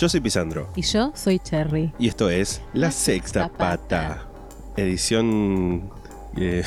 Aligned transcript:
Yo 0.00 0.08
soy 0.08 0.20
Pisandro 0.20 0.68
Y 0.76 0.82
yo 0.82 1.12
soy 1.14 1.38
Cherry. 1.38 1.92
y 1.98 2.08
esto 2.08 2.30
es 2.30 2.62
La 2.72 2.90
Sexta 2.90 3.48
Pata, 3.48 4.26
edición 4.76 5.90
eh, 6.36 6.62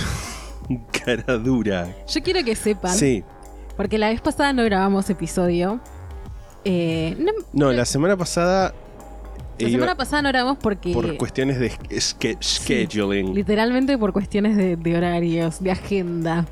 cara 1.05 1.37
dura. 1.37 1.93
Yo 2.07 2.21
quiero 2.21 2.43
que 2.43 2.55
sepan, 2.55 2.95
Sí, 2.95 3.23
porque 3.75 3.97
la 3.97 4.09
vez 4.09 4.21
pasada 4.21 4.53
no 4.53 4.63
grabamos 4.63 5.09
episodio. 5.09 5.79
Eh, 6.65 7.15
no- 7.19 7.31
no, 7.53 7.73
la 7.73 7.85
semana 7.85 8.15
pasada 8.15 8.73
la 9.59 9.67
eh, 9.67 9.71
semana 9.71 9.91
iba 9.91 9.95
pasada 9.95 10.21
no 10.21 10.29
grabamos 10.29 10.57
porque 10.61 10.93
por 10.93 11.17
cuestiones 11.17 11.59
de 11.59 11.71
ske- 11.99 12.37
scheduling. 12.41 13.33
literalmente 13.33 13.97
por 13.97 14.13
cuestiones 14.13 14.55
de, 14.55 14.75
de 14.77 14.97
horarios, 14.97 15.61
de 15.61 15.71
agenda. 15.71 16.45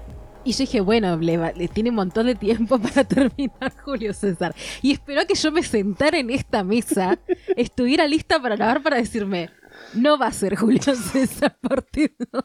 Y 0.44 0.54
yo 0.54 0.58
dije, 0.60 0.82
bueno, 0.82 1.18
le, 1.18 1.38
le 1.56 1.68
tiene 1.68 1.90
un 1.92 1.96
montón 1.98 2.26
de 2.26 2.36
tiempo 2.36 2.80
para 2.82 3.04
terminar 3.04 3.74
Julio 3.84 4.14
César. 4.14 4.56
Y 4.82 4.92
esperó 4.92 5.22
a 5.22 5.26
que 5.26 5.36
yo 5.36 5.52
me 5.52 5.62
sentara 5.64 6.18
en 6.18 6.30
esta 6.32 6.64
mesa, 6.64 7.20
estuviera 7.56 8.08
lista 8.08 8.42
para 8.42 8.56
grabar 8.56 8.82
para 8.82 8.98
decirme, 8.98 9.50
no 9.94 10.18
va 10.18 10.28
a 10.28 10.32
ser 10.34 10.56
Julio 10.56 10.82
César 11.12 11.58
parte 11.62 12.16
2. 12.32 12.44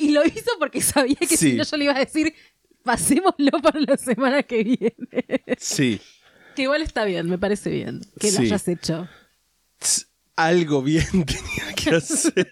Y 0.00 0.10
lo 0.10 0.24
hizo 0.24 0.50
porque 0.58 0.80
sabía 0.80 1.14
que 1.16 1.26
Sí. 1.28 1.36
si 1.36 1.52
no 1.54 1.62
yo 1.64 1.76
le 1.76 1.84
iba 1.84 1.94
a 1.94 1.98
decir, 2.00 2.34
pasémoslo 2.82 3.50
para 3.62 3.78
la 3.80 3.96
semana 3.96 4.42
que 4.42 4.64
viene. 4.64 5.44
Sí, 5.58 6.00
que 6.56 6.62
igual 6.62 6.82
está 6.82 7.04
bien, 7.04 7.28
me 7.28 7.38
parece 7.38 7.70
bien 7.70 8.00
que 8.18 8.32
lo 8.32 8.40
hayas 8.40 8.66
hecho. 8.66 9.08
Algo 10.36 10.82
bien 10.82 11.06
tenía 11.10 11.74
que 11.76 11.96
hacer. 11.96 12.50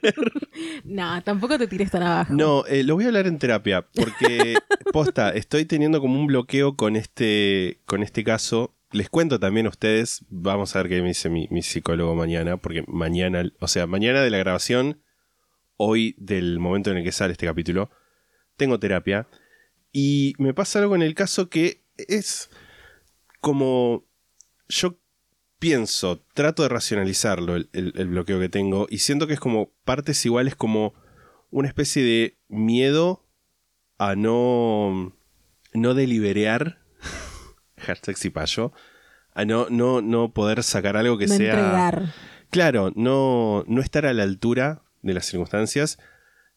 No, 0.85 1.23
tampoco 1.23 1.59
te 1.59 1.67
tires 1.67 1.91
tan 1.91 2.03
abajo. 2.03 2.33
No, 2.35 2.67
eh, 2.67 2.83
lo 2.83 2.95
voy 2.95 3.05
a 3.05 3.09
hablar 3.09 3.27
en 3.27 3.39
terapia 3.39 3.87
porque, 3.95 4.57
posta, 4.93 5.31
estoy 5.31 5.65
teniendo 5.65 6.01
como 6.01 6.19
un 6.19 6.27
bloqueo 6.27 6.77
con 6.77 6.97
este, 6.97 7.81
con 7.87 8.03
este 8.03 8.25
caso. 8.25 8.75
Les 8.91 9.11
cuento 9.11 9.39
también 9.39 9.67
a 9.67 9.71
ustedes, 9.71 10.25
vamos 10.29 10.75
a 10.75 10.83
ver 10.83 10.89
qué 10.89 11.03
me 11.03 11.09
dice 11.09 11.29
mi, 11.29 11.47
mi 11.51 11.63
psicólogo 11.63 12.15
mañana, 12.15 12.57
porque 12.57 12.85
mañana, 12.87 13.51
o 13.61 13.69
sea, 13.69 13.87
mañana 13.87 14.23
de 14.23 14.31
la 14.31 14.39
grabación, 14.39 15.03
hoy 15.77 16.15
del 16.19 16.59
momento 16.59 16.91
en 16.91 16.99
el 16.99 17.05
que 17.05 17.13
sale 17.13 17.33
este 17.33 17.47
capítulo, 17.47 17.91
tengo 18.57 18.79
terapia. 18.79 19.29
Y 19.93 20.35
me 20.39 20.53
pasa 20.55 20.81
algo 20.81 20.95
en 20.95 21.03
el 21.03 21.15
caso 21.15 21.49
que 21.49 21.85
es 21.97 22.51
como 23.41 24.07
yo 24.69 24.99
pienso, 25.59 26.21
trato 26.35 26.63
de 26.63 26.69
racionalizarlo, 26.69 27.57
el, 27.57 27.69
el- 27.73 27.93
el 27.97 28.09
bloqueo 28.09 28.39
que 28.41 28.49
tengo, 28.49 28.87
y 28.91 28.99
siento 28.99 29.27
que 29.27 29.35
es 29.35 29.41
como 29.41 29.71
partes 29.85 30.25
iguales 30.27 30.55
como 30.55 30.95
una 31.51 31.69
especie 31.69 32.03
de 32.03 32.39
miedo 32.49 33.25
a 33.99 34.15
no, 34.15 35.17
no 35.75 35.95
deliberear, 35.95 36.79
hashtag 37.79 38.17
cipayo, 38.17 38.73
a 39.35 39.45
no, 39.45 39.67
no, 39.71 40.01
no 40.03 40.33
poder 40.33 40.63
sacar 40.63 40.97
algo 40.97 41.19
que 41.19 41.27
no 41.27 41.35
sea... 41.37 41.51
entregar. 41.53 42.15
Claro, 42.51 42.93
no, 42.97 43.65
no 43.67 43.81
estar 43.83 44.07
a 44.07 44.13
la 44.15 44.23
altura 44.23 44.83
de 45.03 45.13
las 45.15 45.27
circunstancias. 45.27 45.99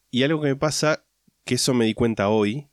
Y 0.09 0.23
algo 0.23 0.41
que 0.41 0.47
me 0.47 0.55
pasa, 0.55 1.03
que 1.45 1.55
eso 1.55 1.73
me 1.73 1.85
di 1.85 1.93
cuenta 1.93 2.29
hoy, 2.29 2.69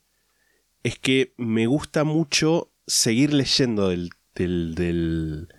es 0.83 0.97
que 0.97 1.33
me 1.37 1.67
gusta 1.67 2.03
mucho 2.05 2.71
seguir 2.87 3.33
leyendo 3.33 3.89
del, 3.89 4.09
del, 4.35 4.73
del, 4.75 5.49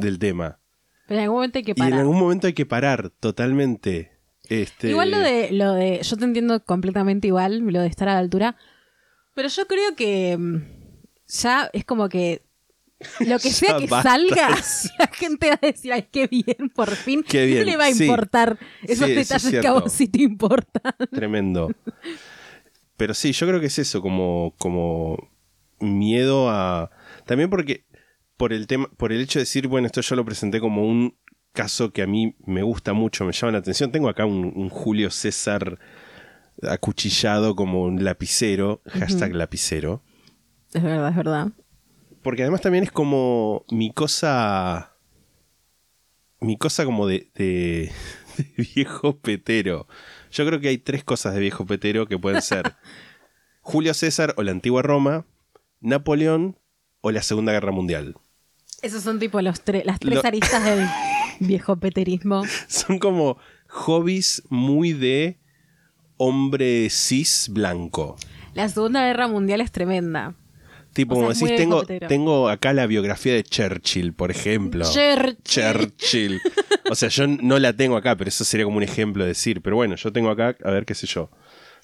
del 0.00 0.18
tema. 0.18 0.58
Pero 1.06 1.18
en 1.18 1.24
algún 1.24 1.36
momento 1.38 1.58
hay 1.58 1.64
que 1.64 1.70
Y 1.72 1.72
en 1.72 1.76
parar. 1.90 2.00
algún 2.00 2.18
momento 2.18 2.46
hay 2.46 2.52
que 2.52 2.66
parar 2.66 3.10
totalmente. 3.10 4.12
Este, 4.48 4.90
Igual 4.90 5.10
lo 5.10 5.18
de, 5.18 5.50
lo 5.52 5.74
de. 5.74 6.00
Yo 6.02 6.16
te 6.16 6.24
entiendo 6.24 6.64
completamente 6.64 7.26
igual, 7.28 7.58
lo 7.58 7.80
de 7.80 7.86
estar 7.88 8.08
a 8.08 8.14
la 8.14 8.18
altura. 8.20 8.56
Pero 9.34 9.48
yo 9.48 9.66
creo 9.66 9.94
que 9.96 10.36
mm, 10.38 10.56
ya 11.28 11.70
es 11.72 11.84
como 11.84 12.08
que. 12.08 12.42
Lo 13.20 13.38
que 13.38 13.50
sea 13.52 13.76
que 13.78 13.86
basta. 13.86 14.10
salga, 14.10 14.48
la 14.98 15.06
gente 15.08 15.48
va 15.50 15.58
a 15.62 15.66
decir, 15.66 15.92
ay, 15.92 16.06
qué 16.10 16.26
bien, 16.26 16.68
por 16.74 16.90
fin. 16.90 17.22
Qué 17.26 17.46
bien, 17.46 17.60
No 17.60 17.64
le 17.64 17.76
va 17.76 17.86
a 17.86 17.92
sí. 17.92 18.04
importar 18.04 18.58
esos 18.82 19.06
Sí, 19.06 19.12
eso 19.12 19.20
es 19.36 19.42
detalles 19.44 19.60
que 19.62 19.66
a 19.68 19.72
vos 19.72 19.92
sí 19.92 20.08
te 20.08 20.22
importan. 20.22 20.94
Tremendo. 21.12 21.70
Pero 22.96 23.14
sí, 23.14 23.32
yo 23.32 23.46
creo 23.46 23.60
que 23.60 23.66
es 23.66 23.78
eso, 23.78 24.02
como, 24.02 24.54
como 24.58 25.30
miedo 25.80 26.50
a. 26.50 26.90
También 27.26 27.50
porque. 27.50 27.84
Por 28.40 28.54
el 28.54 28.66
tema. 28.66 28.88
Por 28.96 29.12
el 29.12 29.20
hecho 29.20 29.38
de 29.38 29.42
decir, 29.42 29.68
bueno, 29.68 29.84
esto 29.84 30.00
yo 30.00 30.16
lo 30.16 30.24
presenté 30.24 30.60
como 30.60 30.86
un 30.86 31.14
caso 31.52 31.92
que 31.92 32.00
a 32.00 32.06
mí 32.06 32.36
me 32.46 32.62
gusta 32.62 32.94
mucho, 32.94 33.26
me 33.26 33.32
llama 33.32 33.52
la 33.52 33.58
atención. 33.58 33.92
Tengo 33.92 34.08
acá 34.08 34.24
un, 34.24 34.50
un 34.56 34.70
Julio 34.70 35.10
César 35.10 35.78
acuchillado 36.62 37.54
como 37.54 37.82
un 37.82 38.02
lapicero. 38.02 38.80
Hashtag 38.86 39.34
lapicero. 39.34 40.02
Es 40.72 40.82
verdad, 40.82 41.10
es 41.10 41.16
verdad. 41.16 41.48
Porque 42.22 42.40
además 42.40 42.62
también 42.62 42.84
es 42.84 42.90
como 42.90 43.66
mi 43.70 43.92
cosa. 43.92 44.96
Mi 46.40 46.56
cosa 46.56 46.86
como 46.86 47.06
de, 47.06 47.30
de, 47.34 47.92
de 48.38 48.68
viejo 48.74 49.18
petero. 49.18 49.86
Yo 50.30 50.46
creo 50.46 50.60
que 50.60 50.68
hay 50.68 50.78
tres 50.78 51.04
cosas 51.04 51.34
de 51.34 51.40
viejo 51.40 51.66
petero 51.66 52.06
que 52.06 52.18
pueden 52.18 52.40
ser 52.40 52.74
Julio 53.60 53.92
César 53.92 54.32
o 54.38 54.42
la 54.42 54.52
antigua 54.52 54.80
Roma, 54.80 55.26
Napoleón 55.80 56.56
o 57.02 57.10
la 57.10 57.20
Segunda 57.20 57.52
Guerra 57.52 57.70
Mundial. 57.70 58.16
Esos 58.82 59.02
son 59.02 59.18
tipo 59.18 59.40
los 59.40 59.64
tre- 59.64 59.84
las 59.84 59.98
tres 60.00 60.14
Lo- 60.16 60.26
aristas 60.26 60.64
del 60.64 60.86
viejo 61.40 61.76
peterismo. 61.76 62.42
Son 62.68 62.98
como 62.98 63.36
hobbies 63.68 64.42
muy 64.48 64.92
de 64.92 65.38
hombre 66.16 66.88
cis 66.90 67.48
blanco. 67.50 68.16
La 68.54 68.68
Segunda 68.68 69.04
Guerra 69.06 69.28
Mundial 69.28 69.60
es 69.60 69.70
tremenda. 69.70 70.34
Tipo, 70.92 71.14
O 71.14 71.16
sea, 71.18 71.26
como 71.28 71.34
decís, 71.46 71.56
tengo, 71.56 71.84
tengo 72.08 72.48
acá 72.48 72.72
la 72.72 72.86
biografía 72.86 73.32
de 73.32 73.44
Churchill, 73.44 74.12
por 74.12 74.32
ejemplo. 74.32 74.84
Churchill. 74.84 75.36
Churchill. 75.44 76.40
O 76.90 76.96
sea, 76.96 77.08
yo 77.08 77.28
no 77.28 77.60
la 77.60 77.72
tengo 77.74 77.96
acá, 77.96 78.16
pero 78.16 78.28
eso 78.28 78.44
sería 78.44 78.64
como 78.64 78.78
un 78.78 78.82
ejemplo 78.82 79.22
de 79.22 79.28
decir. 79.28 79.62
Pero 79.62 79.76
bueno, 79.76 79.94
yo 79.94 80.12
tengo 80.12 80.30
acá, 80.30 80.56
a 80.64 80.70
ver 80.72 80.84
qué 80.84 80.94
sé 80.96 81.06
yo. 81.06 81.30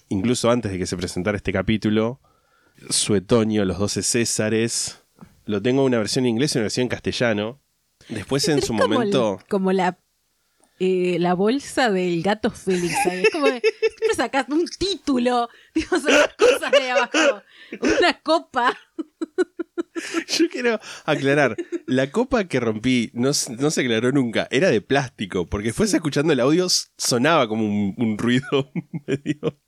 Incluso 0.09 0.51
antes 0.51 0.73
de 0.73 0.79
que 0.79 0.87
se 0.87 0.97
presentara 0.97 1.37
este 1.37 1.53
capítulo, 1.53 2.21
Suetonio, 2.91 3.65
los 3.65 3.79
12 3.79 4.03
Césares. 4.03 5.03
Lo 5.47 5.63
tengo 5.63 5.85
una 5.85 5.99
versión 5.99 6.27
en 6.27 6.31
inglés 6.31 6.55
y 6.55 6.59
una 6.59 6.65
versión 6.65 6.83
en 6.83 6.89
castellano. 6.89 7.63
Después 8.09 8.47
en 8.49 8.61
su 8.61 8.69
como 8.69 8.89
momento. 8.89 9.39
el- 9.41 9.47
como 9.49 9.73
la, 9.73 9.99
eh, 10.79 11.17
la 11.19 11.33
bolsa 11.35 11.91
del 11.91 12.23
gato 12.23 12.51
Félix. 12.51 12.95
¿sabes? 13.03 13.25
Es 13.25 13.31
como 13.31 13.47
que 13.47 13.61
siempre 13.63 14.15
sacas 14.15 14.47
un 14.51 14.67
título. 14.79 15.49
Digo, 15.75 15.99
sacas 15.99 16.35
cosas 16.39 16.71
de 16.73 16.91
abajo. 16.91 17.43
Una 17.81 18.21
copa. 18.23 18.77
Yo 20.29 20.49
quiero 20.51 20.79
aclarar, 21.07 21.57
la 21.87 22.11
copa 22.11 22.45
que 22.45 22.61
rompí 22.61 23.11
no, 23.15 23.31
no 23.59 23.71
se 23.71 23.81
aclaró 23.81 24.13
nunca, 24.13 24.47
era 24.51 24.71
de 24.71 24.83
plástico, 24.83 25.47
porque 25.47 25.69
después 25.69 25.93
escuchando 25.93 26.35
el 26.35 26.41
audio 26.41 26.67
sonaba 26.99 27.49
como 27.49 27.65
un, 27.65 27.95
un 27.97 28.19
ruido 28.19 28.71
medio... 29.07 29.59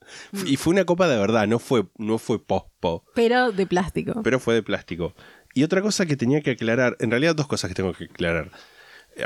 Y 0.47 0.57
fue 0.57 0.73
una 0.73 0.85
copa 0.85 1.07
de 1.09 1.19
verdad, 1.19 1.47
no 1.47 1.59
fue, 1.59 1.87
no 1.99 2.19
fue 2.19 2.43
pospo, 2.45 3.05
Pero 3.15 3.53
de 3.53 3.67
plástico. 3.67 4.23
pero 4.23 4.39
fue 4.41 4.55
de 4.55 4.63
plástico. 4.63 5.15
Y 5.59 5.65
otra 5.65 5.83
cosa 5.83 6.07
que 6.07 6.17
tenía 6.17 6.41
que 6.41 6.53
aclarar, 6.53 6.97
en 7.01 7.11
realidad 7.11 7.35
dos 7.35 7.49
cosas 7.49 7.67
que 7.69 7.75
tengo 7.75 7.93
que 7.93 8.05
aclarar. 8.05 8.53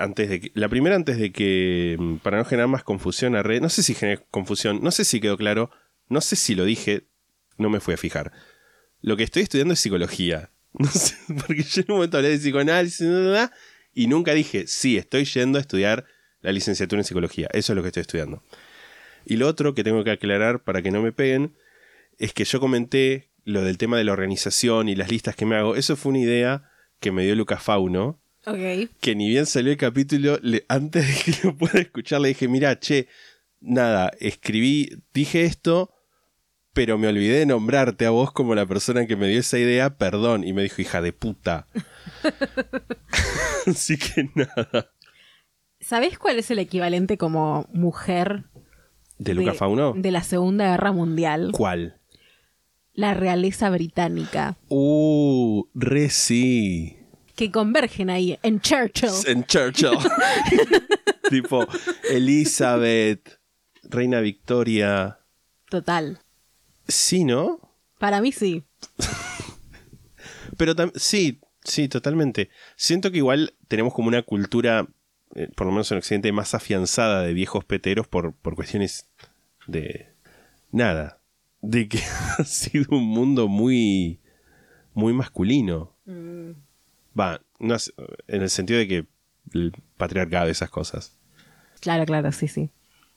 Antes 0.00 0.30
de 0.30 0.40
que, 0.40 0.52
la 0.54 0.70
primera 0.70 0.96
antes 0.96 1.18
de 1.18 1.30
que, 1.30 1.98
mm, 1.98 2.16
para 2.20 2.38
no 2.38 2.46
generar 2.46 2.68
más 2.68 2.82
confusión 2.82 3.36
a 3.36 3.42
red, 3.42 3.60
no 3.60 3.68
sé 3.68 3.82
si 3.82 3.92
generé 3.92 4.24
confusión, 4.30 4.80
no 4.82 4.92
sé 4.92 5.04
si 5.04 5.20
quedó 5.20 5.36
claro, 5.36 5.70
no 6.08 6.22
sé 6.22 6.36
si 6.36 6.54
lo 6.54 6.64
dije, 6.64 7.02
no 7.58 7.68
me 7.68 7.80
fui 7.80 7.92
a 7.92 7.98
fijar. 7.98 8.32
Lo 9.02 9.18
que 9.18 9.24
estoy 9.24 9.42
estudiando 9.42 9.74
es 9.74 9.80
psicología. 9.80 10.48
No 10.78 10.88
sé, 10.88 11.16
porque 11.46 11.64
yo 11.64 11.82
en 11.82 11.90
un 11.90 11.96
momento 11.96 12.16
hablé 12.16 12.30
de 12.30 12.38
psicoanálisis 12.38 13.06
y 13.92 14.06
nunca 14.06 14.32
dije, 14.32 14.66
sí, 14.66 14.96
estoy 14.96 15.26
yendo 15.26 15.58
a 15.58 15.60
estudiar 15.60 16.06
la 16.40 16.50
licenciatura 16.50 17.00
en 17.00 17.04
psicología. 17.04 17.46
Eso 17.52 17.74
es 17.74 17.76
lo 17.76 17.82
que 17.82 17.88
estoy 17.88 18.00
estudiando. 18.00 18.42
Y 19.26 19.36
lo 19.36 19.48
otro 19.48 19.74
que 19.74 19.84
tengo 19.84 20.02
que 20.02 20.12
aclarar 20.12 20.64
para 20.64 20.80
que 20.80 20.90
no 20.90 21.02
me 21.02 21.12
peguen 21.12 21.54
es 22.16 22.32
que 22.32 22.46
yo 22.46 22.58
comenté 22.58 23.31
lo 23.44 23.62
del 23.62 23.78
tema 23.78 23.96
de 23.98 24.04
la 24.04 24.12
organización 24.12 24.88
y 24.88 24.94
las 24.94 25.10
listas 25.10 25.34
que 25.36 25.46
me 25.46 25.56
hago. 25.56 25.74
Eso 25.76 25.96
fue 25.96 26.10
una 26.10 26.20
idea 26.20 26.70
que 27.00 27.10
me 27.12 27.24
dio 27.24 27.34
Lucas 27.34 27.62
Fauno, 27.62 28.20
Ok. 28.46 28.90
que 29.00 29.14
ni 29.16 29.28
bien 29.28 29.46
salió 29.46 29.72
el 29.72 29.78
capítulo, 29.78 30.38
le- 30.42 30.64
antes 30.68 31.06
de 31.06 31.32
que 31.32 31.38
lo 31.48 31.56
pueda 31.56 31.80
escuchar, 31.80 32.20
le 32.20 32.28
dije, 32.28 32.48
mira, 32.48 32.78
che, 32.78 33.08
nada, 33.60 34.10
escribí, 34.20 34.88
dije 35.12 35.44
esto, 35.44 35.90
pero 36.72 36.96
me 36.98 37.08
olvidé 37.08 37.40
de 37.40 37.46
nombrarte 37.46 38.06
a 38.06 38.10
vos 38.10 38.32
como 38.32 38.54
la 38.54 38.64
persona 38.66 39.06
que 39.06 39.16
me 39.16 39.28
dio 39.28 39.40
esa 39.40 39.58
idea, 39.58 39.98
perdón. 39.98 40.42
Y 40.44 40.52
me 40.54 40.62
dijo, 40.62 40.80
hija 40.80 41.02
de 41.02 41.12
puta. 41.12 41.66
Así 43.66 43.96
que 43.98 44.28
nada. 44.34 44.90
¿Sabés 45.80 46.18
cuál 46.18 46.38
es 46.38 46.50
el 46.50 46.58
equivalente 46.60 47.18
como 47.18 47.68
mujer 47.72 48.44
¿De 49.18 49.34
Luca 49.34 49.52
Fauno? 49.54 49.92
de 49.96 50.10
la 50.12 50.22
Segunda 50.22 50.70
Guerra 50.70 50.92
Mundial? 50.92 51.50
¿Cuál? 51.52 52.00
La 52.94 53.14
realeza 53.14 53.70
británica. 53.70 54.56
Uh, 54.68 55.64
re 55.74 56.10
sí. 56.10 56.98
Que 57.34 57.50
convergen 57.50 58.10
ahí 58.10 58.38
en 58.42 58.60
Churchill. 58.60 59.10
En 59.26 59.44
Churchill. 59.44 59.98
tipo, 61.30 61.66
Elizabeth, 62.10 63.40
Reina 63.84 64.20
Victoria. 64.20 65.20
Total. 65.70 66.20
Sí, 66.86 67.24
¿no? 67.24 67.60
Para 67.98 68.20
mí 68.20 68.32
sí. 68.32 68.64
Pero 70.58 70.74
sí, 70.94 71.40
sí, 71.64 71.88
totalmente. 71.88 72.50
Siento 72.76 73.10
que 73.10 73.18
igual 73.18 73.54
tenemos 73.68 73.94
como 73.94 74.08
una 74.08 74.22
cultura, 74.22 74.86
eh, 75.34 75.48
por 75.56 75.66
lo 75.66 75.72
menos 75.72 75.90
en 75.92 75.98
Occidente, 75.98 76.30
más 76.32 76.54
afianzada 76.54 77.22
de 77.22 77.32
viejos 77.32 77.64
peteros 77.64 78.06
por, 78.06 78.34
por 78.34 78.54
cuestiones 78.54 79.08
de 79.66 80.14
nada. 80.70 81.21
De 81.62 81.88
que 81.88 81.98
ha 82.38 82.44
sido 82.44 82.96
un 82.96 83.04
mundo 83.04 83.48
muy, 83.48 84.20
muy 84.94 85.12
masculino. 85.12 85.96
Va, 87.18 87.40
no 87.58 87.76
en 88.28 88.42
el 88.42 88.50
sentido 88.50 88.78
de 88.78 88.88
que 88.88 89.06
el 89.54 89.72
patriarcado 89.96 90.48
y 90.48 90.50
esas 90.50 90.70
cosas. 90.70 91.16
Claro, 91.80 92.04
claro, 92.04 92.30
sí, 92.32 92.48
sí. 92.48 92.70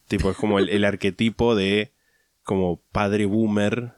Tipo, 0.08 0.32
es 0.32 0.38
como 0.38 0.60
el, 0.60 0.70
el 0.70 0.86
arquetipo 0.86 1.56
de 1.56 1.92
como 2.44 2.78
padre 2.92 3.26
boomer, 3.26 3.94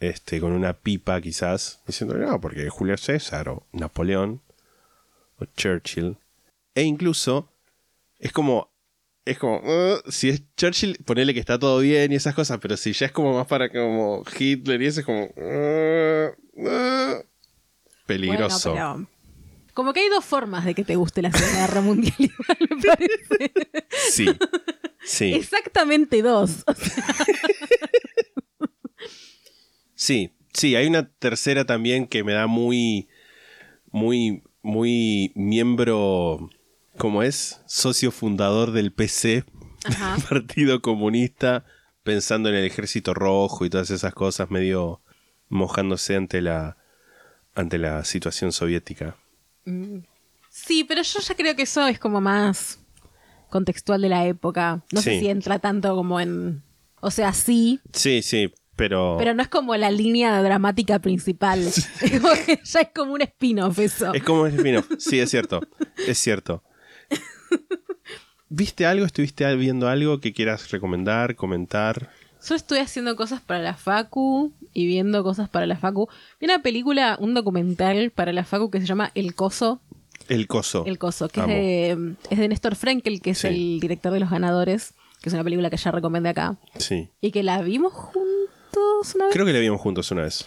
este, 0.00 0.40
con 0.40 0.52
una 0.52 0.74
pipa 0.74 1.20
quizás, 1.20 1.80
diciendo, 1.86 2.16
no, 2.16 2.40
porque 2.40 2.68
Julio 2.68 2.96
César 2.96 3.48
o 3.48 3.66
Napoleón 3.72 4.42
o 5.38 5.44
Churchill. 5.44 6.16
E 6.74 6.82
incluso 6.82 7.50
es 8.18 8.32
como, 8.32 8.70
es 9.30 9.38
como, 9.38 9.58
"Uh, 9.58 10.00
si 10.10 10.28
es 10.28 10.42
Churchill, 10.56 10.98
ponele 11.04 11.34
que 11.34 11.40
está 11.40 11.58
todo 11.58 11.78
bien 11.80 12.12
y 12.12 12.16
esas 12.16 12.34
cosas, 12.34 12.58
pero 12.60 12.76
si 12.76 12.92
ya 12.92 13.06
es 13.06 13.12
como 13.12 13.34
más 13.34 13.46
para 13.46 13.68
como 13.70 14.22
Hitler 14.38 14.80
y 14.82 14.86
eso 14.86 15.00
es 15.00 15.06
como... 15.06 15.24
"Uh, 15.24 16.32
uh", 16.54 17.24
peligroso. 18.06 18.70
Bueno, 18.72 19.06
pero 19.06 19.18
como 19.74 19.92
que 19.92 20.00
hay 20.00 20.08
dos 20.08 20.24
formas 20.24 20.64
de 20.64 20.74
que 20.74 20.82
te 20.84 20.96
guste 20.96 21.22
la 21.22 21.30
Segunda 21.30 21.60
Guerra 21.66 21.80
Mundial, 21.82 22.14
igual, 22.18 22.58
me 22.70 22.82
parece. 22.82 23.52
Sí, 24.10 24.26
sí. 25.04 25.34
Exactamente 25.34 26.20
dos. 26.22 26.64
O 26.66 26.74
sea, 26.74 27.04
Sí, 29.94 30.32
sí, 30.52 30.76
hay 30.76 30.86
una 30.86 31.08
tercera 31.10 31.64
también 31.64 32.06
que 32.06 32.22
me 32.22 32.32
da 32.32 32.46
muy, 32.46 33.08
muy, 33.90 34.42
muy 34.62 35.32
miembro, 35.34 36.50
¿cómo 36.98 37.22
es? 37.22 37.60
Socio 37.66 38.10
fundador 38.10 38.72
del 38.72 38.92
PC, 38.92 39.44
Ajá. 39.84 40.16
Partido 40.28 40.82
Comunista, 40.82 41.64
pensando 42.02 42.48
en 42.48 42.56
el 42.56 42.64
Ejército 42.64 43.14
Rojo 43.14 43.64
y 43.64 43.70
todas 43.70 43.90
esas 43.90 44.14
cosas, 44.14 44.50
medio 44.50 45.00
mojándose 45.48 46.16
ante 46.16 46.40
la, 46.42 46.76
ante 47.54 47.78
la 47.78 48.04
situación 48.04 48.52
soviética. 48.52 49.16
Sí, 50.50 50.84
pero 50.84 51.02
yo 51.02 51.20
ya 51.20 51.34
creo 51.34 51.54
que 51.56 51.62
eso 51.62 51.86
es 51.86 51.98
como 51.98 52.20
más 52.20 52.80
contextual 53.50 54.00
de 54.02 54.08
la 54.08 54.26
época. 54.26 54.82
No 54.92 55.00
sé 55.00 55.12
Sí. 55.14 55.20
si 55.20 55.28
entra 55.28 55.58
tanto 55.58 55.94
como 55.94 56.20
en... 56.20 56.62
O 57.00 57.10
sea, 57.10 57.32
sí, 57.32 57.80
Sí, 57.92 58.22
sí, 58.22 58.52
pero... 58.76 59.16
pero 59.18 59.34
no 59.34 59.42
es 59.42 59.48
como 59.48 59.76
la 59.76 59.90
línea 59.90 60.42
dramática 60.42 60.98
principal. 60.98 61.60
Es 61.60 61.88
como 62.20 62.32
que 62.44 62.60
ya 62.64 62.80
es 62.80 62.88
como 62.94 63.12
un 63.12 63.22
spin-off 63.22 63.78
eso. 63.78 64.12
Es 64.14 64.22
como 64.24 64.42
un 64.42 64.48
spin-off. 64.56 64.86
Sí, 64.98 65.20
es 65.20 65.30
cierto. 65.30 65.60
Es 66.06 66.18
cierto. 66.18 66.62
¿Viste 68.50 68.86
algo? 68.86 69.04
¿Estuviste 69.04 69.54
viendo 69.56 69.88
algo 69.88 70.20
que 70.20 70.32
quieras 70.32 70.70
recomendar, 70.70 71.36
comentar? 71.36 72.10
Yo 72.46 72.54
estoy 72.54 72.78
haciendo 72.78 73.14
cosas 73.16 73.40
para 73.42 73.60
la 73.60 73.74
Facu 73.74 74.52
y 74.72 74.86
viendo 74.86 75.22
cosas 75.22 75.48
para 75.48 75.66
la 75.66 75.76
Facu. 75.76 76.08
Vi 76.40 76.46
una 76.46 76.62
película, 76.62 77.16
un 77.20 77.34
documental 77.34 78.10
para 78.10 78.32
la 78.32 78.44
Facu 78.44 78.70
que 78.70 78.80
se 78.80 78.86
llama 78.86 79.10
El 79.14 79.34
Coso. 79.34 79.80
El 80.28 80.46
coso. 80.46 80.84
El 80.86 80.98
Coso, 80.98 81.28
que 81.28 81.40
es 81.40 81.46
de, 81.46 82.14
es 82.30 82.38
de 82.38 82.48
Néstor 82.48 82.76
Frenkel, 82.76 83.20
que 83.20 83.30
es 83.30 83.38
Sí. 83.38 83.48
el 83.48 83.80
director 83.80 84.12
de 84.12 84.20
Los 84.20 84.30
Ganadores, 84.30 84.94
que 85.22 85.28
es 85.30 85.32
una 85.34 85.42
película 85.44 85.68
que 85.70 85.76
ya 85.76 85.90
recomendé 85.90 86.28
acá. 86.30 86.56
Sí. 86.78 87.08
Y 87.20 87.30
que 87.32 87.42
la 87.42 87.60
vimos 87.62 87.92
juntos 87.92 89.14
una 89.14 89.26
vez. 89.26 89.32
Creo 89.34 89.44
que 89.46 89.52
la 89.52 89.58
vimos 89.58 89.80
juntos 89.80 90.10
una 90.10 90.22
vez. 90.22 90.46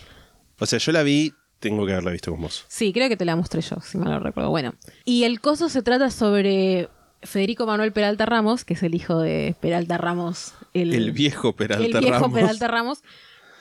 O 0.60 0.66
sea, 0.66 0.80
yo 0.80 0.92
la 0.92 1.04
vi, 1.04 1.34
tengo 1.62 1.86
que 1.86 1.94
haberla 1.94 2.12
visto 2.12 2.32
con 2.32 2.42
vos. 2.42 2.66
Sí, 2.68 2.92
creo 2.92 3.08
que 3.08 3.16
te 3.16 3.24
la 3.24 3.38
mostré 3.38 3.62
yo, 3.62 3.78
si 3.82 3.98
mal 3.98 4.10
no 4.10 4.20
recuerdo. 4.20 4.50
Bueno, 4.50 4.74
y 5.06 5.24
el 5.24 5.40
coso 5.40 5.70
se 5.70 5.82
trata 5.82 6.10
sobre 6.10 6.90
Federico 7.22 7.66
Manuel 7.66 7.94
Peralta 7.94 8.26
Ramos, 8.26 8.66
que 8.66 8.74
es 8.74 8.84
el 8.84 8.96
hijo 8.96 9.20
de 9.20 9.56
Peralta 9.62 9.98
Ramos. 9.98 10.54
El, 10.74 10.94
El 10.94 11.12
viejo 11.12 11.54
Peralta 11.56 11.86
el 11.86 11.92
viejo 12.04 12.20
Ramos. 12.20 12.34
Peralta 12.34 12.68
Ramos, 12.68 13.04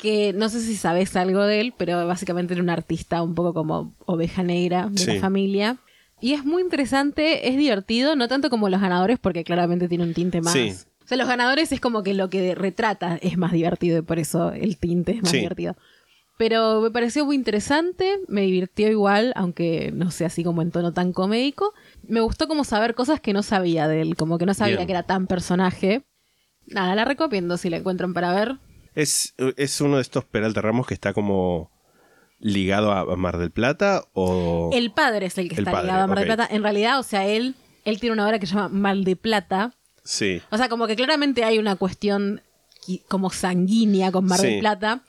que 0.01 0.33
no 0.33 0.49
sé 0.49 0.61
si 0.63 0.77
sabes 0.77 1.15
algo 1.15 1.43
de 1.45 1.61
él, 1.61 1.75
pero 1.77 2.07
básicamente 2.07 2.55
era 2.55 2.63
un 2.63 2.71
artista 2.71 3.23
un 3.23 3.35
poco 3.35 3.53
como 3.55 3.95
oveja 4.07 4.43
negra 4.43 4.89
de 4.91 4.99
Sí. 4.99 5.15
la 5.15 5.21
familia. 5.21 5.77
Y 6.23 6.33
es 6.33 6.45
muy 6.45 6.63
interesante, 6.63 7.49
es 7.49 7.57
divertido, 7.57 8.17
no 8.17 8.29
tanto 8.29 8.51
como 8.51 8.69
los 8.69 8.81
ganadores, 8.81 9.19
porque 9.19 9.45
claramente 9.45 9.89
tiene 9.89 10.05
un 10.05 10.15
tinte 10.15 10.41
más. 10.41 10.53
Sí. 10.55 10.73
O 11.05 11.07
sea, 11.11 11.17
los 11.17 11.27
ganadores 11.29 11.73
es 11.73 11.81
como 11.81 12.03
que 12.03 12.15
lo 12.15 12.31
que 12.31 12.55
retrata 12.55 13.19
es 13.21 13.37
más 13.37 13.53
divertido 13.53 13.99
y 13.99 14.03
por 14.03 14.19
eso 14.19 14.53
el 14.53 14.77
tinte 14.77 15.13
es 15.13 15.23
más 15.23 15.31
Sí. 15.33 15.39
divertido. 15.39 15.77
Pero 16.41 16.81
me 16.81 16.91
pareció 16.91 17.27
muy 17.27 17.37
interesante, 17.37 18.19
me 18.27 18.41
divirtió 18.41 18.89
igual, 18.89 19.35
aunque 19.37 19.91
no 19.93 20.11
sea 20.11 20.29
así 20.29 20.43
como 20.43 20.63
en 20.63 20.71
tono 20.71 20.95
tan 20.95 21.13
comédico. 21.13 21.75
Me 22.09 22.21
gustó 22.23 22.49
como 22.49 22.65
saber 22.65 22.95
cosas 22.95 23.21
que 23.21 23.35
no 23.35 23.43
sabía 23.43 23.87
de 23.89 24.01
él, 24.01 24.17
como 24.17 24.39
que 24.39 24.47
no 24.47 24.55
sabía 24.55 24.77
Bien. 24.77 24.87
que 24.87 24.93
era 24.95 25.03
tan 25.03 25.27
personaje. 25.27 26.03
Nada, 26.67 26.95
la 26.95 27.05
recomiendo 27.05 27.59
si 27.59 27.69
la 27.69 27.77
encuentran 27.77 28.15
para 28.15 28.33
ver. 28.33 28.57
¿Es, 28.95 29.35
¿Es 29.59 29.83
uno 29.83 29.97
de 29.97 30.01
estos 30.03 30.25
Peralta 30.25 30.63
Ramos 30.63 30.87
que 30.87 30.95
está 30.95 31.13
como 31.13 31.71
ligado 32.39 32.91
a 32.93 33.15
Mar 33.17 33.37
del 33.37 33.51
Plata 33.51 34.05
o...? 34.15 34.71
El 34.73 34.93
padre 34.93 35.27
es 35.27 35.37
el 35.37 35.51
que 35.51 35.57
El 35.57 35.61
está 35.61 35.73
padre, 35.73 35.89
ligado 35.89 36.05
a 36.05 36.07
Mar 36.07 36.19
del. 36.21 36.27
Plata. 36.27 36.49
En 36.51 36.63
realidad, 36.63 36.99
o 36.99 37.03
sea, 37.03 37.27
él, 37.27 37.55
él 37.85 38.01
tiene 38.01 38.15
una 38.15 38.27
obra 38.27 38.39
que 38.39 38.47
se 38.47 38.55
llama 38.55 38.71
Mal 38.71 39.05
de 39.05 39.15
Plata. 39.15 39.75
Sí. 40.05 40.41
O 40.51 40.57
sea, 40.57 40.71
como 40.71 40.87
que 40.87 40.97
claramente 40.97 41.45
hay 41.45 41.59
una 41.59 41.77
cuestión 41.77 42.41
como 43.09 43.29
sanguínea 43.29 44.11
con 44.11 44.25
Mar 44.25 44.41
Sí. 44.41 44.47
del 44.47 44.61
Plata. 44.61 45.03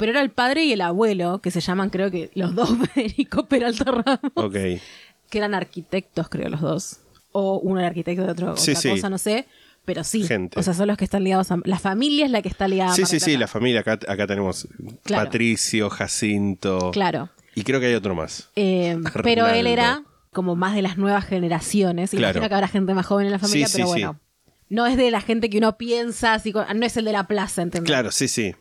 Pero 0.00 0.10
era 0.12 0.20
el 0.22 0.30
padre 0.30 0.64
y 0.64 0.72
el 0.72 0.80
abuelo, 0.80 1.40
que 1.40 1.50
se 1.52 1.60
llaman 1.60 1.90
creo 1.90 2.10
que 2.10 2.30
los 2.34 2.54
dos 2.54 2.70
Federico 2.94 3.46
Peralta 3.46 3.84
Ramos. 3.84 4.32
Ok. 4.34 4.54
que 4.54 5.38
eran 5.38 5.54
arquitectos, 5.54 6.28
creo, 6.28 6.48
los 6.48 6.60
dos. 6.60 7.00
O 7.32 7.58
uno 7.58 7.78
era 7.78 7.88
arquitecto 7.88 8.24
de 8.24 8.32
otro, 8.32 8.56
Sí, 8.56 8.72
otra 8.72 8.80
sí. 8.80 8.88
cosa, 8.90 9.08
no 9.10 9.18
sé. 9.18 9.46
Pero 9.84 10.02
sí. 10.04 10.24
Gente. 10.24 10.58
O 10.58 10.62
sea, 10.62 10.74
son 10.74 10.88
los 10.88 10.96
que 10.96 11.04
están 11.04 11.22
ligados 11.24 11.50
a. 11.52 11.58
La 11.64 11.78
familia 11.78 12.24
es 12.26 12.30
la 12.30 12.42
que 12.42 12.48
está 12.48 12.66
ligada 12.66 12.94
Sí, 12.94 13.02
a 13.02 13.06
sí, 13.06 13.20
sí, 13.20 13.36
la 13.36 13.46
familia. 13.46 13.80
Acá, 13.80 13.92
acá 14.08 14.26
tenemos 14.26 14.66
Claro. 15.04 15.24
Patricio, 15.24 15.88
Jacinto. 15.90 16.90
Claro. 16.92 17.30
Y 17.54 17.62
creo 17.62 17.78
que 17.80 17.86
hay 17.86 17.94
otro 17.94 18.14
más. 18.14 18.50
Eh, 18.56 18.98
pero 19.22 19.48
él 19.48 19.66
era 19.66 20.02
como 20.32 20.54
más 20.56 20.74
de 20.74 20.82
las 20.82 20.96
nuevas 20.98 21.24
generaciones. 21.24 22.10
Claro. 22.10 22.24
Imagino 22.38 22.48
que 22.48 22.54
habrá 22.54 22.68
gente 22.68 22.94
más 22.94 23.06
joven 23.06 23.26
en 23.26 23.32
la 23.32 23.38
familia, 23.38 23.68
pero 23.72 23.86
bueno. 23.86 24.20
No 24.68 24.86
es 24.86 24.96
de 24.96 25.10
la 25.10 25.20
gente 25.20 25.50
que 25.50 25.58
uno 25.58 25.76
piensa, 25.76 26.34
así, 26.34 26.52
no 26.52 26.86
es 26.86 26.96
el 26.96 27.04
de 27.04 27.12
la 27.12 27.24
plaza, 27.24 27.62
¿entendés? 27.62 27.88
Claro, 27.90 28.12
sí, 28.12 28.28
sí. 28.28 28.54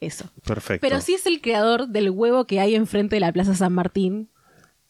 Eso. 0.00 0.30
Perfecto. 0.44 0.86
Pero 0.86 1.00
sí 1.00 1.14
es 1.14 1.26
el 1.26 1.40
creador 1.40 1.88
del 1.88 2.10
huevo 2.10 2.46
que 2.46 2.58
hay 2.60 2.74
enfrente 2.74 3.16
de 3.16 3.20
la 3.20 3.32
Plaza 3.32 3.54
San 3.54 3.72
Martín, 3.74 4.30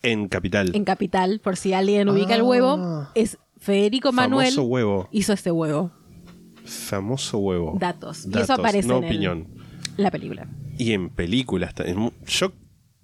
En 0.03 0.29
Capital. 0.29 0.71
en 0.75 0.85
Capital, 0.85 1.41
por 1.43 1.57
si 1.57 1.73
alguien 1.73 2.09
ubica 2.09 2.35
el 2.35 2.43
huevo. 2.43 3.09
Es 3.15 3.39
Federico 3.59 4.13
Manuel 4.13 4.47
Ah. 4.47 4.51
Famoso 4.51 4.63
huevo. 4.69 5.09
hizo 5.13 5.33
este 5.33 5.51
huevo. 5.51 5.91
Famoso 6.65 7.39
huevo. 7.39 7.77
Datos. 7.79 8.27
Y 8.27 8.31
Datos, 8.31 8.45
eso 8.45 8.53
aparece 8.55 8.89
no 8.89 8.99
en 8.99 9.05
el- 9.05 9.11
opinión. 9.11 9.49
La 9.97 10.11
película. 10.11 10.47
Y 10.79 10.93
en 10.93 11.11
películas. 11.11 11.75
Yo 12.27 12.53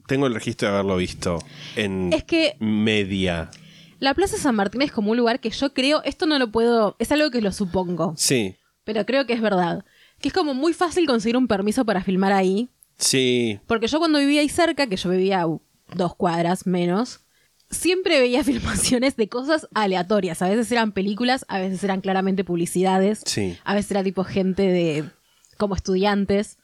tengo 0.06 0.26
el 0.26 0.34
registro 0.34 0.68
de 0.68 0.74
haberlo 0.74 0.96
visto 0.96 1.38
en 1.74 2.12
Es 2.12 2.24
que- 2.24 2.56
media. 2.60 3.50
La 3.98 4.14
Plaza 4.14 4.36
San 4.36 4.54
Martín 4.54 4.82
es 4.82 4.92
como 4.92 5.10
un 5.10 5.16
lugar 5.16 5.40
que 5.40 5.50
yo 5.50 5.72
creo, 5.74 6.02
esto 6.04 6.26
no 6.26 6.38
lo 6.38 6.50
puedo, 6.52 6.96
es 6.98 7.10
algo 7.12 7.30
que 7.30 7.40
lo 7.40 7.50
supongo, 7.50 8.14
Sí, 8.16 8.54
pero 8.84 9.04
creo 9.06 9.26
que 9.26 9.32
es 9.32 9.40
verdad. 9.40 9.84
Que 10.20 10.28
es 10.28 10.34
como 10.34 10.54
muy 10.54 10.72
fácil 10.72 11.06
conseguir 11.06 11.36
un 11.36 11.46
permiso 11.48 11.84
para 11.84 12.02
filmar 12.02 12.32
ahí. 12.32 12.68
sí. 12.96 13.60
Porque 13.66 13.86
yo 13.88 13.98
cuando 13.98 14.18
vivía 14.18 14.40
ahí 14.40 14.48
cerca, 14.48 14.86
que 14.86 14.96
yo 14.96 15.10
vivía 15.10 15.42
a 15.42 15.48
dos 15.94 16.14
cuadras 16.16 16.66
menos, 16.66 17.20
siempre 17.70 18.20
veía 18.20 18.42
filmaciones 18.44 19.16
de 19.16 19.28
cosas 19.28 19.68
aleatorias. 19.74 20.40
A 20.42 20.48
veces 20.48 20.70
eran 20.72 20.92
películas, 20.92 21.44
a 21.48 21.58
veces 21.58 21.82
eran 21.84 22.00
claramente 22.00 22.44
publicidades, 22.44 23.22
Sí. 23.26 23.56
a 23.64 23.74
veces 23.74 23.90
era 23.90 24.02
tipo 24.04 24.24
gente 24.24 24.62
de 24.62 25.04
como 25.58 25.74
estudiantes. 25.74 26.58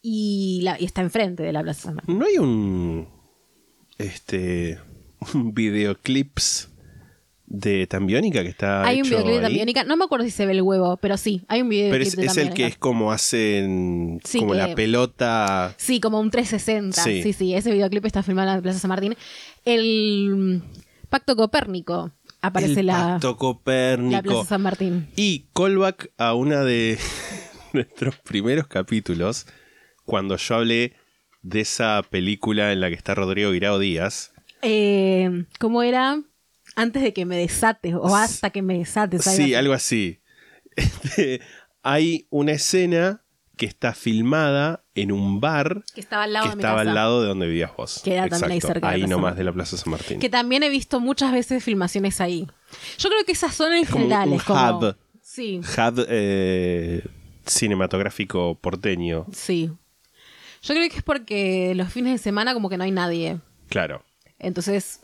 Y, 0.00 0.60
la, 0.62 0.80
y 0.80 0.84
está 0.84 1.00
enfrente 1.02 1.42
de 1.42 1.52
la 1.52 1.62
Plaza 1.62 1.82
San 1.82 1.96
Martín. 1.96 2.18
¿No 2.20 2.26
hay 2.26 2.38
un. 2.38 3.08
Este. 3.98 4.78
Un 5.34 5.52
videoclips 5.52 6.68
de 7.50 7.86
Tambiónica 7.86 8.42
que 8.42 8.48
está 8.50 8.84
hay 8.86 9.00
un 9.00 9.08
videoclip 9.08 9.36
de. 9.36 9.40
Tambiónica. 9.40 9.84
No 9.84 9.96
me 9.96 10.04
acuerdo 10.04 10.24
si 10.26 10.30
se 10.30 10.44
ve 10.44 10.52
el 10.52 10.60
huevo, 10.62 10.98
pero 10.98 11.16
sí, 11.16 11.42
hay 11.48 11.62
un 11.62 11.70
videoclip 11.70 11.92
Pero 11.92 12.04
es, 12.04 12.16
de 12.16 12.26
es 12.26 12.36
el 12.36 12.52
que 12.52 12.66
es 12.66 12.76
como 12.76 13.10
hacen 13.10 14.20
Sí, 14.24 14.40
como 14.40 14.52
que- 14.52 14.58
la 14.58 14.74
pelota. 14.74 15.74
Sí, 15.78 15.98
como 16.00 16.20
un 16.20 16.30
360. 16.30 17.02
Sí. 17.02 17.22
Sí. 17.22 17.32
sí, 17.32 17.54
Ese 17.54 17.72
videoclip 17.72 18.04
está 18.04 18.22
filmado 18.22 18.50
en 18.50 18.56
la 18.56 18.62
Plaza 18.62 18.78
San 18.80 18.90
Martín. 18.90 19.16
El 19.64 20.62
Pacto 21.08 21.36
Copérnico 21.36 22.12
aparece 22.42 22.80
el 22.80 22.86
la, 22.86 23.12
Pacto 23.14 23.30
la 23.30 23.36
Copérnico. 23.36 24.22
Plaza 24.22 24.44
San 24.48 24.62
Martín. 24.62 25.08
Y 25.16 25.46
callback 25.54 26.10
a 26.18 26.34
una 26.34 26.62
de 26.64 26.98
nuestros 27.72 28.16
primeros 28.16 28.66
capítulos, 28.66 29.46
cuando 30.04 30.36
yo 30.36 30.54
hablé 30.56 30.94
de 31.42 31.60
esa 31.60 32.02
película 32.10 32.72
en 32.72 32.80
la 32.80 32.88
que 32.88 32.94
está 32.94 33.14
Rodrigo 33.14 33.52
Guirao 33.52 33.78
Díaz. 33.78 34.32
Eh, 34.60 35.44
¿Cómo 35.58 35.82
era? 35.82 36.20
Antes 36.78 37.02
de 37.02 37.12
que 37.12 37.24
me 37.26 37.36
desates 37.36 37.94
o 37.94 38.14
hasta 38.16 38.50
que 38.50 38.62
me 38.62 38.78
desates. 38.78 39.24
Sí, 39.24 39.30
así. 39.30 39.54
algo 39.54 39.72
así. 39.74 40.20
Este, 40.76 41.40
hay 41.82 42.26
una 42.30 42.52
escena 42.52 43.22
que 43.56 43.66
está 43.66 43.92
filmada 43.94 44.84
en 44.94 45.10
un 45.10 45.40
bar 45.40 45.82
Que 45.92 46.00
estaba 46.00 46.22
al 46.24 46.32
lado 46.32 46.44
que 46.44 46.50
de 46.50 46.56
mi 46.56 46.60
estaba 46.60 46.78
casa. 46.78 46.88
al 46.90 46.94
lado 46.94 47.22
de 47.22 47.26
donde 47.28 47.46
vivías 47.48 47.72
vos. 47.76 48.00
Queda 48.04 48.28
también 48.28 48.52
ahí 48.52 48.60
cerca 48.60 48.88
Ahí 48.88 49.06
nomás 49.08 49.36
de 49.36 49.42
la 49.42 49.52
Plaza 49.52 49.76
San 49.76 49.90
Martín. 49.90 50.20
Que 50.20 50.28
también 50.28 50.62
he 50.62 50.68
visto 50.68 51.00
muchas 51.00 51.32
veces 51.32 51.64
filmaciones 51.64 52.20
ahí. 52.20 52.46
Yo 52.98 53.08
creo 53.08 53.24
que 53.24 53.32
esas 53.32 53.54
son 53.54 53.72
en 53.72 53.84
como 53.86 54.04
un 54.04 54.10
general. 54.10 54.42
como- 54.44 54.78
hub. 54.78 54.96
Sí, 55.20 55.60
Hub 55.76 56.06
eh, 56.08 57.02
cinematográfico 57.46 58.56
porteño. 58.60 59.26
sí. 59.32 59.70
Yo 60.60 60.74
creo 60.74 60.88
que 60.90 60.96
es 60.96 61.02
porque 61.04 61.72
los 61.76 61.92
fines 61.92 62.12
de 62.12 62.18
semana 62.18 62.52
como 62.52 62.68
que 62.68 62.76
no 62.76 62.82
hay 62.84 62.90
nadie. 62.90 63.38
Claro, 63.68 64.04
Entonces, 64.40 65.00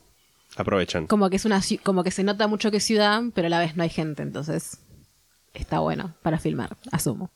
aprovechan. 0.57 1.07
como 1.07 1.31
que 1.31 1.37
es 1.37 1.45
una 1.45 1.61
como 1.83 2.05
que 2.05 2.11
se 2.11 2.25
nota 2.25 2.47
mucho 2.47 2.71
que 2.71 2.79
es 2.79 2.85
ciudad, 2.85 3.23
pero 3.35 3.47
a 3.47 3.51
la 3.51 3.59
vez 3.59 3.77
no 3.77 3.83
hay 3.83 3.91
gente, 3.91 4.23
entonces 4.23 4.79
está 5.53 5.79
bueno 5.81 6.15
para 6.23 6.39
filmar, 6.39 6.77
asumo. 6.93 7.31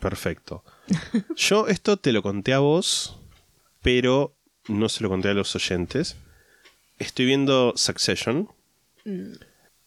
Perfecto. 0.00 0.64
Yo 1.36 1.66
esto 1.68 1.96
te 1.96 2.12
lo 2.12 2.22
conté 2.22 2.52
a 2.52 2.58
vos, 2.58 3.18
pero 3.82 4.36
no 4.68 4.88
se 4.88 5.02
lo 5.02 5.08
conté 5.08 5.28
a 5.28 5.34
los 5.34 5.54
oyentes. 5.54 6.16
Estoy 6.98 7.26
viendo 7.26 7.72
Succession. 7.76 8.48
Mm. 9.04 9.32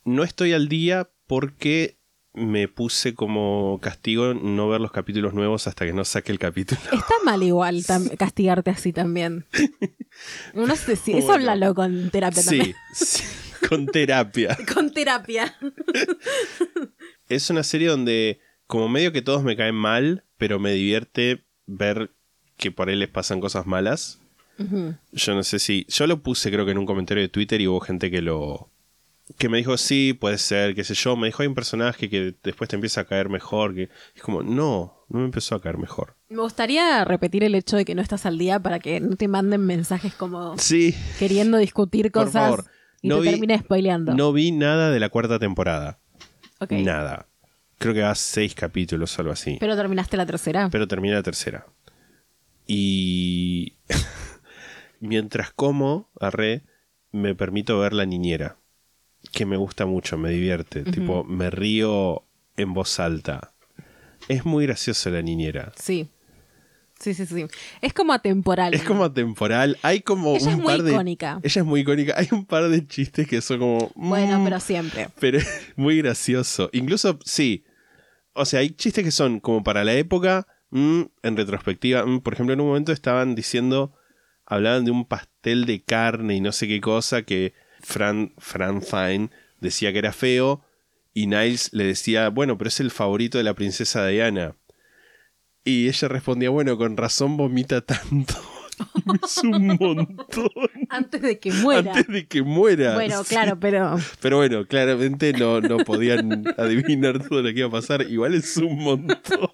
No 0.05 0.23
estoy 0.23 0.53
al 0.53 0.69
día 0.69 1.09
porque 1.27 1.96
me 2.37 2.67
puse 2.67 3.15
como 3.15 3.79
castigo 3.81 4.33
no 4.33 4.69
ver 4.69 4.79
los 4.79 4.91
capítulos 4.91 5.33
nuevos 5.33 5.67
hasta 5.67 5.85
que 5.85 5.93
no 5.93 6.05
saque 6.05 6.31
el 6.31 6.39
capítulo. 6.39 6.79
Está 6.91 7.13
mal 7.25 7.41
igual 7.43 7.83
castigarte 8.17 8.69
así 8.69 8.93
también. 8.93 9.45
No 10.53 10.75
sé 10.75 10.95
si 10.95 11.11
eso 11.13 11.27
Bueno. 11.27 11.33
háblalo 11.33 11.75
con 11.75 12.09
terapia 12.11 12.41
Sí, 12.43 12.57
también. 12.57 12.75
sí, 12.93 13.23
con 13.67 13.85
terapia. 13.87 14.57
Con 14.73 14.91
terapia. 14.93 15.55
Es 17.29 17.49
una 17.49 17.63
serie 17.63 17.87
donde 17.87 18.39
como 18.67 18.87
medio 18.89 19.11
que 19.11 19.21
todos 19.21 19.43
me 19.43 19.55
caen 19.57 19.75
mal, 19.75 20.23
pero 20.37 20.59
me 20.59 20.71
divierte 20.73 21.45
ver 21.65 22.11
que 22.57 22.71
por 22.71 22.89
ahí 22.89 22.95
les 22.95 23.09
pasan 23.09 23.39
cosas 23.39 23.65
malas. 23.65 24.19
Yo 25.11 25.35
no 25.35 25.43
sé 25.43 25.59
si. 25.59 25.85
Yo 25.87 26.07
lo 26.07 26.23
puse, 26.23 26.49
creo 26.51 26.65
que 26.65 26.71
en 26.71 26.79
un 26.79 26.85
comentario 26.87 27.21
de 27.21 27.29
Twitter 27.29 27.61
y 27.61 27.67
hubo 27.67 27.79
gente 27.79 28.09
que 28.09 28.21
lo. 28.21 28.71
Que 29.37 29.49
me 29.49 29.57
dijo, 29.57 29.77
sí, 29.77 30.13
puede 30.13 30.37
ser, 30.37 30.73
qué 30.75 30.83
sé 30.83 30.93
yo. 30.93 31.15
Me 31.17 31.27
dijo, 31.27 31.41
hay 31.41 31.47
un 31.47 31.55
personaje 31.55 32.09
que 32.09 32.35
después 32.43 32.69
te 32.69 32.75
empieza 32.75 33.01
a 33.01 33.05
caer 33.05 33.29
mejor. 33.29 33.75
Que... 33.75 33.89
Es 34.15 34.21
como, 34.21 34.41
no, 34.43 35.03
no 35.09 35.19
me 35.19 35.25
empezó 35.25 35.55
a 35.55 35.61
caer 35.61 35.77
mejor. 35.77 36.15
Me 36.29 36.41
gustaría 36.41 37.03
repetir 37.05 37.43
el 37.43 37.55
hecho 37.55 37.77
de 37.77 37.85
que 37.85 37.95
no 37.95 38.01
estás 38.01 38.25
al 38.25 38.37
día 38.37 38.59
para 38.59 38.79
que 38.79 38.99
no 38.99 39.15
te 39.15 39.27
manden 39.27 39.65
mensajes 39.65 40.13
como 40.13 40.57
Sí. 40.57 40.95
queriendo 41.19 41.57
discutir 41.57 42.11
Por 42.11 42.25
cosas 42.25 42.33
favor, 42.43 42.65
y 43.01 43.09
no 43.09 43.15
te 43.17 43.21
vi- 43.21 43.29
termines 43.31 43.61
spoileando. 43.61 44.13
No 44.15 44.31
vi 44.33 44.51
nada 44.51 44.91
de 44.91 44.99
la 44.99 45.09
cuarta 45.09 45.39
temporada. 45.39 45.99
Ok. 46.59 46.71
Nada. 46.71 47.27
Creo 47.79 47.93
que 47.93 48.01
va 48.01 48.15
seis 48.15 48.55
capítulos 48.55 49.17
algo 49.19 49.31
así. 49.31 49.57
Pero 49.59 49.75
terminaste 49.75 50.17
la 50.17 50.25
tercera. 50.25 50.69
pero 50.71 50.87
terminé 50.87 51.13
la 51.13 51.21
tercera. 51.23 51.67
Y 52.65 53.73
mientras 54.99 55.51
como, 55.51 56.09
arre, 56.19 56.63
me 57.11 57.35
permito 57.35 57.77
ver 57.79 57.93
la 57.93 58.05
niñera, 58.05 58.57
que 59.37 59.45
me 59.45 59.55
gusta 59.55 59.85
mucho, 59.85 60.17
me 60.17 60.31
divierte, 60.31 60.83
tipo, 60.83 61.23
me 61.23 61.51
río 61.51 62.23
en 62.55 62.73
voz 62.73 62.99
alta. 62.99 63.53
Es 64.27 64.45
muy 64.45 64.65
graciosa 64.65 65.11
la 65.11 65.21
niñera. 65.21 65.71
Sí. 65.75 66.09
Sí, 66.99 67.13
sí, 67.13 67.27
sí. 67.27 67.45
Es 67.79 67.93
como 67.93 68.13
atemporal. 68.13 68.73
Es 68.73 68.81
como 68.81 69.03
atemporal, 69.03 69.77
hay 69.83 70.01
como 70.01 70.35
Ella 70.35 70.45
un 70.47 70.51
es 70.53 70.57
muy 70.57 70.65
par 70.73 70.81
de 70.81 70.91
icónica. 70.91 71.39
Ella 71.43 71.61
es 71.61 71.67
muy 71.67 71.81
icónica, 71.81 72.15
hay 72.17 72.27
un 72.31 72.45
par 72.47 72.67
de 72.67 72.87
chistes 72.87 73.27
que 73.27 73.39
son 73.41 73.59
como 73.59 73.91
Bueno, 73.93 74.39
mm, 74.39 74.43
pero 74.43 74.59
siempre. 74.59 75.09
pero 75.19 75.37
es 75.37 75.47
muy 75.75 75.97
gracioso. 75.99 76.71
Incluso, 76.73 77.19
sí. 77.23 77.63
O 78.33 78.43
sea, 78.45 78.61
hay 78.61 78.71
chistes 78.71 79.03
que 79.03 79.11
son 79.11 79.39
como 79.39 79.63
para 79.63 79.83
la 79.83 79.93
época, 79.93 80.47
mm, 80.71 81.01
en 81.21 81.37
retrospectiva. 81.37 82.03
mm, 82.07 82.21
por 82.21 82.33
ejemplo, 82.33 82.53
en 82.55 82.61
un 82.61 82.67
momento 82.69 82.91
estaban 82.91 83.35
diciendo, 83.35 83.93
hablaban 84.47 84.83
de 84.83 84.89
un 84.89 85.05
pastel 85.05 85.65
de 85.65 85.83
carne 85.83 86.35
y 86.37 86.41
no 86.41 86.51
sé 86.51 86.67
qué 86.67 86.81
cosa 86.81 87.21
que 87.21 87.53
Fran, 87.87 88.33
Fran 88.37 88.81
Fine 88.81 89.29
decía 89.61 89.93
que 89.93 89.99
era 89.99 90.11
feo 90.11 90.61
y 91.13 91.27
Niles 91.27 91.69
le 91.71 91.85
decía, 91.85 92.27
bueno, 92.27 92.57
pero 92.57 92.67
es 92.67 92.81
el 92.81 92.91
favorito 92.91 93.37
de 93.37 93.45
la 93.45 93.53
princesa 93.53 94.05
Diana. 94.05 94.55
Y 95.63 95.87
ella 95.87 96.09
respondía, 96.09 96.49
bueno, 96.49 96.77
con 96.77 96.97
razón 96.97 97.37
vomita 97.37 97.79
tanto. 97.79 98.33
es 99.23 99.37
un 99.37 99.67
montón. 99.79 100.49
Antes 100.89 101.21
de 101.21 101.39
que 101.39 101.53
muera. 101.53 101.93
Antes 101.93 102.07
de 102.13 102.27
que 102.27 102.41
muera. 102.43 102.95
Bueno, 102.95 103.23
Sí. 103.23 103.29
claro, 103.35 103.57
pero 103.57 103.95
Pero 104.21 104.35
bueno, 104.37 104.65
claramente 104.67 105.31
no, 105.31 105.61
no 105.61 105.77
podían 105.77 106.43
adivinar 106.57 107.25
todo 107.25 107.41
lo 107.41 107.53
que 107.53 107.59
iba 107.59 107.69
a 107.69 107.71
pasar. 107.71 108.01
Igual 108.01 108.33
es 108.35 108.57
un 108.57 108.77
montón. 108.77 109.49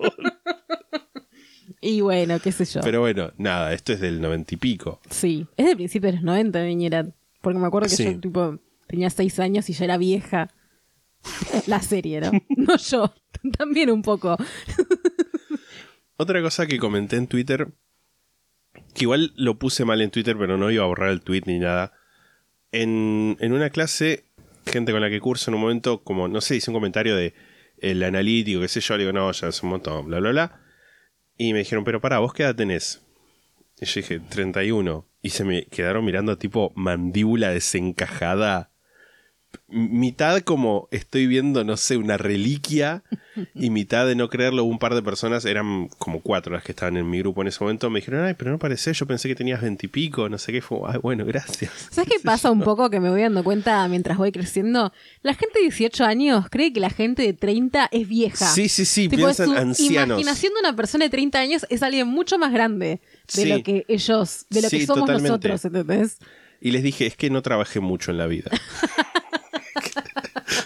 y 1.82 2.02
bueno, 2.02 2.40
qué 2.40 2.52
sé 2.52 2.66
yo. 2.66 2.82
Pero 2.82 3.00
bueno, 3.02 3.32
nada, 3.38 3.74
esto 3.74 3.94
es 3.94 4.00
del 4.02 4.20
noventa 4.22 4.56
y 4.56 4.58
pico. 4.58 5.00
Sí, 5.12 5.46
es 5.56 5.68
de 5.68 5.76
principios 5.76 6.14
de 6.14 6.18
los 6.18 6.24
90, 6.26 6.64
niñera. 6.64 7.06
Porque 7.44 7.60
me 7.60 7.68
acuerdo 7.68 7.90
que 7.90 7.96
Sí. 7.98 8.06
yo 8.06 8.20
tipo 8.20 8.58
tenía 8.88 9.10
seis 9.12 9.38
años 9.40 9.70
y 9.70 9.74
ya 9.74 9.84
era 9.86 9.98
vieja. 9.98 10.50
La 11.68 11.82
serie, 11.82 12.22
¿no? 12.22 12.32
No 12.58 12.78
yo, 12.78 13.14
también 13.58 13.92
un 13.92 14.02
poco. 14.02 14.36
Otra 16.18 16.42
cosa 16.42 16.66
que 16.68 16.80
comenté 16.80 17.18
en 17.18 17.28
Twitter, 17.28 17.68
que 18.94 19.04
igual 19.04 19.34
lo 19.36 19.60
puse 19.60 19.84
mal 19.84 20.02
en 20.02 20.10
Twitter, 20.12 20.38
pero 20.38 20.58
no 20.58 20.72
iba 20.72 20.84
a 20.84 20.88
borrar 20.88 21.10
el 21.10 21.22
tweet 21.22 21.44
ni 21.46 21.60
nada. 21.60 21.92
En, 22.72 23.36
en 23.40 23.52
una 23.52 23.70
clase, 23.70 24.24
gente 24.66 24.92
con 24.94 25.02
la 25.02 25.10
que 25.10 25.20
curso 25.20 25.52
en 25.52 25.56
un 25.56 25.62
momento, 25.62 26.04
como, 26.04 26.28
no 26.28 26.40
sé, 26.42 26.56
hice 26.56 26.72
un 26.72 26.76
comentario 26.76 27.16
de 27.16 27.34
el 27.80 28.02
analítico, 28.04 28.62
qué 28.62 28.68
sé 28.70 28.80
yo, 28.80 28.96
le 28.96 29.04
digo, 29.04 29.12
no, 29.14 29.30
ya 29.32 29.50
es 29.50 29.62
un 29.64 29.70
montón, 29.70 30.06
bla, 30.08 30.20
bla, 30.20 30.32
bla. 30.32 30.60
Y 31.38 31.52
me 31.52 31.60
dijeron, 31.60 31.84
pero 31.84 32.00
para, 32.00 32.20
¿vos 32.20 32.34
qué 32.34 32.44
edad 32.44 32.56
tenés? 32.56 33.02
Y 33.82 33.86
yo 33.86 34.02
dije, 34.02 34.20
31. 34.20 35.06
Y 35.24 35.30
se 35.32 35.44
me 35.46 35.66
quedaron 35.66 36.06
mirando 36.06 36.38
tipo 36.38 36.72
mandíbula 36.76 37.50
desencajada. 37.50 38.70
Mitad 39.68 40.42
como 40.42 40.88
estoy 40.92 41.28
viendo, 41.28 41.64
no 41.64 41.78
sé, 41.78 41.98
una 41.98 42.18
reliquia. 42.18 43.04
Y 43.56 43.72
mitad 43.72 44.06
de 44.06 44.14
no 44.16 44.30
creerlo, 44.30 44.64
un 44.64 44.78
par 44.78 44.94
de 44.94 45.02
personas, 45.02 45.44
eran 45.46 45.88
como 45.98 46.22
cuatro 46.22 46.54
las 46.54 46.64
que 46.64 46.72
estaban 46.72 46.98
en 46.98 47.10
mi 47.10 47.18
grupo 47.18 47.42
en 47.42 47.48
ese 47.48 47.64
momento. 47.64 47.90
Me 47.90 48.00
dijeron, 48.00 48.24
ay, 48.26 48.36
pero 48.38 48.52
no 48.52 48.60
parece, 48.60 48.94
yo 48.94 49.08
pensé 49.08 49.28
que 49.28 49.34
tenías 49.34 49.60
veintipico, 49.60 50.30
no 50.30 50.38
sé 50.38 50.52
qué. 50.52 50.62
Fue, 50.62 50.78
ay, 50.86 51.00
bueno, 51.02 51.26
gracias. 51.26 51.72
¿Sabes 51.90 52.12
qué 52.12 52.20
pasa 52.24 52.52
un 52.52 52.62
poco 52.62 52.92
que 52.92 53.00
me 53.00 53.10
voy 53.10 53.22
dando 53.24 53.44
cuenta 53.44 53.88
mientras 53.88 54.20
voy 54.20 54.32
creciendo? 54.32 54.94
La 55.24 55.34
gente 55.34 55.58
de 55.58 55.64
18 55.64 56.04
años 56.06 56.46
cree 56.52 56.72
que 56.74 56.80
la 56.80 56.92
gente 56.92 57.24
de 57.24 57.34
30 57.34 57.90
es 57.92 58.08
vieja. 58.08 58.46
Sí, 58.46 58.70
sí, 58.70 58.86
sí, 58.86 59.10
Tipo, 59.10 59.24
piensan 59.24 59.48
su 59.48 59.54
ancianos. 59.56 60.20
imaginación 60.22 60.54
de 60.54 60.60
una 60.60 60.76
persona 60.76 61.06
de 61.06 61.10
30 61.10 61.40
años 61.40 61.66
es 61.72 61.82
alguien 61.82 62.08
mucho 62.08 62.38
más 62.38 62.54
grande 62.54 63.02
de 63.28 63.42
Sí. 63.44 63.46
lo 63.50 63.64
que 63.64 63.86
ellos, 63.88 64.46
de 64.50 64.62
lo 64.62 64.70
Sí, 64.70 64.80
que 64.80 64.86
somos 64.86 65.02
totalmente. 65.02 65.30
nosotros, 65.50 65.66
¿entendés? 65.66 66.18
Y 66.62 66.72
les 66.72 66.84
dije, 66.84 67.06
es 67.08 67.16
que 67.18 67.30
no 67.30 67.42
trabajé 67.42 67.80
mucho 67.80 68.12
en 68.12 68.18
la 68.18 68.28
vida. 68.28 68.50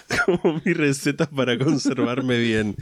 Como 0.26 0.60
mi 0.64 0.72
receta 0.72 1.28
para 1.28 1.58
conservarme 1.58 2.38
bien. 2.38 2.76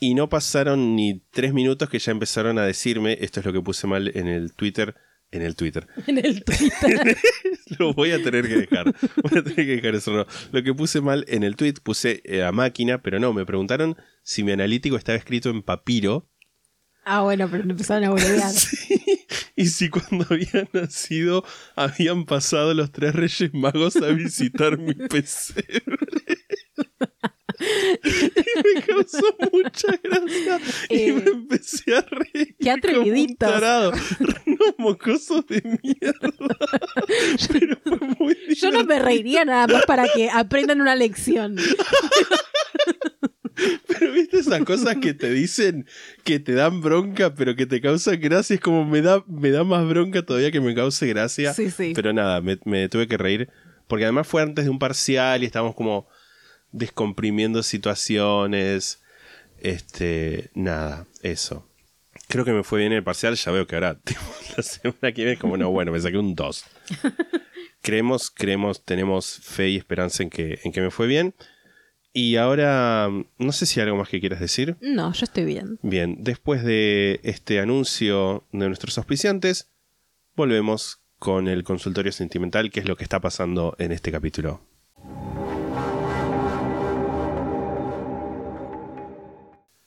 Y 0.00 0.14
no 0.14 0.28
pasaron 0.28 0.94
ni 0.94 1.20
tres 1.30 1.52
minutos 1.52 1.88
que 1.88 1.98
ya 1.98 2.12
empezaron 2.12 2.58
a 2.58 2.64
decirme, 2.64 3.18
esto 3.20 3.40
es 3.40 3.46
lo 3.46 3.52
que 3.52 3.60
puse 3.62 3.86
mal 3.86 4.10
en 4.14 4.28
el 4.28 4.52
Twitter, 4.54 4.94
en 5.30 5.42
el 5.42 5.56
Twitter. 5.56 5.86
En 6.06 6.18
el 6.18 6.44
Twitter. 6.44 7.16
Lo 7.78 7.92
voy 7.94 8.12
a 8.12 8.22
tener 8.22 8.46
que 8.46 8.56
dejar. 8.56 8.94
Voy 9.22 9.38
a 9.38 9.42
tener 9.42 9.56
que 9.56 9.76
dejar 9.76 9.94
eso. 9.94 10.12
No. 10.12 10.26
Lo 10.52 10.62
que 10.62 10.72
puse 10.74 11.00
mal 11.00 11.24
en 11.28 11.42
el 11.42 11.56
tweet 11.56 11.74
puse 11.82 12.20
eh, 12.24 12.42
a 12.44 12.52
máquina, 12.52 13.02
pero 13.02 13.18
no, 13.18 13.32
me 13.32 13.44
preguntaron 13.44 13.96
si 14.22 14.44
mi 14.44 14.52
analítico 14.52 14.96
estaba 14.96 15.18
escrito 15.18 15.50
en 15.50 15.62
papiro 15.62 16.28
ah, 17.06 17.22
bueno, 17.22 17.48
pero 17.50 17.62
empezaron 17.62 18.04
a 18.04 18.10
boludear. 18.10 18.52
y 19.56 19.66
si 19.66 19.88
cuando 19.88 20.26
había 20.28 20.68
nacido 20.72 21.44
habían 21.74 22.24
pasado 22.26 22.74
los 22.74 22.92
tres 22.92 23.14
reyes 23.14 23.54
magos 23.54 23.96
a 23.96 24.08
visitar 24.08 24.76
mi 24.78 24.92
pesebre. 25.08 25.64
y 27.58 28.74
me 28.74 28.82
causó 28.82 29.24
mucha 29.50 29.88
gracia 30.02 30.60
y 30.90 30.94
Eh, 30.94 31.12
me 31.14 31.30
empecé 31.30 31.96
a 31.96 32.02
reír. 32.02 32.54
qué 32.60 32.70
atreviditos. 32.70 33.50
Unos 34.46 34.74
mocosos 34.76 35.46
de 35.46 35.62
mierda. 35.82 36.30
Pero 37.50 37.78
fue 37.82 37.98
muy 38.18 38.36
Yo 38.56 38.70
no 38.70 38.84
me 38.84 38.98
reiría 38.98 39.44
nada 39.46 39.66
más 39.68 39.86
para 39.86 40.06
que 40.14 40.28
aprendan 40.28 40.82
una 40.82 40.94
lección. 40.94 41.56
Pero 43.86 44.12
viste 44.12 44.38
esas 44.38 44.62
cosas 44.64 44.96
que 44.96 45.14
te 45.14 45.30
dicen 45.30 45.86
que 46.24 46.38
te 46.38 46.52
dan 46.52 46.80
bronca, 46.80 47.34
pero 47.34 47.56
que 47.56 47.66
te 47.66 47.80
causan 47.80 48.20
gracia. 48.20 48.54
Es 48.54 48.60
como 48.60 48.84
me 48.84 49.02
da, 49.02 49.24
me 49.26 49.50
da 49.50 49.64
más 49.64 49.88
bronca 49.88 50.22
todavía 50.22 50.50
que 50.50 50.60
me 50.60 50.74
cause 50.74 51.06
gracia. 51.06 51.54
Sí, 51.54 51.70
sí. 51.70 51.92
Pero 51.94 52.12
nada, 52.12 52.40
me, 52.40 52.58
me 52.64 52.88
tuve 52.88 53.08
que 53.08 53.16
reír. 53.16 53.48
Porque 53.88 54.04
además 54.04 54.26
fue 54.26 54.42
antes 54.42 54.64
de 54.64 54.70
un 54.70 54.78
parcial 54.78 55.42
y 55.42 55.46
estábamos 55.46 55.74
como 55.74 56.08
descomprimiendo 56.72 57.62
situaciones. 57.62 59.00
Este, 59.60 60.50
nada, 60.54 61.06
eso. 61.22 61.68
Creo 62.28 62.44
que 62.44 62.52
me 62.52 62.64
fue 62.64 62.80
bien 62.80 62.92
el 62.92 63.04
parcial, 63.04 63.36
ya 63.36 63.52
veo 63.52 63.66
que 63.66 63.76
ahora 63.76 63.98
la 64.56 64.62
semana 64.62 65.12
que 65.12 65.22
viene 65.22 65.32
es 65.32 65.38
como, 65.38 65.56
no, 65.56 65.70
bueno, 65.70 65.92
me 65.92 66.00
saqué 66.00 66.18
un 66.18 66.34
2. 66.34 66.64
creemos, 67.82 68.30
creemos, 68.30 68.84
tenemos 68.84 69.38
fe 69.42 69.70
y 69.70 69.76
esperanza 69.76 70.22
en 70.22 70.30
que, 70.30 70.58
en 70.64 70.72
que 70.72 70.80
me 70.80 70.90
fue 70.90 71.06
bien. 71.06 71.34
Y 72.18 72.36
ahora, 72.36 73.10
no 73.36 73.52
sé 73.52 73.66
si 73.66 73.78
hay 73.78 73.84
algo 73.84 73.98
más 73.98 74.08
que 74.08 74.20
quieras 74.20 74.40
decir. 74.40 74.78
No, 74.80 75.12
yo 75.12 75.24
estoy 75.24 75.44
bien. 75.44 75.78
Bien, 75.82 76.16
después 76.20 76.64
de 76.64 77.20
este 77.24 77.60
anuncio 77.60 78.46
de 78.52 78.68
nuestros 78.68 78.96
auspiciantes, 78.96 79.70
volvemos 80.34 81.02
con 81.18 81.46
el 81.46 81.62
consultorio 81.62 82.12
sentimental, 82.12 82.70
que 82.70 82.80
es 82.80 82.88
lo 82.88 82.96
que 82.96 83.04
está 83.04 83.20
pasando 83.20 83.76
en 83.78 83.92
este 83.92 84.10
capítulo. 84.10 84.62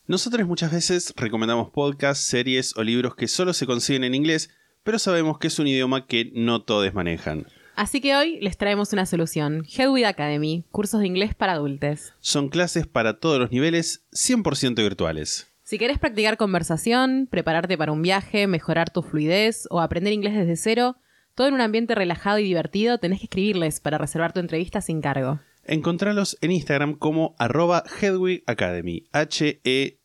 Nosotros 0.06 0.48
muchas 0.48 0.72
veces 0.72 1.12
recomendamos 1.18 1.72
podcasts, 1.72 2.26
series 2.26 2.78
o 2.78 2.84
libros 2.84 3.16
que 3.16 3.28
solo 3.28 3.54
se 3.54 3.66
consiguen 3.66 4.04
en 4.04 4.14
inglés, 4.14 4.52
pero 4.84 5.00
sabemos 5.00 5.40
que 5.40 5.48
es 5.48 5.58
un 5.58 5.66
idioma 5.66 6.06
que 6.06 6.32
no 6.36 6.62
todos 6.62 6.94
manejan. 6.94 7.48
Así 7.80 8.02
que 8.02 8.14
hoy 8.14 8.38
les 8.42 8.58
traemos 8.58 8.92
una 8.92 9.06
solución. 9.06 9.64
Headway 9.66 10.04
Academy, 10.04 10.66
cursos 10.70 11.00
de 11.00 11.08
inglés 11.08 11.34
para 11.34 11.54
adultos. 11.54 12.12
Son 12.20 12.50
clases 12.50 12.86
para 12.86 13.22
todos 13.22 13.40
los 13.40 13.52
niveles, 13.52 14.06
100% 14.12 14.76
virtuales. 14.76 15.50
Si 15.64 15.78
querés 15.78 15.98
practicar 15.98 16.36
conversación, 16.36 17.30
prepararte 17.32 17.78
para 17.78 17.94
un 17.94 18.02
viaje, 18.02 18.48
mejorar 18.48 18.90
tu 18.90 19.02
fluidez 19.02 19.66
o 19.70 19.80
aprender 19.80 20.12
inglés 20.12 20.36
desde 20.36 20.58
cero, 20.58 20.98
todo 21.36 21.48
en 21.48 21.54
un 21.54 21.62
ambiente 21.62 21.96
relajado 21.96 22.40
y 22.40 22.44
divertido, 22.44 22.98
tenés 22.98 23.20
que 23.20 23.28
escribirles 23.28 23.80
para 23.80 23.98
reservar 23.98 24.34
tu 24.34 24.42
entrevista 24.42 24.82
sin 24.82 25.00
cargo. 25.00 25.40
Encontralos 25.64 26.38
en 26.42 26.52
Instagram 26.52 26.96
como 26.96 27.34
arroba 27.40 27.86
Hedwig 28.02 28.44
Academy, 28.46 29.08
H-E-D-W-I-G 29.14 29.96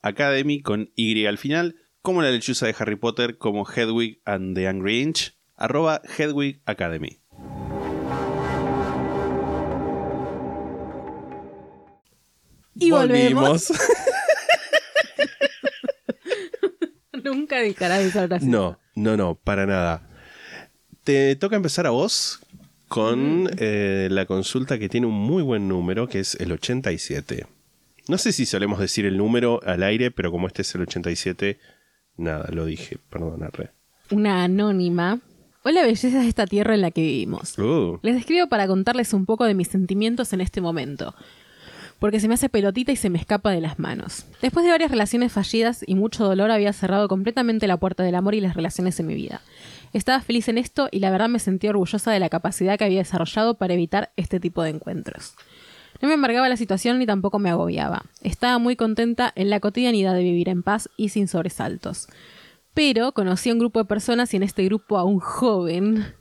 Academy 0.00 0.62
con 0.62 0.92
Y 0.94 1.26
al 1.26 1.38
final, 1.38 1.74
como 2.02 2.22
la 2.22 2.30
lechuza 2.30 2.66
de 2.66 2.76
Harry 2.78 2.94
Potter 2.94 3.36
como 3.36 3.66
Hedwig 3.68 4.22
and 4.24 4.54
the 4.54 4.68
Angry 4.68 5.02
Inch, 5.02 5.32
arroba 5.62 6.02
Hedwig 6.18 6.60
Academy. 6.66 7.18
Y 12.74 12.90
volvemos. 12.90 13.72
Nunca 17.22 17.60
dejará 17.60 17.98
de 17.98 18.08
usar 18.08 18.34
así. 18.34 18.46
No, 18.46 18.80
no, 18.96 19.16
no, 19.16 19.36
para 19.36 19.66
nada. 19.66 20.08
Te 21.04 21.36
toca 21.36 21.54
empezar 21.54 21.86
a 21.86 21.90
vos 21.90 22.40
con 22.88 23.48
eh, 23.58 24.08
la 24.10 24.26
consulta 24.26 24.78
que 24.78 24.88
tiene 24.88 25.06
un 25.06 25.14
muy 25.14 25.42
buen 25.42 25.68
número, 25.68 26.08
que 26.08 26.18
es 26.18 26.34
el 26.36 26.50
87. 26.50 27.46
No 28.08 28.18
sé 28.18 28.32
si 28.32 28.46
solemos 28.46 28.80
decir 28.80 29.06
el 29.06 29.16
número 29.16 29.60
al 29.64 29.84
aire, 29.84 30.10
pero 30.10 30.32
como 30.32 30.48
este 30.48 30.62
es 30.62 30.74
el 30.74 30.82
87, 30.82 31.60
nada, 32.16 32.48
lo 32.50 32.66
dije, 32.66 32.98
perdonarle. 33.10 33.70
Una 34.10 34.42
anónima. 34.42 35.20
Hola 35.64 35.82
bellezas 35.82 36.12
de 36.12 36.28
esta 36.28 36.44
tierra 36.44 36.74
en 36.74 36.80
la 36.80 36.90
que 36.90 37.02
vivimos. 37.02 37.56
Uh, 37.56 38.00
Les 38.02 38.16
escribo 38.16 38.48
para 38.48 38.66
contarles 38.66 39.12
un 39.12 39.26
poco 39.26 39.44
de 39.44 39.54
mis 39.54 39.68
sentimientos 39.68 40.32
en 40.32 40.40
este 40.40 40.60
momento, 40.60 41.14
porque 42.00 42.18
se 42.18 42.26
me 42.26 42.34
hace 42.34 42.48
pelotita 42.48 42.90
y 42.90 42.96
se 42.96 43.10
me 43.10 43.18
escapa 43.20 43.52
de 43.52 43.60
las 43.60 43.78
manos. 43.78 44.26
Después 44.40 44.64
de 44.64 44.72
varias 44.72 44.90
relaciones 44.90 45.30
fallidas 45.32 45.84
y 45.86 45.94
mucho 45.94 46.24
dolor 46.24 46.50
había 46.50 46.72
cerrado 46.72 47.06
completamente 47.06 47.68
la 47.68 47.76
puerta 47.76 48.02
del 48.02 48.16
amor 48.16 48.34
y 48.34 48.40
las 48.40 48.56
relaciones 48.56 48.98
en 48.98 49.06
mi 49.06 49.14
vida. 49.14 49.40
Estaba 49.92 50.20
feliz 50.20 50.48
en 50.48 50.58
esto 50.58 50.88
y 50.90 50.98
la 50.98 51.12
verdad 51.12 51.28
me 51.28 51.38
sentí 51.38 51.68
orgullosa 51.68 52.10
de 52.10 52.18
la 52.18 52.28
capacidad 52.28 52.76
que 52.76 52.84
había 52.84 52.98
desarrollado 52.98 53.54
para 53.54 53.74
evitar 53.74 54.10
este 54.16 54.40
tipo 54.40 54.64
de 54.64 54.70
encuentros. 54.70 55.36
No 56.00 56.08
me 56.08 56.14
amargaba 56.14 56.48
la 56.48 56.56
situación 56.56 56.98
ni 56.98 57.06
tampoco 57.06 57.38
me 57.38 57.50
agobiaba. 57.50 58.02
Estaba 58.22 58.58
muy 58.58 58.74
contenta 58.74 59.32
en 59.36 59.48
la 59.48 59.60
cotidianidad 59.60 60.14
de 60.14 60.24
vivir 60.24 60.48
en 60.48 60.64
paz 60.64 60.88
y 60.96 61.10
sin 61.10 61.28
sobresaltos. 61.28 62.08
Pero 62.74 63.12
conocí 63.12 63.50
a 63.50 63.52
un 63.52 63.58
grupo 63.58 63.80
de 63.80 63.84
personas 63.84 64.32
y 64.32 64.36
en 64.36 64.42
este 64.42 64.64
grupo 64.64 64.98
a 64.98 65.04
un 65.04 65.18
joven. 65.18 66.14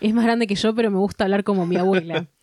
Es 0.00 0.12
más 0.12 0.24
grande 0.24 0.46
que 0.46 0.54
yo, 0.54 0.74
pero 0.74 0.90
me 0.90 0.98
gusta 0.98 1.24
hablar 1.24 1.44
como 1.44 1.66
mi 1.66 1.76
abuela. 1.76 2.26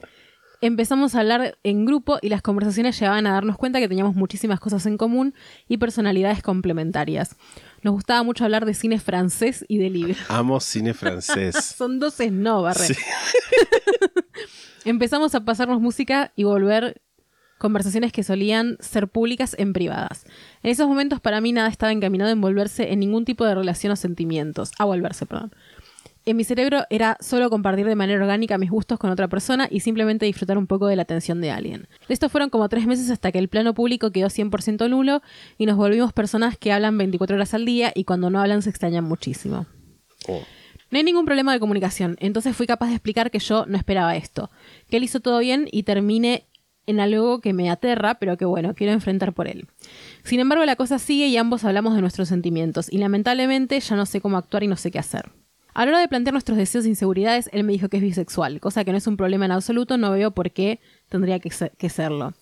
Empezamos 0.62 1.16
a 1.16 1.22
hablar 1.22 1.58
en 1.64 1.86
grupo 1.86 2.20
y 2.22 2.28
las 2.28 2.42
conversaciones 2.42 3.00
llevaban 3.00 3.26
a 3.28 3.32
darnos 3.32 3.58
cuenta 3.58 3.80
que 3.80 3.88
teníamos 3.88 4.16
muchísimas 4.16 4.60
cosas 4.60 4.86
en 4.86 4.98
común 4.98 5.34
y 5.70 5.78
personalidades 5.78 6.44
complementarias. 6.44 7.38
Nos 7.82 7.94
gustaba 7.94 8.24
mucho 8.24 8.44
hablar 8.44 8.66
de 8.66 8.74
cine 8.74 9.00
francés 9.00 9.64
y 9.70 9.78
de 9.78 9.90
libros. 9.90 10.18
amo 10.28 10.60
cine 10.60 10.94
francés. 10.94 11.56
Son 11.78 12.00
dos 12.00 12.20
no. 12.32 12.74
Sí. 12.74 12.94
Empezamos 14.86 15.34
a 15.34 15.46
pasarnos 15.46 15.80
música 15.80 16.34
y 16.36 16.44
volver 16.44 17.02
conversaciones 17.60 18.12
que 18.12 18.24
solían 18.24 18.78
ser 18.80 19.08
públicas 19.08 19.56
en 19.60 19.74
privadas. 19.74 20.26
En 20.64 20.72
esos 20.72 20.88
momentos 20.88 21.22
para 21.22 21.42
mí 21.42 21.52
nada 21.52 21.70
estaba 21.70 21.92
encaminado 21.92 22.30
a 22.30 22.34
envolverse 22.34 22.92
en 22.92 23.00
ningún 23.00 23.26
tipo 23.26 23.46
de 23.46 23.54
relación 23.54 23.94
o 23.94 23.96
sentimientos. 23.96 24.72
A 24.80 24.86
volverse, 24.86 25.28
perdón. 25.28 25.52
En 26.26 26.38
mi 26.38 26.44
cerebro 26.44 26.84
era 26.90 27.18
solo 27.22 27.50
compartir 27.50 27.86
de 27.88 27.96
manera 27.96 28.22
orgánica 28.22 28.58
mis 28.58 28.70
gustos 28.70 29.00
con 29.00 29.10
otra 29.10 29.28
persona 29.28 29.68
y 29.70 29.80
simplemente 29.80 30.26
disfrutar 30.26 30.58
un 30.58 30.68
poco 30.68 30.88
de 30.88 30.96
la 30.96 31.02
atención 31.04 31.42
de 31.42 31.52
alguien. 31.52 31.88
De 32.08 32.14
esto 32.14 32.30
fueron 32.30 32.50
como 32.50 32.70
tres 32.70 32.86
meses 32.88 33.10
hasta 33.10 33.32
que 33.32 33.40
el 33.40 33.48
plano 33.48 33.74
público 33.74 34.12
quedó 34.12 34.28
100% 34.28 34.90
nulo 34.90 35.22
y 35.58 35.66
nos 35.66 35.78
volvimos 35.78 36.14
personas 36.14 36.58
que 36.58 36.72
hablan 36.72 36.98
24 36.98 37.36
horas 37.36 37.54
al 37.54 37.66
día 37.66 37.92
y 37.96 38.04
cuando 38.04 38.30
no 38.30 38.40
hablan 38.40 38.62
se 38.62 38.70
extrañan 38.70 39.06
muchísimo. 39.06 39.66
Oh. 40.28 40.42
No 40.92 40.98
hay 40.98 41.04
ningún 41.04 41.26
problema 41.26 41.54
de 41.54 41.60
comunicación, 41.60 42.18
entonces 42.20 42.56
fui 42.56 42.66
capaz 42.66 42.88
de 42.88 42.96
explicar 42.96 43.30
que 43.30 43.40
yo 43.40 43.66
no 43.68 43.78
esperaba 43.78 44.16
esto, 44.16 44.50
que 44.90 44.98
él 44.98 45.04
hizo 45.04 45.20
todo 45.20 45.38
bien 45.40 45.68
y 45.72 45.84
termine 45.84 46.46
en 46.90 47.00
algo 47.00 47.40
que 47.40 47.54
me 47.54 47.70
aterra, 47.70 48.16
pero 48.16 48.38
que 48.38 48.46
bueno, 48.46 48.74
quiero 48.74 48.94
enfrentar 48.94 49.34
por 49.34 49.48
él. 49.48 49.68
Sin 50.24 50.40
embargo, 50.40 50.66
la 50.66 50.76
cosa 50.76 51.00
sigue 51.00 51.28
y 51.28 51.38
ambos 51.38 51.64
hablamos 51.64 51.96
de 51.96 52.02
nuestros 52.02 52.28
sentimientos, 52.30 52.92
y 52.92 52.98
lamentablemente 52.98 53.80
ya 53.80 53.96
no 53.96 54.06
sé 54.06 54.22
cómo 54.22 54.38
actuar 54.38 54.64
y 54.64 54.68
no 54.68 54.76
sé 54.76 54.92
qué 54.92 55.00
hacer. 55.00 55.30
A 55.74 55.86
la 55.86 55.92
hora 55.92 56.00
de 56.00 56.08
plantear 56.08 56.34
nuestros 56.34 56.58
deseos 56.58 56.86
e 56.86 56.90
inseguridades, 56.90 57.50
él 57.54 57.64
me 57.64 57.74
dijo 57.74 57.90
que 57.90 57.98
es 57.98 58.04
bisexual, 58.04 58.60
cosa 58.60 58.84
que 58.84 58.92
no 58.92 58.98
es 58.98 59.08
un 59.08 59.18
problema 59.18 59.46
en 59.46 59.52
absoluto, 59.52 59.98
no 59.98 60.12
veo 60.12 60.32
por 60.32 60.52
qué 60.52 60.80
tendría 61.10 61.40
que, 61.40 61.52
ser- 61.52 61.72
que 61.78 61.90
serlo. 61.90 62.34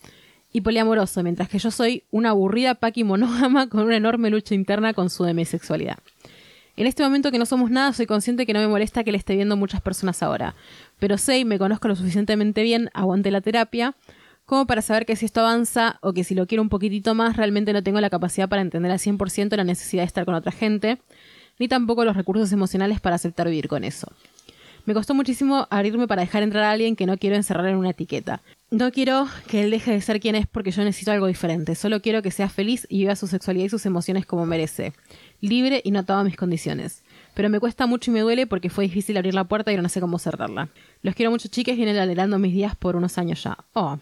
Y 0.54 0.62
poliamoroso, 0.62 1.22
mientras 1.24 1.50
que 1.50 1.60
yo 1.60 1.70
soy 1.70 2.04
una 2.10 2.30
aburrida 2.30 2.74
paqui 2.76 3.04
monógama 3.04 3.68
con 3.68 3.82
una 3.82 3.98
enorme 3.98 4.30
lucha 4.30 4.56
interna 4.56 4.94
con 4.94 5.10
su 5.10 5.26
demisexualidad. 5.26 5.98
En 6.78 6.88
este 6.88 7.04
momento 7.04 7.32
que 7.32 7.40
no 7.40 7.46
somos 7.46 7.70
nada, 7.70 7.92
soy 7.92 8.06
consciente 8.06 8.46
que 8.46 8.54
no 8.54 8.60
me 8.60 8.68
molesta 8.68 9.04
que 9.04 9.12
le 9.12 9.18
esté 9.18 9.36
viendo 9.36 9.58
muchas 9.58 9.82
personas 9.82 10.24
ahora. 10.24 10.56
Pero 11.00 11.18
sé 11.18 11.40
y 11.40 11.46
me 11.46 11.58
conozco 11.58 11.88
lo 11.88 11.96
suficientemente 11.96 12.62
bien, 12.64 12.90
aguante 12.94 13.30
la 13.30 13.42
terapia, 13.42 13.96
como 14.48 14.66
para 14.66 14.82
saber 14.82 15.06
que 15.06 15.18
si 15.18 15.26
esto 15.26 15.42
avanza 15.42 16.00
o 16.02 16.14
que 16.14 16.24
si 16.24 16.34
lo 16.34 16.48
quiero 16.48 16.62
un 16.62 16.70
poquitito 16.70 17.14
más, 17.14 17.36
realmente 17.36 17.74
no 17.74 17.84
tengo 17.84 18.00
la 18.00 18.10
capacidad 18.10 18.48
para 18.48 18.62
entender 18.62 18.90
al 18.90 18.98
100% 18.98 19.58
la 19.58 19.66
necesidad 19.66 20.04
de 20.04 20.08
estar 20.08 20.24
con 20.24 20.36
otra 20.36 20.54
gente, 20.54 21.00
ni 21.60 21.68
tampoco 21.68 22.06
los 22.06 22.16
recursos 22.16 22.52
emocionales 22.54 23.02
para 23.02 23.18
aceptar 23.18 23.50
vivir 23.50 23.68
con 23.68 23.84
eso. 23.84 24.08
Me 24.86 24.94
costó 24.94 25.14
muchísimo 25.14 25.68
abrirme 25.70 26.08
para 26.08 26.22
dejar 26.22 26.44
entrar 26.44 26.64
a 26.64 26.72
alguien 26.72 26.96
que 26.96 27.06
no 27.06 27.18
quiero 27.18 27.36
encerrar 27.36 27.68
en 27.68 27.76
una 27.76 27.90
etiqueta. 27.90 28.42
No 28.72 28.90
quiero 28.90 29.28
que 29.50 29.66
él 29.66 29.70
deje 29.70 29.92
de 29.92 30.00
ser 30.00 30.22
quien 30.22 30.36
es 30.36 30.48
porque 30.48 30.72
yo 30.72 30.82
necesito 30.82 31.12
algo 31.12 31.28
diferente. 31.28 31.76
Solo 31.76 32.02
quiero 32.02 32.22
que 32.22 32.32
sea 32.32 32.48
feliz 32.48 32.88
y 32.90 33.00
viva 33.00 33.18
su 33.18 33.28
sexualidad 33.28 33.66
y 33.66 33.70
sus 33.70 33.86
emociones 33.86 34.26
como 34.26 34.46
merece. 34.46 34.94
Libre 35.42 35.82
y 35.84 35.92
no 35.92 36.00
atado 36.00 36.20
a 36.20 36.24
mis 36.24 36.38
condiciones. 36.38 37.04
Pero 37.34 37.50
me 37.50 37.60
cuesta 37.60 37.86
mucho 37.86 38.12
y 38.12 38.14
me 38.14 38.22
duele 38.22 38.48
porque 38.48 38.70
fue 38.70 38.86
difícil 38.86 39.18
abrir 39.18 39.34
la 39.34 39.44
puerta 39.44 39.74
y 39.74 39.78
no 39.78 39.90
sé 39.90 40.00
cómo 40.00 40.20
cerrarla. 40.20 40.70
Los 41.02 41.16
quiero 41.16 41.32
mucho, 41.32 41.50
chiques, 41.50 41.76
vienen 41.76 41.98
alegrando 41.98 42.40
mis 42.40 42.54
días 42.54 42.78
por 42.78 42.96
unos 42.96 43.18
años 43.18 43.44
ya. 43.44 43.58
Oh. 43.74 44.00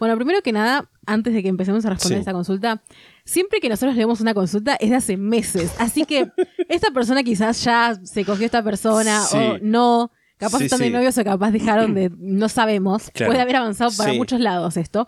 Bueno, 0.00 0.16
primero 0.16 0.42
que 0.42 0.50
nada, 0.52 0.90
antes 1.06 1.32
de 1.32 1.42
que 1.42 1.48
empecemos 1.48 1.84
a 1.84 1.90
responder 1.90 2.16
Sí. 2.16 2.20
esta 2.20 2.32
consulta, 2.32 2.82
siempre 3.24 3.60
que 3.60 3.68
nosotros 3.68 3.94
leemos 3.94 4.20
una 4.20 4.34
consulta 4.34 4.74
es 4.80 4.90
de 4.90 4.96
hace 4.96 5.16
meses. 5.16 5.72
Así 5.78 6.04
que 6.04 6.28
esta 6.68 6.90
persona 6.90 7.22
quizás 7.22 7.62
ya 7.62 7.94
se 8.02 8.24
cogió 8.24 8.46
esta 8.46 8.64
persona 8.64 9.20
Sí. 9.22 9.36
o 9.36 9.58
no. 9.62 10.10
Capaz 10.38 10.58
Sí, 10.58 10.64
están 10.64 10.78
de 10.80 10.86
sí. 10.86 10.90
novios 10.90 11.16
o 11.18 11.22
capaz 11.24 11.50
dejaron 11.52 11.94
de. 11.94 12.10
No 12.18 12.48
sabemos. 12.48 13.10
Claro. 13.12 13.30
Puede 13.30 13.42
haber 13.42 13.56
avanzado 13.56 13.90
para 13.96 14.10
Sí. 14.12 14.18
muchos 14.18 14.40
lados 14.40 14.76
esto. 14.76 15.06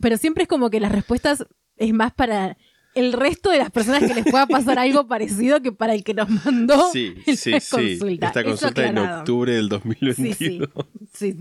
Pero 0.00 0.16
siempre 0.18 0.42
es 0.42 0.48
como 0.48 0.70
que 0.70 0.80
las 0.80 0.92
respuestas 0.92 1.44
es 1.76 1.92
más 1.94 2.12
para 2.12 2.56
el 2.94 3.12
resto 3.12 3.50
de 3.50 3.58
las 3.58 3.70
personas 3.70 4.00
que 4.02 4.12
les 4.14 4.24
pueda 4.30 4.46
pasar 4.46 4.78
algo 4.78 5.06
parecido 5.06 5.62
que 5.62 5.72
para 5.72 5.94
el 5.94 6.02
que 6.04 6.12
nos 6.12 6.28
mandó 6.44 6.90
Sí, 6.92 7.14
la 7.26 7.36
sí, 7.36 7.60
sí. 7.60 7.70
consulta. 7.70 8.26
Esta 8.26 8.40
Eso 8.40 8.48
consulta 8.50 8.86
en 8.86 8.98
octubre 8.98 9.54
del 9.54 9.70
Sí, 9.70 10.34
sí, 10.34 10.58
2022. 10.58 10.68
sí. 11.14 11.36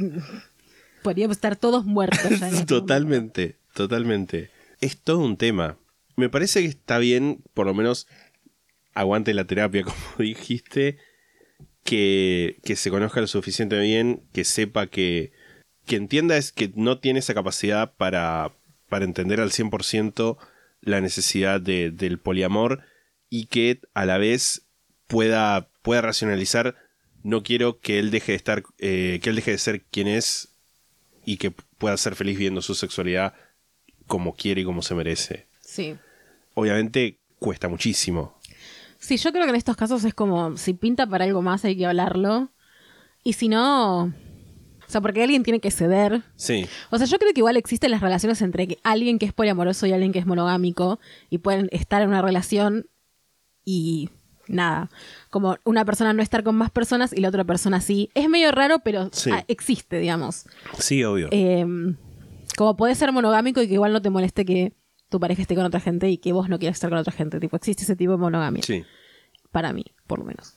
Podríamos 1.03 1.37
estar 1.37 1.55
todos 1.55 1.85
muertos 1.85 2.39
ya 2.39 2.49
en 2.59 2.65
Totalmente, 2.65 3.57
totalmente. 3.73 4.49
Es 4.81 4.97
todo 4.97 5.19
un 5.19 5.37
tema. 5.37 5.77
Me 6.15 6.29
parece 6.29 6.61
que 6.61 6.67
está 6.67 6.97
bien, 6.97 7.41
por 7.53 7.65
lo 7.65 7.73
menos, 7.73 8.07
aguante 8.93 9.33
la 9.33 9.45
terapia, 9.45 9.83
como 9.83 9.97
dijiste, 10.17 10.97
que, 11.83 12.59
que 12.63 12.75
se 12.75 12.89
conozca 12.89 13.21
lo 13.21 13.27
suficiente 13.27 13.79
bien, 13.79 14.23
que 14.33 14.43
sepa 14.43 14.87
que, 14.87 15.31
que 15.85 15.95
entienda 15.95 16.37
es 16.37 16.51
que 16.51 16.71
no 16.75 16.99
tiene 16.99 17.19
esa 17.19 17.33
capacidad 17.33 17.93
para, 17.95 18.51
para 18.89 19.05
entender 19.05 19.39
al 19.39 19.51
100% 19.51 20.37
la 20.81 21.01
necesidad 21.01 21.59
de- 21.61 21.91
del 21.91 22.19
poliamor 22.19 22.81
y 23.29 23.45
que 23.47 23.79
a 23.93 24.05
la 24.05 24.17
vez 24.17 24.67
pueda, 25.07 25.69
pueda 25.81 26.01
racionalizar 26.01 26.75
no 27.21 27.43
quiero 27.43 27.79
que 27.79 27.99
él 27.99 28.11
deje 28.11 28.31
de 28.31 28.35
estar 28.37 28.63
eh, 28.77 29.19
que 29.21 29.29
él 29.29 29.35
deje 29.35 29.51
de 29.51 29.57
ser 29.57 29.81
quien 29.83 30.07
es 30.07 30.48
y 31.29 31.37
que 31.37 31.51
pueda 31.51 31.95
ser 31.97 32.15
feliz 32.15 32.37
viendo 32.37 32.61
su 32.61 32.73
sexualidad 32.73 33.33
como 34.07 34.35
quiere 34.35 34.61
y 34.61 34.65
como 34.65 34.81
se 34.81 34.95
merece 34.95 35.45
Sí. 35.61 35.95
obviamente 36.55 37.19
cuesta 37.37 37.67
muchísimo 37.67 38.39
Sí, 38.99 39.15
yo 39.17 39.31
creo 39.31 39.45
que 39.45 39.51
en 39.51 39.55
estos 39.55 39.77
casos 39.77 40.03
es 40.03 40.13
como, 40.13 40.57
si 40.57 40.73
pinta 40.73 41.07
para 41.07 41.23
algo 41.23 41.41
más 41.41 41.63
hay 41.63 41.77
que 41.77 41.85
hablarlo. 41.85 42.51
Y 43.23 43.31
si 43.33 43.47
no... 43.47 44.03
O 44.03 44.91
sea, 44.91 44.99
porque 44.99 45.23
alguien 45.23 45.43
tiene 45.43 45.61
que 45.61 45.71
ceder. 45.71 46.21
sí 46.35 46.67
O 46.89 46.97
sea, 46.97 47.07
yo 47.07 47.17
creo 47.17 47.31
que 47.33 47.39
igual 47.39 47.55
existen 47.55 47.91
las 47.91 48.01
relaciones 48.01 48.41
entre 48.41 48.77
alguien 48.83 49.17
que 49.17 49.25
es 49.25 49.31
poliamoroso 49.31 49.85
y 49.87 49.93
alguien 49.93 50.11
que 50.11 50.19
es 50.19 50.25
monogámico. 50.25 50.99
Y 51.29 51.37
pueden 51.37 51.69
estar 51.71 52.01
en 52.01 52.09
una 52.09 52.21
relación 52.21 52.87
y 53.63 54.09
nada. 54.49 54.89
Como 55.29 55.57
una 55.63 55.85
persona 55.85 56.13
no 56.13 56.21
estar 56.21 56.43
con 56.43 56.55
más 56.55 56.71
personas 56.71 57.13
y 57.13 57.21
la 57.21 57.29
otra 57.29 57.43
persona 57.43 57.79
sí. 57.81 58.09
Es 58.15 58.27
medio 58.29 58.51
raro, 58.51 58.79
pero 58.83 59.09
Sí. 59.13 59.29
ah, 59.33 59.45
existe, 59.47 59.99
digamos. 59.99 60.45
sí 60.79 61.03
obvio 61.03 61.29
Eh, 61.31 61.65
como 62.57 62.75
puede 62.75 62.95
ser 62.95 63.11
monogámico 63.11 63.61
y 63.61 63.67
que 63.67 63.75
igual 63.75 63.93
no 63.93 64.01
te 64.01 64.09
moleste 64.09 64.43
que 64.45 64.73
tu 65.09 65.19
pareja 65.19 65.41
esté 65.41 65.55
con 65.55 65.65
otra 65.65 65.79
gente 65.79 66.09
y 66.09 66.17
que 66.17 66.33
vos 66.33 66.49
no 66.49 66.59
quieras 66.59 66.75
estar 66.77 66.89
con 66.89 66.99
otra 66.99 67.13
gente. 67.13 67.39
Tipo, 67.39 67.55
existe 67.55 67.83
ese 67.83 67.95
tipo 67.95 68.11
de 68.11 68.17
monogamia. 68.17 68.61
sí 68.63 68.83
Para 69.51 69.71
mí, 69.73 69.85
por 70.07 70.19
lo 70.19 70.25
menos. 70.25 70.53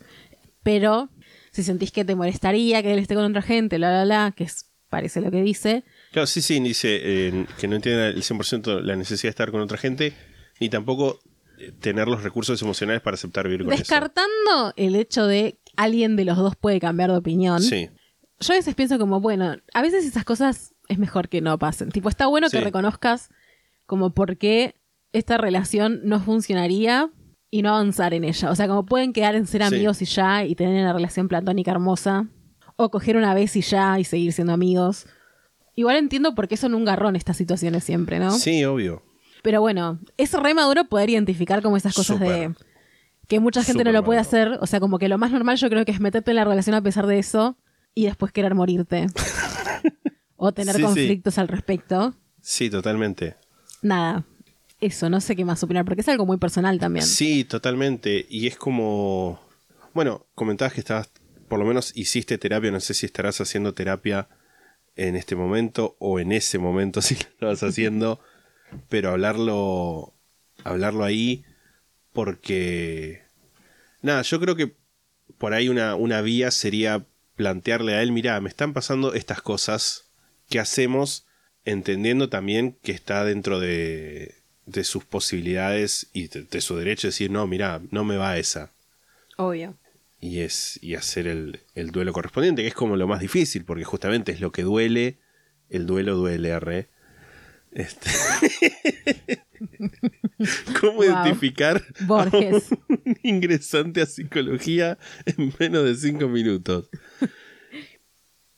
Pero 0.63 1.09
si 1.51 1.63
sentís 1.63 1.91
que 1.91 2.05
te 2.05 2.15
molestaría 2.15 2.81
que 2.81 2.93
él 2.93 2.99
esté 2.99 3.15
con 3.15 3.23
otra 3.25 3.41
gente, 3.41 3.79
la, 3.79 3.91
la, 3.91 4.05
la, 4.05 4.31
que 4.31 4.43
es, 4.45 4.69
parece 4.89 5.21
lo 5.21 5.31
que 5.31 5.41
dice, 5.41 5.83
Claro, 6.11 6.27
sí, 6.27 6.41
sí, 6.41 6.59
dice 6.59 6.99
eh, 7.01 7.45
que 7.59 7.67
no 7.67 7.75
entiende 7.75 8.09
el 8.09 8.21
100% 8.23 8.81
la 8.81 8.95
necesidad 8.95 9.23
de 9.23 9.29
estar 9.31 9.51
con 9.51 9.61
otra 9.61 9.77
gente, 9.77 10.13
ni 10.59 10.69
tampoco 10.69 11.19
tener 11.71 12.07
los 12.07 12.23
recursos 12.23 12.61
emocionales 12.61 13.01
para 13.01 13.15
aceptar 13.15 13.45
vivir 13.47 13.65
con 13.65 13.75
descartando 13.75 14.73
el 14.75 14.95
hecho 14.95 15.25
de 15.25 15.59
alguien 15.75 16.15
de 16.15 16.25
los 16.25 16.37
dos 16.37 16.55
puede 16.55 16.79
cambiar 16.79 17.11
de 17.11 17.17
opinión. 17.17 17.61
Sí, 17.61 17.89
yo 18.39 18.53
a 18.53 18.57
veces 18.57 18.75
pienso 18.75 18.99
como, 18.99 19.19
bueno, 19.21 19.55
a 19.73 19.81
veces 19.81 20.05
esas 20.05 20.25
cosas 20.25 20.73
es 20.89 20.99
mejor 20.99 21.29
que 21.29 21.41
no 21.41 21.57
pasen. 21.57 21.89
Tipo, 21.91 22.09
está 22.09 22.27
bueno 22.27 22.49
que 22.49 22.59
reconozcas 22.61 23.29
como 23.85 24.13
por 24.13 24.37
qué 24.37 24.75
esta 25.13 25.37
relación 25.37 26.01
no 26.03 26.19
funcionaría 26.19 27.09
y 27.49 27.61
no 27.61 27.69
avanzar 27.69 28.13
en 28.13 28.23
ella. 28.23 28.49
O 28.51 28.55
sea, 28.55 28.67
como 28.67 28.85
pueden 28.85 29.13
quedar 29.13 29.35
en 29.35 29.45
ser 29.47 29.61
Sí. 29.61 29.75
amigos 29.75 30.01
y 30.01 30.05
ya 30.05 30.43
y 30.43 30.55
tener 30.55 30.81
una 30.81 30.91
relación 30.93 31.27
platónica 31.27 31.71
hermosa. 31.71 32.27
O 32.75 32.89
coger 32.89 33.15
una 33.17 33.33
vez 33.35 33.55
y 33.55 33.61
ya 33.61 33.99
y 33.99 34.03
seguir 34.03 34.33
siendo 34.33 34.51
amigos. 34.53 35.05
Igual 35.75 35.97
entiendo 35.97 36.33
por 36.33 36.47
qué 36.47 36.57
son 36.57 36.73
un 36.73 36.83
garrón 36.85 37.15
estas 37.15 37.37
situaciones 37.37 37.83
siempre, 37.83 38.19
¿no? 38.19 38.31
sí, 38.31 38.65
obvio. 38.65 39.03
Pero 39.43 39.61
bueno, 39.61 39.99
es 40.17 40.33
re 40.33 40.53
maduro 40.55 40.85
poder 40.85 41.09
identificar 41.11 41.61
como 41.61 41.77
esas 41.77 41.93
cosas 41.93 42.19
de 42.19 42.53
que 43.27 43.39
mucha 43.39 43.63
gente 43.63 43.83
no 43.83 43.91
lo 43.91 44.03
puede 44.03 44.19
maduro. 44.19 44.27
hacer. 44.53 44.57
O 44.61 44.65
sea, 44.65 44.79
como 44.79 44.97
que 44.97 45.07
lo 45.09 45.17
más 45.19 45.31
normal 45.31 45.57
yo 45.57 45.69
creo 45.69 45.85
que 45.85 45.91
es 45.91 45.99
meterte 45.99 46.31
en 46.31 46.37
la 46.37 46.45
relación 46.45 46.75
a 46.75 46.81
pesar 46.81 47.05
de 47.05 47.19
eso 47.19 47.57
y 47.93 48.05
después 48.05 48.31
querer 48.31 48.55
morirte. 48.55 49.05
o 50.35 50.51
tener 50.53 50.75
Sí, 50.75 50.81
sí. 50.81 50.85
conflictos 50.85 51.37
al 51.37 51.47
respecto. 51.47 52.15
Sí, 52.41 52.69
totalmente. 52.69 53.35
Nada. 53.81 54.25
Eso, 54.79 55.09
no 55.09 55.21
sé 55.21 55.35
qué 55.35 55.45
más 55.45 55.63
opinar, 55.63 55.85
porque 55.85 56.01
es 56.01 56.09
algo 56.09 56.25
muy 56.25 56.37
personal 56.37 56.79
también. 56.79 57.05
Sí, 57.05 57.43
totalmente. 57.45 58.25
Y 58.29 58.47
es 58.47 58.57
como. 58.57 59.39
Bueno, 59.93 60.25
comentabas 60.35 60.73
que 60.73 60.79
estabas. 60.81 61.09
Por 61.47 61.59
lo 61.59 61.65
menos 61.65 61.91
hiciste 61.95 62.37
terapia. 62.37 62.71
No 62.71 62.79
sé 62.79 62.93
si 62.93 63.05
estarás 63.05 63.39
haciendo 63.39 63.73
terapia 63.73 64.27
en 64.95 65.15
este 65.15 65.35
momento 65.35 65.95
o 65.99 66.19
en 66.19 66.31
ese 66.31 66.57
momento 66.59 67.01
si 67.01 67.17
lo 67.39 67.47
vas 67.47 67.63
haciendo. 67.63 68.19
Pero 68.89 69.11
hablarlo. 69.11 70.13
Hablarlo 70.63 71.03
ahí. 71.03 71.43
Porque. 72.11 73.21
Nada, 74.01 74.21
yo 74.21 74.39
creo 74.39 74.55
que 74.55 74.75
por 75.37 75.53
ahí 75.53 75.69
una, 75.69 75.95
una 75.95 76.21
vía 76.21 76.51
sería 76.51 77.05
plantearle 77.35 77.95
a 77.95 78.01
él: 78.01 78.11
mira, 78.11 78.39
me 78.41 78.49
están 78.49 78.73
pasando 78.73 79.13
estas 79.13 79.41
cosas. 79.41 80.11
¿Qué 80.49 80.59
hacemos? 80.59 81.25
Entendiendo 81.65 82.29
también 82.29 82.77
que 82.83 82.91
está 82.91 83.23
dentro 83.23 83.59
de, 83.59 84.35
de 84.65 84.83
sus 84.83 85.05
posibilidades 85.05 86.09
y 86.13 86.27
de, 86.27 86.43
de 86.43 86.61
su 86.61 86.75
derecho 86.75 87.07
de 87.07 87.11
decir, 87.11 87.31
no, 87.31 87.47
mira, 87.47 87.81
no 87.91 88.03
me 88.03 88.17
va 88.17 88.37
esa. 88.37 88.71
Obvio. 89.37 89.77
Y 90.19 90.39
es 90.39 90.79
y 90.81 90.95
hacer 90.95 91.27
el, 91.27 91.61
el 91.75 91.91
duelo 91.91 92.13
correspondiente, 92.13 92.61
que 92.61 92.67
es 92.67 92.73
como 92.73 92.95
lo 92.95 93.07
más 93.07 93.19
difícil, 93.19 93.65
porque 93.65 93.83
justamente 93.83 94.31
es 94.31 94.41
lo 94.41 94.51
que 94.51 94.63
duele. 94.63 95.17
El 95.69 95.85
duelo 95.85 96.15
duele, 96.15 96.51
arre. 96.51 96.87
Este... 97.73 98.09
¿Cómo 100.79 100.93
Wow. 100.93 101.03
identificar 101.03 101.81
Borges. 102.01 102.71
a 102.71 102.75
un 102.87 103.17
ingresante 103.23 104.01
a 104.01 104.05
psicología 104.05 104.97
en 105.25 105.53
menos 105.59 105.85
de 105.85 105.95
cinco 105.95 106.27
minutos? 106.27 106.89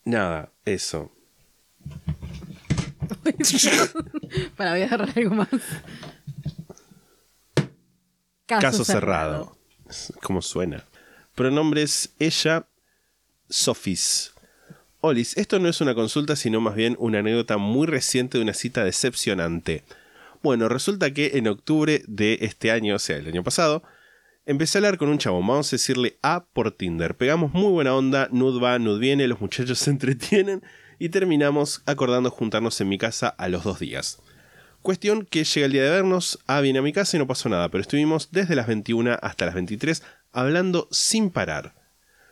Nada, 0.03 0.51
eso. 0.65 1.11
Para 4.57 4.71
voy 4.71 4.81
a 4.81 4.85
agarrar 4.85 5.13
algo 5.15 5.35
más. 5.35 5.49
Caso, 8.47 8.83
cerrado. 8.83 9.57
¿Cómo 10.21 10.41
suena? 10.41 10.83
Pronombres 11.35 12.13
ella, 12.19 12.67
Sofis. 13.49 14.33
Olis, 15.05 15.37
esto 15.37 15.59
no 15.59 15.69
es 15.69 15.81
una 15.81 15.93
consulta, 15.93 16.35
sino 16.35 16.61
más 16.61 16.73
bien 16.73 16.95
una 16.97 17.19
anécdota 17.19 17.57
muy 17.57 17.85
reciente 17.85 18.39
de 18.39 18.43
una 18.43 18.55
cita 18.55 18.83
decepcionante. 18.83 19.83
Bueno, 20.41 20.67
resulta 20.67 21.13
que 21.13 21.33
en 21.35 21.47
octubre 21.47 22.01
de 22.07 22.39
este 22.41 22.71
año, 22.71 22.95
o 22.95 22.99
sea, 22.99 23.17
el 23.17 23.27
año 23.27 23.43
pasado, 23.43 23.83
empecé 24.47 24.77
a 24.77 24.79
hablar 24.79 24.97
con 24.97 25.09
un 25.09 25.19
chabón, 25.19 25.45
vamos 25.45 25.71
a 25.71 25.75
decirle 25.75 26.17
A 26.23 26.45
por 26.45 26.71
Tinder. 26.71 27.15
Pegamos 27.15 27.53
muy 27.53 27.71
buena 27.71 27.93
onda, 27.93 28.29
nud 28.31 28.59
va, 28.59 28.79
nud 28.79 28.99
viene, 28.99 29.27
los 29.27 29.39
muchachos 29.39 29.77
se 29.85 29.91
entretienen 29.91 30.63
y 30.97 31.09
terminamos 31.09 31.83
acordando 31.85 32.31
juntarnos 32.31 32.81
en 32.81 32.89
mi 32.89 32.97
casa 32.97 33.27
a 33.27 33.47
los 33.47 33.63
dos 33.63 33.77
días. 33.77 34.17
Cuestión 34.81 35.27
que 35.27 35.43
llega 35.43 35.67
el 35.67 35.71
día 35.71 35.83
de 35.83 35.91
vernos, 35.91 36.39
A 36.47 36.61
viene 36.61 36.79
a 36.79 36.81
mi 36.81 36.93
casa 36.93 37.15
y 37.15 37.19
no 37.19 37.27
pasó 37.27 37.47
nada, 37.47 37.69
pero 37.69 37.83
estuvimos 37.83 38.29
desde 38.31 38.55
las 38.55 38.65
21 38.65 39.19
hasta 39.21 39.45
las 39.45 39.53
23 39.53 40.01
hablando 40.31 40.87
sin 40.89 41.29
parar. 41.29 41.75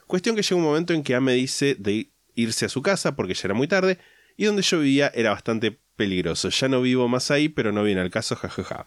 Cuestión 0.07 0.35
que 0.35 0.41
llega 0.41 0.55
un 0.55 0.63
momento 0.63 0.93
en 0.93 1.03
que 1.03 1.13
A 1.13 1.21
me 1.21 1.33
dice 1.33 1.75
de 1.77 2.12
irse 2.35 2.65
a 2.65 2.69
su 2.69 2.81
casa 2.81 3.15
porque 3.15 3.33
ya 3.33 3.41
era 3.45 3.53
muy 3.53 3.67
tarde 3.67 3.99
y 4.37 4.45
donde 4.45 4.61
yo 4.61 4.79
vivía 4.79 5.11
era 5.13 5.31
bastante 5.31 5.79
peligroso. 5.95 6.49
Ya 6.49 6.67
no 6.67 6.81
vivo 6.81 7.07
más 7.07 7.31
ahí, 7.31 7.49
pero 7.49 7.71
no 7.71 7.83
viene 7.83 8.01
al 8.01 8.11
caso, 8.11 8.35
jajaja. 8.35 8.85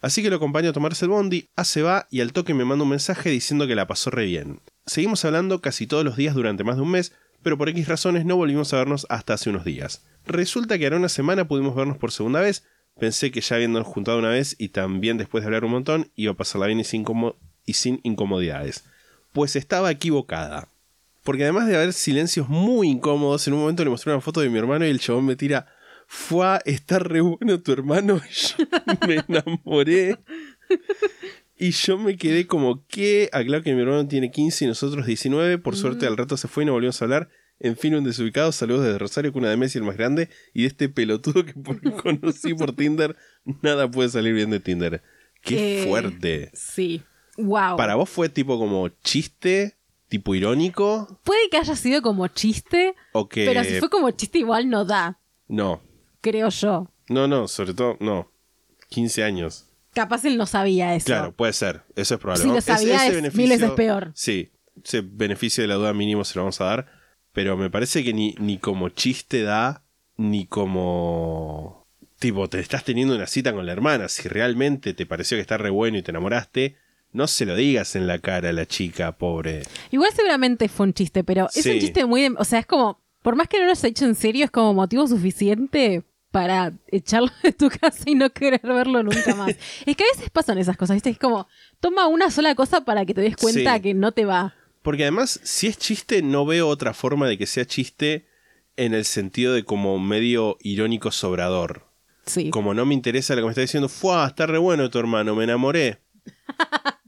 Así 0.00 0.22
que 0.22 0.30
lo 0.30 0.36
acompaño 0.36 0.70
a 0.70 0.72
tomarse 0.72 1.04
el 1.04 1.10
bondi, 1.10 1.50
A 1.56 1.64
se 1.64 1.82
va 1.82 2.06
y 2.10 2.20
al 2.20 2.32
toque 2.32 2.54
me 2.54 2.64
manda 2.64 2.84
un 2.84 2.90
mensaje 2.90 3.28
diciendo 3.28 3.66
que 3.66 3.74
la 3.74 3.86
pasó 3.86 4.10
re 4.10 4.24
bien. 4.24 4.60
Seguimos 4.86 5.24
hablando 5.24 5.60
casi 5.60 5.86
todos 5.86 6.04
los 6.04 6.16
días 6.16 6.34
durante 6.34 6.64
más 6.64 6.76
de 6.76 6.82
un 6.82 6.90
mes, 6.92 7.12
pero 7.42 7.58
por 7.58 7.68
X 7.68 7.86
razones 7.86 8.24
no 8.24 8.36
volvimos 8.36 8.72
a 8.72 8.78
vernos 8.78 9.06
hasta 9.10 9.34
hace 9.34 9.50
unos 9.50 9.64
días. 9.64 10.04
Resulta 10.26 10.78
que 10.78 10.84
ahora 10.84 10.96
una 10.96 11.08
semana 11.08 11.46
pudimos 11.46 11.74
vernos 11.74 11.98
por 11.98 12.12
segunda 12.12 12.40
vez, 12.40 12.64
pensé 12.98 13.30
que 13.30 13.40
ya 13.40 13.56
habiéndonos 13.56 13.88
juntado 13.88 14.18
una 14.18 14.30
vez 14.30 14.56
y 14.58 14.70
también 14.70 15.18
después 15.18 15.42
de 15.42 15.48
hablar 15.48 15.64
un 15.64 15.72
montón 15.72 16.10
iba 16.16 16.32
a 16.32 16.36
pasarla 16.36 16.66
bien 16.66 16.82
sin, 16.84 17.04
y 17.66 17.74
sin 17.74 18.00
incomodidades. 18.02 18.84
Pues 19.32 19.54
estaba 19.54 19.90
equivocada. 19.90 20.68
Porque 21.22 21.42
además 21.44 21.66
de 21.68 21.76
haber 21.76 21.92
silencios 21.92 22.48
muy 22.48 22.88
incómodos, 22.88 23.46
en 23.46 23.54
un 23.54 23.60
momento 23.60 23.84
le 23.84 23.90
mostré 23.90 24.12
una 24.12 24.20
foto 24.20 24.40
de 24.40 24.48
mi 24.48 24.58
hermano 24.58 24.86
y 24.86 24.90
el 24.90 25.00
chabón 25.00 25.26
me 25.26 25.36
tira, 25.36 25.66
fue 26.06 26.58
está 26.64 26.98
re 26.98 27.20
bueno 27.20 27.60
tu 27.60 27.72
hermano. 27.72 28.20
Y 28.30 28.32
yo 28.34 29.06
me 29.06 29.24
enamoré. 29.28 30.16
Y 31.58 31.72
yo 31.72 31.98
me 31.98 32.16
quedé 32.16 32.46
como 32.46 32.86
que, 32.86 33.28
aclaro 33.32 33.62
que 33.62 33.74
mi 33.74 33.82
hermano 33.82 34.08
tiene 34.08 34.30
15 34.30 34.64
y 34.64 34.68
nosotros 34.68 35.04
19. 35.06 35.58
Por 35.58 35.76
suerte 35.76 36.06
al 36.06 36.16
rato 36.16 36.36
se 36.38 36.48
fue 36.48 36.62
y 36.62 36.66
no 36.66 36.72
volvimos 36.72 37.00
a 37.02 37.04
hablar. 37.04 37.28
En 37.58 37.76
fin, 37.76 37.94
un 37.94 38.04
desubicado. 38.04 38.50
Saludos 38.52 38.84
desde 38.86 38.98
Rosario, 38.98 39.32
cuna 39.32 39.50
de 39.50 39.58
Messi, 39.58 39.76
el 39.76 39.84
más 39.84 39.98
grande. 39.98 40.30
Y 40.54 40.62
de 40.62 40.68
este 40.68 40.88
pelotudo 40.88 41.44
que 41.44 41.52
por- 41.52 41.80
conocí 42.02 42.54
por 42.54 42.74
Tinder. 42.74 43.14
Nada 43.62 43.90
puede 43.90 44.08
salir 44.08 44.32
bien 44.32 44.48
de 44.48 44.60
Tinder. 44.60 45.02
Qué 45.42 45.82
Eh, 45.82 45.86
fuerte. 45.86 46.50
Sí. 46.54 47.02
Wow. 47.36 47.76
Para 47.76 47.94
vos 47.96 48.08
fue 48.08 48.30
tipo 48.30 48.58
como 48.58 48.88
chiste, 48.88 49.76
tipo 50.10 50.34
irónico. 50.34 51.20
Puede 51.24 51.48
que 51.50 51.56
haya 51.56 51.74
sido 51.74 52.02
como 52.02 52.28
chiste, 52.28 52.94
O 53.12 53.28
que. 53.30 53.46
pero 53.46 53.64
si 53.64 53.78
fue 53.78 53.88
como 53.88 54.10
chiste 54.10 54.38
igual 54.40 54.68
no 54.68 54.84
da, 54.84 55.18
No. 55.48 55.80
creo 56.20 56.50
yo. 56.50 56.90
No, 57.08 57.26
no, 57.26 57.48
sobre 57.48 57.72
todo, 57.72 57.96
no. 58.00 58.30
15 58.90 59.24
años. 59.24 59.66
Capaz 59.94 60.24
él 60.24 60.36
no 60.36 60.46
sabía 60.46 60.94
eso. 60.94 61.06
Claro, 61.06 61.32
puede 61.32 61.52
ser. 61.52 61.82
Eso 61.96 62.14
es 62.14 62.20
probable. 62.20 62.42
Si 62.44 62.48
lo 62.50 62.60
sabía, 62.60 63.06
ese 63.06 63.26
es 63.26 63.34
mil 63.34 63.48
veces 63.48 63.70
peor. 63.70 64.12
Sí, 64.14 64.50
ese 64.84 65.00
beneficio 65.00 65.62
de 65.62 65.68
la 65.68 65.74
duda 65.76 65.92
mínimo 65.94 66.24
se 66.24 66.34
lo 66.38 66.42
vamos 66.42 66.60
a 66.60 66.64
dar. 66.64 66.86
Pero 67.32 67.56
me 67.56 67.70
parece 67.70 68.04
que 68.04 68.12
ni, 68.12 68.34
ni 68.38 68.58
como 68.58 68.88
chiste 68.90 69.42
da, 69.42 69.84
ni 70.16 70.46
como. 70.46 71.86
Tipo, 72.18 72.48
te 72.48 72.60
estás 72.60 72.84
teniendo 72.84 73.14
una 73.16 73.26
cita 73.26 73.52
con 73.52 73.64
la 73.66 73.72
hermana. 73.72 74.08
Si 74.08 74.28
realmente 74.28 74.92
te 74.94 75.06
pareció 75.06 75.36
que 75.36 75.40
está 75.40 75.56
re 75.56 75.70
bueno 75.70 75.96
y 75.98 76.02
te 76.02 76.10
enamoraste, 76.10 76.76
no 77.12 77.26
se 77.26 77.44
lo 77.46 77.56
digas 77.56 77.96
en 77.96 78.06
la 78.06 78.18
cara 78.18 78.50
a 78.50 78.52
la 78.52 78.66
chica, 78.66 79.12
pobre. 79.12 79.62
Igual 79.90 80.10
seguramente 80.14 80.68
fue 80.68 80.86
un 80.86 80.94
chiste, 80.94 81.24
pero 81.24 81.48
es 81.54 81.62
Sí. 81.64 81.70
un 81.70 81.78
chiste 81.80 82.04
muy... 82.06 82.22
de- 82.22 82.34
o 82.38 82.44
sea, 82.44 82.58
es 82.60 82.66
como... 82.66 83.00
Por 83.22 83.36
más 83.36 83.48
que 83.48 83.58
no 83.58 83.64
lo 83.64 83.70
hayas 83.72 83.84
hecho 83.84 84.06
en 84.06 84.14
serio, 84.14 84.46
es 84.46 84.50
como 84.50 84.72
motivo 84.72 85.06
suficiente 85.06 86.04
para 86.30 86.72
echarlo 86.88 87.30
de 87.42 87.52
tu 87.52 87.68
casa 87.80 88.04
y 88.06 88.14
no 88.14 88.30
querer 88.30 88.60
verlo 88.62 89.02
nunca 89.02 89.34
más. 89.34 89.50
es 89.86 89.96
que 89.96 90.04
a 90.04 90.16
veces 90.16 90.30
pasan 90.30 90.56
esas 90.58 90.76
cosas, 90.78 90.94
¿viste? 90.96 91.10
Es 91.10 91.18
como, 91.18 91.46
toma 91.80 92.06
una 92.06 92.30
sola 92.30 92.54
cosa 92.54 92.82
para 92.84 93.04
que 93.04 93.12
te 93.12 93.20
des 93.20 93.36
cuenta 93.36 93.74
Sí. 93.76 93.82
que 93.82 93.94
no 93.94 94.12
te 94.12 94.24
va. 94.24 94.54
Porque 94.82 95.02
además, 95.02 95.38
si 95.42 95.66
es 95.66 95.76
chiste, 95.76 96.22
no 96.22 96.46
veo 96.46 96.66
otra 96.68 96.94
forma 96.94 97.28
de 97.28 97.36
que 97.36 97.44
sea 97.46 97.66
chiste 97.66 98.26
en 98.76 98.94
el 98.94 99.04
sentido 99.04 99.52
de 99.52 99.64
como 99.64 99.98
medio 99.98 100.56
irónico 100.62 101.10
sobrador. 101.10 101.84
Sí. 102.24 102.48
Como 102.48 102.72
no 102.72 102.86
me 102.86 102.94
interesa 102.94 103.34
lo 103.34 103.42
que 103.42 103.46
me 103.46 103.50
está 103.50 103.60
diciendo, 103.60 103.90
¡fuah! 103.90 104.28
Está 104.28 104.46
re 104.46 104.56
bueno 104.56 104.88
tu 104.88 104.98
hermano, 104.98 105.34
me 105.34 105.44
enamoré. 105.44 106.00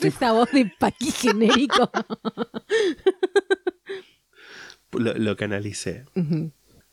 ¿Qué 0.00 0.08
es 0.08 0.14
esa 0.16 0.32
voz 0.32 0.50
de 0.50 0.70
paqui 0.78 1.10
genérico? 1.10 1.90
Lo, 4.92 5.14
lo 5.14 5.36
canalicé. 5.36 6.04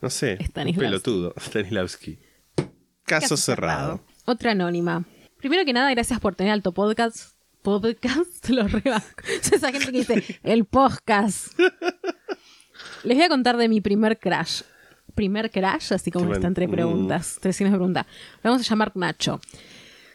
No 0.02 0.10
sé, 0.10 0.38
un 0.56 0.76
pelotudo. 0.76 1.34
Stanislavski. 1.40 2.20
Caso, 3.06 3.38
cerrado. 3.38 4.04
Otra 4.26 4.52
anónima. 4.52 5.06
Primero 5.38 5.66
que 5.66 5.74
nada, 5.74 5.90
gracias 5.92 6.20
por 6.20 6.36
tener 6.36 6.54
alto 6.54 6.74
podcast. 6.74 7.36
Podcast, 7.62 8.50
lo 8.50 8.68
rebajo. 8.68 9.08
Esa 9.52 9.72
gente 9.72 9.92
que 9.92 10.00
dice, 10.00 10.40
el 10.44 10.66
podcast. 10.66 11.54
Les 13.04 13.18
voy 13.18 13.26
a 13.26 13.30
contar 13.30 13.58
de 13.58 13.68
mi 13.68 13.82
primer 13.82 14.20
crash. 14.20 14.62
Primer 15.16 15.52
crash, 15.52 15.94
así 15.94 16.10
como 16.12 16.28
Qué 16.28 16.34
está 16.34 16.48
entre 16.48 16.68
preguntas. 16.68 17.38
Tres 17.42 17.56
signos 17.56 17.74
de 17.74 17.78
pregunta. 17.78 18.08
Lo 18.44 18.52
vamos 18.52 18.66
a 18.66 18.70
llamar 18.70 18.92
Nacho. 18.96 19.40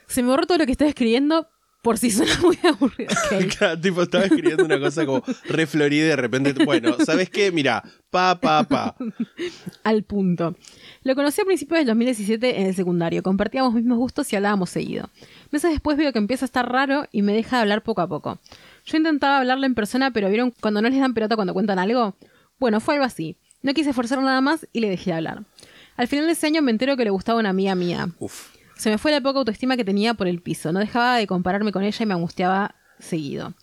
Se 0.07 0.22
me 0.22 0.29
borró 0.29 0.46
todo 0.46 0.59
lo 0.59 0.66
que 0.66 0.72
estoy 0.72 0.88
escribiendo 0.88 1.49
por 1.87 1.99
si 1.99 2.11
suena 2.11 2.37
muy 2.40 2.59
aburrido. 2.64 3.14
Ok. 3.27 3.55
Cada 3.61 3.81
tipo 3.81 4.03
estaba 4.03 4.25
escribiendo 4.25 4.64
una 4.64 4.81
cosa 4.81 5.07
como 5.07 5.22
re 5.44 5.68
florida 5.68 6.07
y 6.07 6.09
de 6.09 6.16
repente, 6.16 6.64
bueno, 6.64 6.96
¿sabes 7.05 7.31
qué? 7.31 7.53
Mira, 7.53 7.81
pa, 8.11 8.40
pa, 8.40 8.64
pa. 8.64 8.96
al 9.85 10.03
punto. 10.03 10.57
Lo 11.05 11.14
conocí 11.14 11.40
a 11.40 11.44
principios 11.44 11.79
del 11.79 11.87
2017 11.87 12.61
en 12.61 12.66
el 12.66 12.75
secundario. 12.75 13.22
Compartíamos 13.22 13.72
mismos 13.72 13.99
gustos 13.99 14.33
y 14.33 14.37
hablábamos 14.37 14.70
seguido. 14.70 15.11
Meses 15.53 15.70
después 15.70 15.96
veo 15.96 16.12
que 16.12 16.18
empieza 16.18 16.44
a 16.44 16.49
estar 16.49 16.68
raro 16.68 17.05
y 17.12 17.22
me 17.22 17.33
deja 17.33 17.57
de 17.57 17.62
hablar 17.62 17.85
poco 17.85 18.01
a 18.01 18.09
poco. 18.09 18.40
Yo 18.85 18.96
intentaba 18.96 19.38
hablarle 19.38 19.66
en 19.66 19.77
persona, 19.77 20.11
pero 20.11 20.29
¿vieron 20.29 20.53
cuando 20.61 20.83
no 20.83 20.88
les 20.88 20.99
dan 20.99 21.14
pelota 21.14 21.37
cuando 21.37 21.55
cuentan 21.55 21.79
algo? 21.79 22.16
Bueno, 22.59 22.81
fue 22.81 22.94
algo 22.94 23.07
así. 23.07 23.37
No 23.62 23.75
quise 23.75 23.92
forzar 23.92 24.20
nada 24.20 24.40
más 24.40 24.66
y 24.72 24.81
le 24.81 24.88
dejé 24.88 25.11
de 25.11 25.18
hablar. 25.18 25.44
Al 25.96 26.09
final 26.09 26.27
de 26.27 26.33
ese 26.33 26.49
año 26.49 26.62
me 26.62 26.72
entero 26.72 26.96
que 26.96 27.05
le 27.05 27.11
gustaba 27.11 27.38
una 27.38 27.51
amiga 27.51 27.77
mía. 27.77 28.09
Uf. 28.18 28.56
Se 28.77 28.91
me 28.91 28.99
fue 28.99 29.11
la 29.11 29.21
poca 29.21 29.39
autoestima 29.39 29.77
que 29.77 29.85
tenía 29.85 30.15
por 30.15 30.29
el 30.29 30.41
piso. 30.41 30.73
No 30.73 30.81
dejaba 30.81 31.17
de 31.17 31.27
compararme 31.27 31.73
con 31.73 31.83
ella 31.83 32.03
y 32.03 32.07
me 32.07 32.15
angustiaba 32.15 32.75
seguido. 32.99 33.55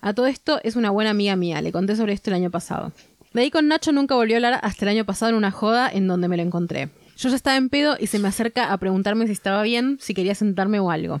A 0.00 0.12
todo 0.12 0.26
esto 0.26 0.60
es 0.62 0.76
una 0.76 0.90
buena 0.90 1.10
amiga 1.10 1.36
mía. 1.36 1.62
Le 1.62 1.72
conté 1.72 1.96
sobre 1.96 2.12
esto 2.12 2.30
el 2.30 2.34
año 2.34 2.50
pasado. 2.50 2.92
De 3.32 3.42
ahí 3.42 3.50
con 3.50 3.68
Nacho 3.68 3.92
nunca 3.92 4.14
volvió 4.14 4.36
a 4.36 4.38
hablar 4.38 4.60
hasta 4.62 4.84
el 4.84 4.90
año 4.90 5.04
pasado 5.04 5.30
en 5.30 5.36
una 5.36 5.50
joda 5.50 5.88
en 5.90 6.06
donde 6.06 6.28
me 6.28 6.36
lo 6.36 6.42
encontré. 6.42 6.90
Yo 7.16 7.28
ya 7.28 7.36
estaba 7.36 7.56
en 7.56 7.68
pedo 7.68 7.96
y 7.98 8.06
se 8.06 8.18
me 8.18 8.28
acerca 8.28 8.72
a 8.72 8.78
preguntarme 8.78 9.26
si 9.26 9.32
estaba 9.32 9.62
bien, 9.62 9.98
si 10.00 10.14
quería 10.14 10.34
sentarme 10.34 10.80
o 10.80 10.90
algo. 10.90 11.20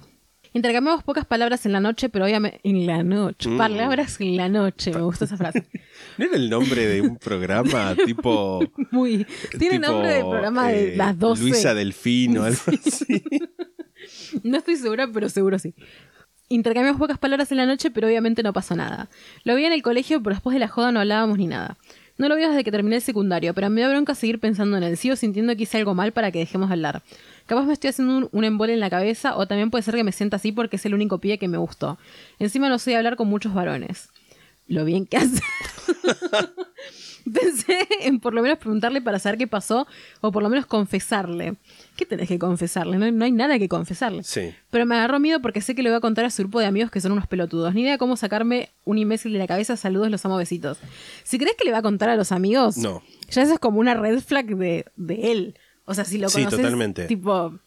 Intercambiamos 0.52 1.04
pocas 1.04 1.26
palabras 1.26 1.66
en 1.66 1.72
la 1.72 1.80
noche, 1.80 2.08
pero 2.08 2.24
obviamente... 2.24 2.60
En 2.62 2.86
la 2.86 3.02
noche. 3.02 3.48
Mm. 3.48 3.58
Palabras 3.58 4.20
en 4.20 4.36
la 4.36 4.48
noche. 4.48 4.92
Me 4.92 5.02
gusta 5.02 5.24
esa 5.24 5.36
frase. 5.36 5.66
¿No 6.16 6.24
era 6.24 6.36
el 6.36 6.48
nombre 6.48 6.86
de 6.86 7.00
un 7.02 7.16
programa 7.16 7.94
tipo... 8.06 8.60
Muy... 8.90 9.26
Tiene 9.58 9.78
tipo, 9.78 9.92
nombre 9.92 10.14
de 10.14 10.20
programa 10.20 10.68
de 10.68 10.94
eh, 10.94 10.96
las 10.96 11.18
12. 11.18 11.42
Luisa 11.42 11.74
Delfino, 11.74 12.44
algo 12.44 12.60
así. 12.86 13.22
No 14.42 14.58
estoy 14.58 14.76
segura, 14.76 15.08
pero 15.12 15.28
seguro 15.28 15.58
sí. 15.58 15.74
Intercambiamos 16.48 16.98
pocas 16.98 17.18
palabras 17.18 17.52
en 17.52 17.58
la 17.58 17.66
noche, 17.66 17.90
pero 17.90 18.06
obviamente 18.06 18.42
no 18.42 18.52
pasó 18.54 18.74
nada. 18.74 19.10
Lo 19.44 19.54
vi 19.54 19.66
en 19.66 19.72
el 19.72 19.82
colegio, 19.82 20.22
pero 20.22 20.34
después 20.34 20.54
de 20.54 20.60
la 20.60 20.68
joda 20.68 20.92
no 20.92 21.00
hablábamos 21.00 21.36
ni 21.36 21.46
nada. 21.46 21.76
No 22.18 22.28
lo 22.28 22.34
veo 22.34 22.48
desde 22.48 22.64
que 22.64 22.72
terminé 22.72 22.96
el 22.96 23.02
secundario, 23.02 23.54
pero 23.54 23.70
me 23.70 23.80
da 23.80 23.90
bronca 23.90 24.14
seguir 24.14 24.40
pensando 24.40 24.76
en 24.76 24.82
él. 24.82 24.96
Sigo 24.96 25.14
sintiendo 25.14 25.54
que 25.56 25.62
hice 25.62 25.78
algo 25.78 25.94
mal 25.94 26.12
para 26.12 26.32
que 26.32 26.40
dejemos 26.40 26.68
de 26.68 26.74
hablar. 26.74 27.02
Capaz 27.48 27.64
me 27.64 27.72
estoy 27.72 27.90
haciendo 27.90 28.16
un, 28.16 28.28
un 28.30 28.44
embole 28.44 28.74
en 28.74 28.80
la 28.80 28.90
cabeza, 28.90 29.36
o 29.36 29.48
también 29.48 29.70
puede 29.70 29.82
ser 29.82 29.94
que 29.96 30.04
me 30.04 30.12
sienta 30.12 30.36
así 30.36 30.52
porque 30.52 30.76
es 30.76 30.86
el 30.86 30.94
único 30.94 31.18
pibe 31.18 31.38
que 31.38 31.48
me 31.48 31.58
gustó. 31.58 31.98
Encima 32.38 32.68
no 32.68 32.78
sé 32.78 32.94
hablar 32.96 33.16
con 33.16 33.26
muchos 33.26 33.52
varones. 33.54 34.10
Lo 34.68 34.84
bien 34.84 35.06
que 35.06 35.16
hace. 35.16 35.40
Pensé 37.32 37.86
en 38.00 38.20
por 38.20 38.32
lo 38.32 38.40
menos 38.42 38.58
preguntarle 38.58 39.02
para 39.02 39.18
saber 39.18 39.38
qué 39.38 39.46
pasó, 39.46 39.86
o 40.22 40.32
por 40.32 40.42
lo 40.42 40.48
menos 40.48 40.64
confesarle. 40.66 41.56
¿Qué 41.96 42.06
tenés 42.06 42.28
que 42.28 42.38
confesarle? 42.38 42.96
No, 42.96 43.04
hay- 43.04 43.12
no 43.12 43.24
hay 43.24 43.32
nada 43.32 43.58
que 43.58 43.68
confesarle. 43.68 44.22
Sí. 44.24 44.54
Pero 44.70 44.86
me 44.86 44.94
agarró 44.96 45.18
miedo 45.20 45.40
porque 45.42 45.60
sé 45.60 45.74
que 45.74 45.82
le 45.82 45.90
voy 45.90 45.98
a 45.98 46.00
contar 46.00 46.24
a 46.24 46.30
su 46.30 46.42
grupo 46.42 46.60
de 46.60 46.66
amigos 46.66 46.90
que 46.90 47.00
son 47.00 47.12
unos 47.12 47.26
pelotudos. 47.26 47.74
Ni 47.74 47.82
idea 47.82 47.98
cómo 47.98 48.16
sacarme 48.16 48.70
un 48.84 48.96
imbécil 48.98 49.32
de 49.32 49.38
la 49.38 49.46
cabeza. 49.46 49.76
Saludos, 49.76 50.10
los 50.10 50.24
amo, 50.24 50.36
besitos. 50.38 50.78
Si 51.24 51.38
crees 51.38 51.54
que 51.56 51.64
le 51.64 51.72
va 51.72 51.78
a 51.78 51.82
contar 51.82 52.08
a 52.08 52.16
los 52.16 52.32
amigos, 52.32 52.78
No. 52.78 53.02
ya 53.30 53.42
eso 53.42 53.52
es 53.54 53.58
como 53.58 53.78
una 53.80 53.94
red 53.94 54.20
flag 54.20 54.46
de, 54.56 54.86
de 54.96 55.32
él. 55.32 55.58
O 55.90 55.94
sea, 55.94 56.04
si 56.04 56.18
lo 56.18 56.28
Sí, 56.28 56.38
conoces, 56.44 56.58
totalmente. 56.60 57.06
tipo, 57.06 57.58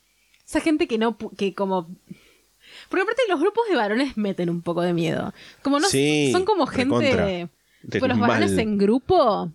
esa 0.46 0.60
gente 0.62 0.88
que 0.88 0.98
no, 0.98 1.18
que 1.38 1.54
como... 1.54 1.96
Porque 2.90 3.02
aparte 3.04 3.22
los 3.28 3.40
grupos 3.40 3.68
de 3.70 3.76
varones 3.76 4.16
meten 4.18 4.50
un 4.50 4.62
poco 4.62 4.82
de 4.82 4.94
miedo. 4.94 5.34
Como 5.64 5.80
no, 5.80 5.88
Sí, 5.90 6.30
son 6.32 6.46
como 6.46 6.68
gente... 6.68 7.50
tipo, 7.90 8.08
los 8.08 8.20
varones 8.20 8.52
en 8.58 8.78
grupo, 8.78 9.52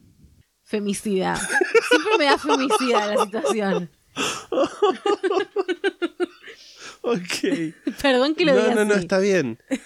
femicida. 0.64 1.36
Siempre 1.36 2.18
me 2.18 2.24
da 2.24 2.38
femicida 2.38 3.14
la 3.14 3.24
situación. 3.24 3.90
Ok. 7.02 7.72
Perdón 8.02 8.34
que 8.34 8.44
lo 8.44 8.54
no, 8.54 8.60
diga 8.62 8.74
no, 8.74 8.84
no, 8.84 8.94
así. 8.94 9.02
está 9.02 9.18
bien. 9.18 9.58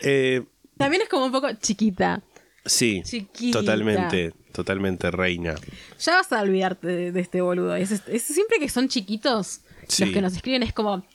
Eh, 0.00 0.44
También 0.76 1.02
es 1.02 1.08
como 1.08 1.26
un 1.26 1.32
poco 1.32 1.48
chiquita. 1.54 2.22
sí, 2.64 3.02
Chiquita. 3.04 3.58
totalmente, 3.58 4.32
totalmente 4.58 5.10
reina. 5.12 5.54
Ya 6.00 6.14
vas 6.16 6.32
a 6.32 6.42
olvidarte 6.42 6.86
de, 6.88 7.12
de 7.12 7.20
este 7.20 7.40
boludo. 7.40 7.74
Es, 7.76 7.90
es- 8.08 8.22
siempre 8.22 8.58
que 8.58 8.68
son 8.68 8.88
chiquitos, 8.88 9.60
Sí. 9.86 10.04
los 10.04 10.12
que 10.14 10.20
nos 10.20 10.34
escriben 10.34 10.62
es 10.64 10.72
como, 10.72 11.06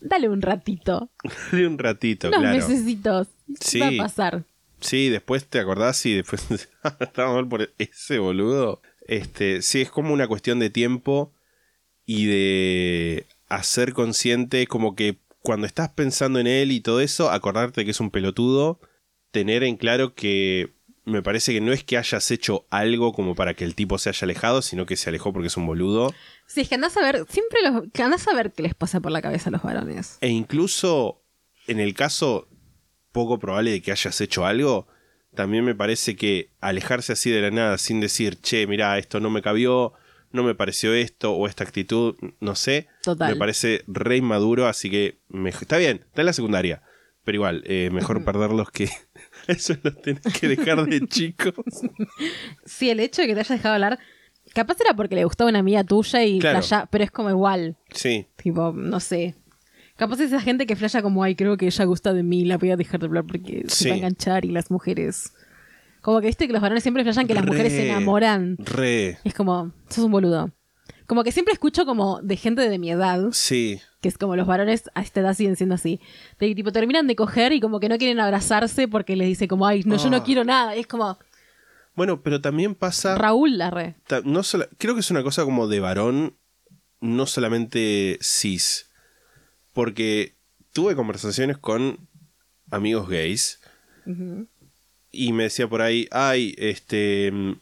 dale 0.00 0.28
un 0.28 0.42
ratito, 0.42 1.08
De 1.52 1.66
un 1.66 1.78
ratito, 1.78 2.28
unos 2.28 2.40
claro. 2.40 2.56
mesecitos. 2.68 3.28
Sí. 3.60 3.78
Va 3.80 3.88
a 3.88 3.96
pasar. 3.96 4.44
Sí, 4.80 5.08
después 5.08 5.46
te 5.46 5.58
acordás 5.60 6.04
y 6.06 6.14
después 6.14 6.46
estaba 7.00 7.32
mal 7.32 7.48
por 7.48 7.70
ese 7.78 8.18
boludo. 8.18 8.82
Este, 9.06 9.62
sí, 9.62 9.80
es 9.80 9.90
como 9.90 10.12
una 10.12 10.28
cuestión 10.28 10.58
de 10.58 10.70
tiempo 10.70 11.32
y 12.04 12.26
de 12.26 13.26
hacer 13.48 13.92
consciente 13.94 14.66
como 14.66 14.94
que 14.94 15.18
cuando 15.42 15.66
estás 15.66 15.88
pensando 15.90 16.38
en 16.40 16.46
él 16.46 16.72
y 16.72 16.80
todo 16.80 17.00
eso, 17.00 17.30
acordarte 17.30 17.84
que 17.84 17.92
es 17.92 18.00
un 18.00 18.10
pelotudo, 18.10 18.80
tener 19.30 19.62
en 19.62 19.76
claro 19.76 20.14
que 20.14 20.74
me 21.08 21.22
parece 21.22 21.52
que 21.52 21.60
no 21.60 21.72
es 21.72 21.84
que 21.84 21.96
hayas 21.96 22.30
hecho 22.30 22.66
algo 22.70 23.12
como 23.12 23.34
para 23.34 23.54
que 23.54 23.64
el 23.64 23.74
tipo 23.74 23.98
se 23.98 24.08
haya 24.10 24.24
alejado, 24.24 24.62
sino 24.62 24.86
que 24.86 24.96
se 24.96 25.08
alejó 25.10 25.32
porque 25.32 25.48
es 25.48 25.56
un 25.56 25.66
boludo. 25.66 26.14
Sí, 26.46 26.60
es 26.60 26.68
que 26.68 26.74
andás 26.76 26.96
a 26.96 27.00
ver, 27.02 27.24
siempre 27.28 27.60
los, 27.62 27.84
que 27.92 28.02
andás 28.02 28.28
a 28.28 28.34
ver 28.34 28.52
qué 28.52 28.62
les 28.62 28.74
pasa 28.74 29.00
por 29.00 29.10
la 29.12 29.22
cabeza 29.22 29.48
a 29.50 29.52
los 29.52 29.62
varones. 29.62 30.18
E 30.20 30.28
incluso 30.28 31.22
en 31.66 31.80
el 31.80 31.94
caso 31.94 32.48
poco 33.12 33.38
probable 33.38 33.70
de 33.72 33.82
que 33.82 33.90
hayas 33.92 34.20
hecho 34.20 34.46
algo, 34.46 34.86
también 35.34 35.64
me 35.64 35.74
parece 35.74 36.16
que 36.16 36.50
alejarse 36.60 37.12
así 37.12 37.30
de 37.30 37.42
la 37.42 37.50
nada 37.50 37.78
sin 37.78 38.00
decir, 38.00 38.40
che, 38.40 38.66
mira, 38.66 38.96
esto 38.98 39.20
no 39.20 39.30
me 39.30 39.42
cabió, 39.42 39.92
no 40.30 40.42
me 40.42 40.54
pareció 40.54 40.92
esto 40.94 41.32
o 41.32 41.46
esta 41.46 41.64
actitud, 41.64 42.16
no 42.40 42.54
sé, 42.54 42.86
Total. 43.02 43.32
me 43.32 43.36
parece 43.38 43.82
re 43.86 44.16
inmaduro, 44.18 44.66
así 44.66 44.90
que 44.90 45.18
me- 45.28 45.50
está 45.50 45.78
bien, 45.78 46.02
está 46.06 46.22
en 46.22 46.26
la 46.26 46.32
secundaria, 46.32 46.82
pero 47.24 47.36
igual, 47.36 47.62
eh, 47.66 47.88
mejor 47.92 48.24
perderlos 48.24 48.70
que 48.70 48.90
eso 49.46 49.74
lo 49.82 49.92
tenés 49.94 50.22
que 50.38 50.48
dejar 50.48 50.84
de 50.86 51.06
chicos. 51.06 51.54
Sí, 52.64 52.90
el 52.90 53.00
hecho 53.00 53.22
de 53.22 53.28
que 53.28 53.34
te 53.34 53.40
haya 53.40 53.54
dejado 53.56 53.74
hablar, 53.74 53.98
capaz 54.54 54.80
era 54.80 54.94
porque 54.94 55.14
le 55.14 55.24
gustaba 55.24 55.50
una 55.50 55.58
amiga 55.60 55.84
tuya 55.84 56.24
y 56.24 56.38
Claro. 56.38 56.60
pero 56.90 57.04
es 57.04 57.10
como 57.10 57.30
igual. 57.30 57.76
Sí, 57.92 58.26
Tipo, 58.36 58.72
no 58.72 59.00
sé. 59.00 59.34
Capaz 59.96 60.16
es 60.20 60.26
esa 60.32 60.40
gente 60.40 60.66
que 60.66 60.76
flasha 60.76 61.02
como, 61.02 61.24
ay, 61.24 61.34
creo 61.34 61.56
que 61.56 61.66
ella 61.66 61.84
gusta 61.84 62.12
de 62.12 62.22
mí, 62.22 62.44
la 62.44 62.56
voy 62.56 62.70
a 62.70 62.76
dejar 62.76 63.00
de 63.00 63.06
hablar 63.06 63.24
porque 63.26 63.64
se 63.66 63.88
va 63.88 63.94
a 63.94 63.98
enganchar 63.98 64.44
y 64.44 64.50
las 64.52 64.70
mujeres. 64.70 65.32
Como 66.02 66.20
que 66.20 66.28
viste 66.28 66.46
que 66.46 66.52
los 66.52 66.62
varones 66.62 66.84
siempre 66.84 67.02
flashan 67.02 67.26
que 67.26 67.34
las 67.34 67.44
mujeres 67.44 67.72
se 67.72 67.88
enamoran. 67.90 68.56
Re, 68.58 69.18
Es 69.24 69.34
como, 69.34 69.72
sos 69.88 70.04
un 70.04 70.12
boludo. 70.12 70.52
Como 71.06 71.24
que 71.24 71.32
siempre 71.32 71.52
escucho 71.52 71.84
como 71.84 72.20
de 72.22 72.36
gente 72.36 72.68
de 72.68 72.78
mi 72.78 72.90
edad, 72.92 73.28
sí, 73.32 73.80
que 74.00 74.08
es 74.08 74.16
como 74.18 74.36
los 74.36 74.46
varones 74.46 74.90
a 74.94 75.02
esta 75.02 75.20
edad 75.20 75.34
siguen 75.34 75.56
siendo 75.56 75.74
así. 75.74 76.00
De 76.38 76.54
tipo 76.54 76.72
terminan 76.72 77.06
de 77.06 77.16
coger 77.16 77.52
y 77.52 77.60
como 77.60 77.80
que 77.80 77.88
no 77.88 77.98
quieren 77.98 78.20
abrazarse 78.20 78.86
porque 78.88 79.16
les 79.16 79.26
dice 79.28 79.48
como, 79.48 79.66
ay, 79.66 79.82
no, 79.84 79.96
yo 79.96 80.08
no 80.10 80.18
Ah. 80.18 80.24
quiero 80.24 80.44
nada. 80.44 80.76
Y 80.76 80.80
es 80.80 80.86
como, 80.86 81.18
Bueno, 81.94 82.22
pero 82.22 82.40
también 82.40 82.74
pasa... 82.76 83.16
Raúl 83.16 83.58
la 83.58 83.70
re. 83.70 83.96
ta- 84.06 84.20
no 84.24 84.42
creo 84.78 84.94
que 84.94 85.00
es 85.00 85.10
una 85.10 85.22
cosa 85.24 85.44
como 85.44 85.66
de 85.66 85.80
varón, 85.80 86.36
no 87.00 87.26
solamente 87.26 88.18
cis. 88.22 88.88
Porque 89.72 90.36
tuve 90.72 90.94
conversaciones 90.94 91.58
con 91.58 92.08
amigos 92.70 93.08
gays 93.08 93.60
y 95.10 95.32
me 95.32 95.44
decía 95.44 95.68
por 95.68 95.82
ahí, 95.82 96.06
ay, 96.12 96.54
este... 96.58 97.30
mm, 97.32 97.52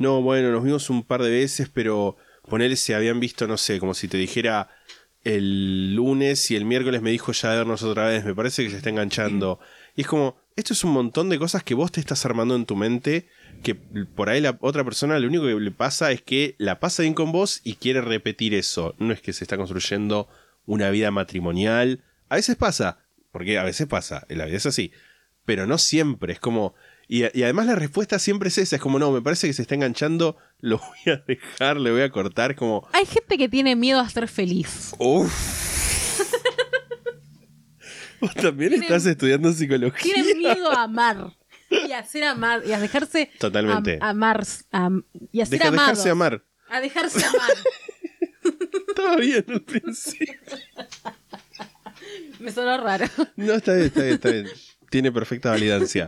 No, 0.00 0.20
bueno, 0.22 0.50
nos 0.52 0.64
vimos 0.64 0.90
un 0.90 1.02
par 1.02 1.22
de 1.22 1.30
veces, 1.30 1.68
pero 1.72 2.16
ponerle 2.48 2.76
se 2.76 2.94
habían 2.94 3.20
visto, 3.20 3.46
no 3.46 3.56
sé, 3.56 3.78
como 3.80 3.94
si 3.94 4.06
te 4.08 4.16
dijera 4.18 4.68
el 5.24 5.94
lunes 5.94 6.50
y 6.50 6.56
el 6.56 6.66
miércoles 6.66 7.00
me 7.02 7.10
dijo 7.10 7.32
ya 7.32 7.50
vernos 7.50 7.82
otra 7.82 8.06
vez, 8.06 8.24
me 8.24 8.34
parece 8.34 8.62
que 8.62 8.70
se 8.70 8.76
está 8.76 8.90
enganchando. 8.90 9.58
Y 9.96 10.02
es 10.02 10.06
como, 10.06 10.36
esto 10.54 10.74
es 10.74 10.84
un 10.84 10.92
montón 10.92 11.30
de 11.30 11.38
cosas 11.38 11.64
que 11.64 11.74
vos 11.74 11.90
te 11.90 12.00
estás 12.00 12.24
armando 12.26 12.54
en 12.54 12.66
tu 12.66 12.76
mente, 12.76 13.26
que 13.62 13.74
por 13.74 14.28
ahí 14.28 14.40
la 14.40 14.58
otra 14.60 14.84
persona 14.84 15.18
lo 15.18 15.26
único 15.26 15.44
que 15.44 15.54
le 15.54 15.70
pasa 15.70 16.12
es 16.12 16.20
que 16.20 16.54
la 16.58 16.78
pasa 16.78 17.02
bien 17.02 17.14
con 17.14 17.32
vos 17.32 17.60
y 17.64 17.74
quiere 17.74 18.02
repetir 18.02 18.54
eso. 18.54 18.94
No 18.98 19.12
es 19.12 19.20
que 19.20 19.32
se 19.32 19.44
está 19.44 19.56
construyendo 19.56 20.28
una 20.66 20.90
vida 20.90 21.10
matrimonial. 21.10 22.04
A 22.28 22.36
veces 22.36 22.56
pasa, 22.56 22.98
porque 23.32 23.58
a 23.58 23.64
veces 23.64 23.86
pasa, 23.86 24.26
la 24.28 24.44
vida 24.44 24.58
es 24.58 24.66
así. 24.66 24.92
Pero 25.44 25.66
no 25.66 25.78
siempre, 25.78 26.34
es 26.34 26.40
como... 26.40 26.74
Y, 27.06 27.24
y 27.38 27.42
además 27.42 27.66
la 27.66 27.74
respuesta 27.74 28.18
siempre 28.18 28.48
es 28.48 28.56
esa, 28.58 28.76
es 28.76 28.82
como, 28.82 28.98
no, 28.98 29.10
me 29.12 29.20
parece 29.20 29.46
que 29.46 29.52
se 29.52 29.62
está 29.62 29.74
enganchando, 29.74 30.38
lo 30.64 30.78
voy 30.78 31.12
a 31.12 31.16
dejar, 31.26 31.76
le 31.76 31.90
voy 31.90 32.00
a 32.00 32.10
cortar, 32.10 32.56
como... 32.56 32.88
Hay 32.94 33.04
gente 33.04 33.36
que 33.36 33.50
tiene 33.50 33.76
miedo 33.76 34.00
a 34.00 34.08
ser 34.08 34.28
feliz. 34.28 34.94
Uff. 34.98 35.30
Vos 38.20 38.32
también 38.34 38.70
Tienen- 38.70 38.84
estás 38.84 39.04
estudiando 39.04 39.52
psicología. 39.52 40.14
Tienen 40.14 40.38
miedo 40.38 40.70
a 40.70 40.84
amar. 40.84 41.36
Y 41.70 41.92
a 41.92 42.02
ser 42.04 42.24
amar. 42.24 42.62
Y 42.66 42.72
a 42.72 42.80
dejarse 42.80 43.30
Totalmente. 43.38 43.98
am- 44.00 44.08
amar. 44.08 44.42
am- 44.70 45.04
y 45.32 45.42
a 45.42 45.46
ser 45.46 45.58
Deja- 45.58 45.68
amados. 45.68 45.88
dejarse 45.90 46.10
amar. 46.10 46.44
A 46.70 46.80
dejarse 46.80 47.24
amar. 47.26 47.50
Estaba 48.88 49.16
bien 49.16 49.44
al 49.48 49.60
principio. 49.62 50.34
Me 52.40 52.50
sonó 52.52 52.78
raro. 52.82 53.04
No, 53.36 53.52
está 53.52 53.74
bien, 53.74 53.86
está 53.86 54.02
bien, 54.02 54.14
está 54.14 54.30
bien. 54.30 54.46
Tiene 54.88 55.12
perfecta 55.12 55.50
validancia. 55.50 56.06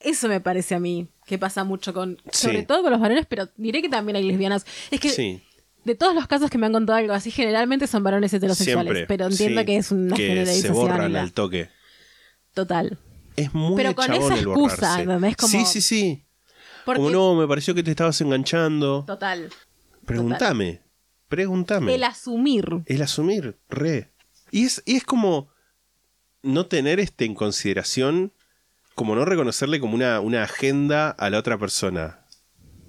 Eso 0.00 0.28
me 0.28 0.40
parece 0.40 0.74
a 0.74 0.80
mí 0.80 1.08
que 1.26 1.38
pasa 1.38 1.62
mucho 1.64 1.92
con, 1.92 2.16
Sí. 2.32 2.46
sobre 2.48 2.62
todo 2.64 2.82
con 2.82 2.90
los 2.90 3.00
varones, 3.00 3.26
pero 3.28 3.48
diré 3.56 3.82
que 3.82 3.88
también 3.88 4.16
hay 4.16 4.24
lesbianas. 4.24 4.64
Es 4.90 4.98
que 5.00 5.10
Sí. 5.10 5.42
de 5.84 5.94
todos 5.94 6.14
los 6.14 6.26
casos 6.26 6.50
que 6.50 6.58
me 6.58 6.66
han 6.66 6.72
contado 6.72 6.98
algo 6.98 7.12
así, 7.12 7.30
generalmente 7.30 7.86
son 7.86 8.02
varones 8.02 8.32
heterosexuales, 8.32 8.92
Siempre. 8.92 9.06
pero 9.06 9.26
entiendo 9.26 9.60
sí, 9.60 9.66
que 9.66 9.76
es 9.76 9.90
una 9.92 10.16
que 10.16 10.22
se 10.22 10.28
generalización. 10.28 10.74
borran 10.74 11.10
y 11.10 11.12
la- 11.12 11.22
al 11.22 11.32
toque. 11.32 11.68
Total. 12.54 12.98
Es 13.36 13.54
muy 13.54 13.76
Pero 13.76 13.94
con 13.94 14.12
esa 14.12 14.34
excusa, 14.36 14.76
borrarse. 14.76 15.02
¿entendés? 15.02 15.36
Como- 15.36 15.50
Sí, 15.52 15.64
sí, 15.66 15.80
sí. 15.82 16.24
Porque, 16.84 16.98
Como 17.02 17.10
no, 17.10 17.34
me 17.34 17.46
pareció 17.46 17.74
que 17.74 17.82
te 17.82 17.90
estabas 17.90 18.20
enganchando. 18.22 19.04
Total. 19.06 19.50
Pregúntame. 20.06 20.80
Pregúntame. 21.28 21.94
El 21.94 22.02
asumir. 22.04 22.64
El 22.86 23.02
asumir, 23.02 23.58
re. 23.68 24.12
Y 24.50 24.64
es, 24.64 24.82
y 24.84 24.96
es 24.96 25.04
como 25.04 25.48
no 26.42 26.66
tener 26.66 26.98
este 26.98 27.24
en 27.26 27.34
consideración, 27.34 28.32
como 29.00 29.14
no 29.14 29.24
reconocerle 29.24 29.80
como 29.80 29.94
una, 29.94 30.20
una 30.20 30.42
agenda 30.42 31.08
a 31.08 31.30
la 31.30 31.38
otra 31.38 31.56
persona. 31.56 32.26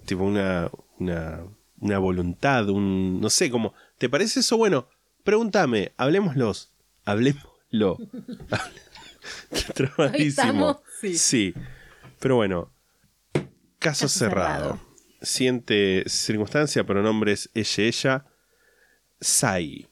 Tipo 0.06 0.26
una, 0.26 0.69
una, 1.00 1.39
una 1.80 2.00
voluntad, 2.00 2.67
un. 2.67 3.21
No 3.21 3.30
sé, 3.30 3.50
como. 3.50 3.74
¿Te 3.97 4.10
parece 4.10 4.41
eso? 4.41 4.58
Bueno, 4.58 4.89
pregúntame, 5.24 5.93
hablemoslos. 5.95 6.74
Hablemoslo. 7.06 7.97
Trabadísimo. 9.74 10.28
estamos, 10.28 10.78
sí. 11.00 11.17
Sí. 11.17 11.54
Pero 12.19 12.36
bueno. 12.36 12.74
Caso, 13.32 13.45
Caso 13.80 14.08
cerrado. 14.10 14.63
cerrado. 14.74 14.80
Siguiente 15.21 16.04
circunstancia, 16.08 16.84
pronombres 16.86 17.50
ella, 17.54 17.84
ella. 17.86 18.26
Sai. 19.21 19.88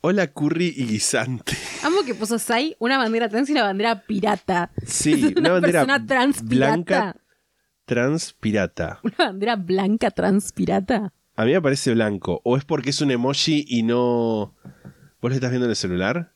Hola, 0.00 0.28
curry 0.28 0.72
y 0.76 0.86
guisante. 0.86 1.56
Amo 1.82 2.02
que 2.04 2.14
puso 2.14 2.38
Sai 2.38 2.76
una 2.78 2.98
bandera 2.98 3.28
trans 3.28 3.48
y 3.48 3.52
una 3.52 3.64
bandera 3.64 4.02
pirata. 4.06 4.70
Sí, 4.86 5.12
Es 5.12 5.36
una 5.36 5.50
bandera 5.52 5.80
persona 5.84 6.06
trans 6.06 6.42
blanca 6.42 6.84
pirata. 7.12 7.20
trans 7.84 8.32
pirata. 8.34 9.00
Una 9.02 9.16
bandera 9.18 9.56
blanca 9.56 10.10
trans 10.12 10.52
pirata. 10.52 11.12
A 11.34 11.44
mí 11.44 11.52
me 11.52 11.60
parece 11.60 11.92
blanco. 11.94 12.40
¿O 12.44 12.56
es 12.56 12.64
porque 12.64 12.90
es 12.90 13.00
un 13.00 13.10
emoji 13.10 13.64
y 13.68 13.82
no. 13.82 14.54
¿Vos 15.20 15.30
lo 15.30 15.34
estás 15.34 15.50
viendo 15.50 15.66
en 15.66 15.70
el 15.70 15.76
celular? 15.76 16.32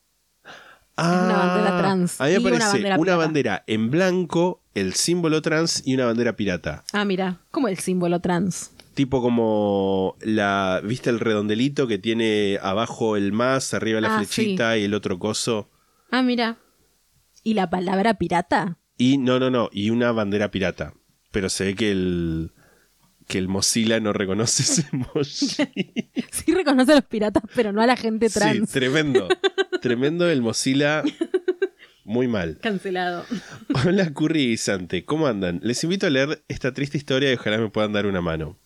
Ah, 0.95 1.23
una 1.25 1.37
bandera 1.37 1.77
trans 1.79 2.21
A 2.21 2.25
mí 2.25 2.29
me 2.31 2.35
y 2.35 2.39
una 2.41 2.49
parece 2.49 2.67
bandera 2.71 2.97
una 2.99 3.15
bandera 3.15 3.63
en 3.65 3.89
blanco, 3.89 4.61
el 4.75 4.93
símbolo 4.93 5.41
trans 5.41 5.81
y 5.85 5.95
una 5.95 6.05
bandera 6.05 6.35
pirata. 6.35 6.83
Ah, 6.91 7.05
mira, 7.05 7.39
como 7.49 7.69
el 7.69 7.79
símbolo 7.79 8.19
trans. 8.19 8.71
Tipo 8.93 9.21
como 9.21 10.15
la. 10.21 10.81
¿Viste 10.83 11.09
el 11.09 11.19
redondelito 11.19 11.87
que 11.87 11.97
tiene 11.97 12.59
abajo 12.61 13.17
el 13.17 13.31
más, 13.31 13.73
arriba 13.73 13.99
la 14.01 14.15
Ah, 14.15 14.17
flechita 14.23 14.77
y 14.77 14.83
el 14.83 14.93
otro 14.93 15.17
coso? 15.19 15.69
Ah, 16.11 16.21
mira. 16.21 16.57
¿Y 17.43 17.55
la 17.55 17.69
palabra 17.69 18.13
pirata? 18.15 18.77
Y 18.97 19.17
no, 19.17 19.39
no, 19.39 19.49
no, 19.49 19.69
y 19.73 19.89
una 19.89 20.11
bandera 20.11 20.51
pirata. 20.51 20.93
Pero 21.31 21.49
se 21.49 21.65
ve 21.65 21.75
que 21.75 21.91
el. 21.91 22.51
que 23.27 23.39
el 23.39 23.47
Mozilla 23.47 23.99
no 23.99 24.13
reconoce 24.13 24.61
ese 24.63 24.85
emoji. 24.93 25.47
Sí 26.31 26.53
reconoce 26.53 26.91
a 26.91 26.95
los 26.95 27.05
piratas, 27.05 27.43
pero 27.55 27.71
no 27.73 27.81
a 27.81 27.87
la 27.87 27.95
gente 27.97 28.29
Sí, 28.29 28.39
trans. 28.39 28.69
tremendo. 28.71 29.27
tremendo 29.81 30.29
el 30.29 30.41
Mozilla. 30.43 31.03
Muy 32.05 32.27
mal. 32.27 32.59
Cancelado. 32.61 33.25
Hola 33.85 34.13
Curry 34.13 34.41
y 34.43 34.47
Guisante, 34.49 35.05
¿cómo 35.05 35.25
andan? 35.25 35.61
Les 35.63 35.81
invito 35.85 36.05
a 36.05 36.09
leer 36.09 36.43
esta 36.49 36.73
triste 36.73 36.97
historia 36.97 37.31
y 37.31 37.35
ojalá 37.35 37.57
me 37.57 37.69
puedan 37.69 37.93
dar 37.93 38.05
una 38.05 38.19
mano. 38.21 38.59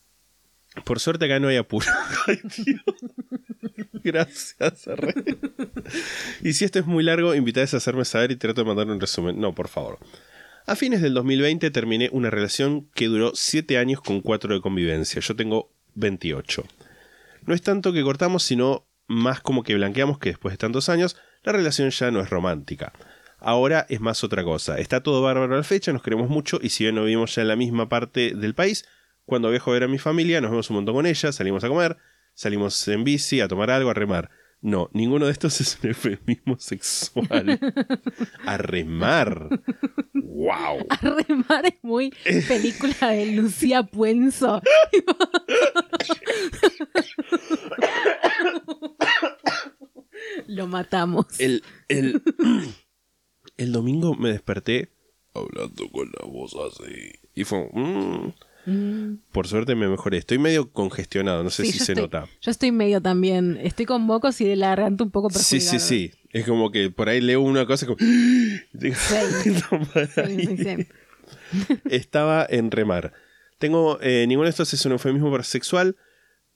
Por 0.84 1.00
suerte 1.00 1.24
acá 1.24 1.40
no 1.40 1.48
hay 1.48 1.56
apuro. 1.56 1.86
Gracias, 4.04 4.88
arre. 4.88 5.14
Y 6.42 6.52
si 6.52 6.64
esto 6.64 6.78
es 6.78 6.86
muy 6.86 7.02
largo, 7.02 7.34
invitades 7.34 7.74
a 7.74 7.78
hacerme 7.78 8.04
saber 8.04 8.30
y 8.30 8.36
trato 8.36 8.62
de 8.62 8.66
mandar 8.66 8.86
un 8.88 9.00
resumen. 9.00 9.40
No, 9.40 9.54
por 9.54 9.68
favor. 9.68 9.98
A 10.66 10.76
fines 10.76 11.00
del 11.00 11.14
2020 11.14 11.70
terminé 11.70 12.10
una 12.12 12.30
relación 12.30 12.88
que 12.94 13.06
duró 13.06 13.32
7 13.34 13.78
años 13.78 14.00
con 14.00 14.20
4 14.20 14.54
de 14.54 14.60
convivencia. 14.60 15.20
Yo 15.20 15.34
tengo 15.34 15.72
28. 15.94 16.64
No 17.46 17.54
es 17.54 17.62
tanto 17.62 17.92
que 17.92 18.02
cortamos, 18.02 18.42
sino 18.42 18.86
más 19.06 19.40
como 19.40 19.62
que 19.62 19.74
blanqueamos 19.74 20.18
que 20.18 20.28
después 20.28 20.52
de 20.52 20.58
tantos 20.58 20.90
años, 20.90 21.16
la 21.42 21.52
relación 21.52 21.90
ya 21.90 22.10
no 22.10 22.20
es 22.20 22.28
romántica. 22.28 22.92
Ahora 23.38 23.86
es 23.88 24.00
más 24.00 24.22
otra 24.24 24.44
cosa. 24.44 24.78
Está 24.78 25.02
todo 25.02 25.22
bárbaro 25.22 25.54
a 25.54 25.56
la 25.56 25.62
fecha, 25.62 25.92
nos 25.92 26.02
queremos 26.02 26.28
mucho 26.28 26.58
y 26.60 26.68
si 26.68 26.84
bien 26.84 26.96
no 26.96 27.04
vivimos 27.04 27.34
ya 27.34 27.42
en 27.42 27.48
la 27.48 27.56
misma 27.56 27.88
parte 27.88 28.34
del 28.34 28.54
país, 28.54 28.84
cuando 29.28 29.50
viajo 29.50 29.70
a 29.70 29.74
ver 29.74 29.84
a 29.84 29.88
mi 29.88 29.98
familia 29.98 30.40
nos 30.40 30.50
vemos 30.50 30.70
un 30.70 30.76
montón 30.76 30.94
con 30.94 31.04
ella, 31.04 31.32
salimos 31.32 31.62
a 31.62 31.68
comer, 31.68 31.98
salimos 32.32 32.88
en 32.88 33.04
bici, 33.04 33.42
a 33.42 33.48
tomar 33.48 33.70
algo, 33.70 33.90
a 33.90 33.94
remar. 33.94 34.30
No, 34.62 34.88
ninguno 34.94 35.26
de 35.26 35.32
estos 35.32 35.60
es 35.60 35.78
un 35.82 35.90
eufemismo 35.90 36.58
sexual. 36.58 37.60
A 38.46 38.56
remar. 38.56 39.60
¡Wow! 40.14 40.86
Remar 41.02 41.66
es 41.66 41.78
muy 41.82 42.10
película 42.48 43.10
de 43.10 43.26
Lucía 43.32 43.82
Puenzo. 43.82 44.62
Lo 50.46 50.66
matamos. 50.66 51.38
El, 51.38 51.62
el, 51.88 52.22
el 53.58 53.72
domingo 53.72 54.14
me 54.14 54.30
desperté 54.30 54.90
hablando 55.34 55.88
con 55.90 56.10
la 56.18 56.26
voz 56.26 56.56
así. 56.56 57.12
Y 57.34 57.44
fue. 57.44 57.68
Mm. 58.70 59.18
Por 59.32 59.46
suerte 59.48 59.74
me 59.74 59.88
mejoré. 59.88 60.18
Estoy 60.18 60.38
medio 60.38 60.70
congestionado, 60.70 61.42
no 61.42 61.50
sé 61.50 61.64
Sí, 61.64 61.72
si 61.72 61.78
se 61.78 61.92
estoy- 61.92 62.02
nota. 62.04 62.26
Yo 62.40 62.50
estoy 62.50 62.72
medio 62.72 63.00
también. 63.00 63.58
Estoy 63.62 63.86
con 63.86 64.02
mocos 64.02 64.40
y 64.40 64.44
de 64.46 64.56
la 64.56 64.68
garganta 64.68 65.04
un 65.04 65.10
poco 65.10 65.30
Sí, 65.30 65.56
perjudicada. 65.56 65.78
sí, 65.80 66.10
sí. 66.10 66.14
Es 66.32 66.44
como 66.46 66.70
que 66.70 66.90
por 66.90 67.08
ahí 67.08 67.20
leo 67.20 67.40
una 67.40 67.64
cosa 67.66 67.86
como. 67.86 67.96
Digo, 68.72 68.96
"Toma 69.70 69.86
Sí, 69.94 70.20
ahí". 70.20 70.46
sí, 70.46 70.56
sí. 70.58 70.86
Estaba 71.90 72.46
en 72.48 72.70
remar. 72.70 73.12
Tengo. 73.58 73.98
eh, 74.02 74.24
ninguno 74.28 74.44
de 74.46 74.50
estos 74.50 74.72
es 74.74 74.84
un 74.86 74.92
eufemismo 74.92 75.30
para 75.30 75.42
sexual. 75.44 75.96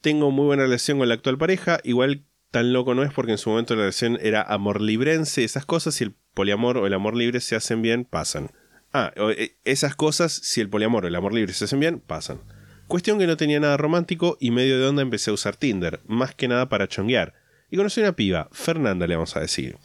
Tengo 0.01 0.31
muy 0.31 0.47
buena 0.47 0.65
relación 0.65 0.99
con 0.99 1.09
la 1.09 1.15
actual 1.15 1.39
pareja. 1.39 1.81
Igual 1.85 2.25
tan 2.51 2.73
loco 2.73 2.95
no 2.95 3.03
es 3.03 3.13
porque 3.13 3.33
en 3.33 3.39
su 3.39 3.51
momento 3.51 3.75
la 3.75 3.83
relación 3.83 4.19
era 4.21 4.43
amor 4.43 4.81
librense, 4.81 5.45
esas 5.45 5.65
cosas. 5.65 5.95
Si 5.95 6.05
el 6.05 6.15
poliamor 6.35 6.77
o 6.79 6.87
el 6.87 6.95
amor 6.95 7.17
libre 7.17 7.41
se 7.41 7.57
hacen 7.57 7.83
bien, 7.83 8.05
pasan. 8.05 8.51
Ah, 8.93 9.13
eh, 9.17 9.57
esas 9.65 9.95
cosas, 9.95 10.33
si 10.33 10.61
el 10.61 10.69
poliamor 10.69 11.05
o 11.05 11.09
el 11.09 11.15
amor 11.15 11.33
libre 11.33 11.53
se 11.55 11.65
hacen 11.65 11.81
bien, 11.81 12.01
pasan. 12.01 12.41
Cuestión 12.89 13.19
que 13.19 13.27
no 13.27 13.37
tenía 13.37 13.59
nada 13.59 13.77
romántico 13.79 14.37
y 14.41 14.51
medio 14.51 14.79
de 14.79 14.87
onda 14.87 15.01
empecé 15.03 15.31
a 15.31 15.35
usar 15.35 15.57
Tinder, 15.57 16.01
más 16.07 16.35
que 16.35 16.47
nada 16.49 16.69
para 16.69 16.89
chonguear. 16.89 17.33
Y 17.71 17.77
conocí 17.79 18.01
una 18.01 18.13
piba, 18.13 18.49
Fernanda 18.53 19.07
le 19.07 19.15
vamos 19.17 19.35
a 19.37 19.41
decir. 19.41 19.79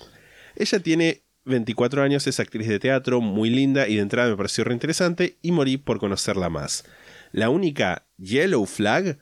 Ella 0.58 0.80
tiene 0.80 1.24
24 1.46 2.04
años, 2.04 2.28
es 2.28 2.40
actriz 2.42 2.68
de 2.68 2.80
teatro, 2.80 3.22
muy 3.22 3.50
linda 3.50 3.88
y 3.88 3.96
de 3.96 4.02
entrada 4.02 4.30
me 4.30 4.36
pareció 4.36 4.66
reinteresante 4.66 5.38
y 5.42 5.54
morí 5.54 5.78
por 5.78 6.00
conocerla 6.00 6.50
más. 6.50 6.84
La 7.32 7.50
única 7.50 8.08
yellow 8.18 8.66
flag, 8.66 9.20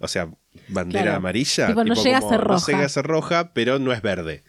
o 0.00 0.08
sea, 0.08 0.32
bandera 0.68 1.02
Claro. 1.04 1.18
amarilla, 1.18 1.68
Tipo, 1.68 1.84
no 1.84 1.94
llega 1.94 2.18
a 2.18 2.22
ser 2.22 2.38
no 2.40 2.44
roja. 2.44 2.72
llega 2.72 2.84
a 2.86 2.88
ser 2.88 3.04
roja, 3.06 3.52
pero 3.54 3.78
no 3.78 3.92
es 3.92 4.02
verde. 4.02 4.42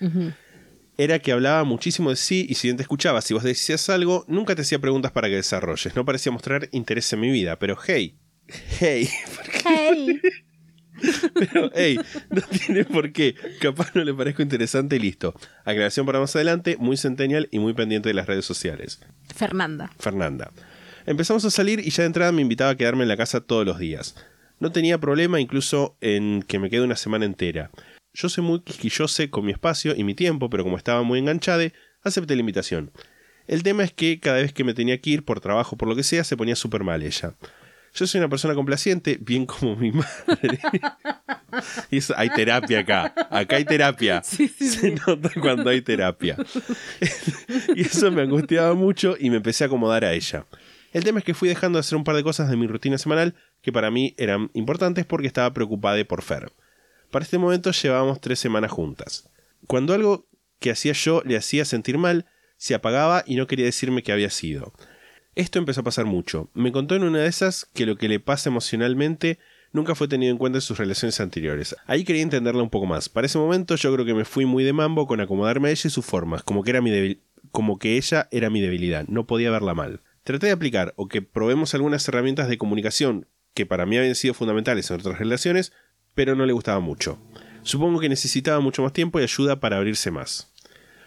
Era 0.99 1.19
que 1.19 1.31
hablaba 1.31 1.63
muchísimo 1.63 2.09
de 2.09 2.17
sí 2.17 2.45
y 2.49 2.55
si 2.55 2.67
bien 2.67 2.75
te 2.75 2.83
escuchaba, 2.83 3.21
si 3.21 3.33
vos 3.33 3.43
decías 3.43 3.89
algo, 3.89 4.25
nunca 4.27 4.53
te 4.53 4.63
hacía 4.63 4.79
preguntas 4.79 5.13
para 5.13 5.29
que 5.29 5.35
desarrolles. 5.35 5.95
No 5.95 6.03
parecía 6.03 6.29
mostrar 6.29 6.67
interés 6.73 7.13
en 7.13 7.21
mi 7.21 7.31
vida, 7.31 7.57
pero 7.57 7.77
hey, 7.87 8.17
hey, 8.81 9.07
Hey. 9.63 10.19
pero 11.33 11.71
hey, 11.73 11.97
no 12.29 12.41
tiene 12.41 12.83
por 12.83 13.13
qué. 13.13 13.33
Capaz 13.61 13.95
no 13.95 14.03
le 14.03 14.13
parezco 14.13 14.41
interesante 14.41 14.97
y 14.97 14.99
listo. 14.99 15.33
Aclaración 15.63 16.05
para 16.05 16.19
más 16.19 16.35
adelante, 16.35 16.75
muy 16.77 16.97
centennial 16.97 17.47
y 17.49 17.59
muy 17.59 17.73
pendiente 17.73 18.09
de 18.09 18.15
las 18.15 18.27
redes 18.27 18.43
sociales. 18.43 18.99
Fernanda. 19.33 19.89
Fernanda. 19.99 20.51
Empezamos 21.05 21.45
a 21.45 21.49
salir 21.49 21.79
y 21.79 21.91
ya 21.91 22.03
de 22.03 22.07
entrada 22.07 22.33
me 22.33 22.41
invitaba 22.41 22.71
a 22.71 22.75
quedarme 22.75 23.03
en 23.03 23.07
la 23.07 23.15
casa 23.15 23.39
todos 23.39 23.65
los 23.65 23.79
días. 23.79 24.15
No 24.59 24.73
tenía 24.73 24.97
problema 24.97 25.39
incluso 25.39 25.95
en 26.01 26.43
que 26.43 26.59
me 26.59 26.69
quede 26.69 26.81
una 26.81 26.97
semana 26.97 27.23
entera. 27.23 27.71
Yo 28.21 28.27
soy 28.27 28.43
muy 28.43 28.59
quisquilloso 28.59 29.23
con 29.29 29.45
mi 29.45 29.53
espacio 29.53 29.95
y 29.95 30.03
mi 30.03 30.13
tiempo, 30.13 30.49
pero 30.49 30.65
como 30.65 30.75
estaba 30.75 31.03
muy 31.03 31.19
enganchada, 31.19 31.71
acepté 32.03 32.35
la 32.35 32.41
invitación. 32.41 32.91
El 33.47 33.63
tema 33.63 33.85
es 33.85 33.93
que 33.93 34.19
cada 34.19 34.41
vez 34.41 34.51
que 34.51 34.65
me 34.65 34.73
tenía 34.73 34.99
que 34.99 35.11
ir 35.11 35.23
por 35.23 35.39
trabajo 35.39 35.77
por 35.77 35.87
lo 35.87 35.95
que 35.95 36.03
sea, 36.03 36.25
se 36.25 36.35
ponía 36.35 36.57
súper 36.57 36.83
mal 36.83 37.01
ella. 37.01 37.35
Yo 37.93 38.05
soy 38.05 38.19
una 38.19 38.27
persona 38.27 38.55
complaciente, 38.55 39.17
bien 39.21 39.45
como 39.45 39.77
mi 39.77 39.91
madre. 39.93 40.59
y 41.89 41.99
eso, 41.99 42.13
hay 42.17 42.29
terapia 42.31 42.79
acá. 42.79 43.13
Acá 43.31 43.55
hay 43.55 43.63
terapia. 43.63 44.21
Se 44.23 44.91
nota 44.91 45.31
cuando 45.39 45.69
hay 45.69 45.81
terapia. 45.81 46.35
y 47.73 47.81
eso 47.81 48.11
me 48.11 48.23
angustiaba 48.23 48.73
mucho 48.73 49.15
y 49.17 49.29
me 49.29 49.37
empecé 49.37 49.63
a 49.63 49.67
acomodar 49.67 50.03
a 50.03 50.11
ella. 50.11 50.45
El 50.91 51.05
tema 51.05 51.19
es 51.19 51.25
que 51.25 51.33
fui 51.33 51.47
dejando 51.47 51.77
de 51.77 51.81
hacer 51.81 51.95
un 51.95 52.03
par 52.03 52.17
de 52.17 52.23
cosas 52.23 52.49
de 52.49 52.57
mi 52.57 52.67
rutina 52.67 52.97
semanal 52.97 53.33
que 53.61 53.71
para 53.71 53.89
mí 53.91 54.13
eran 54.17 54.51
importantes 54.53 55.05
porque 55.05 55.27
estaba 55.27 55.53
preocupada 55.53 56.03
por 56.03 56.21
Fer. 56.21 56.51
Para 57.11 57.23
este 57.23 57.37
momento 57.37 57.71
llevábamos 57.71 58.21
tres 58.21 58.39
semanas 58.39 58.71
juntas. 58.71 59.29
Cuando 59.67 59.93
algo 59.93 60.27
que 60.59 60.71
hacía 60.71 60.93
yo 60.93 61.21
le 61.25 61.37
hacía 61.37 61.65
sentir 61.65 61.97
mal, 61.97 62.25
se 62.57 62.75
apagaba 62.75 63.23
y 63.25 63.35
no 63.35 63.47
quería 63.47 63.65
decirme 63.65 64.03
qué 64.03 64.11
había 64.11 64.29
sido. 64.29 64.73
Esto 65.35 65.59
empezó 65.59 65.81
a 65.81 65.85
pasar 65.85 66.05
mucho. 66.05 66.49
Me 66.53 66.71
contó 66.71 66.95
en 66.95 67.03
una 67.03 67.19
de 67.19 67.27
esas 67.27 67.65
que 67.73 67.85
lo 67.85 67.95
que 67.95 68.09
le 68.09 68.19
pasa 68.19 68.49
emocionalmente 68.49 69.39
nunca 69.71 69.95
fue 69.95 70.07
tenido 70.07 70.31
en 70.31 70.37
cuenta 70.37 70.57
en 70.57 70.61
sus 70.61 70.77
relaciones 70.77 71.19
anteriores. 71.19 71.75
Ahí 71.85 72.03
quería 72.03 72.21
entenderla 72.21 72.61
un 72.61 72.69
poco 72.69 72.85
más. 72.85 73.09
Para 73.09 73.27
ese 73.27 73.37
momento 73.37 73.75
yo 73.75 73.93
creo 73.93 74.05
que 74.05 74.13
me 74.13 74.25
fui 74.25 74.45
muy 74.45 74.63
de 74.63 74.73
mambo 74.73 75.07
con 75.07 75.21
acomodarme 75.21 75.69
a 75.69 75.71
ella 75.71 75.87
y 75.87 75.89
sus 75.89 76.05
formas, 76.05 76.43
como 76.43 76.63
que, 76.63 76.71
era 76.71 76.81
mi 76.81 77.21
como 77.51 77.79
que 77.79 77.97
ella 77.97 78.27
era 78.31 78.49
mi 78.49 78.61
debilidad, 78.61 79.07
no 79.07 79.25
podía 79.25 79.51
verla 79.51 79.73
mal. 79.73 80.01
Traté 80.23 80.47
de 80.47 80.53
aplicar 80.53 80.93
o 80.97 81.07
que 81.07 81.21
probemos 81.21 81.73
algunas 81.73 82.07
herramientas 82.07 82.49
de 82.49 82.57
comunicación 82.57 83.27
que 83.53 83.65
para 83.65 83.85
mí 83.85 83.97
habían 83.97 84.15
sido 84.15 84.33
fundamentales 84.33 84.89
en 84.89 84.99
otras 84.99 85.19
relaciones, 85.19 85.73
pero 86.15 86.35
no 86.35 86.45
le 86.45 86.53
gustaba 86.53 86.79
mucho. 86.79 87.19
Supongo 87.63 87.99
que 87.99 88.09
necesitaba 88.09 88.59
mucho 88.59 88.81
más 88.81 88.93
tiempo 88.93 89.19
y 89.19 89.23
ayuda 89.23 89.59
para 89.59 89.77
abrirse 89.77 90.11
más. 90.11 90.51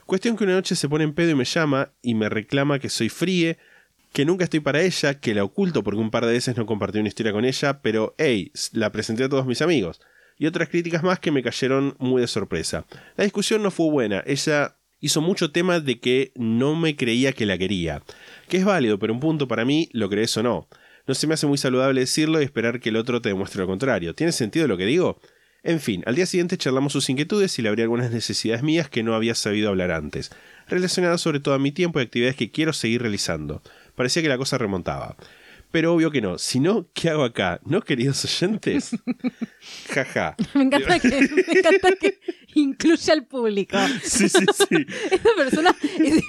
Cuestión 0.06 0.36
que 0.36 0.44
una 0.44 0.54
noche 0.54 0.76
se 0.76 0.88
pone 0.88 1.04
en 1.04 1.14
pedo 1.14 1.30
y 1.30 1.34
me 1.34 1.44
llama 1.44 1.92
y 2.02 2.14
me 2.14 2.28
reclama 2.28 2.78
que 2.78 2.88
soy 2.88 3.08
fríe, 3.08 3.58
que 4.12 4.24
nunca 4.24 4.44
estoy 4.44 4.60
para 4.60 4.82
ella, 4.82 5.18
que 5.20 5.34
la 5.34 5.44
oculto 5.44 5.82
porque 5.82 6.00
un 6.00 6.10
par 6.10 6.26
de 6.26 6.32
veces 6.32 6.56
no 6.56 6.66
compartí 6.66 6.98
una 6.98 7.08
historia 7.08 7.32
con 7.32 7.44
ella, 7.44 7.80
pero 7.80 8.14
hey, 8.18 8.52
la 8.72 8.92
presenté 8.92 9.24
a 9.24 9.28
todos 9.28 9.46
mis 9.46 9.62
amigos. 9.62 10.00
Y 10.38 10.46
otras 10.46 10.68
críticas 10.68 11.02
más 11.02 11.18
que 11.18 11.30
me 11.30 11.42
cayeron 11.42 11.94
muy 11.98 12.20
de 12.20 12.26
sorpresa. 12.26 12.84
La 13.16 13.24
discusión 13.24 13.62
no 13.62 13.70
fue 13.70 13.90
buena, 13.90 14.22
ella 14.26 14.76
hizo 15.00 15.20
mucho 15.20 15.50
tema 15.50 15.80
de 15.80 15.98
que 15.98 16.32
no 16.36 16.74
me 16.74 16.96
creía 16.96 17.32
que 17.32 17.46
la 17.46 17.58
quería. 17.58 18.02
Que 18.48 18.58
es 18.58 18.64
válido, 18.64 18.98
pero 18.98 19.12
un 19.12 19.20
punto 19.20 19.48
para 19.48 19.64
mí, 19.64 19.88
lo 19.92 20.08
crees 20.08 20.36
o 20.36 20.42
no. 20.42 20.68
No 21.06 21.14
se 21.14 21.26
me 21.26 21.34
hace 21.34 21.46
muy 21.46 21.58
saludable 21.58 22.00
decirlo 22.00 22.40
y 22.40 22.44
esperar 22.44 22.80
que 22.80 22.90
el 22.90 22.96
otro 22.96 23.20
te 23.20 23.28
demuestre 23.28 23.60
lo 23.60 23.66
contrario. 23.66 24.14
¿Tiene 24.14 24.32
sentido 24.32 24.68
lo 24.68 24.76
que 24.76 24.86
digo? 24.86 25.20
En 25.64 25.80
fin, 25.80 26.02
al 26.06 26.16
día 26.16 26.26
siguiente 26.26 26.58
charlamos 26.58 26.92
sus 26.92 27.08
inquietudes 27.08 27.56
y 27.58 27.62
le 27.62 27.68
abrí 27.68 27.82
algunas 27.82 28.10
necesidades 28.10 28.64
mías 28.64 28.88
que 28.88 29.04
no 29.04 29.14
había 29.14 29.34
sabido 29.36 29.68
hablar 29.68 29.92
antes, 29.92 30.32
relacionadas 30.68 31.20
sobre 31.20 31.38
todo 31.38 31.54
a 31.54 31.60
mi 31.60 31.70
tiempo 31.70 32.00
y 32.00 32.02
actividades 32.02 32.36
que 32.36 32.50
quiero 32.50 32.72
seguir 32.72 33.02
realizando. 33.02 33.62
Parecía 33.94 34.22
que 34.22 34.28
la 34.28 34.38
cosa 34.38 34.58
remontaba. 34.58 35.16
Pero 35.72 35.94
obvio 35.94 36.10
que 36.10 36.20
no. 36.20 36.36
Si 36.36 36.60
no, 36.60 36.86
¿qué 36.92 37.08
hago 37.08 37.24
acá? 37.24 37.58
¿No, 37.64 37.80
queridos 37.80 38.22
oyentes? 38.26 38.90
Jaja. 39.88 40.36
Me 40.52 40.64
encanta 40.64 41.00
que, 41.00 41.08
me 41.08 41.58
encanta 41.58 41.92
que 41.98 42.20
incluya 42.54 43.14
al 43.14 43.24
público. 43.24 43.78
Sí, 44.02 44.28
sí, 44.28 44.44
sí. 44.52 44.86
Esta 45.10 45.30
persona, 45.34 45.74
es 45.98 46.22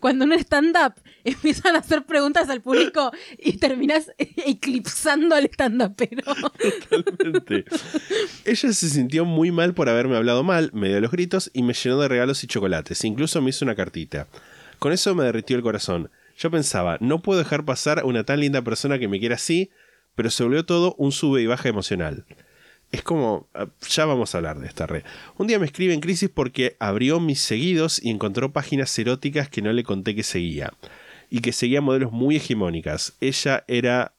cuando 0.00 0.24
en 0.24 0.32
un 0.32 0.38
stand-up 0.40 0.94
empiezan 1.22 1.76
a 1.76 1.78
hacer 1.78 2.04
preguntas 2.04 2.48
al 2.48 2.60
público 2.60 3.12
y 3.38 3.58
terminas 3.58 4.10
eclipsando 4.18 5.36
al 5.36 5.44
stand-upero. 5.44 6.24
Totalmente. 6.90 7.64
Ella 8.44 8.72
se 8.72 8.88
sintió 8.90 9.24
muy 9.24 9.52
mal 9.52 9.72
por 9.72 9.88
haberme 9.88 10.16
hablado 10.16 10.42
mal, 10.42 10.70
me 10.74 10.88
dio 10.88 11.00
los 11.00 11.12
gritos 11.12 11.48
y 11.54 11.62
me 11.62 11.74
llenó 11.74 12.00
de 12.00 12.08
regalos 12.08 12.42
y 12.42 12.48
chocolates. 12.48 13.04
Incluso 13.04 13.40
me 13.40 13.50
hizo 13.50 13.64
una 13.64 13.76
cartita. 13.76 14.26
Con 14.80 14.92
eso 14.92 15.14
me 15.14 15.22
derritió 15.22 15.56
el 15.56 15.62
corazón. 15.62 16.10
Yo 16.38 16.52
pensaba, 16.52 16.98
no 17.00 17.20
puedo 17.20 17.40
dejar 17.40 17.64
pasar 17.64 17.98
a 17.98 18.04
una 18.04 18.22
tan 18.22 18.38
linda 18.38 18.62
persona 18.62 19.00
que 19.00 19.08
me 19.08 19.18
quiera 19.18 19.34
así, 19.34 19.70
pero 20.14 20.30
se 20.30 20.44
volvió 20.44 20.64
todo 20.64 20.94
un 20.96 21.10
sube 21.10 21.42
y 21.42 21.46
baja 21.46 21.68
emocional. 21.68 22.24
Es 22.92 23.02
como, 23.02 23.48
ah, 23.54 23.66
ya 23.88 24.06
vamos 24.06 24.34
a 24.34 24.38
hablar 24.38 24.60
de 24.60 24.68
esta 24.68 24.86
red. 24.86 25.02
Un 25.36 25.48
día 25.48 25.58
me 25.58 25.66
escribe 25.66 25.92
en 25.92 26.00
crisis 26.00 26.30
porque 26.32 26.76
abrió 26.78 27.18
mis 27.18 27.40
seguidos 27.40 28.00
y 28.02 28.10
encontró 28.10 28.52
páginas 28.52 28.96
eróticas 28.96 29.48
que 29.48 29.62
no 29.62 29.72
le 29.72 29.82
conté 29.82 30.14
que 30.14 30.22
seguía. 30.22 30.72
Y 31.28 31.40
que 31.40 31.52
seguía 31.52 31.80
modelos 31.80 32.12
muy 32.12 32.36
hegemónicas. 32.36 33.14
Ella 33.20 33.64
era... 33.66 34.14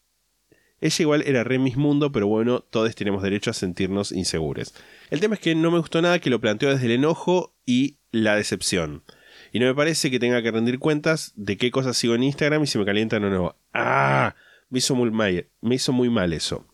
Ella 0.82 0.96
igual 1.00 1.24
era 1.26 1.44
re 1.44 1.58
mis 1.58 1.78
mundo, 1.78 2.12
pero 2.12 2.28
bueno, 2.28 2.62
todos 2.62 2.94
tenemos 2.96 3.24
derecho 3.24 3.50
a 3.50 3.54
sentirnos 3.54 4.12
inseguros. 4.12 4.74
El 5.10 5.20
tema 5.20 5.36
es 5.36 5.42
que 5.42 5.56
no 5.56 5.72
me 5.72 5.80
gustó 5.80 6.02
nada 6.02 6.20
que 6.20 6.30
lo 6.30 6.40
planteó 6.40 6.70
desde 6.70 6.86
el 6.86 6.92
enojo 6.94 7.54
y 7.66 7.98
la 8.12 8.36
decepción. 8.36 9.04
Y 9.52 9.60
no 9.60 9.66
me 9.66 9.76
parece 9.76 10.12
que 10.12 10.20
tenga 10.20 10.42
que 10.42 10.52
rendir 10.52 10.80
cuentas 10.80 11.34
de 11.36 11.58
qué 11.58 11.72
cosas 11.72 11.98
sigo 11.98 12.16
en 12.16 12.24
Instagram 12.24 12.64
y 12.64 12.68
si 12.68 12.78
me 12.78 12.86
calientan 12.86 13.24
o 13.26 13.30
no. 13.30 13.56
¡Ah! 13.74 14.36
Me 14.70 14.80
hizo 14.80 14.94
muy 14.96 15.10
mal, 15.12 15.48
me 15.62 15.76
hizo 15.76 15.92
muy 15.92 16.10
mal 16.10 16.32
eso. 16.34 16.66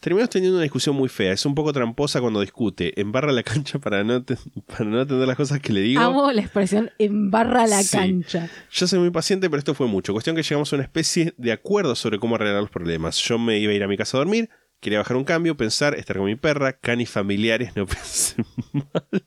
Terminamos 0.00 0.28
teniendo 0.28 0.56
una 0.58 0.64
discusión 0.64 0.94
muy 0.94 1.08
fea. 1.08 1.32
Es 1.32 1.46
un 1.46 1.54
poco 1.54 1.72
tramposa 1.72 2.20
cuando 2.20 2.42
discute. 2.42 3.00
Embarra 3.00 3.32
la 3.32 3.42
cancha 3.42 3.78
para 3.78 4.04
no, 4.04 4.22
para 4.22 4.84
no 4.84 5.00
atender 5.00 5.26
las 5.26 5.36
cosas 5.36 5.60
que 5.60 5.72
le 5.72 5.80
digo. 5.80 6.00
Amo 6.02 6.30
la 6.30 6.42
expresión 6.42 6.90
embarra 6.98 7.66
la 7.66 7.82
Sí. 7.82 7.96
cancha. 7.96 8.50
Yo 8.70 8.86
soy 8.86 8.98
muy 8.98 9.10
paciente, 9.10 9.48
pero 9.48 9.58
esto 9.58 9.72
fue 9.74 9.86
mucho. 9.86 10.12
Cuestión 10.12 10.36
que 10.36 10.42
llegamos 10.42 10.70
a 10.72 10.76
una 10.76 10.82
especie 10.84 11.32
de 11.38 11.52
acuerdo 11.52 11.94
sobre 11.96 12.18
cómo 12.18 12.34
arreglar 12.34 12.60
los 12.60 12.70
problemas. 12.70 13.16
Yo 13.22 13.38
me 13.38 13.58
iba 13.58 13.72
a 13.72 13.74
ir 13.76 13.82
a 13.82 13.88
mi 13.88 13.96
casa 13.96 14.18
a 14.18 14.20
dormir, 14.20 14.50
quería 14.80 14.98
bajar 14.98 15.16
un 15.16 15.24
cambio, 15.24 15.56
pensar, 15.56 15.94
estar 15.94 16.18
con 16.18 16.26
mi 16.26 16.36
perra, 16.36 16.74
canis 16.74 17.08
familiares, 17.08 17.74
no 17.74 17.86
pensé 17.86 18.44
mal. 18.72 19.24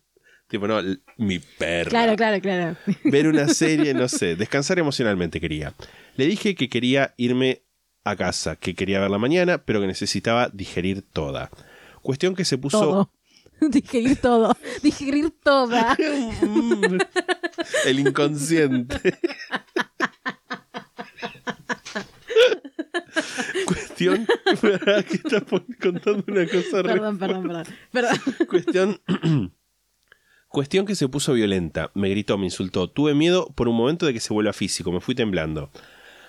Tipo, 0.48 0.68
no, 0.68 0.82
mi 1.18 1.40
perra. 1.40 1.90
Claro, 1.90 2.16
claro, 2.16 2.42
claro. 2.42 2.78
Ver 3.04 3.28
una 3.28 3.48
serie, 3.50 3.94
no 3.94 4.08
sé, 4.08 4.36
descansar 4.36 4.80
emocionalmente 4.80 5.42
quería. 5.42 5.74
Le 6.16 6.26
dije 6.26 6.56
que 6.56 6.70
quería 6.70 7.14
irme 7.18 7.64
a 8.06 8.16
casa, 8.16 8.56
que 8.56 8.74
quería 8.74 9.00
verla 9.02 9.18
mañana, 9.18 9.58
pero 9.58 9.82
que 9.82 9.88
necesitaba 9.88 10.50
digerir 10.54 11.02
toda. 11.02 11.50
Cuestión 12.02 12.36
que 12.36 12.46
se 12.46 12.58
puso 12.58 12.80
Todo. 12.80 13.12
Digerir 13.60 14.18
todo. 14.18 14.56
Digerir 14.84 15.32
toda. 15.44 15.98
El 17.86 18.00
inconsciente. 18.00 19.18
Cuestión 23.66 24.28
que 25.10 25.16
estás 25.16 25.44
contando 25.82 26.24
una 26.28 26.46
cosa 26.46 26.84
re 26.84 26.94
Perdón, 26.94 27.18
perdón, 27.18 27.48
perdón. 27.48 27.66
Perdón. 27.92 28.20
Cuestión. 28.48 29.02
Cuestión 30.58 30.88
que 30.88 30.96
se 30.96 31.08
puso 31.08 31.34
violenta. 31.34 31.92
Me 31.94 32.10
gritó, 32.10 32.36
me 32.40 32.46
insultó. 32.46 32.90
Tuve 32.90 33.14
miedo 33.14 33.54
por 33.54 33.68
un 33.68 33.76
momento 33.76 34.08
de 34.08 34.14
que 34.14 34.20
se 34.20 34.34
vuelva 34.34 34.54
físico. 34.54 34.92
Me 34.92 35.02
fui 35.02 35.14
temblando. 35.14 35.70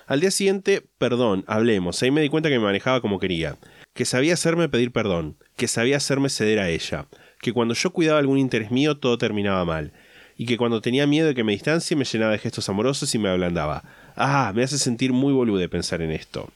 Al 0.05 0.19
día 0.19 0.29
siguiente, 0.29 0.85
perdón, 0.99 1.43
hablemos. 1.47 2.03
Ahí 2.03 2.11
me 2.11 2.21
di 2.21 2.29
cuenta 2.29 2.47
que 2.47 2.59
me 2.59 2.65
manejaba 2.65 3.01
como 3.01 3.17
quería. 3.17 3.57
Que 3.95 4.05
sabía 4.05 4.35
hacerme 4.35 4.69
pedir 4.69 4.91
perdón. 4.91 5.39
Que 5.55 5.67
sabía 5.67 5.97
hacerme 5.97 6.29
ceder 6.29 6.59
a 6.59 6.69
ella. 6.69 7.07
Que 7.41 7.53
cuando 7.53 7.73
yo 7.73 7.89
cuidaba 7.89 8.19
algún 8.19 8.37
interés 8.37 8.69
mío, 8.69 8.99
todo 8.99 9.17
terminaba 9.17 9.65
mal. 9.65 9.93
Y 10.37 10.45
que 10.45 10.57
cuando 10.57 10.79
tenía 10.79 11.07
miedo 11.07 11.25
de 11.25 11.33
que 11.33 11.43
me 11.43 11.53
distancie, 11.53 11.97
me 11.97 12.05
llenaba 12.05 12.33
de 12.33 12.37
gestos 12.37 12.69
amorosos 12.69 13.15
y 13.15 13.17
me 13.17 13.29
ablandaba. 13.29 13.83
Ah, 14.15 14.53
me 14.55 14.61
hace 14.61 14.77
sentir 14.77 15.11
muy 15.11 15.33
bolude 15.33 15.69
pensar 15.69 16.03
en 16.03 16.11
esto. 16.11 16.51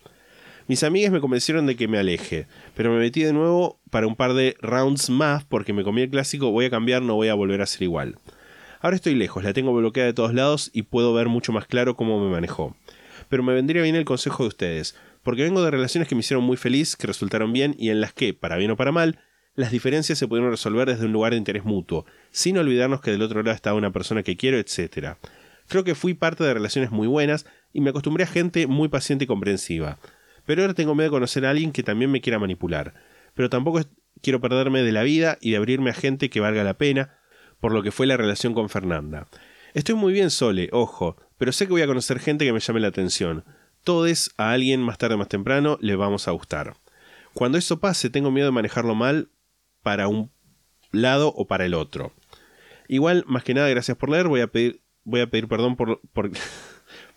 Mis 0.67 0.83
amigas 0.83 1.11
me 1.11 1.19
convencieron 1.19 1.65
de 1.65 1.75
que 1.75 1.89
me 1.89 1.97
aleje, 1.97 2.47
pero 2.73 2.89
me 2.91 2.97
metí 2.97 3.21
de 3.21 3.33
nuevo 3.33 3.81
para 3.89 4.07
un 4.07 4.15
par 4.15 4.33
de 4.33 4.55
rounds 4.61 5.09
más 5.09 5.43
porque 5.43 5.73
me 5.73 5.83
comí 5.83 6.03
el 6.03 6.09
clásico 6.09 6.51
voy 6.51 6.65
a 6.65 6.69
cambiar, 6.69 7.01
no 7.01 7.15
voy 7.15 7.27
a 7.27 7.33
volver 7.33 7.61
a 7.61 7.65
ser 7.65 7.83
igual. 7.83 8.17
Ahora 8.79 8.95
estoy 8.95 9.15
lejos, 9.15 9.43
la 9.43 9.53
tengo 9.53 9.73
bloqueada 9.73 10.07
de 10.07 10.13
todos 10.13 10.33
lados 10.33 10.71
y 10.73 10.83
puedo 10.83 11.13
ver 11.13 11.27
mucho 11.27 11.51
más 11.51 11.67
claro 11.67 11.97
cómo 11.97 12.23
me 12.23 12.31
manejó. 12.31 12.77
Pero 13.27 13.43
me 13.43 13.53
vendría 13.53 13.81
bien 13.81 13.95
el 13.95 14.05
consejo 14.05 14.43
de 14.43 14.49
ustedes, 14.49 14.95
porque 15.21 15.43
vengo 15.43 15.63
de 15.63 15.71
relaciones 15.71 16.07
que 16.07 16.15
me 16.15 16.19
hicieron 16.21 16.45
muy 16.45 16.55
feliz, 16.55 16.95
que 16.95 17.07
resultaron 17.07 17.51
bien 17.51 17.75
y 17.77 17.89
en 17.89 17.99
las 17.99 18.13
que, 18.13 18.33
para 18.33 18.55
bien 18.55 18.71
o 18.71 18.77
para 18.77 18.93
mal, 18.93 19.19
las 19.55 19.71
diferencias 19.71 20.17
se 20.17 20.27
pudieron 20.27 20.49
resolver 20.51 20.87
desde 20.87 21.05
un 21.05 21.13
lugar 21.13 21.31
de 21.31 21.37
interés 21.37 21.65
mutuo, 21.65 22.05
sin 22.31 22.57
olvidarnos 22.57 23.01
que 23.01 23.11
del 23.11 23.21
otro 23.21 23.43
lado 23.43 23.55
estaba 23.55 23.77
una 23.77 23.91
persona 23.91 24.23
que 24.23 24.37
quiero, 24.37 24.57
etc. 24.57 25.17
Creo 25.67 25.83
que 25.83 25.95
fui 25.95 26.13
parte 26.13 26.43
de 26.43 26.53
relaciones 26.53 26.91
muy 26.91 27.07
buenas 27.07 27.45
y 27.73 27.81
me 27.81 27.89
acostumbré 27.89 28.23
a 28.23 28.27
gente 28.27 28.65
muy 28.67 28.87
paciente 28.87 29.25
y 29.25 29.27
comprensiva. 29.27 29.99
Pero 30.45 30.61
ahora 30.61 30.73
tengo 30.73 30.95
miedo 30.95 31.05
de 31.05 31.11
conocer 31.11 31.45
a 31.45 31.51
alguien 31.51 31.71
que 31.71 31.83
también 31.83 32.11
me 32.11 32.21
quiera 32.21 32.39
manipular. 32.39 32.93
Pero 33.33 33.49
tampoco 33.49 33.81
quiero 34.21 34.41
perderme 34.41 34.83
de 34.83 34.91
la 34.91 35.03
vida 35.03 35.37
y 35.41 35.51
de 35.51 35.57
abrirme 35.57 35.89
a 35.89 35.93
gente 35.93 36.29
que 36.29 36.39
valga 36.39 36.63
la 36.63 36.77
pena, 36.77 37.17
por 37.59 37.73
lo 37.73 37.83
que 37.83 37.91
fue 37.91 38.07
la 38.07 38.17
relación 38.17 38.53
con 38.53 38.69
Fernanda. 38.69 39.27
Estoy 39.73 39.95
muy 39.95 40.13
bien 40.13 40.29
sole, 40.29 40.69
ojo, 40.71 41.17
pero 41.37 41.51
sé 41.51 41.65
que 41.65 41.73
voy 41.73 41.81
a 41.81 41.87
conocer 41.87 42.19
gente 42.19 42.45
que 42.45 42.53
me 42.53 42.59
llame 42.59 42.79
la 42.79 42.89
atención. 42.89 43.43
Todes 43.83 44.31
a 44.37 44.51
alguien 44.51 44.81
más 44.81 44.97
tarde 44.97 45.15
o 45.15 45.17
más 45.17 45.27
temprano 45.27 45.77
le 45.81 45.95
vamos 45.95 46.27
a 46.27 46.31
gustar. 46.31 46.75
Cuando 47.33 47.57
eso 47.57 47.79
pase, 47.79 48.09
tengo 48.09 48.31
miedo 48.31 48.47
de 48.47 48.51
manejarlo 48.51 48.95
mal 48.95 49.29
para 49.81 50.07
un 50.07 50.31
lado 50.91 51.33
o 51.35 51.47
para 51.47 51.65
el 51.65 51.73
otro. 51.73 52.13
Igual, 52.87 53.23
más 53.27 53.43
que 53.43 53.53
nada, 53.53 53.67
gracias 53.69 53.97
por 53.97 54.09
leer. 54.09 54.27
Voy 54.27 54.41
a 54.41 54.47
pedir, 54.47 54.81
voy 55.03 55.21
a 55.21 55.29
pedir 55.29 55.47
perdón 55.47 55.75
por, 55.75 55.99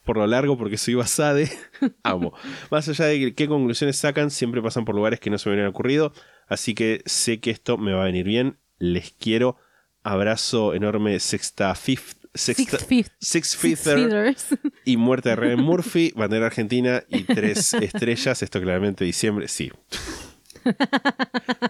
por 0.06 0.16
lo 0.16 0.26
largo 0.26 0.56
porque 0.56 0.78
soy 0.78 0.94
basade. 0.94 1.50
Amo. 2.02 2.32
Más 2.70 2.88
allá 2.88 3.04
de 3.06 3.34
qué 3.34 3.46
conclusiones 3.48 3.98
sacan, 3.98 4.30
siempre 4.30 4.62
pasan 4.62 4.86
por 4.86 4.94
lugares 4.94 5.20
que 5.20 5.28
no 5.28 5.36
se 5.36 5.50
me 5.50 5.54
hubieran 5.54 5.70
ocurrido. 5.70 6.14
Así 6.48 6.74
que 6.74 7.02
sé 7.04 7.40
que 7.40 7.50
esto 7.50 7.76
me 7.76 7.92
va 7.92 8.02
a 8.02 8.06
venir 8.06 8.24
bien. 8.24 8.56
Les 8.78 9.10
quiero. 9.10 9.58
Abrazo 10.02 10.72
enorme. 10.72 11.20
Sexta 11.20 11.74
Fifth. 11.74 12.16
Sexta, 12.34 12.78
Six 12.78 12.86
fifth- 12.86 13.12
Six 13.18 13.48
Six 13.58 14.58
y 14.84 14.98
muerte 14.98 15.30
de 15.30 15.36
Ryan 15.36 15.60
Murphy, 15.62 16.12
bandera 16.16 16.44
argentina 16.46 17.02
y 17.08 17.22
tres 17.24 17.72
estrellas. 17.80 18.42
Esto 18.42 18.60
claramente 18.60 19.06
diciembre, 19.06 19.48
sí. 19.48 19.72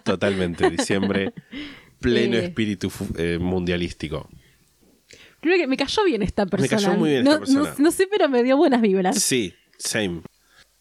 Totalmente, 0.04 0.68
diciembre, 0.70 1.32
pleno 2.00 2.36
Eh. 2.36 2.46
espíritu 2.46 2.90
eh, 3.16 3.38
mundialístico. 3.40 4.28
Creo 5.40 5.56
que 5.56 5.66
me 5.66 5.76
cayó 5.76 6.04
bien 6.04 6.22
esta 6.22 6.46
persona. 6.46 6.68
cayó 6.82 6.94
muy 6.98 7.10
bien 7.10 7.24
no, 7.24 7.32
esta 7.32 7.44
persona. 7.44 7.74
No, 7.78 7.84
no 7.84 7.90
sé, 7.90 8.06
pero 8.10 8.28
me 8.28 8.42
dio 8.42 8.56
buenas 8.56 8.80
vibras. 8.80 9.22
Sí, 9.22 9.54
same. 9.78 10.22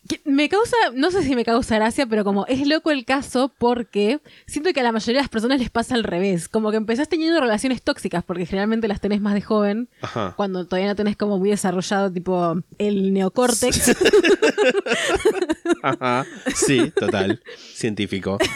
Que 0.08 0.22
Me 0.24 0.50
causa, 0.50 0.76
no 0.94 1.10
sé 1.10 1.24
si 1.24 1.36
me 1.36 1.44
causa 1.44 1.76
gracia, 1.78 2.06
pero 2.06 2.24
como 2.24 2.46
es 2.46 2.68
loco 2.68 2.92
el 2.92 3.06
caso 3.06 3.52
porque 3.58 4.20
siento 4.46 4.72
que 4.72 4.80
a 4.80 4.84
la 4.84 4.92
mayoría 4.92 5.18
de 5.20 5.24
las 5.24 5.30
personas 5.32 5.60
les 5.60 5.72
pasa 5.72 5.96
al 5.96 6.04
revés. 6.04 6.48
Como 6.48 6.70
que 6.70 6.78
empezás 6.78 7.10
teniendo 7.10 7.40
relaciones 7.42 7.82
tóxicas, 7.82 8.24
porque 8.24 8.46
generalmente 8.46 8.88
las 8.88 9.02
tenés 9.02 9.20
más 9.20 9.34
de 9.34 9.42
joven, 9.42 9.90
Ajá. 10.02 10.36
cuando 10.38 10.66
todavía 10.68 10.90
no 10.90 10.96
tenés 10.96 11.18
como 11.18 11.40
muy 11.40 11.50
desarrollado 11.50 12.12
tipo 12.12 12.56
el 12.78 13.14
neocórtex. 13.14 13.96
Ajá. 15.82 16.26
Sí, 16.56 16.92
total. 16.96 17.42
Científico. 17.74 18.38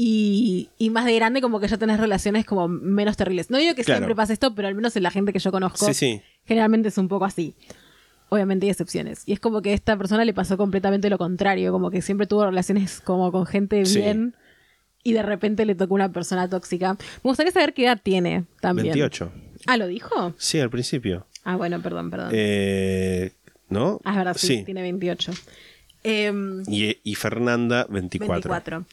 y, 0.00 0.68
y 0.78 0.90
más 0.90 1.06
de 1.06 1.14
grande 1.16 1.40
como 1.40 1.58
que 1.58 1.66
ya 1.66 1.76
tenés 1.76 1.98
relaciones 1.98 2.44
como 2.46 2.68
menos 2.68 3.16
terribles. 3.16 3.50
No 3.50 3.58
digo 3.58 3.74
que 3.74 3.82
Claro. 3.82 3.98
siempre 3.98 4.14
pase 4.14 4.32
esto, 4.32 4.54
pero 4.54 4.68
al 4.68 4.76
menos 4.76 4.94
en 4.94 5.02
la 5.02 5.10
gente 5.10 5.32
que 5.32 5.40
yo 5.40 5.50
conozco, 5.50 5.86
Sí, 5.86 5.92
sí. 5.94 6.22
generalmente 6.46 6.88
es 6.88 6.98
un 6.98 7.08
poco 7.08 7.24
así. 7.24 7.56
Obviamente 8.28 8.66
hay 8.66 8.70
excepciones. 8.70 9.24
Y 9.26 9.32
es 9.32 9.40
como 9.40 9.60
que 9.60 9.70
a 9.70 9.74
esta 9.74 9.96
persona 9.96 10.24
le 10.24 10.32
pasó 10.32 10.56
completamente 10.56 11.10
lo 11.10 11.18
contrario, 11.18 11.72
como 11.72 11.90
que 11.90 12.00
siempre 12.00 12.28
tuvo 12.28 12.44
relaciones 12.46 13.00
como 13.00 13.32
con 13.32 13.44
gente 13.44 13.84
Sí. 13.86 13.98
bien 13.98 14.36
y 15.02 15.14
de 15.14 15.22
repente 15.24 15.64
le 15.66 15.74
tocó 15.74 15.94
una 15.94 16.12
persona 16.12 16.48
tóxica. 16.48 16.92
Me 16.94 17.30
gustaría 17.30 17.50
saber 17.50 17.74
qué 17.74 17.86
edad 17.86 17.98
tiene 18.00 18.44
también. 18.60 18.86
28. 18.94 19.32
Ah, 19.66 19.76
¿lo 19.78 19.88
dijo? 19.88 20.32
Sí, 20.38 20.60
al 20.60 20.70
principio. 20.70 21.26
Ah, 21.42 21.56
bueno, 21.56 21.82
perdón, 21.82 22.08
perdón. 22.10 22.30
Eh, 22.32 23.32
¿No? 23.68 24.00
ah, 24.04 24.10
es 24.12 24.16
verdad, 24.16 24.36
sí, 24.38 24.62
tiene 24.64 24.82
28. 24.82 25.32
Em, 26.04 26.62
Y, 26.68 26.98
y 27.02 27.14
Fernanda, 27.16 27.84
24. 27.90 28.48
24. 28.48 28.84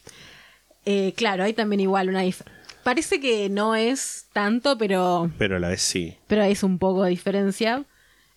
Eh, 0.86 1.14
claro, 1.16 1.44
hay 1.44 1.54
también 1.54 1.80
igual 1.82 2.10
una 2.10 2.24
dif- 2.24 2.44
Parece 2.84 3.20
que 3.20 3.50
no 3.50 3.74
es 3.76 4.28
tanto, 4.34 4.78
pero, 4.78 5.32
Pero 5.40 5.56
a 5.58 5.60
la 5.60 5.70
vez 5.70 5.82
sí. 5.82 6.16
pero 6.28 6.44
es 6.44 6.62
un 6.64 6.78
poco 6.78 7.04
de 7.04 7.10
diferencia. 7.10 7.84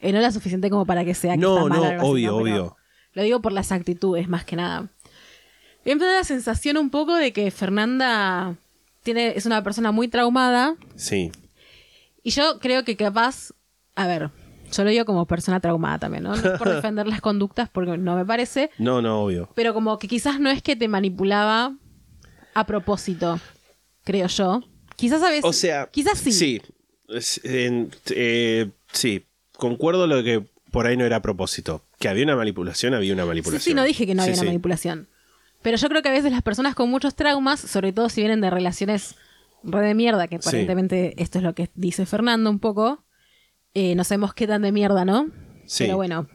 Eh, 0.00 0.12
no 0.12 0.20
la 0.20 0.30
suficiente 0.32 0.70
como 0.70 0.86
para 0.86 1.04
que 1.04 1.14
sea 1.14 1.32
que 1.32 1.38
No, 1.38 1.58
está 1.66 1.68
mal, 1.68 1.80
no, 1.80 1.86
así, 2.00 2.08
obvio, 2.10 2.36
obvio. 2.36 2.76
Lo 3.12 3.22
digo 3.22 3.40
por 3.42 3.52
las 3.52 3.72
actitudes, 3.72 4.28
más 4.28 4.44
que 4.44 4.56
nada. 4.56 4.88
Me 5.84 5.94
da 5.96 6.14
la 6.18 6.24
sensación 6.24 6.76
un 6.76 6.90
poco 6.90 7.14
de 7.14 7.32
que 7.32 7.50
Fernanda 7.50 8.54
tiene, 9.02 9.32
es 9.36 9.44
una 9.46 9.62
persona 9.62 9.90
muy 9.92 10.08
traumada. 10.08 10.76
Sí. 10.96 11.30
Y 12.22 12.30
yo 12.30 12.58
creo 12.60 12.84
que 12.84 12.96
capaz. 12.96 13.52
A 13.96 14.06
ver, 14.06 14.30
yo 14.72 14.84
lo 14.84 14.90
digo 14.90 15.04
como 15.04 15.26
persona 15.26 15.60
traumada 15.60 15.98
también, 15.98 16.24
¿no? 16.24 16.36
No 16.36 16.52
es 16.52 16.58
por 16.58 16.68
defender 16.74 17.06
las 17.06 17.20
conductas, 17.20 17.68
porque 17.70 17.96
no 17.98 18.16
me 18.16 18.24
parece. 18.24 18.70
No, 18.78 19.02
no, 19.02 19.24
obvio. 19.24 19.50
Pero 19.54 19.74
como 19.74 19.98
que 19.98 20.08
quizás 20.08 20.38
no 20.40 20.48
es 20.50 20.62
que 20.62 20.76
te 20.76 20.88
manipulaba 20.88 21.72
a 22.54 22.66
propósito, 22.66 23.40
creo 24.04 24.26
yo. 24.26 24.62
Quizás 24.96 25.22
a 25.22 25.28
veces. 25.30 25.44
O 25.44 25.52
sea, 25.52 25.88
Quizás 25.90 26.18
sí. 26.18 26.32
Sí. 26.32 26.62
En- 27.44 27.90
eh, 28.10 28.70
sí, 28.92 29.24
concuerdo 29.56 30.06
lo 30.06 30.22
que 30.22 30.44
por 30.70 30.86
ahí 30.86 30.96
no 30.96 31.04
era 31.06 31.16
a 31.16 31.22
propósito. 31.22 31.84
Que 31.98 32.08
había 32.08 32.24
una 32.24 32.36
manipulación, 32.36 32.94
había 32.94 33.12
una 33.14 33.22
Sí, 33.24 33.28
manipulación. 33.28 33.62
sí, 33.72 33.74
no 33.74 33.84
dije 33.84 34.06
que 34.06 34.14
no 34.14 34.22
Sí, 34.22 34.28
había 34.30 34.34
una 34.34 34.42
sí. 34.42 34.46
manipulación. 34.46 35.08
Pero 35.62 35.76
yo 35.76 35.88
creo 35.88 36.02
que 36.02 36.08
a 36.08 36.12
veces 36.12 36.30
las 36.30 36.42
personas 36.42 36.74
con 36.74 36.88
muchos 36.90 37.14
traumas, 37.14 37.58
sobre 37.60 37.92
todo 37.92 38.08
si 38.08 38.20
vienen 38.20 38.40
de 38.40 38.50
relaciones 38.50 39.16
re 39.64 39.80
de 39.86 39.94
mierda, 39.94 40.28
que 40.28 40.36
Sí. 40.40 40.48
aparentemente 40.48 41.14
esto 41.20 41.38
es 41.38 41.44
lo 41.44 41.54
que 41.54 41.70
dice 41.74 42.06
Fernando 42.06 42.50
un 42.50 42.60
poco, 42.60 43.04
eh, 43.74 43.94
no 43.96 44.04
sabemos 44.04 44.34
qué 44.34 44.46
tan 44.46 44.62
de 44.62 44.70
mierda, 44.72 45.04
¿no? 45.04 45.30
Sí. 45.66 45.84
Pero 45.84 45.96
bueno, 45.96 46.28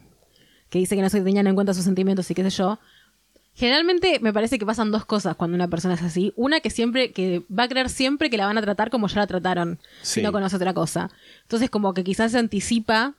que 0.68 0.78
dice 0.78 0.96
que 0.96 1.02
no 1.02 1.08
se 1.08 1.20
tenían 1.22 1.46
en 1.46 1.54
cuenta 1.54 1.72
sus 1.72 1.84
sentimientos 1.84 2.30
y 2.30 2.34
qué 2.34 2.42
sé 2.42 2.50
yo. 2.50 2.78
Generalmente 3.56 4.18
me 4.20 4.32
parece 4.32 4.58
que 4.58 4.66
pasan 4.66 4.90
dos 4.90 5.04
cosas 5.04 5.36
cuando 5.36 5.54
una 5.54 5.68
persona 5.68 5.94
es 5.94 6.02
así. 6.02 6.32
Una 6.36 6.58
que 6.60 6.70
siempre, 6.70 7.12
que 7.12 7.42
va 7.56 7.64
a 7.64 7.68
creer 7.68 7.88
siempre 7.88 8.28
que 8.28 8.36
la 8.36 8.46
van 8.46 8.58
a 8.58 8.62
tratar 8.62 8.90
como 8.90 9.06
ya 9.06 9.20
la 9.20 9.26
trataron, 9.28 9.78
Sí. 10.02 10.22
no 10.22 10.32
conoce 10.32 10.56
otra 10.56 10.74
cosa. 10.74 11.10
Entonces 11.42 11.70
como 11.70 11.94
que 11.94 12.02
quizás 12.02 12.32
se 12.32 12.38
anticipa. 12.38 13.14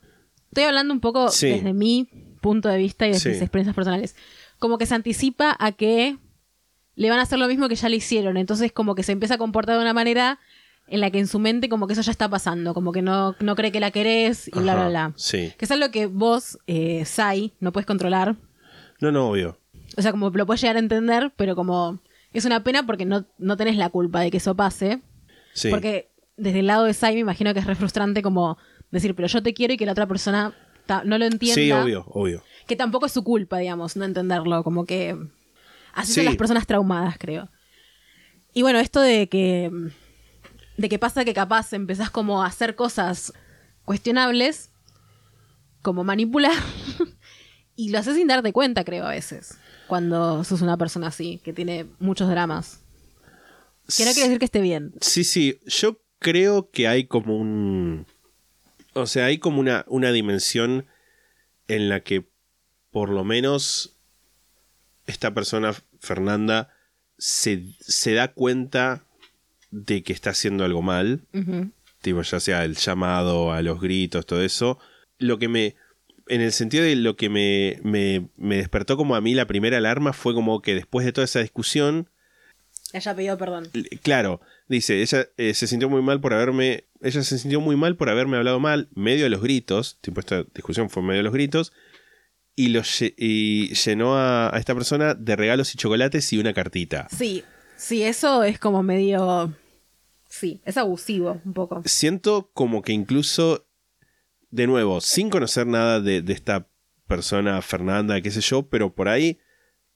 Estoy 0.50 0.64
hablando 0.64 0.92
un 0.92 1.00
poco 1.00 1.30
Sí. 1.30 1.48
desde 1.48 1.72
mi 1.72 2.08
punto 2.42 2.68
de 2.68 2.76
vista 2.76 3.06
y 3.06 3.12
de 3.12 3.18
Sí. 3.18 3.30
mis 3.30 3.40
experiencias 3.40 3.74
personales. 3.74 4.14
Como 4.58 4.76
que 4.76 4.84
se 4.86 4.94
anticipa 4.94 5.56
a 5.58 5.72
que 5.72 6.18
le 6.96 7.10
van 7.10 7.18
a 7.18 7.22
hacer 7.22 7.38
lo 7.38 7.48
mismo 7.48 7.68
que 7.68 7.74
ya 7.76 7.88
le 7.88 7.96
hicieron. 7.96 8.36
Entonces 8.36 8.72
como 8.72 8.94
que 8.94 9.02
se 9.02 9.12
empieza 9.12 9.34
a 9.34 9.38
comportar 9.38 9.76
de 9.76 9.82
una 9.82 9.94
manera 9.94 10.38
en 10.86 11.00
la 11.00 11.10
que 11.10 11.18
en 11.18 11.26
su 11.28 11.38
mente 11.38 11.68
como 11.70 11.86
que 11.86 11.94
eso 11.94 12.02
ya 12.02 12.12
está 12.12 12.28
pasando. 12.28 12.74
Como 12.74 12.92
que 12.92 13.00
no, 13.00 13.34
no 13.40 13.56
cree 13.56 13.72
que 13.72 13.80
la 13.80 13.90
querés 13.90 14.48
y 14.48 14.52
bla, 14.52 14.74
bla, 14.74 14.88
bla. 14.90 15.12
Sí. 15.16 15.52
Que 15.58 15.64
es 15.64 15.70
algo 15.70 15.90
que 15.90 16.06
vos, 16.06 16.58
eh, 16.66 17.04
Sai, 17.06 17.54
no 17.58 17.72
puedes 17.72 17.86
controlar. 17.86 18.36
No, 19.00 19.10
no, 19.12 19.30
obvio. 19.30 19.58
O 19.96 20.02
sea, 20.02 20.10
como 20.10 20.30
lo 20.30 20.46
puedes 20.46 20.60
llegar 20.60 20.76
a 20.76 20.80
entender, 20.80 21.32
pero 21.36 21.56
como 21.56 22.00
es 22.32 22.44
una 22.44 22.62
pena 22.62 22.84
porque 22.84 23.04
no, 23.04 23.26
no 23.38 23.56
tenés 23.56 23.76
la 23.76 23.88
culpa 23.90 24.20
de 24.20 24.30
que 24.30 24.36
eso 24.36 24.54
pase. 24.54 25.00
Sí. 25.54 25.70
Porque 25.70 26.10
desde 26.36 26.60
el 26.60 26.66
lado 26.66 26.84
de 26.84 26.94
Sai 26.94 27.14
me 27.14 27.20
imagino 27.20 27.54
que 27.54 27.60
es 27.60 27.66
re 27.66 27.74
frustrante 27.74 28.22
como 28.22 28.58
decir, 28.90 29.14
pero 29.14 29.28
yo 29.28 29.42
te 29.42 29.54
quiero 29.54 29.74
y 29.74 29.76
que 29.76 29.86
la 29.86 29.92
otra 29.92 30.06
persona 30.06 30.54
no 31.04 31.18
lo 31.18 31.24
entienda. 31.24 31.54
Sí, 31.54 31.72
obvio, 31.72 32.04
obvio. 32.08 32.42
Que 32.66 32.76
tampoco 32.76 33.06
es 33.06 33.12
su 33.12 33.24
culpa, 33.24 33.58
digamos, 33.58 33.96
no 33.96 34.04
entenderlo. 34.04 34.62
Como 34.62 34.84
que 34.84 35.16
así 35.92 36.12
son 36.12 36.24
las 36.26 36.36
personas 36.36 36.66
traumadas, 36.66 37.16
creo. 37.18 37.48
Y 38.52 38.62
bueno, 38.62 38.78
esto 38.78 39.00
de 39.00 39.28
que 39.28 39.70
de 40.76 40.88
que 40.88 40.98
pasa 40.98 41.24
que 41.24 41.34
capaz 41.34 41.72
empezás 41.72 42.10
como 42.10 42.42
a 42.42 42.46
hacer 42.46 42.74
cosas 42.74 43.32
cuestionables, 43.84 44.70
como 45.82 46.04
manipular, 46.04 46.52
y 47.76 47.90
lo 47.90 47.98
haces 47.98 48.16
sin 48.16 48.28
darte 48.28 48.52
cuenta, 48.52 48.84
creo, 48.84 49.06
a 49.06 49.10
veces, 49.10 49.58
cuando 49.86 50.44
sos 50.44 50.62
una 50.62 50.76
persona 50.76 51.08
así, 51.08 51.40
que 51.44 51.52
tiene 51.52 51.86
muchos 51.98 52.28
dramas. 52.28 52.80
Que 53.96 54.04
no 54.04 54.12
quiere 54.12 54.28
decir 54.28 54.38
que 54.38 54.44
esté 54.44 54.60
bien. 54.60 54.94
Sí, 55.00 55.24
sí. 55.24 55.60
Yo 55.66 56.00
creo 56.18 56.70
que 56.70 56.88
hay 56.88 57.04
como 57.04 57.36
un. 57.36 58.06
O 58.94 59.06
sea, 59.06 59.26
hay 59.26 59.38
como 59.38 59.60
una, 59.60 59.84
una 59.88 60.10
dimensión 60.10 60.86
en 61.68 61.88
la 61.88 62.00
que 62.00 62.28
por 62.90 63.10
lo 63.10 63.24
menos 63.24 63.96
esta 65.06 65.34
persona, 65.34 65.74
Fernanda, 66.00 66.70
se, 67.18 67.64
se 67.80 68.14
da 68.14 68.32
cuenta 68.32 69.04
de 69.70 70.02
que 70.02 70.12
está 70.12 70.30
haciendo 70.30 70.64
algo 70.64 70.82
mal. 70.82 71.22
Tipo 72.00 72.22
ya 72.22 72.40
sea 72.40 72.64
el 72.64 72.76
llamado 72.76 73.52
a 73.52 73.62
los 73.62 73.80
gritos, 73.80 74.26
todo 74.26 74.42
eso, 74.42 74.78
lo 75.18 75.38
que 75.38 75.48
me, 75.48 75.76
en 76.28 76.40
el 76.40 76.52
sentido 76.52 76.84
de 76.84 76.96
lo 76.96 77.16
que 77.16 77.28
me, 77.28 77.78
me, 77.82 78.28
me 78.36 78.56
despertó 78.56 78.96
como 78.96 79.16
a 79.16 79.20
mí 79.20 79.34
la 79.34 79.46
primera 79.46 79.78
alarma 79.78 80.12
fue 80.12 80.34
como 80.34 80.60
que 80.62 80.74
después 80.74 81.04
de 81.06 81.12
toda 81.12 81.24
esa 81.24 81.40
discusión, 81.40 82.08
Ella 82.92 83.14
pidió 83.14 83.38
perdón. 83.38 83.68
claro, 84.02 84.40
dice, 84.68 85.02
ella 85.02 85.28
eh, 85.36 85.54
se 85.54 85.66
sintió 85.66 85.88
muy 85.88 86.02
mal 86.02 86.20
por 86.20 86.34
haberme, 86.34 86.84
ella 87.00 87.22
se 87.22 87.38
sintió 87.38 87.60
muy 87.60 87.76
mal 87.76 87.96
por 87.96 88.08
haberme 88.08 88.36
hablado 88.36 88.60
mal, 88.60 88.88
medio 88.94 89.24
de 89.24 89.30
los 89.30 89.42
gritos, 89.42 89.98
tipo 90.00 90.20
esta 90.20 90.44
discusión 90.54 90.90
fue 90.90 91.02
medio 91.02 91.18
de 91.18 91.24
los 91.24 91.32
gritos, 91.32 91.72
y, 92.54 92.68
lo 92.68 92.80
y 93.18 93.74
llenó 93.74 94.16
a, 94.16 94.54
a 94.54 94.58
esta 94.58 94.74
persona 94.74 95.14
de 95.14 95.36
regalos 95.36 95.74
y 95.74 95.78
chocolates 95.78 96.32
y 96.32 96.38
una 96.38 96.54
cartita. 96.54 97.06
Sí, 97.14 97.44
sí, 97.76 98.02
eso 98.02 98.42
es 98.44 98.58
como 98.58 98.82
medio... 98.82 99.52
Sí, 100.28 100.60
es 100.64 100.76
abusivo 100.76 101.40
un 101.44 101.52
poco. 101.54 101.82
siento 101.86 102.50
como 102.52 102.82
que 102.82 102.92
incluso, 102.92 103.65
de 104.56 104.66
nuevo, 104.66 105.02
sin 105.02 105.28
conocer 105.28 105.66
nada 105.66 106.00
de, 106.00 106.24
esta 106.28 106.66
persona, 107.06 107.60
Fernanda, 107.60 108.20
qué 108.22 108.30
sé 108.30 108.40
yo, 108.40 108.66
pero 108.68 108.94
por 108.94 109.08
ahí 109.08 109.38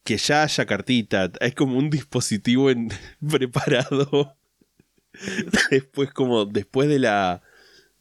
que 0.05 0.19
ya 0.19 0.43
haya 0.43 0.67
cartita, 0.67 1.33
es 1.41 1.55
como 1.55 1.79
un 1.79 1.91
dispositivo 1.91 2.71
en- 2.71 2.91
preparado. 3.29 4.37
después, 5.71 6.13
como 6.13 6.45
después 6.45 6.89
de 6.89 6.99
la 6.99 7.43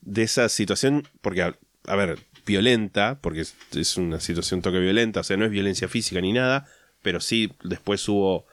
de 0.02 0.24
esa 0.24 0.48
situación, 0.50 1.08
porque 1.22 1.42
a, 1.42 1.96
ver, 1.96 2.20
violenta, 2.46 3.20
porque 3.22 3.42
es, 3.42 3.56
es 3.74 3.98
una 3.98 4.20
situación 4.20 4.62
toque 4.62 4.80
violenta, 4.80 5.22
o 5.22 5.24
sea, 5.24 5.38
no 5.38 5.46
es 5.46 5.52
violencia 5.52 5.88
física 5.88 6.22
ni 6.22 6.34
nada, 6.34 6.68
pero 7.02 7.22
sí 7.22 7.54
después 7.64 8.08
hubo, 8.10 8.46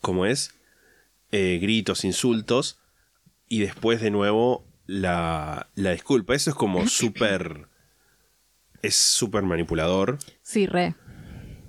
¿cómo 0.00 0.26
es? 0.26 0.54
Eh, 1.30 1.58
gritos, 1.60 2.04
insultos, 2.04 2.78
y 3.48 3.60
después 3.60 4.00
de 4.00 4.10
nuevo 4.10 4.66
la, 4.86 5.68
la 5.74 5.90
disculpa. 5.92 6.34
Eso 6.34 6.50
es 6.50 6.56
como 6.56 6.86
súper... 6.86 7.68
Es 8.82 8.94
súper 8.96 9.42
manipulador. 9.44 10.18
Sí, 10.42 10.66
re. 10.66 10.94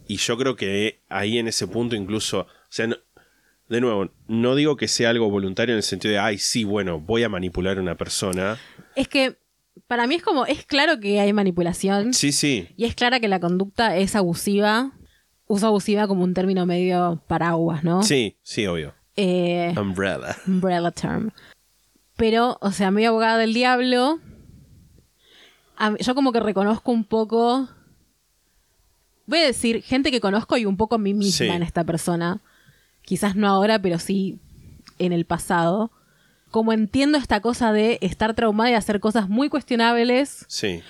Y 0.07 0.17
yo 0.17 0.37
creo 0.37 0.55
que 0.55 1.01
ahí 1.09 1.37
en 1.37 1.47
ese 1.47 1.67
punto 1.67 1.95
incluso... 1.95 2.41
O 2.41 2.47
sea, 2.69 2.87
no- 2.87 2.97
de 3.67 3.81
nuevo, 3.81 4.11
no 4.27 4.53
digo 4.53 4.75
que 4.77 4.87
sea 4.87 5.09
algo 5.09 5.27
voluntario 5.31 5.73
en 5.73 5.77
el 5.77 5.83
sentido 5.83 6.11
de, 6.11 6.19
ay, 6.19 6.37
sí, 6.37 6.63
bueno, 6.63 6.99
voy 6.99 7.23
a 7.23 7.29
manipular 7.29 7.79
a 7.79 7.81
una 7.81 7.95
persona. 7.95 8.59
Es 8.95 9.07
que 9.07 9.37
para 9.87 10.05
mí 10.05 10.13
es 10.15 10.21
como, 10.21 10.45
es 10.45 10.65
claro 10.65 10.99
que 10.99 11.19
hay 11.19 11.33
manipulación 11.33 12.13
Sí, 12.13 12.31
sí, 12.31 12.69
y 12.77 12.85
es 12.85 12.93
clara 12.93 13.19
que 13.19 13.27
la 13.27 13.39
conducta 13.39 13.97
es 13.97 14.15
abusiva. 14.15 14.91
Uso 15.47 15.65
abusiva 15.67 16.07
como 16.07 16.23
un 16.23 16.35
término 16.35 16.65
medio 16.67 17.23
paraguas, 17.27 17.83
¿no? 17.83 18.03
sí, 18.03 18.37
sí, 18.43 18.67
obvio. 18.67 18.93
Eh, 19.15 19.73
Umbrella. 19.77 20.35
umbrella 20.45 20.91
term. 20.91 21.31
Pero, 22.17 22.57
o 22.61 22.71
sea, 22.71 22.91
mi 22.91 23.05
abogada 23.05 23.37
del 23.37 23.53
diablo. 23.53 24.19
mí- 25.91 25.97
yo 25.99 26.15
como 26.15 26.31
que 26.31 26.39
reconozco 26.39 26.91
un 26.91 27.03
poco. 27.03 27.67
Voy 29.27 29.39
a 29.39 29.45
decir, 29.47 29.81
gente 29.81 30.11
que 30.11 30.21
conozco 30.21 30.55
y 30.57 30.65
un 30.65 30.77
poco 30.77 30.95
a 30.95 30.99
mí 30.99 31.13
misma 31.13 31.31
Sí. 31.37 31.47
en 31.47 31.63
esta 31.63 31.83
persona. 31.83 32.41
Quizás 33.01 33.35
no 33.35 33.47
ahora, 33.47 33.79
pero 33.79 33.99
sí 33.99 34.39
en 34.99 35.11
el 35.11 35.25
pasado. 35.25 35.91
Como 36.51 36.71
entiendo 36.71 37.17
esta 37.17 37.41
cosa 37.41 37.73
de 37.73 37.97
estar 38.01 38.33
traumada 38.33 38.71
y 38.71 38.73
hacer 38.75 38.99
cosas 38.99 39.27
muy 39.27 39.49
cuestionables 39.49 40.45
Sí. 40.47 40.81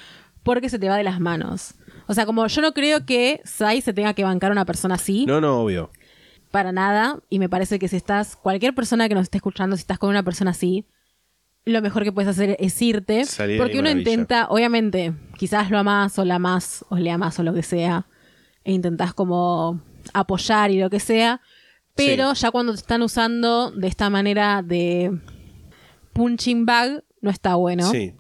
porque 0.43 0.69
se 0.69 0.78
te 0.78 0.89
va 0.89 0.97
de 0.97 1.03
las 1.03 1.19
manos. 1.19 1.73
O 2.07 2.13
sea, 2.13 2.26
como 2.28 2.45
yo 2.45 2.61
no 2.61 2.73
creo 2.73 3.05
que 3.05 3.41
Sai 3.45 3.82
se 3.82 3.93
tenga 3.93 4.13
que 4.13 4.23
bancar 4.23 4.51
a 4.51 4.53
una 4.53 4.65
persona 4.65 4.95
así 4.95 5.26
No, 5.26 5.41
no, 5.41 5.61
obvio. 5.61 5.89
para 6.51 6.71
nada. 6.71 7.19
Y 7.30 7.39
me 7.39 7.49
parece 7.49 7.80
que 7.80 7.88
si 7.88 7.95
estás, 7.95 8.36
cualquier 8.36 8.76
persona 8.76 9.07
que 9.09 9.15
nos 9.15 9.23
esté 9.23 9.38
escuchando, 9.39 9.76
si 9.76 9.82
estás 9.82 9.97
con 9.97 10.11
una 10.11 10.21
persona 10.21 10.51
así, 10.51 10.86
lo 11.66 11.82
mejor 11.82 12.03
que 12.03 12.11
puedes 12.11 12.30
hacer 12.30 12.55
es 12.59 12.80
irte. 12.82 13.26
Salir 13.26 13.57
porque 13.57 13.74
uno 13.74 13.89
maravilla. 13.89 14.11
intenta, 14.11 14.47
obviamente, 14.49 15.13
quizás 15.38 15.72
lo 15.72 15.80
amás 15.80 16.18
o 16.20 16.26
la 16.26 16.36
amás 16.36 16.86
o 16.89 16.97
le 16.97 17.11
amás 17.11 17.39
o 17.39 17.43
lo 17.43 17.53
que 17.53 17.63
sea. 17.63 18.07
E 18.63 18.72
intentás 18.72 19.13
como 19.13 19.82
apoyar 20.13 20.72
y 20.72 20.80
lo 20.80 20.89
que 20.89 20.99
sea. 20.99 21.41
Pero 21.95 22.34
ya 22.34 22.51
cuando 22.51 22.74
te 22.74 22.80
están 22.80 23.01
usando 23.01 23.72
de 23.72 23.88
esta 23.88 24.09
manera 24.09 24.61
de 24.61 25.18
punching 26.13 26.66
bag, 26.66 27.03
no 27.22 27.30
está 27.30 27.55
bueno. 27.55 27.89
Sí. 27.89 28.13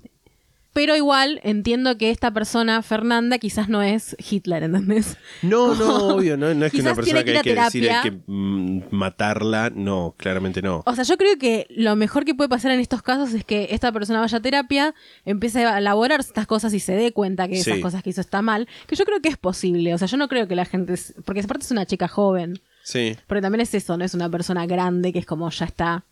Pero 0.75 0.93
igual 0.97 1.39
entiendo 1.43 1.97
que 1.97 2.11
esta 2.11 2.31
persona, 2.31 2.81
Fernanda, 2.81 3.37
quizás 3.39 3.69
no 3.69 3.81
es 3.81 4.13
Hitler, 4.19 4.61
¿entendés? 4.63 5.15
No, 5.41 5.73
no, 5.73 6.07
obvio, 6.15 6.35
no, 6.35 6.53
no 6.53 6.65
es 6.65 6.71
que 6.73 6.81
una 6.81 6.93
persona 6.93 7.23
que 7.23 7.37
hay 7.37 7.41
que 7.43 7.55
decir 7.55 7.89
hay 7.89 8.11
que 8.11 8.17
mm, 8.27 8.81
matarla, 8.91 9.71
no, 9.73 10.15
claramente 10.17 10.61
no. 10.61 10.83
O 10.85 10.93
sea, 10.93 11.05
yo 11.05 11.15
creo 11.17 11.37
que 11.39 11.65
lo 11.69 11.95
mejor 11.95 12.25
que 12.25 12.35
puede 12.35 12.49
pasar 12.49 12.71
en 12.71 12.81
estos 12.81 13.01
casos 13.01 13.33
es 13.33 13.45
que 13.45 13.69
esta 13.71 13.93
persona 13.93 14.19
vaya 14.19 14.37
a 14.37 14.41
terapia, 14.41 14.93
empiece 15.23 15.63
a 15.65 15.77
elaborar 15.77 16.19
estas 16.19 16.45
cosas 16.45 16.73
y 16.73 16.81
se 16.81 16.91
dé 16.93 17.13
cuenta 17.13 17.47
que 17.47 17.57
esas 17.57 17.75
Sí. 17.75 17.81
cosas 17.81 18.03
que 18.03 18.09
hizo 18.09 18.19
está 18.19 18.41
mal. 18.41 18.67
Que 18.85 18.97
yo 18.97 19.05
creo 19.05 19.21
que 19.21 19.29
es 19.29 19.37
posible. 19.37 19.93
O 19.93 19.97
sea, 19.97 20.09
yo 20.09 20.17
no 20.17 20.27
creo 20.27 20.45
que 20.49 20.57
la 20.57 20.65
gente. 20.65 20.93
Porque 21.23 21.39
aparte 21.39 21.63
es 21.63 21.71
una 21.71 21.85
chica 21.85 22.09
joven. 22.09 22.59
Sí, 22.83 23.15
Porque 23.27 23.41
también 23.41 23.61
es 23.61 23.73
eso, 23.73 23.95
no 23.97 24.03
es 24.03 24.13
una 24.13 24.29
persona 24.29 24.65
grande 24.65 25.13
que 25.13 25.19
es 25.19 25.25
como 25.25 25.49
ya 25.49 25.65
está. 25.67 26.03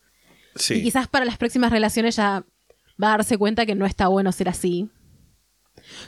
sí. 0.55 0.75
Y 0.75 0.83
quizás 0.83 1.09
para 1.09 1.25
las 1.25 1.37
próximas 1.37 1.69
relaciones 1.71 2.15
ya 2.15 2.45
va 3.01 3.07
a 3.07 3.17
darse 3.17 3.37
cuenta 3.37 3.65
que 3.65 3.75
no 3.75 3.85
está 3.85 4.07
bueno 4.07 4.31
ser 4.31 4.49
así. 4.49 4.89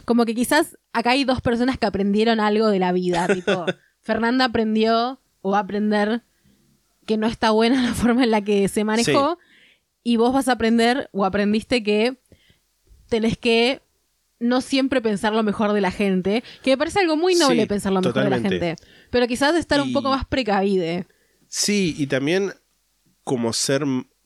Como 0.05 0.25
que 0.25 0.36
quizás 0.36 0.77
acá 0.93 1.11
hay 1.11 1.23
dos 1.23 1.41
personas 1.41 1.77
que 1.77 1.86
aprendieron 1.86 2.39
algo 2.39 2.69
de 2.69 2.79
la 2.79 2.91
vida. 2.91 3.27
Tipo, 3.33 3.65
Fernanda 4.01 4.45
aprendió 4.45 5.19
o 5.41 5.51
va 5.51 5.57
a 5.59 5.61
aprender 5.61 6.23
que 7.05 7.17
no 7.17 7.27
está 7.27 7.51
buena 7.51 7.81
la 7.81 7.93
forma 7.93 8.23
en 8.23 8.31
la 8.31 8.41
que 8.41 8.67
se 8.67 8.83
manejó. 8.83 9.38
Y 10.03 10.17
vos 10.17 10.33
vas 10.33 10.47
a 10.47 10.53
aprender 10.53 11.09
o 11.13 11.25
aprendiste 11.25 11.83
que 11.83 12.17
tenés 13.09 13.38
que 13.38 13.81
no 14.39 14.61
siempre 14.61 15.01
pensar 15.01 15.33
lo 15.33 15.43
mejor 15.43 15.73
de 15.73 15.81
la 15.81 15.91
gente. 15.91 16.43
Que 16.63 16.71
me 16.71 16.77
parece 16.77 16.99
algo 16.99 17.15
muy 17.17 17.36
noble 17.36 17.61
Sí, 17.61 17.67
pensar 17.67 17.91
lo 17.91 18.01
mejor 18.01 18.23
de 18.23 18.29
la 18.29 18.39
gente. 18.39 18.75
Pero 19.09 19.27
quizás 19.27 19.55
estar 19.55 19.81
un 19.81 19.93
poco 19.93 20.09
más 20.09 20.25
precavide. 20.25 21.07
Sí, 21.47 21.95
y 21.97 22.07
también 22.07 22.53
como 23.23 23.53
ser, 23.53 23.83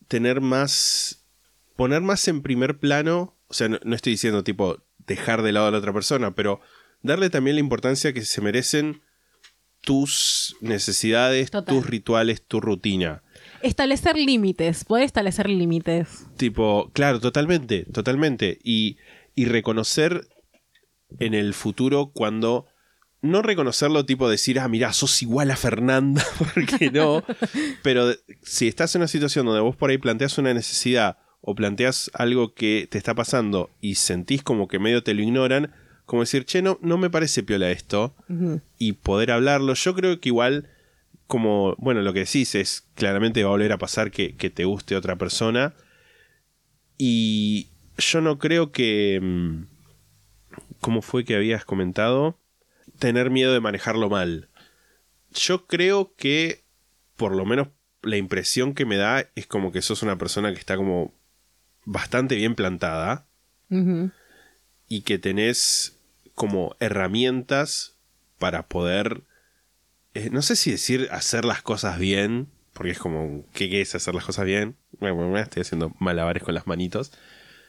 tener 0.07 0.41
más, 0.41 1.18
poner 1.79 2.01
más 2.01 2.27
en 2.27 2.41
primer 2.41 2.77
plano, 2.77 3.37
o 3.47 3.53
sea, 3.53 3.69
no, 3.69 3.79
no 3.85 3.95
estoy 3.95 4.11
diciendo 4.11 4.43
tipo 4.43 4.83
dejar 4.97 5.43
de 5.43 5.53
lado 5.53 5.67
a 5.67 5.71
la 5.71 5.77
otra 5.77 5.93
persona, 5.93 6.35
pero 6.35 6.59
darle 7.03 7.29
también 7.29 7.55
la 7.55 7.61
importancia 7.61 8.11
que 8.11 8.25
se 8.25 8.41
merecen 8.41 9.01
tus 9.79 10.57
necesidades, 10.59 11.51
Total. 11.51 11.73
tus 11.73 11.85
rituales, 11.85 12.41
tu 12.45 12.59
rutina. 12.59 13.23
Establecer 13.61 14.17
límites, 14.17 14.83
poder 14.83 15.05
establecer 15.05 15.47
límites. 15.49 16.27
Tipo, 16.35 16.91
claro, 16.91 17.21
totalmente, 17.21 17.85
totalmente. 17.85 18.59
Y, 18.61 18.97
y 19.33 19.45
reconocer 19.45 20.27
en 21.17 21.33
el 21.33 21.53
futuro 21.53 22.11
cuando... 22.13 22.67
No 23.21 23.41
reconocerlo 23.41 24.05
tipo 24.05 24.29
decir, 24.29 24.59
ah, 24.59 24.67
mira, 24.67 24.91
sos 24.91 25.21
igual 25.21 25.49
a 25.51 25.55
Fernanda, 25.55 26.25
porque 26.37 26.91
no. 26.91 27.23
Pero 27.83 28.13
si 28.41 28.67
estás 28.67 28.93
en 28.95 28.99
una 29.01 29.07
situación 29.07 29.45
donde 29.45 29.61
vos 29.61 29.77
por 29.77 29.91
ahí 29.91 29.97
planteas 29.97 30.37
una 30.37 30.53
necesidad 30.53 31.17
o 31.41 31.55
planteas 31.55 32.11
algo 32.13 32.53
que 32.53 32.87
te 32.89 32.97
está 32.97 33.15
pasando 33.15 33.69
y 33.81 33.95
sentís 33.95 34.43
como 34.43 34.67
que 34.67 34.79
medio 34.79 35.03
te 35.03 35.13
lo 35.13 35.21
ignoran, 35.21 35.73
como 36.05 36.21
decir, 36.23 36.45
che, 36.45 36.61
no, 36.61 36.79
no 36.81 36.97
me 36.97 37.09
parece 37.09 37.43
piola 37.43 37.71
esto, 37.71 38.15
y 38.77 38.93
poder 38.93 39.31
hablarlo. 39.31 39.73
Yo 39.73 39.93
creo 39.95 40.19
que 40.19 40.29
igual, 40.29 40.69
como, 41.27 41.75
bueno, 41.77 42.01
lo 42.01 42.13
que 42.13 42.21
decís 42.21 42.55
es, 42.55 42.87
claramente 42.95 43.43
va 43.43 43.49
a 43.49 43.53
volver 43.53 43.71
a 43.71 43.77
pasar 43.77 44.11
que, 44.11 44.35
que 44.35 44.49
te 44.49 44.65
guste 44.65 44.95
otra 44.95 45.17
persona, 45.17 45.73
y 46.97 47.69
yo 47.97 48.21
no 48.21 48.39
creo 48.39 48.71
que... 48.71 49.19
mm, 49.21 49.63
¿Cómo 50.81 51.01
fue 51.01 51.25
que 51.25 51.35
habías 51.35 51.65
comentado? 51.65 52.39
Tener 52.99 53.29
miedo 53.29 53.51
de 53.53 53.59
manejarlo 53.59 54.09
mal. 54.09 54.47
Yo 55.33 55.67
creo 55.67 56.13
que, 56.15 56.63
por 57.17 57.35
lo 57.35 57.45
menos 57.45 57.67
la 58.01 58.15
impresión 58.15 58.73
que 58.73 58.85
me 58.85 58.95
da 58.95 59.29
es 59.35 59.45
como 59.45 59.73
que 59.73 59.81
sos 59.81 60.03
una 60.03 60.17
persona 60.17 60.53
que 60.53 60.59
está 60.59 60.77
como 60.77 61.13
bastante 61.85 62.35
bien 62.35 62.55
plantada 62.55 63.25
y 64.87 65.01
que 65.01 65.19
tenés 65.19 65.99
como 66.33 66.75
herramientas 66.79 67.95
para 68.39 68.67
poder, 68.67 69.21
eh, 70.15 70.29
no 70.31 70.41
sé 70.41 70.55
si 70.55 70.71
decir 70.71 71.07
hacer 71.11 71.45
las 71.45 71.61
cosas 71.61 71.99
bien, 71.99 72.47
porque 72.73 72.91
es 72.91 72.99
como, 72.99 73.45
¿qué, 73.53 73.81
es 73.81 73.93
hacer 73.93 74.15
las 74.15 74.25
cosas 74.25 74.45
bien? 74.45 74.75
Bueno, 74.99 75.15
bueno, 75.15 75.37
estoy 75.37 75.61
haciendo 75.61 75.93
malabares 75.99 76.41
con 76.41 76.55
las 76.55 76.65
manitos, 76.65 77.11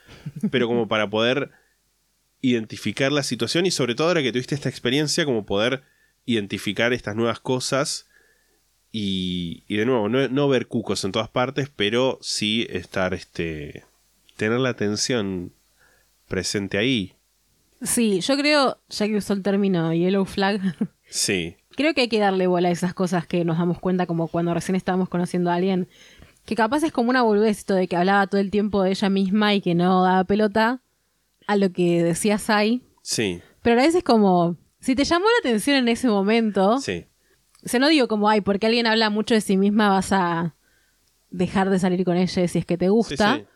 pero 0.50 0.68
como 0.68 0.88
para 0.88 1.10
poder 1.10 1.50
identificar 2.40 3.12
la 3.12 3.22
situación 3.22 3.66
y 3.66 3.70
sobre 3.70 3.94
todo 3.94 4.08
ahora 4.08 4.22
que 4.22 4.32
tuviste 4.32 4.54
esta 4.54 4.70
experiencia, 4.70 5.24
como 5.26 5.44
poder 5.44 5.82
identificar 6.24 6.92
estas 6.92 7.16
nuevas 7.16 7.40
cosas 7.40 8.08
y, 8.92 9.64
y 9.68 9.76
de 9.76 9.84
nuevo, 9.84 10.08
no, 10.08 10.28
no 10.28 10.48
ver 10.48 10.66
cucos 10.66 11.04
en 11.04 11.12
todas 11.12 11.28
partes, 11.28 11.70
pero 11.74 12.18
sí 12.22 12.66
estar, 12.70 13.12
este, 13.14 13.84
tener 14.40 14.58
la 14.58 14.70
atención 14.70 15.52
presente 16.26 16.78
ahí. 16.78 17.14
Sí, 17.82 18.22
yo 18.22 18.38
creo, 18.38 18.80
ya 18.88 19.06
que 19.06 19.16
usó 19.16 19.34
el 19.34 19.42
término 19.42 19.92
yellow 19.92 20.24
flag, 20.24 20.60
Sí, 21.10 21.56
creo 21.76 21.92
que 21.92 22.02
hay 22.02 22.08
que 22.08 22.20
darle 22.20 22.46
bola 22.46 22.68
a 22.68 22.72
esas 22.72 22.94
cosas 22.94 23.26
que 23.26 23.44
nos 23.44 23.58
damos 23.58 23.78
cuenta 23.80 24.06
como 24.06 24.28
cuando 24.28 24.54
recién 24.54 24.76
estábamos 24.76 25.10
conociendo 25.10 25.50
a 25.50 25.56
alguien, 25.56 25.88
que 26.46 26.54
capaz 26.54 26.84
es 26.84 26.92
como 26.92 27.10
una 27.10 27.20
boludez 27.20 27.58
esto 27.58 27.74
de 27.74 27.86
que 27.86 27.96
hablaba 27.96 28.26
todo 28.28 28.40
el 28.40 28.50
tiempo 28.50 28.82
de 28.82 28.92
ella 28.92 29.10
misma 29.10 29.54
y 29.54 29.60
que 29.60 29.74
no 29.74 30.04
daba 30.04 30.24
pelota 30.24 30.80
a 31.46 31.56
lo 31.56 31.70
que 31.70 32.02
decía 32.02 32.38
Sai, 32.38 32.82
sí, 33.02 33.42
pero 33.60 33.78
a 33.78 33.82
veces 33.82 33.96
es 33.96 34.04
como, 34.04 34.56
si 34.78 34.94
te 34.94 35.04
llamó 35.04 35.26
la 35.26 35.50
atención 35.50 35.76
en 35.76 35.88
ese 35.88 36.08
momento, 36.08 36.78
sí. 36.78 37.04
o 37.62 37.68
sea, 37.68 37.78
no 37.78 37.88
digo 37.88 38.08
como, 38.08 38.28
ay, 38.30 38.40
porque 38.40 38.66
alguien 38.66 38.86
habla 38.86 39.10
mucho 39.10 39.34
de 39.34 39.42
sí 39.42 39.58
misma 39.58 39.90
vas 39.90 40.12
a 40.12 40.54
dejar 41.28 41.68
de 41.68 41.78
salir 41.78 42.04
con 42.06 42.16
ella 42.16 42.48
si 42.48 42.58
es 42.58 42.64
que 42.64 42.78
te 42.78 42.88
gusta, 42.88 43.34
Sí, 43.34 43.40
sí. 43.40 43.46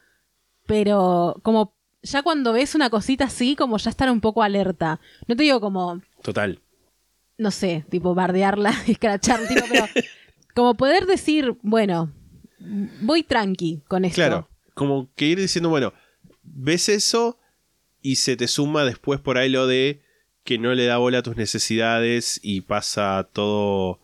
Pero 0.67 1.37
como 1.43 1.75
ya 2.05 2.23
cuando 2.23 2.53
ves 2.53 2.75
una 2.75 2.91
cosita 2.91 3.25
así, 3.25 3.57
como 3.57 3.79
ya 3.79 3.91
estar 3.91 4.11
un 4.11 4.21
poco 4.21 4.43
alerta. 4.43 5.01
No 5.27 5.37
te 5.37 5.43
digo 5.43 5.61
como, 5.61 6.03
Total. 6.23 6.61
no 7.39 7.51
sé, 7.51 7.85
tipo 7.91 8.15
bardearla, 8.15 8.75
escrachar, 8.87 9.47
tipo, 9.49 9.63
pero 9.69 9.87
como 10.55 10.75
poder 10.75 11.07
decir, 11.07 11.57
bueno, 11.63 12.13
voy 13.01 13.23
tranqui 13.23 13.83
con 13.89 14.05
esto. 14.05 14.17
Claro. 14.17 14.49
Como 14.75 15.09
que 15.15 15.27
ir 15.27 15.39
diciendo, 15.39 15.69
bueno, 15.71 15.93
ves 16.43 16.89
eso 16.89 17.39
y 18.03 18.17
se 18.17 18.37
te 18.37 18.49
suma 18.49 18.85
después 18.85 19.21
por 19.21 19.39
ahí 19.39 19.49
lo 19.49 19.67
de 19.67 20.03
que 20.43 20.59
no 20.59 20.75
le 20.75 20.85
da 20.85 20.99
bola 20.99 21.19
a 21.19 21.23
tus 21.23 21.37
necesidades 21.37 22.39
y 22.43 22.61
pasa 22.61 23.31
todo 23.33 24.01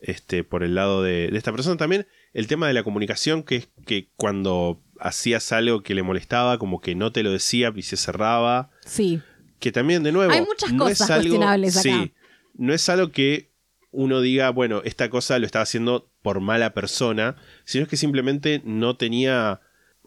este 0.00 0.42
por 0.42 0.62
el 0.62 0.74
lado 0.74 1.02
de, 1.02 1.28
de 1.28 1.36
esta 1.36 1.52
persona. 1.52 1.76
También 1.76 2.06
el 2.32 2.46
tema 2.46 2.66
de 2.66 2.72
la 2.72 2.82
comunicación, 2.82 3.42
que 3.42 3.56
es 3.56 3.68
que 3.84 4.08
cuando 4.16 4.80
hacías 5.02 5.52
algo 5.52 5.82
que 5.82 5.94
le 5.94 6.02
molestaba, 6.02 6.58
como 6.58 6.80
que 6.80 6.94
no 6.94 7.12
te 7.12 7.22
lo 7.22 7.32
decía 7.32 7.72
y 7.74 7.82
se 7.82 7.96
cerraba. 7.96 8.70
Sí, 8.86 9.20
Que 9.58 9.72
también, 9.72 10.02
de 10.02 10.12
nuevo, 10.12 10.32
Hay 10.32 10.42
muchas 10.42 10.72
no 10.72 10.84
cosas 10.84 11.00
es 11.02 11.10
algo, 11.10 11.22
cuestionables 11.22 11.76
acá. 11.76 11.82
Sí, 11.82 12.12
no 12.54 12.72
es 12.72 12.88
algo 12.88 13.10
que 13.10 13.50
uno 13.90 14.20
diga, 14.20 14.50
bueno, 14.50 14.80
esta 14.84 15.10
cosa 15.10 15.38
lo 15.38 15.46
estaba 15.46 15.64
haciendo 15.64 16.10
por 16.22 16.40
mala 16.40 16.72
persona, 16.72 17.36
sino 17.64 17.84
es 17.84 17.88
que 17.90 17.96
simplemente 17.96 18.62
no 18.64 18.96
tenía, 18.96 19.60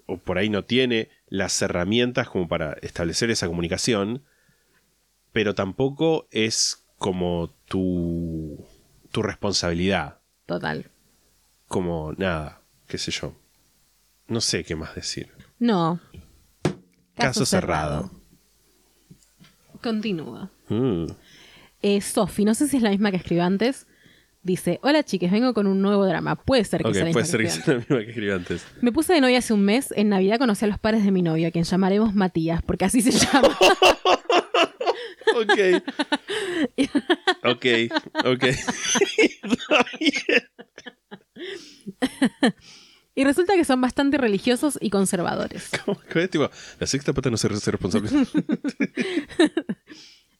o 0.07 0.17
por 0.17 0.37
ahí 0.37 0.49
no 0.49 0.63
tiene, 0.63 1.09
las 1.27 1.61
herramientas 1.61 2.27
como 2.29 2.47
para 2.47 2.73
establecer 2.81 3.29
esa 3.31 3.47
comunicación, 3.47 4.23
pero 5.33 5.53
tampoco 5.55 6.27
es 6.31 6.85
como 6.97 7.53
tu, 7.67 8.65
tu 9.11 9.21
responsabilidad, 9.21 10.19
total. 10.45 10.89
como 11.67 12.13
nada, 12.17 12.61
qué 12.87 12.97
sé 12.97 13.11
yo. 13.11 13.33
No 14.27 14.41
sé 14.41 14.63
qué 14.63 14.75
más 14.75 14.95
decir. 14.95 15.29
No. 15.59 15.99
Caso, 17.15 17.45
cerrado. 17.45 18.11
Continúa. 19.81 20.49
Mm. 20.69 21.05
Eh, 21.81 22.01
Sofi, 22.01 22.45
no 22.45 22.55
sé 22.55 22.67
si 22.67 22.77
es 22.77 22.83
la 22.83 22.89
misma 22.89 23.11
que 23.11 23.17
escribió 23.17 23.43
antes, 23.43 23.87
Dice, 24.45 24.79
hola 24.83 25.01
chiques, 25.01 25.31
vengo 25.31 25.55
con 25.55 25.65
un 25.65 25.81
nuevo 25.81 26.05
drama. 26.05 26.35
Puede 26.35 26.63
ser 26.65 26.83
que 26.83 26.89
Ok, 26.89 26.93
sea 26.93 27.05
la 27.05 27.11
puede 27.11 27.25
ser 27.25 27.39
que 27.39 27.45
que 27.45 27.49
sea 27.49 27.73
la 27.73 27.79
misma 27.79 27.97
que 27.97 28.09
escribí 28.09 28.31
antes. 28.31 28.63
Me 28.79 28.91
puse 28.91 29.13
de 29.13 29.19
novia 29.19 29.39
hace 29.39 29.53
un 29.53 29.65
mes. 29.65 29.91
En 29.95 30.09
Navidad 30.09 30.37
conocí 30.37 30.63
a 30.65 30.67
los 30.67 30.77
padres 30.77 31.03
de 31.03 31.09
mi 31.09 31.23
novio, 31.23 31.47
a 31.47 31.51
quien 31.51 31.63
llamaremos 31.63 32.13
Matías, 32.13 32.61
porque 32.61 32.85
así 32.85 33.01
se 33.01 33.09
llama. 33.11 33.57
Ok. 35.35 35.57
Ok, 37.43 37.65
ok. 38.23 38.43
Y 43.15 43.23
resulta 43.23 43.55
que 43.55 43.63
son 43.63 43.79
bastante 43.79 44.17
religiosos 44.17 44.77
y 44.81 44.89
conservadores. 44.89 45.69
¿Cómo 45.85 45.99
que? 45.99 46.27
Tipo, 46.27 46.49
la 46.79 46.87
sexta 46.87 47.13
pata 47.13 47.29
no 47.29 47.37
se 47.37 47.47
hace 47.47 47.71
responsable. 47.71 48.09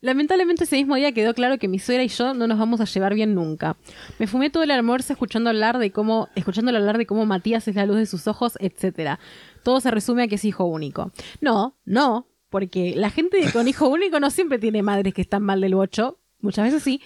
Lamentablemente 0.02 0.66
ese 0.66 0.76
mismo 0.76 0.96
día 0.96 1.14
quedó 1.14 1.34
claro 1.34 1.58
que 1.58 1.68
mi 1.68 1.80
suegra 1.80 2.04
y 2.04 2.10
yo 2.10 2.36
no 2.36 2.46
nos 2.46 2.60
vamos 2.60 2.80
a 2.80 2.86
llevar 2.86 3.16
bien 3.16 3.34
nunca. 3.34 3.76
Me 4.20 4.28
fumé 4.28 4.52
todo 4.52 4.62
el 4.62 4.70
almuerzo 4.70 5.14
escuchando 5.14 5.50
hablar 5.50 5.80
de 5.80 5.92
cómo, 5.92 6.30
escuchándole 6.36 6.78
hablar 6.78 7.00
de 7.00 7.08
cómo 7.08 7.26
Matías 7.26 7.68
es 7.68 7.76
la 7.76 7.88
luz 7.88 7.98
de 7.98 8.06
sus 8.06 8.28
ojos, 8.28 8.56
etcétera. 8.60 9.20
Todo 9.64 9.80
se 9.82 9.90
resume 9.90 10.24
a 10.24 10.28
que 10.28 10.36
es 10.36 10.46
hijo 10.46 10.66
único. 10.66 11.12
No, 11.42 11.76
no, 11.86 12.28
porque 12.50 12.94
la 12.96 13.10
gente 13.10 13.40
con 13.52 13.68
hijo 13.68 13.88
único 13.88 14.20
no 14.20 14.30
siempre 14.30 14.60
tiene 14.60 14.84
madres 14.84 15.14
que 15.14 15.22
están 15.22 15.42
mal 15.42 15.62
del 15.62 15.74
bocho, 15.74 16.20
muchas 16.40 16.66
veces 16.66 16.84
sí. 16.84 17.02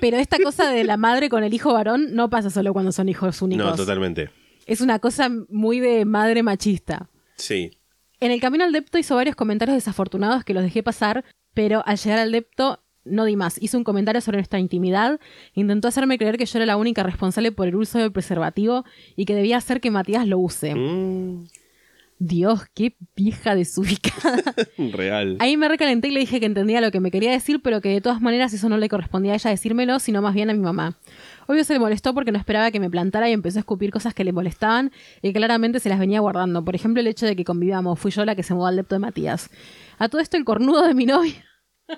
Pero 0.00 0.16
esta 0.16 0.38
cosa 0.42 0.70
de 0.70 0.82
la 0.82 0.96
madre 0.96 1.28
con 1.28 1.44
el 1.44 1.54
hijo 1.54 1.72
varón 1.72 2.14
no 2.14 2.28
pasa 2.28 2.50
solo 2.50 2.72
cuando 2.72 2.90
son 2.90 3.08
hijos 3.08 3.40
únicos. 3.40 3.64
No, 3.64 3.76
totalmente. 3.76 4.30
Es 4.66 4.80
una 4.82 4.98
cosa 4.98 5.30
muy 5.48 5.80
de 5.80 6.04
madre 6.04 6.42
machista. 6.42 7.08
Sí. 7.36 7.70
En 8.20 8.30
el 8.30 8.40
camino 8.40 8.64
al 8.64 8.72
depto 8.72 8.98
hizo 8.98 9.14
varios 9.14 9.36
comentarios 9.36 9.76
desafortunados 9.76 10.44
que 10.44 10.54
los 10.54 10.62
dejé 10.62 10.82
pasar, 10.82 11.24
pero 11.54 11.82
al 11.86 11.96
llegar 11.96 12.18
al 12.18 12.32
depto 12.32 12.82
no 13.04 13.24
di 13.24 13.36
más. 13.36 13.62
Hizo 13.62 13.78
un 13.78 13.84
comentario 13.84 14.20
sobre 14.20 14.38
nuestra 14.38 14.58
intimidad, 14.58 15.20
intentó 15.54 15.88
hacerme 15.88 16.18
creer 16.18 16.36
que 16.36 16.46
yo 16.46 16.58
era 16.58 16.66
la 16.66 16.76
única 16.76 17.02
responsable 17.02 17.52
por 17.52 17.68
el 17.68 17.76
uso 17.76 17.98
del 17.98 18.12
preservativo 18.12 18.84
y 19.14 19.24
que 19.24 19.34
debía 19.34 19.56
hacer 19.56 19.80
que 19.80 19.90
Matías 19.90 20.26
lo 20.26 20.38
use. 20.38 20.74
Mm, 20.74 21.46
Dios, 22.18 22.62
qué 22.74 22.96
vieja 23.14 23.54
desubicada. 23.54 24.42
real. 24.78 25.36
Ahí 25.38 25.56
me 25.56 25.68
recalenté 25.68 26.08
y 26.08 26.12
le 26.12 26.20
dije 26.20 26.40
que 26.40 26.46
entendía 26.46 26.80
lo 26.80 26.90
que 26.90 27.00
me 27.00 27.10
quería 27.10 27.30
decir, 27.30 27.60
pero 27.62 27.80
que 27.80 27.90
de 27.90 28.00
todas 28.00 28.20
maneras 28.20 28.52
eso 28.52 28.68
no 28.68 28.78
le 28.78 28.88
correspondía 28.88 29.32
a 29.32 29.36
ella 29.36 29.50
decírmelo, 29.50 29.98
sino 29.98 30.22
más 30.22 30.34
bien 30.34 30.50
a 30.50 30.54
mi 30.54 30.60
mamá. 30.60 30.98
Obvio 31.46 31.64
se 31.64 31.72
le 31.72 31.78
molestó 31.78 32.14
porque 32.14 32.32
no 32.32 32.38
esperaba 32.38 32.70
que 32.70 32.80
me 32.80 32.90
plantara 32.90 33.28
y 33.28 33.32
empezó 33.32 33.58
a 33.58 33.60
escupir 33.60 33.90
cosas 33.90 34.14
que 34.14 34.24
le 34.24 34.32
molestaban 34.32 34.92
y 35.22 35.32
claramente 35.32 35.80
se 35.80 35.88
las 35.88 35.98
venía 35.98 36.20
guardando. 36.20 36.64
Por 36.64 36.74
ejemplo, 36.74 37.00
el 37.00 37.06
hecho 37.06 37.26
de 37.26 37.36
que 37.36 37.44
convivíamos. 37.44 37.98
Fui 37.98 38.10
yo 38.10 38.24
la 38.24 38.34
que 38.34 38.42
se 38.42 38.54
mudó 38.54 38.66
al 38.66 38.76
depto 38.76 38.94
de 38.94 39.00
Matías. 39.00 39.50
A 39.98 40.08
todo 40.08 40.20
esto 40.20 40.36
el 40.36 40.44
cornudo 40.44 40.86
de 40.86 40.94
mi 40.94 41.06
novio. 41.06 41.34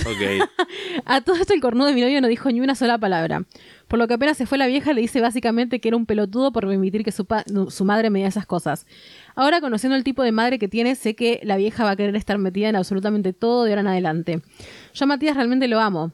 Ok. 0.00 0.48
A 1.04 1.20
todo 1.20 1.36
esto 1.36 1.52
el 1.52 1.60
cornudo 1.60 1.88
de 1.88 1.94
mi 1.94 2.00
novio 2.00 2.20
no 2.20 2.28
dijo 2.28 2.50
ni 2.50 2.60
una 2.60 2.74
sola 2.74 2.98
palabra. 2.98 3.44
Por 3.86 3.98
lo 3.98 4.06
que 4.06 4.14
apenas 4.14 4.36
se 4.36 4.46
fue 4.46 4.58
la 4.58 4.66
vieja 4.66 4.92
le 4.92 5.00
dice 5.00 5.20
básicamente 5.20 5.80
que 5.80 5.88
era 5.88 5.96
un 5.96 6.06
pelotudo 6.06 6.52
por 6.52 6.66
permitir 6.66 7.04
que 7.04 7.12
su, 7.12 7.26
su 7.68 7.84
madre 7.84 8.10
me 8.10 8.20
diera 8.20 8.28
esas 8.28 8.46
cosas. 8.46 8.86
Ahora, 9.34 9.60
conociendo 9.60 9.96
el 9.96 10.04
tipo 10.04 10.22
de 10.22 10.32
madre 10.32 10.58
que 10.58 10.68
tiene, 10.68 10.94
sé 10.94 11.14
que 11.14 11.40
la 11.42 11.56
vieja 11.56 11.84
va 11.84 11.90
a 11.90 11.96
querer 11.96 12.14
estar 12.16 12.38
metida 12.38 12.68
en 12.68 12.76
absolutamente 12.76 13.32
todo 13.32 13.64
de 13.64 13.72
ahora 13.72 13.80
en 13.82 13.86
adelante. 13.88 14.42
Yo 14.94 15.04
a 15.04 15.06
Matías 15.06 15.36
realmente 15.36 15.68
lo 15.68 15.80
amo. 15.80 16.12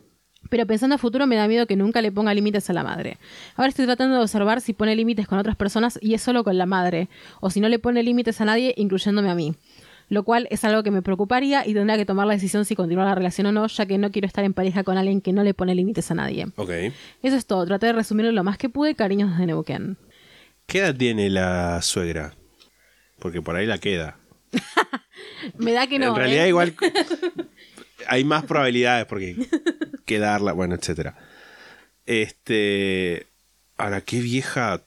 Pero 0.55 0.69
pensando 0.69 0.95
a 0.95 0.99
futuro 0.99 1.27
me 1.27 1.35
da 1.35 1.49
miedo 1.49 1.67
que 1.67 1.75
nunca 1.75 2.01
le 2.01 2.13
ponga 2.13 2.33
límites 2.33 2.71
a 2.71 2.73
la 2.73 2.85
madre. 2.85 3.19
Ahora 3.57 3.71
estoy 3.71 3.87
tratando 3.87 4.15
de 4.15 4.23
observar 4.23 4.61
si 4.61 4.73
pone 4.73 4.95
límites 4.95 5.27
con 5.27 5.37
otras 5.37 5.57
personas 5.57 5.99
y 6.01 6.15
es 6.15 6.23
solo 6.23 6.45
con 6.45 6.57
la 6.57 6.65
madre, 6.65 7.09
o 7.41 7.51
si 7.51 7.59
no 7.59 7.69
le 7.69 7.81
pone 7.81 8.05
límites 8.05 8.41
a 8.41 8.45
nadie, 8.45 8.73
incluyéndome 8.77 9.31
a 9.31 9.35
mí. 9.35 9.57
Lo 10.09 10.23
cual 10.23 10.47
es 10.53 10.63
algo 10.63 10.85
que 10.85 10.93
me 10.93 11.03
preocuparía 11.03 11.67
y 11.67 11.75
tendría 11.75 11.97
que 11.97 12.07
tomar 12.07 12.29
la 12.29 12.35
decisión 12.35 12.65
si 12.65 12.77
continuar 12.77 13.09
la 13.09 13.17
relación 13.17 13.49
o 13.49 13.53
no, 13.53 13.67
ya 13.67 13.85
que 13.87 13.99
no 13.99 14.13
quiero 14.13 14.29
estar 14.29 14.45
en 14.45 14.55
pareja 14.55 14.85
con 14.85 14.97
alguien 14.97 15.21
que 15.21 15.33
no 15.33 15.43
le 15.43 15.55
pone 15.55 15.75
límites 15.75 16.09
a 16.13 16.15
nadie. 16.15 16.47
Ok. 16.55 16.71
Eso 17.25 17.35
es 17.35 17.47
todo, 17.47 17.67
traté 17.67 17.87
de 17.87 17.95
resumirlo 17.95 18.31
lo 18.31 18.45
más 18.45 18.57
que 18.57 18.69
pude, 18.69 18.95
cariños 18.95 19.37
de 19.37 19.47
Neuquén. 19.47 19.97
¿Qué 20.67 20.79
edad 20.79 20.95
tiene 20.95 21.31
la 21.31 21.83
suegra? 21.83 22.33
Porque 23.19 23.43
por 23.43 23.57
ahí 23.57 23.67
la 23.67 23.79
queda. 23.79 24.19
Me 25.59 25.73
da 25.73 25.89
que 25.89 25.99
no. 25.99 26.11
en 26.11 26.15
realidad 26.15 26.45
¿eh? 26.45 26.51
igual 26.51 26.75
hay 28.09 28.25
más 28.25 28.45
probabilidades 28.45 29.07
porque 29.07 29.37
quedarla, 30.07 30.53
bueno, 30.53 30.75
etcétera. 30.75 31.17
Este, 32.07 33.27
ahora 33.77 34.01
qué 34.01 34.21
vieja 34.21 34.83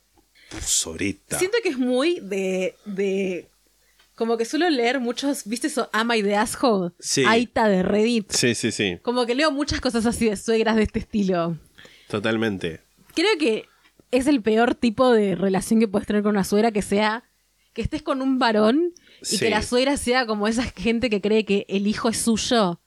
soreta. 0.62 1.38
Siento 1.40 1.58
que 1.64 1.70
es 1.70 1.78
muy 1.78 2.20
de, 2.22 2.76
de. 2.86 3.48
Como 4.16 4.38
que 4.38 4.46
suelo 4.46 4.70
leer 4.70 5.00
muchos, 5.00 5.44
¿viste 5.46 5.68
eso? 5.68 5.90
Ama 5.94 6.18
y 6.18 6.22
de 6.24 6.36
asshole. 6.36 6.92
Sí. 7.00 7.24
Aita 7.28 7.68
de 7.68 7.84
Reddit. 7.84 8.32
Sí, 8.32 8.56
sí, 8.56 8.72
sí, 8.72 8.98
Como 9.04 9.26
que 9.26 9.36
leo 9.36 9.52
muchas 9.52 9.80
cosas 9.80 10.06
así 10.08 10.28
de 10.30 10.36
suegras 10.38 10.76
de 10.76 10.84
este 10.84 11.00
estilo. 11.00 11.58
totalmente. 12.10 12.82
Creo 13.14 13.38
que 13.40 13.66
es 14.12 14.26
el 14.28 14.42
peor 14.42 14.74
tipo 14.76 15.12
de 15.12 15.36
relación 15.36 15.80
que 15.80 15.88
puedes 15.88 16.08
tener 16.08 16.24
con 16.24 16.32
una 16.32 16.44
suegra 16.44 16.72
que 16.72 16.82
sea 16.82 17.24
que 17.74 17.82
estés 17.84 18.02
con 18.02 18.24
un 18.24 18.40
varón 18.40 18.92
y 19.22 19.26
Sí. 19.26 19.38
que 19.40 19.50
la 19.52 19.62
suegra 19.62 19.98
sea 19.98 20.26
como 20.26 20.48
esa 20.48 20.64
gente 20.64 21.12
que 21.12 21.22
cree 21.22 21.46
que 21.46 21.66
el 21.70 21.86
hijo 21.86 22.10
es 22.10 22.18
suyo. 22.18 22.80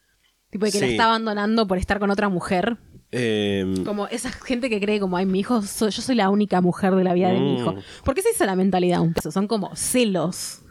Tipo, 0.51 0.67
y 0.67 0.73
que 0.73 0.81
la 0.81 0.87
Sí. 0.87 0.93
está 0.93 1.05
abandonando 1.05 1.67
por 1.67 1.79
estar 1.79 1.99
con 2.01 2.11
otra 2.11 2.29
mujer. 2.29 2.77
Em, 3.13 3.85
Como 3.85 4.07
esa 4.09 4.31
gente 4.31 4.69
que 4.71 4.81
cree 4.81 5.01
como, 5.01 5.17
ay, 5.17 5.27
mi 5.27 5.41
hijo, 5.41 5.63
soy- 5.63 5.91
yo 5.91 6.03
soy 6.03 6.15
la 6.17 6.29
única 6.31 6.61
mujer 6.61 6.95
de 6.95 7.05
la 7.05 7.13
vida 7.15 7.29
de 7.29 7.41
mi 7.41 7.53
Mm. 7.55 7.57
hijo. 7.59 7.75
¿Por 8.05 8.15
qué 8.15 8.23
se 8.23 8.31
hizo 8.31 8.45
la 8.47 8.57
mentalidad 8.57 9.01
un 9.01 9.15
peso? 9.15 9.31
Son 9.33 9.47
como 9.49 9.75
celos. 9.77 10.63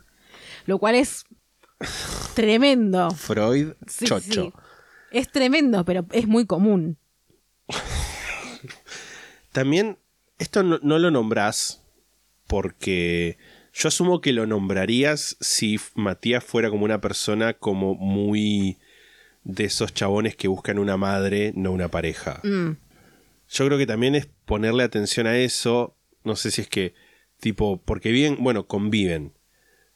Lo 0.66 0.78
cual 0.80 0.96
es 0.96 1.26
tremendo. 2.36 3.10
Freud, 3.12 3.74
Sí, 3.88 4.06
chocho. 4.06 4.44
sí. 4.44 4.54
Es 5.12 5.32
tremendo, 5.32 5.84
pero 5.86 6.06
es 6.12 6.28
muy 6.28 6.46
común. 6.46 6.98
También, 9.52 9.98
esto 10.38 10.64
no, 10.64 10.80
no 10.82 11.00
lo 11.00 11.12
nombrás 11.12 11.84
porque 12.48 13.38
yo 13.74 13.88
asumo 13.88 14.22
que 14.22 14.34
lo 14.34 14.46
nombrarías 14.46 15.38
si 15.40 15.80
Matías 15.96 16.44
fuera 16.44 16.70
como 16.70 16.86
una 16.86 17.02
persona 17.02 17.54
como 17.54 17.96
muy 17.96 18.78
de 19.44 19.66
esos 19.66 19.94
chabones 19.94 20.36
que 20.36 20.48
buscan 20.48 20.80
una 20.80 20.98
madre, 20.98 21.54
no 21.56 21.72
una 21.72 21.88
pareja. 21.90 22.42
Mm. 22.44 22.72
Yo 23.50 23.66
creo 23.66 23.78
que 23.78 23.88
también 23.88 24.16
es 24.16 24.28
ponerle 24.46 24.84
atención 24.84 25.26
a 25.28 25.38
eso. 25.38 25.96
No 26.24 26.36
sé 26.36 26.52
si 26.52 26.62
es 26.62 26.68
que, 26.70 26.94
tipo, 27.40 27.82
porque 27.84 28.12
viven, 28.12 28.38
bueno, 28.40 28.68
conviven. 28.68 29.34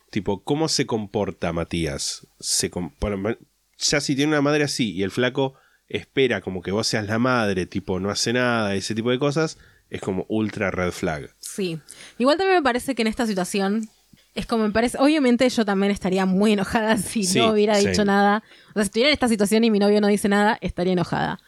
Tipo, 0.09 0.43
¿cómo 0.43 0.67
se 0.69 0.85
comporta 0.85 1.53
Matías? 1.53 2.27
Se 2.39 2.69
com- 2.69 2.91
por- 2.97 3.39
ya 3.77 3.99
si 3.99 4.15
tiene 4.15 4.31
una 4.31 4.41
madre 4.41 4.63
así 4.63 4.91
y 4.93 5.03
el 5.03 5.11
flaco 5.11 5.55
espera 5.89 6.41
como 6.41 6.61
que 6.61 6.71
vos 6.71 6.87
seas 6.87 7.05
la 7.07 7.19
madre, 7.19 7.65
tipo, 7.65 7.99
no 7.99 8.09
hace 8.09 8.33
nada, 8.33 8.73
ese 8.75 8.95
tipo 8.95 9.11
de 9.11 9.19
cosas, 9.19 9.57
es 9.89 10.01
como 10.01 10.25
ultra 10.29 10.71
red 10.71 10.91
flag. 10.91 11.35
Sí. 11.39 11.79
Igual 12.17 12.37
también 12.37 12.57
me 12.57 12.63
parece 12.63 12.95
que 12.95 13.01
en 13.01 13.07
esta 13.07 13.27
situación 13.27 13.89
es 14.35 14.45
como 14.45 14.65
me 14.65 14.71
parece. 14.71 14.97
Obviamente 14.99 15.47
yo 15.49 15.63
también 15.65 15.91
estaría 15.91 16.25
muy 16.25 16.53
enojada 16.53 16.97
si 16.97 17.23
Sí, 17.23 17.39
no 17.39 17.51
hubiera 17.51 17.75
sí. 17.75 17.87
dicho 17.87 18.03
nada. 18.05 18.43
O 18.69 18.73
sea, 18.73 18.83
si 18.83 18.87
estuviera 18.87 19.09
en 19.09 19.13
esta 19.13 19.27
situación 19.27 19.63
y 19.63 19.71
mi 19.71 19.79
novio 19.79 20.01
no 20.01 20.07
dice 20.07 20.29
nada, 20.29 20.57
estaría 20.61 20.93
enojada. 20.93 21.39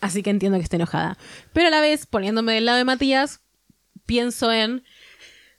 Así 0.00 0.22
que 0.22 0.30
entiendo 0.30 0.58
que 0.58 0.64
esté 0.64 0.76
enojada. 0.76 1.16
Pero 1.52 1.68
a 1.68 1.70
la 1.70 1.80
vez, 1.80 2.06
poniéndome 2.06 2.52
del 2.52 2.66
lado 2.66 2.78
de 2.78 2.84
Matías, 2.84 3.40
pienso 4.06 4.52
en. 4.52 4.82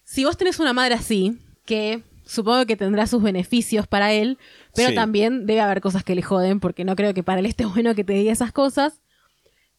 Si 0.04 0.24
vos 0.26 0.38
tenés 0.38 0.60
una 0.60 0.74
madre 0.74 0.94
así, 0.96 1.40
que 1.66 2.04
supongo 2.26 2.66
que 2.66 2.76
tendrá 2.76 3.08
sus 3.08 3.24
beneficios 3.24 3.88
para 3.88 4.12
él, 4.14 4.38
pero 4.76 4.90
Sí. 4.90 4.96
también 4.96 5.46
debe 5.48 5.62
haber 5.62 5.82
cosas 5.82 6.04
que 6.04 6.14
le 6.16 6.22
joden, 6.22 6.60
porque 6.60 6.84
no 6.86 6.96
creo 6.96 7.14
que 7.14 7.24
para 7.24 7.40
él 7.40 7.46
esté 7.48 7.66
bueno 7.66 7.96
que 7.96 8.04
te 8.04 8.14
diga 8.14 8.32
esas 8.32 8.52
cosas. 8.52 9.02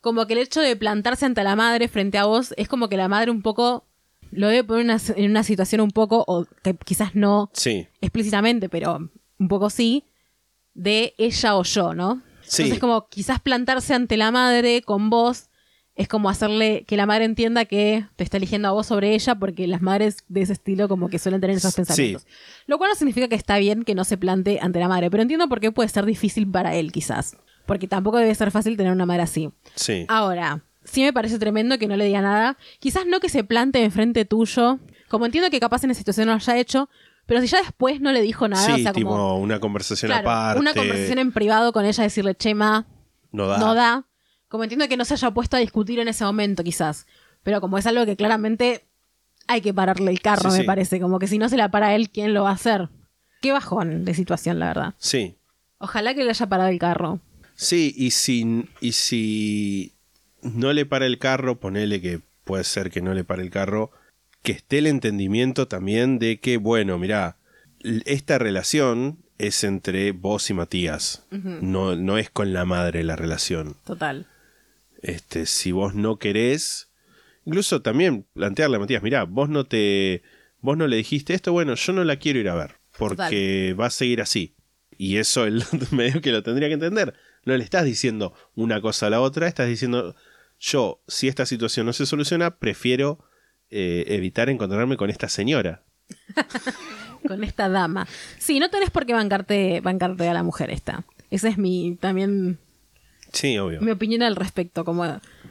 Como 0.01 0.27
que 0.27 0.35
el 0.35 0.41
hecho 0.41 0.61
de 0.61 0.75
plantarse 0.77 1.27
ante 1.27 1.43
la 1.45 1.57
madre 1.57 1.89
frente 1.89 2.19
a 2.19 2.25
vos 2.25 2.55
es 2.57 2.69
como 2.69 2.89
que 2.89 2.97
la 2.97 3.09
madre 3.09 3.31
un 3.31 3.43
poco 3.43 3.85
lo 4.31 4.49
debe 4.49 4.65
poner 4.65 4.83
en 4.85 4.91
una, 4.91 5.01
en 5.17 5.31
una 5.31 5.43
situación 5.43 5.81
un 5.81 5.91
poco, 5.91 6.25
o 6.27 6.45
que 6.63 6.75
quizás 6.85 7.15
no 7.15 7.51
Sí, 7.53 7.87
explícitamente, 8.01 8.69
pero 8.69 9.11
un 9.39 9.49
poco 9.49 9.71
sí, 9.71 10.05
de 10.75 11.15
ella 11.19 11.57
o 11.57 11.63
yo, 11.63 11.95
¿no? 11.95 12.23
Sí. 12.43 12.63
Entonces 12.63 12.81
como 12.81 13.09
quizás 13.09 13.41
plantarse 13.41 13.95
ante 13.95 14.17
la 14.17 14.31
madre 14.31 14.83
con 14.83 15.11
vos 15.11 15.49
es 15.95 16.09
como 16.09 16.29
hacerle 16.29 16.85
que 16.87 16.97
la 16.99 17.07
madre 17.07 17.25
entienda 17.25 17.65
que 17.65 18.05
te 18.17 18.23
está 18.25 18.37
eligiendo 18.37 18.69
a 18.69 18.73
vos 18.73 18.87
sobre 18.87 19.15
ella 19.15 19.35
porque 19.37 19.67
las 19.67 19.81
madres 19.81 20.19
de 20.29 20.43
ese 20.43 20.53
estilo 20.53 20.89
como 20.89 21.09
que 21.09 21.19
suelen 21.19 21.41
tener 21.41 21.57
esos 21.57 21.73
Sí. 21.73 21.77
pensamientos. 21.77 22.27
Lo 22.67 22.77
cual 22.77 22.91
no 22.91 22.97
significa 22.97 23.29
que 23.29 23.35
está 23.35 23.57
bien 23.57 23.83
que 23.83 23.95
no 23.95 24.05
se 24.05 24.19
plante 24.19 24.59
ante 24.61 24.79
la 24.79 24.89
madre, 24.89 25.11
pero 25.11 25.23
entiendo 25.23 25.49
por 25.49 25.59
qué 25.61 25.73
puede 25.73 25.89
ser 25.89 26.05
difícil 26.05 26.47
para 26.51 26.75
él 26.75 26.93
quizás. 26.93 27.37
Porque 27.65 27.89
tampoco 27.89 28.19
debe 28.19 28.35
ser 28.35 28.51
fácil 28.51 28.77
tener 28.77 28.93
una 28.93 29.07
madre 29.07 29.23
así. 29.23 29.51
sí. 29.75 30.05
Ahora, 30.09 30.63
sí 30.87 31.03
me 31.03 31.13
parece 31.13 31.39
tremendo 31.39 31.79
que 31.79 31.87
no 31.87 31.97
le 31.97 32.05
diga 32.07 32.23
nada. 32.23 32.57
Quizás 32.81 33.05
no 33.07 33.21
que 33.21 33.29
se 33.29 33.45
plante 33.45 33.85
enfrente 33.85 34.25
tuyo. 34.25 34.79
Como 35.09 35.27
entiendo 35.27 35.51
que 35.51 35.61
capaz 35.61 35.85
en 35.85 35.91
esa 35.91 35.99
situación 35.99 36.27
no 36.27 36.33
lo 36.33 36.37
haya 36.37 36.57
hecho. 36.57 36.89
Pero 37.27 37.41
si 37.41 37.49
ya 37.49 37.59
después 37.61 38.01
no 38.01 38.13
le 38.13 38.23
dijo 38.23 38.47
nada, 38.49 38.65
sí, 38.65 38.73
o 38.73 38.79
sea, 38.79 38.93
tipo 38.93 39.11
como. 39.11 39.39
una 39.39 39.59
conversación 39.59 40.11
claro, 40.11 40.29
aparte. 40.31 40.61
una 40.61 40.73
conversación 40.75 41.19
en 41.19 41.33
privado 41.33 41.73
con 41.73 41.85
ella, 41.85 42.05
decirle, 42.05 42.37
Chema, 42.37 42.87
No 43.33 43.49
da. 43.49 43.59
no 43.59 43.75
da. 43.75 44.07
Como 44.49 44.63
entiendo 44.63 44.87
que 44.89 44.97
no 44.97 45.05
se 45.05 45.15
haya 45.15 45.33
puesto 45.33 45.57
a 45.57 45.61
discutir 45.61 45.99
en 45.99 46.07
ese 46.07 46.25
momento, 46.25 46.63
quizás. 46.63 47.05
Pero 47.43 47.61
como 47.61 47.79
es 47.79 47.87
algo 47.87 48.07
que 48.07 48.15
claramente 48.17 48.87
hay 49.49 49.61
que 49.61 49.75
pararle 49.75 50.11
el 50.13 50.21
carro, 50.21 50.51
Sí, 50.51 50.57
me 50.59 50.61
sí. 50.63 50.67
parece. 50.67 51.01
Como 51.01 51.19
que 51.19 51.27
si 51.27 51.39
no 51.39 51.49
se 51.49 51.57
la 51.57 51.69
para 51.69 51.97
él, 51.97 52.11
¿quién 52.11 52.33
lo 52.33 52.45
va 52.45 52.51
a 52.51 52.55
hacer? 52.55 52.91
Qué 53.43 53.51
bajón 53.51 54.05
de 54.05 54.15
situación, 54.15 54.61
la 54.61 54.67
verdad. 54.69 54.95
Sí. 54.99 55.37
Ojalá 55.79 56.15
que 56.15 56.23
le 56.23 56.31
haya 56.31 56.47
parado 56.49 56.71
el 56.71 56.79
carro. 56.79 57.19
Sí, 57.57 57.93
y 57.97 58.13
si, 58.13 58.69
y 58.81 58.93
si 58.93 59.96
no 60.55 60.73
le 60.73 60.87
para 60.87 61.07
el 61.07 61.19
carro, 61.19 61.59
ponele 61.59 62.01
que 62.01 62.21
puede 62.45 62.65
ser 62.65 62.91
que 62.91 63.03
no 63.03 63.15
le 63.15 63.25
pare 63.25 63.43
el 63.43 63.51
carro, 63.51 63.91
que 64.43 64.53
esté 64.53 64.79
el 64.79 64.87
entendimiento 64.87 65.67
también 65.69 66.19
de 66.19 66.39
que, 66.39 66.57
bueno, 66.57 66.99
mirá, 66.99 67.37
esta 68.05 68.39
relación 68.39 69.19
es 69.39 69.65
entre 69.65 70.13
vos 70.13 70.49
y 70.51 70.55
Matías, 70.55 71.27
no, 71.31 71.97
no 71.97 72.19
es 72.19 72.31
con 72.31 72.53
la 72.53 72.65
madre 72.65 73.05
la 73.05 73.17
relación. 73.17 73.77
Total. 73.85 74.27
Este, 75.03 75.47
si 75.47 75.73
vos 75.73 75.95
no 75.95 76.19
querés, 76.19 76.89
incluso 77.45 77.83
también 77.83 78.27
plantearle 78.33 78.77
a 78.77 78.81
Matías, 78.81 79.03
mirá, 79.03 79.25
vos 79.25 79.49
no 79.49 79.65
te, 79.65 80.23
vos 80.61 80.77
no 80.77 80.87
le 80.87 80.97
dijiste 80.97 81.35
esto, 81.35 81.53
bueno, 81.53 81.75
yo 81.75 81.93
no 81.93 82.05
la 82.05 82.17
quiero 82.17 82.39
ir 82.39 82.49
a 82.49 82.55
ver, 82.55 82.77
porque 82.99 83.75
va 83.79 83.87
a 83.87 83.91
seguir 83.91 84.23
así. 84.23 84.55
Y 84.99 85.19
eso 85.19 85.45
él 85.45 85.63
medio 85.91 86.21
que 86.21 86.33
lo 86.33 86.43
tendría 86.43 86.69
que 86.69 86.75
entender. 86.75 87.15
No 87.45 87.57
le 87.57 87.63
estás 87.63 87.85
diciendo 87.85 88.35
una 88.55 88.81
cosa 88.81 89.07
a 89.07 89.11
la 89.11 89.21
otra, 89.21 89.47
estás 89.47 89.69
diciendo, 89.69 90.17
yo, 90.59 91.03
si 91.09 91.29
esta 91.29 91.47
situación 91.47 91.87
no 91.87 91.93
se 91.93 92.07
soluciona, 92.07 92.57
prefiero 92.59 93.19
eh, 93.71 94.05
evitar 94.09 94.49
encontrarme 94.49 94.97
con 94.97 95.11
esta 95.11 95.29
señora. 95.29 95.83
Con 97.27 97.43
esta 97.43 97.69
dama. 97.69 98.07
Sí, 98.39 98.61
no 98.61 98.71
tenés 98.71 98.91
por 98.91 99.05
qué 99.07 99.13
bancarte, 99.13 99.81
bancarte 99.81 100.29
a 100.29 100.35
la 100.35 100.45
mujer 100.45 100.71
esta. 100.71 101.05
Esa 101.33 101.49
es 101.49 101.59
mi 101.59 101.97
también 101.97 102.59
Sí, 103.33 103.59
obvio. 103.59 103.81
mi 103.81 103.91
opinión 103.91 104.23
al 104.23 104.37
respecto. 104.37 104.85
Como 104.85 105.05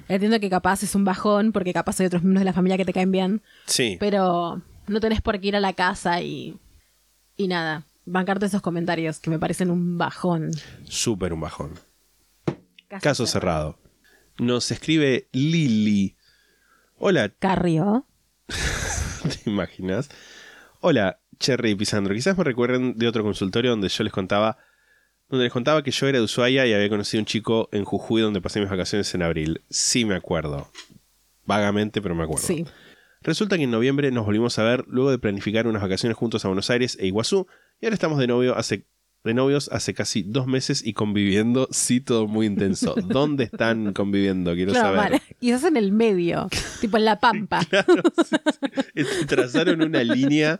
entiendo 0.07 0.39
que 0.39 0.49
capaz 0.49 0.83
es 0.83 0.95
un 0.95 1.03
bajón, 1.03 1.51
porque 1.51 1.73
capaz 1.73 1.99
hay 1.99 2.05
otros 2.05 2.21
miembros 2.23 2.41
de 2.41 2.45
la 2.45 2.53
familia 2.53 2.77
que 2.77 2.85
te 2.85 2.93
caen 2.93 3.11
bien. 3.11 3.41
Sí, 3.65 3.97
Pero 3.99 4.61
no 4.87 4.99
tenés 5.01 5.21
por 5.21 5.37
qué 5.41 5.49
ir 5.49 5.55
a 5.57 5.59
la 5.59 5.73
casa 5.73 6.21
y. 6.21 6.57
y 7.35 7.49
nada. 7.49 7.83
Bancarte 8.05 8.45
esos 8.45 8.61
comentarios 8.61 9.19
que 9.19 9.29
me 9.29 9.39
parecen 9.39 9.69
un 9.69 9.97
bajón. 9.97 10.51
súper 10.85 11.33
un 11.33 11.41
bajón. 11.41 11.73
Caso 13.01 13.25
cerrado. 13.27 13.77
Nos 14.37 14.69
escribe 14.69 15.29
Lili. 15.31 16.17
Hola, 16.97 17.29
Carrio. 17.29 18.05
¿Te 19.43 19.49
imaginas? 19.49 20.09
Hola, 20.81 21.21
Cherry 21.39 21.71
y 21.71 21.75
Pisandro. 21.75 22.13
Quizás 22.13 22.37
me 22.37 22.43
recuerden 22.43 22.97
de 22.97 23.07
otro 23.07 23.23
consultorio 23.23 23.71
donde 23.71 23.87
yo 23.87 24.03
les 24.03 24.11
contaba. 24.11 24.57
Donde 25.29 25.45
les 25.45 25.53
contaba 25.53 25.83
que 25.83 25.91
yo 25.91 26.07
era 26.07 26.19
de 26.19 26.25
Ushuaia 26.25 26.65
y 26.67 26.73
había 26.73 26.89
conocido 26.89 27.19
a 27.19 27.21
un 27.21 27.25
chico 27.25 27.69
en 27.71 27.85
Jujuy 27.85 28.21
donde 28.21 28.41
pasé 28.41 28.59
mis 28.59 28.69
vacaciones 28.69 29.13
en 29.15 29.23
abril. 29.23 29.63
Sí 29.69 30.03
me 30.03 30.15
acuerdo. 30.15 30.69
Vagamente, 31.45 32.01
pero 32.01 32.13
me 32.13 32.23
acuerdo. 32.25 32.45
Sí. 32.45 32.65
Resulta 33.21 33.55
que 33.57 33.63
en 33.63 33.71
noviembre 33.71 34.11
nos 34.11 34.25
volvimos 34.25 34.59
a 34.59 34.63
ver 34.63 34.83
luego 34.87 35.11
de 35.11 35.17
planificar 35.17 35.65
unas 35.65 35.81
vacaciones 35.81 36.17
juntos 36.17 36.43
a 36.43 36.49
Buenos 36.49 36.69
Aires 36.69 36.97
e 36.99 37.07
Iguazú. 37.07 37.47
Y 37.79 37.85
ahora 37.85 37.93
estamos 37.93 38.19
de 38.19 38.27
novio 38.27 38.57
hace 38.57 38.85
de 39.25 39.33
novios 39.33 39.69
hace 39.73 39.93
casi 39.93 40.23
dos 40.23 40.47
meses 40.47 40.85
y 40.85 40.93
conviviendo, 40.93 41.67
sí, 41.71 41.99
todo 41.99 42.27
muy 42.27 42.45
intenso. 42.45 42.95
¿Dónde 43.07 43.45
están 43.45 43.91
conviviendo? 43.93 44.53
Quiero 44.53 44.71
Claro, 44.71 44.95
saber. 45.01 45.21
Quizás 45.39 45.63
en 45.65 45.77
el 45.77 45.91
medio. 45.91 46.47
tipo 46.81 46.97
en 46.97 47.05
la 47.05 47.19
pampa. 47.19 47.61
Este, 48.93 49.25
trazaron 49.25 49.81
una 49.81 50.03
línea 50.03 50.59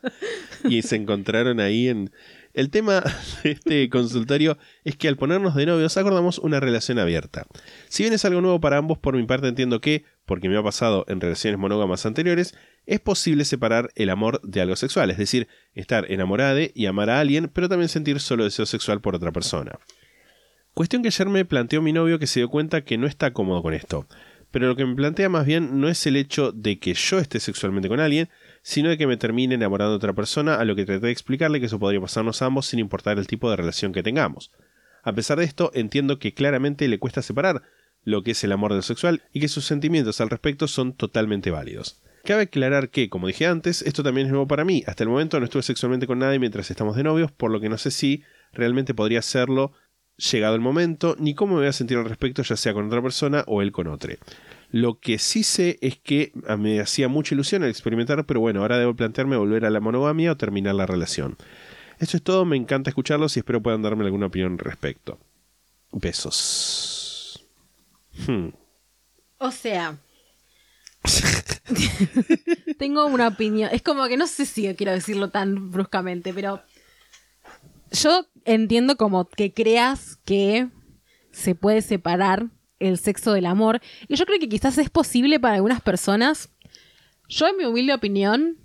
y 0.65 0.81
se 0.81 0.95
encontraron 0.97 1.59
ahí 1.59 1.87
en... 1.87 2.11
El 2.55 2.69
tema 2.69 3.03
de 3.43 3.51
este 3.51 3.89
consultorio 3.89 4.57
es 4.85 4.95
que 4.95 5.09
al 5.09 5.17
ponernos 5.17 5.55
de 5.55 5.65
novios 5.65 5.97
acordamos 5.97 6.39
una 6.39 6.61
relación 6.61 6.97
abierta. 6.97 7.45
Si 7.89 8.03
bien 8.03 8.13
es 8.13 8.23
algo 8.23 8.39
nuevo 8.39 8.61
para 8.61 8.77
ambos, 8.77 8.97
por 8.97 9.15
mi 9.15 9.23
parte 9.23 9.49
entiendo 9.49 9.81
que, 9.81 10.05
porque 10.25 10.47
me 10.47 10.57
ha 10.57 10.63
pasado 10.63 11.03
en 11.09 11.19
relaciones 11.19 11.59
monógamas 11.59 12.05
anteriores, 12.05 12.55
es 12.85 13.01
posible 13.01 13.43
separar 13.43 13.91
el 13.95 14.09
amor 14.09 14.39
de 14.41 14.61
algo 14.61 14.77
sexual, 14.77 15.11
es 15.11 15.17
decir, 15.17 15.49
estar 15.73 16.09
enamorada 16.09 16.61
y 16.73 16.85
amar 16.85 17.09
a 17.09 17.19
alguien, 17.19 17.51
pero 17.53 17.67
también 17.67 17.89
sentir 17.89 18.21
solo 18.21 18.45
deseo 18.45 18.65
sexual 18.65 19.01
por 19.01 19.15
otra 19.15 19.33
persona. 19.33 19.77
Cuestión 20.73 21.01
que 21.01 21.09
ayer 21.09 21.27
me 21.27 21.43
planteó 21.43 21.81
mi 21.81 21.91
novio 21.91 22.19
que 22.19 22.27
se 22.27 22.39
dio 22.39 22.49
cuenta 22.49 22.85
que 22.85 22.97
no 22.97 23.05
está 23.05 23.33
cómodo 23.33 23.61
con 23.63 23.73
esto. 23.73 24.07
Pero 24.51 24.67
lo 24.67 24.77
que 24.77 24.85
me 24.85 24.95
plantea 24.95 25.27
más 25.27 25.45
bien 25.45 25.81
no 25.81 25.89
es 25.89 26.07
el 26.07 26.15
hecho 26.15 26.53
de 26.53 26.79
que 26.79 26.93
yo 26.93 27.19
esté 27.19 27.41
sexualmente 27.41 27.89
con 27.89 27.99
alguien, 27.99 28.29
sino 28.67 28.89
de 28.89 28.97
que 28.97 29.05
me 29.05 29.15
termine 29.15 29.53
enamorando 29.53 29.91
de 29.91 29.97
otra 29.97 30.13
persona, 30.13 30.55
a 30.55 30.65
lo 30.65 30.75
que 30.75 30.87
traté 30.87 31.05
de 31.05 31.11
explicarle 31.11 31.59
que 31.59 31.67
eso 31.67 31.77
podría 31.77 32.01
pasarnos 32.01 32.41
ambos 32.41 32.65
sin 32.65 32.79
importar 32.79 33.19
el 33.19 33.27
tipo 33.27 33.47
de 33.47 33.57
relación 33.57 33.93
que 33.93 34.01
tengamos. 34.01 34.51
A 35.03 35.13
pesar 35.13 35.37
de 35.37 35.45
esto, 35.45 35.69
entiendo 35.75 36.17
que 36.17 36.33
claramente 36.33 36.87
le 36.87 36.97
cuesta 36.97 37.21
separar 37.21 37.61
lo 38.03 38.23
que 38.23 38.31
es 38.31 38.43
el 38.43 38.51
amor 38.51 38.73
del 38.73 38.81
sexual 38.81 39.21
y 39.31 39.39
que 39.39 39.49
sus 39.49 39.65
sentimientos 39.65 40.19
al 40.19 40.31
respecto 40.31 40.67
son 40.67 40.93
totalmente 40.93 41.51
válidos. 41.51 42.01
Cabe 42.23 42.41
aclarar 42.41 42.89
que, 42.89 43.07
como 43.07 43.27
dije 43.27 43.45
antes, 43.45 43.83
esto 43.83 44.01
también 44.01 44.25
es 44.25 44.31
nuevo 44.31 44.47
para 44.47 44.65
mí. 44.65 44.83
Hasta 44.87 45.03
el 45.03 45.09
momento 45.09 45.39
no 45.39 45.45
estuve 45.45 45.61
sexualmente 45.61 46.07
con 46.07 46.17
nadie 46.17 46.39
mientras 46.39 46.71
estamos 46.71 46.95
de 46.95 47.03
novios, 47.03 47.31
por 47.31 47.51
lo 47.51 47.59
que 47.59 47.69
no 47.69 47.77
sé 47.77 47.91
si 47.91 48.23
realmente 48.51 48.95
podría 48.95 49.19
hacerlo 49.19 49.73
llegado 50.17 50.55
el 50.55 50.61
momento, 50.61 51.15
ni 51.19 51.35
cómo 51.35 51.53
me 51.53 51.59
voy 51.59 51.67
a 51.67 51.73
sentir 51.73 51.99
al 51.99 52.09
respecto, 52.09 52.41
ya 52.41 52.55
sea 52.55 52.73
con 52.73 52.87
otra 52.87 53.03
persona 53.03 53.43
o 53.45 53.61
él 53.61 53.71
con 53.71 53.85
otro. 53.85 54.11
Lo 54.75 54.99
que 54.99 55.19
sí 55.19 55.43
sé 55.43 55.79
es 55.79 55.97
que 55.97 56.33
me 56.57 56.81
hacía 56.81 57.07
mucha 57.07 57.33
ilusión 57.33 57.63
al 57.63 57.69
experimentar, 57.69 58.25
pero 58.25 58.41
bueno, 58.41 58.59
ahora 58.59 58.77
debo 58.77 58.93
plantearme 58.93 59.37
volver 59.37 59.63
a 59.63 59.69
la 59.69 59.79
monogamia 59.79 60.33
o 60.33 60.35
terminar 60.35 60.75
la 60.75 60.85
relación. 60.85 61.37
Esto 61.97 62.17
es 62.17 62.23
todo, 62.23 62.43
me 62.43 62.57
encanta 62.57 62.89
escucharlos 62.89 63.37
y 63.37 63.39
espero 63.39 63.63
puedan 63.63 63.81
darme 63.81 64.03
alguna 64.03 64.25
opinión 64.25 64.51
al 64.51 64.57
respecto. 64.57 65.17
Besos. 65.93 67.47
Hmm. 68.27 68.49
O 69.37 69.49
sea. 69.49 69.97
tengo 72.77 73.05
una 73.05 73.29
opinión. 73.29 73.69
Es 73.71 73.81
como 73.81 74.05
que 74.09 74.17
no 74.17 74.27
sé 74.27 74.45
si 74.45 74.75
quiero 74.75 74.91
decirlo 74.91 75.29
tan 75.29 75.71
bruscamente, 75.71 76.33
pero. 76.33 76.61
Yo 77.91 78.25
entiendo 78.43 78.97
como 78.97 79.29
que 79.29 79.53
creas 79.53 80.17
que 80.25 80.67
se 81.31 81.55
puede 81.55 81.81
separar 81.81 82.47
el 82.79 82.97
sexo 82.97 83.33
del 83.33 83.45
amor. 83.45 83.81
Y 84.07 84.15
yo 84.15 84.25
creo 84.25 84.39
que 84.39 84.49
quizás 84.49 84.77
es 84.77 84.89
posible 84.89 85.39
para 85.39 85.55
algunas 85.55 85.81
personas. 85.81 86.49
Yo, 87.27 87.47
en 87.47 87.57
mi 87.57 87.65
humilde 87.65 87.93
opinión, 87.93 88.57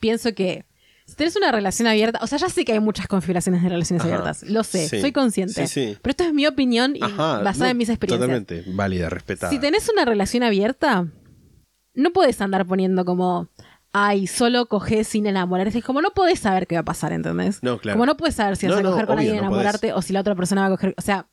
pienso 0.00 0.34
que 0.34 0.64
si 1.06 1.16
tenés 1.16 1.36
una 1.36 1.52
relación 1.52 1.88
abierta, 1.88 2.20
o 2.22 2.26
sea, 2.26 2.38
ya 2.38 2.48
sé 2.48 2.64
que 2.64 2.72
hay 2.72 2.80
muchas 2.80 3.06
configuraciones 3.08 3.62
de 3.62 3.68
relaciones 3.68 4.02
Ajá. 4.04 4.14
abiertas, 4.14 4.44
lo 4.48 4.62
sé, 4.64 4.88
Sí. 4.88 5.00
soy 5.00 5.12
consciente. 5.12 5.66
Sí, 5.66 5.88
sí. 5.90 5.96
Pero 6.00 6.10
esto 6.12 6.24
es 6.24 6.32
mi 6.32 6.46
opinión 6.46 6.96
y 6.96 7.02
Ajá, 7.02 7.40
basada 7.42 7.66
no, 7.66 7.70
en 7.72 7.76
mis 7.78 7.88
experiencias. 7.88 8.20
Totalmente 8.44 8.64
válida, 8.74 9.10
respetada. 9.10 9.50
Si 9.52 9.58
tenés 9.58 9.88
una 9.90 10.04
relación 10.04 10.42
abierta, 10.42 11.08
no 11.94 12.10
puedes 12.12 12.40
andar 12.40 12.66
poniendo 12.66 13.04
como, 13.04 13.48
ay, 13.92 14.26
solo 14.26 14.66
coges 14.66 15.08
sin 15.08 15.26
enamorarte. 15.26 15.76
Es 15.76 15.84
como 15.84 16.00
no 16.00 16.12
podés 16.12 16.38
saber 16.38 16.66
qué 16.66 16.76
va 16.76 16.80
a 16.80 16.84
pasar, 16.84 17.12
¿entendés? 17.12 17.62
No, 17.62 17.78
claro. 17.78 17.96
Como 17.98 18.06
no 18.06 18.16
puedes 18.16 18.36
saber 18.36 18.56
si 18.56 18.66
vas 18.66 18.76
No, 18.76 18.80
a 18.80 18.82
no, 18.82 18.90
coger 18.92 19.06
con 19.06 19.16
obvio, 19.18 19.20
alguien 19.28 19.36
y 19.36 19.38
enamorarte 19.46 19.92
o 19.92 20.00
si 20.00 20.14
la 20.14 20.20
otra 20.20 20.34
persona 20.34 20.62
va 20.62 20.66
a 20.68 20.70
coger. 20.70 20.94
O 20.96 21.02
sea, 21.02 21.28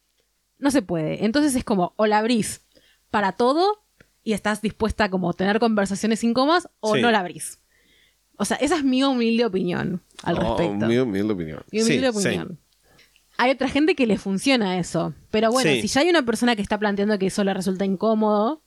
no 0.60 0.72
se 0.72 0.82
puede. 0.82 1.26
Entonces 1.26 1.55
es 1.55 1.64
como, 1.64 1.93
o 1.97 2.05
la 2.05 2.20
abrís 2.20 2.66
para 3.10 3.32
todo 3.34 3.84
y 4.24 4.34
estás 4.34 4.62
dispuesta 4.62 5.05
a 5.05 5.10
como 5.10 5.34
tener 5.34 5.60
conversaciones 5.60 6.24
incómodas 6.24 6.70
o 6.80 6.95
Sí. 6.95 7.01
no 7.01 7.10
la 7.12 7.20
abrís. 7.20 7.60
O 8.38 8.45
sea, 8.45 8.57
esa 8.57 8.76
es 8.78 8.84
mi 8.84 9.03
humilde 9.03 9.45
opinión 9.45 10.01
al 10.24 10.38
Oh, 10.38 10.57
respecto. 10.57 10.86
mi 10.86 10.97
humilde 10.97 11.34
opinión. 11.34 11.64
Mi 11.72 11.82
humilde 11.82 12.12
Sí, 12.12 12.20
sí. 12.22 12.28
opinión. 12.28 12.60
Hay 13.38 13.51
otra 13.51 13.70
gente 13.70 13.95
que 13.95 14.05
le 14.05 14.18
funciona 14.18 14.78
eso. 14.80 15.14
Pero 15.32 15.49
bueno, 15.51 15.70
si 15.72 15.88
ya 15.88 16.01
hay 16.01 16.10
una 16.10 16.24
persona 16.26 16.55
que 16.55 16.62
está 16.62 16.78
planteando 16.78 17.18
que 17.18 17.28
eso 17.28 17.43
le 17.43 17.53
resulta 17.53 17.86
incómodo, 17.86 18.64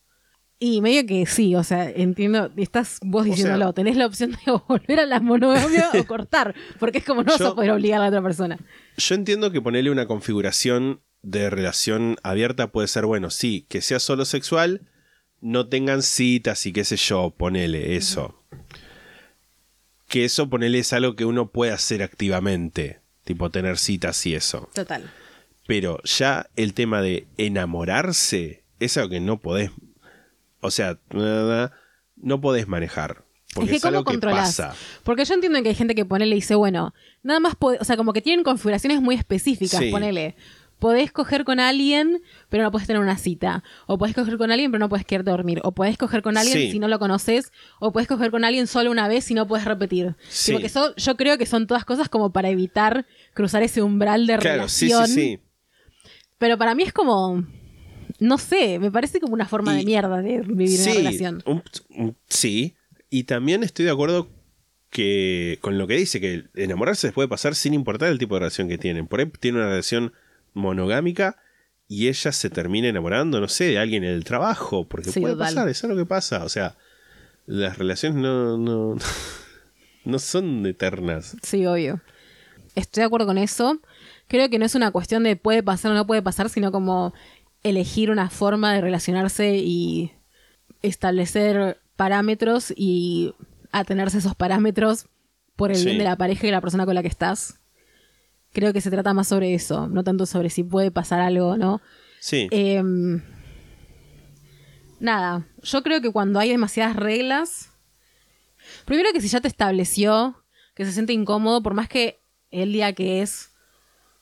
y 0.58 0.80
medio 0.80 1.04
que 1.06 1.26
sí, 1.26 1.54
o 1.56 1.64
sea, 1.64 1.90
entiendo, 1.90 2.50
estás 2.56 2.98
vos 3.02 3.24
diciéndolo, 3.24 3.64
sea- 3.66 3.72
tenés 3.72 3.96
la 3.96 4.06
opción 4.06 4.30
de 4.30 4.52
o 4.52 4.64
volver 4.68 5.00
a 5.00 5.06
la 5.06 5.20
monogamia 5.20 5.90
o 5.92 6.04
cortar, 6.06 6.54
porque 6.78 6.98
es 6.98 7.04
como 7.04 7.22
no 7.22 7.32
vas 7.32 7.40
a 7.40 7.54
poder 7.54 7.72
obligar 7.72 7.98
a 8.00 8.04
la 8.04 8.08
otra 8.08 8.22
persona. 8.22 8.58
Yo 8.96 9.14
entiendo 9.14 9.50
que 9.50 9.60
ponerle 9.60 9.90
una 9.90 10.06
configuración 10.06 11.02
de 11.22 11.50
relación 11.50 12.16
abierta 12.22 12.72
puede 12.72 12.88
ser, 12.88 13.06
bueno, 13.06 13.30
sí, 13.30 13.64
que 13.68 13.80
sea 13.80 14.00
solo 14.00 14.24
sexual, 14.24 14.82
no 15.40 15.68
tengan 15.68 16.02
citas 16.02 16.66
y 16.66 16.72
qué 16.72 16.84
sé 16.84 16.96
yo, 16.96 17.30
ponele 17.36 17.96
eso. 17.96 18.42
Que 20.08 20.24
eso 20.24 20.48
ponele 20.50 20.78
es 20.80 20.92
algo 20.92 21.16
que 21.16 21.24
uno 21.24 21.50
puede 21.50 21.72
hacer 21.72 22.02
activamente, 22.02 23.00
tipo 23.24 23.50
tener 23.50 23.78
citas 23.78 24.24
y 24.26 24.34
eso. 24.34 24.68
Total. 24.74 25.10
Pero 25.66 26.02
ya 26.04 26.50
el 26.56 26.74
tema 26.74 27.00
de 27.00 27.26
enamorarse 27.38 28.64
es 28.78 28.96
algo 28.96 29.10
que 29.10 29.20
no 29.20 29.38
podés, 29.40 29.70
o 30.60 30.70
sea, 30.70 30.98
nada, 31.12 31.72
no 32.16 32.40
podés 32.40 32.68
manejar. 32.68 33.24
Porque 33.54 33.70
es 33.72 33.76
es, 33.76 33.82
que 33.82 33.88
cómo 33.88 34.00
que 34.04 34.12
controlás. 34.12 34.48
pasa. 34.56 34.74
Porque 35.02 35.24
yo 35.24 35.34
entiendo 35.34 35.62
que 35.62 35.68
hay 35.70 35.74
gente 35.74 35.94
que 35.94 36.04
ponele 36.04 36.32
y 36.34 36.38
dice, 36.38 36.54
bueno, 36.54 36.94
nada 37.22 37.38
más, 37.38 37.54
puede- 37.54 37.78
o 37.80 37.84
sea, 37.84 37.96
como 37.96 38.12
que 38.12 38.22
tienen 38.22 38.44
configuraciones 38.44 39.00
muy 39.00 39.14
específicas, 39.14 39.78
Sí. 39.80 39.90
ponele. 39.90 40.36
Podés 40.82 41.12
coger 41.12 41.44
con 41.44 41.60
alguien, 41.60 42.20
pero 42.48 42.64
no 42.64 42.72
podés 42.72 42.88
tener 42.88 43.00
una 43.00 43.16
cita. 43.16 43.62
O 43.86 43.98
podés 43.98 44.16
coger 44.16 44.36
con 44.36 44.50
alguien, 44.50 44.72
pero 44.72 44.80
no 44.80 44.88
podés 44.88 45.06
quedarte 45.06 45.30
a 45.30 45.32
dormir. 45.32 45.60
O 45.62 45.70
podés 45.70 45.96
coger 45.96 46.22
con 46.22 46.36
alguien 46.36 46.58
Sí. 46.58 46.72
si 46.72 46.78
no 46.80 46.88
lo 46.88 46.98
conoces. 46.98 47.52
O 47.78 47.92
podés 47.92 48.08
coger 48.08 48.32
con 48.32 48.44
alguien 48.44 48.66
solo 48.66 48.90
una 48.90 49.06
vez 49.06 49.30
y 49.30 49.34
no 49.34 49.46
puedes 49.46 49.64
repetir. 49.64 50.16
Sí. 50.28 50.50
Tipo 50.50 50.60
que 50.60 50.68
son- 50.68 50.92
yo 50.96 51.16
creo 51.16 51.38
que 51.38 51.46
son 51.46 51.68
todas 51.68 51.84
cosas 51.84 52.08
como 52.08 52.32
para 52.32 52.48
evitar 52.48 53.06
cruzar 53.32 53.62
ese 53.62 53.80
umbral 53.80 54.26
de 54.26 54.38
Claro, 54.38 54.68
sí, 54.68 54.88
relación. 54.88 55.06
sí, 55.06 55.14
sí. 55.14 55.40
Pero 56.38 56.58
para 56.58 56.74
mí 56.74 56.82
es 56.82 56.92
como, 56.92 57.46
no 58.18 58.38
sé, 58.38 58.80
me 58.80 58.90
parece 58.90 59.20
como 59.20 59.34
una 59.34 59.46
forma 59.46 59.74
de 59.74 59.84
mierda 59.84 60.20
de 60.20 60.40
vivir 60.40 60.80
una 60.80 60.94
relación. 60.94 61.42
un- 61.46 61.62
un- 61.90 62.16
sí, 62.28 62.74
y 63.08 63.22
también 63.22 63.62
estoy 63.62 63.84
de 63.84 63.92
acuerdo 63.92 64.28
que 64.90 65.58
con 65.60 65.78
lo 65.78 65.86
que 65.86 65.94
dice, 65.94 66.20
que 66.20 66.44
enamorarse 66.54 67.06
les 67.06 67.14
puede 67.14 67.28
pasar 67.28 67.54
sin 67.54 67.72
importar 67.72 68.08
el 68.10 68.18
tipo 68.18 68.34
de 68.34 68.40
relación 68.40 68.68
que 68.68 68.78
tienen. 68.78 69.06
Por 69.06 69.20
ahí 69.20 69.26
tiene 69.40 69.58
una 69.58 69.68
relación 69.68 70.12
monogámica 70.54 71.36
y 71.88 72.08
ella 72.08 72.32
se 72.32 72.48
termina 72.50 72.88
enamorando, 72.88 73.40
no 73.40 73.48
sé, 73.48 73.64
de 73.64 73.78
alguien 73.78 74.04
en 74.04 74.10
el 74.12 74.24
trabajo, 74.24 74.86
porque 74.88 75.10
Sí, 75.10 75.20
puede 75.20 75.34
total. 75.34 75.48
pasar, 75.48 75.68
eso 75.68 75.86
es 75.86 75.90
lo 75.92 75.96
que 75.96 76.06
pasa. 76.06 76.44
O 76.44 76.48
sea, 76.48 76.76
las 77.46 77.76
relaciones 77.78 78.18
no, 78.22 78.56
no, 78.56 78.96
no 80.04 80.18
son 80.18 80.64
eternas. 80.66 81.36
Sí, 81.42 81.66
obvio. 81.66 82.00
Estoy 82.74 83.02
de 83.02 83.06
acuerdo 83.06 83.26
con 83.26 83.36
eso. 83.38 83.78
Creo 84.28 84.48
que 84.48 84.58
no 84.58 84.64
es 84.64 84.74
una 84.74 84.90
cuestión 84.90 85.22
de 85.24 85.36
puede 85.36 85.62
pasar 85.62 85.90
o 85.92 85.94
no 85.94 86.06
puede 86.06 86.22
pasar, 86.22 86.48
sino 86.48 86.72
como 86.72 87.12
elegir 87.62 88.10
una 88.10 88.30
forma 88.30 88.72
de 88.72 88.80
relacionarse 88.80 89.56
y 89.58 90.12
establecer 90.80 91.78
parámetros 91.96 92.72
y 92.74 93.34
atenerse 93.70 94.16
a 94.16 94.20
esos 94.20 94.34
parámetros 94.34 95.06
por 95.56 95.70
el 95.70 95.76
Sí. 95.76 95.84
bien 95.86 95.98
de 95.98 96.04
la 96.04 96.16
pareja 96.16 96.46
y 96.46 96.50
la 96.50 96.60
persona 96.60 96.86
con 96.86 96.94
la 96.94 97.02
que 97.02 97.08
estás. 97.08 97.58
Creo 98.52 98.72
que 98.72 98.80
se 98.80 98.90
trata 98.90 99.14
más 99.14 99.28
sobre 99.28 99.54
eso, 99.54 99.88
no 99.88 100.04
tanto 100.04 100.26
sobre 100.26 100.50
si 100.50 100.62
puede 100.62 100.90
pasar 100.90 101.20
algo 101.20 101.48
o 101.48 101.56
no. 101.56 101.80
Sí, 102.20 102.48
Em, 102.50 103.22
nada, 105.00 105.46
yo 105.62 105.82
creo 105.82 106.00
que 106.00 106.12
cuando 106.12 106.38
hay 106.38 106.50
demasiadas 106.50 106.96
reglas, 106.96 107.70
primero 108.84 109.12
que 109.12 109.20
si 109.20 109.28
ya 109.28 109.40
te 109.40 109.48
estableció 109.48 110.36
que 110.74 110.84
se 110.84 110.92
siente 110.92 111.12
incómodo, 111.12 111.62
por 111.62 111.74
más 111.74 111.88
que 111.88 112.22
el 112.50 112.72
día 112.72 112.92
que 112.92 113.22
es, 113.22 113.50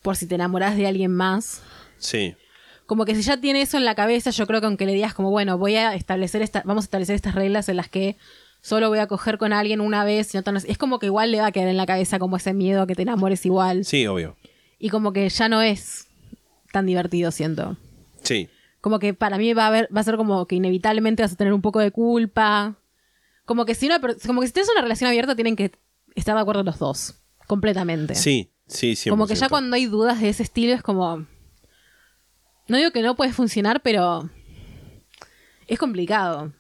por 0.03 0.17
si 0.17 0.27
te 0.27 0.35
enamoras 0.37 0.77
de 0.77 0.87
alguien 0.87 1.15
más, 1.15 1.63
sí, 1.99 2.35
como 2.87 3.05
que 3.05 3.15
si 3.15 3.23
ya 3.23 3.41
tiene 3.41 3.63
eso 3.63 3.77
en 3.77 3.85
la 3.85 3.95
cabeza, 3.95 4.31
yo 4.31 4.47
creo 4.49 4.61
que 4.61 4.67
aunque 4.67 4.87
le 4.87 4.95
digas 4.95 5.15
como, 5.15 5.31
bueno, 5.31 5.59
voy 5.59 5.77
a 5.77 5.95
establecer 5.95 6.43
esta, 6.43 6.63
vamos 6.65 6.85
a 6.85 6.87
establecer 6.87 7.15
estas 7.15 7.37
reglas 7.37 7.69
en 7.69 7.77
las 7.77 7.89
que 7.89 8.17
solo 8.63 8.89
voy 8.89 8.99
a 8.99 9.07
coger 9.07 9.39
con 9.39 9.53
alguien 9.53 9.81
una 9.81 10.05
vez, 10.05 10.35
y 10.35 10.37
no 10.39 10.43
tan- 10.43 10.57
es 10.57 10.79
como 10.79 10.99
que 10.99 11.07
igual 11.07 11.31
le 11.33 11.41
va 11.41 11.47
a 11.47 11.53
quedar 11.53 11.69
en 11.69 11.77
la 11.77 11.87
cabeza 11.87 12.19
como 12.19 12.37
ese 12.37 12.53
miedo 12.55 12.83
a 12.83 12.87
que 12.87 12.95
te 12.95 13.03
enamores 13.03 13.45
igual. 13.47 13.85
sí, 13.85 14.07
obvio. 14.07 14.37
Y 14.79 14.89
como 14.89 15.13
que 15.13 15.29
ya 15.29 15.49
no 15.49 15.61
es 15.61 16.07
tan 16.73 16.87
divertido, 16.87 17.31
siento. 17.31 17.77
Sí, 18.23 18.49
Como 18.81 18.99
que 18.99 19.13
para 19.13 19.37
mí 19.37 19.53
va 19.53 19.65
a 19.65 19.67
haber, 19.69 19.89
va 19.95 20.01
a 20.01 20.05
ser 20.05 20.17
como 20.17 20.47
que 20.47 20.55
inevitablemente 20.57 21.23
vas 21.23 21.33
a 21.33 21.37
tener 21.37 21.53
un 21.53 21.61
poco 21.61 21.81
de 21.81 21.91
culpa. 21.91 22.77
Como 23.45 23.67
que 23.67 23.75
si 23.75 23.87
una 23.87 24.01
como 24.27 24.41
que 24.41 24.47
si 24.47 24.53
tienes 24.55 24.71
una 24.73 24.81
relación 24.81 25.09
abierta 25.09 25.35
tienen 25.35 25.55
que 25.57 25.73
estar 26.15 26.35
de 26.35 26.41
acuerdo 26.41 26.63
los 26.63 26.79
dos. 26.79 27.15
Completamente. 27.47 28.15
sí, 28.15 28.51
sí, 28.67 28.93
100%. 28.95 29.11
como 29.11 29.27
que 29.27 29.35
ya 29.35 29.49
cuando 29.51 29.75
hay 29.77 29.85
dudas 29.87 30.21
de 30.21 30.29
ese 30.31 30.43
estilo 30.45 30.73
es 30.73 30.83
como. 30.83 31.27
No 32.69 32.77
digo 32.79 32.91
que 32.93 33.03
no 33.03 33.17
puede 33.17 33.33
funcionar, 33.35 33.83
pero. 33.83 34.31
Es 35.67 35.79
complicado, 35.79 36.53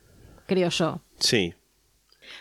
creo 0.46 0.68
yo. 0.68 1.00
Sí, 1.18 1.54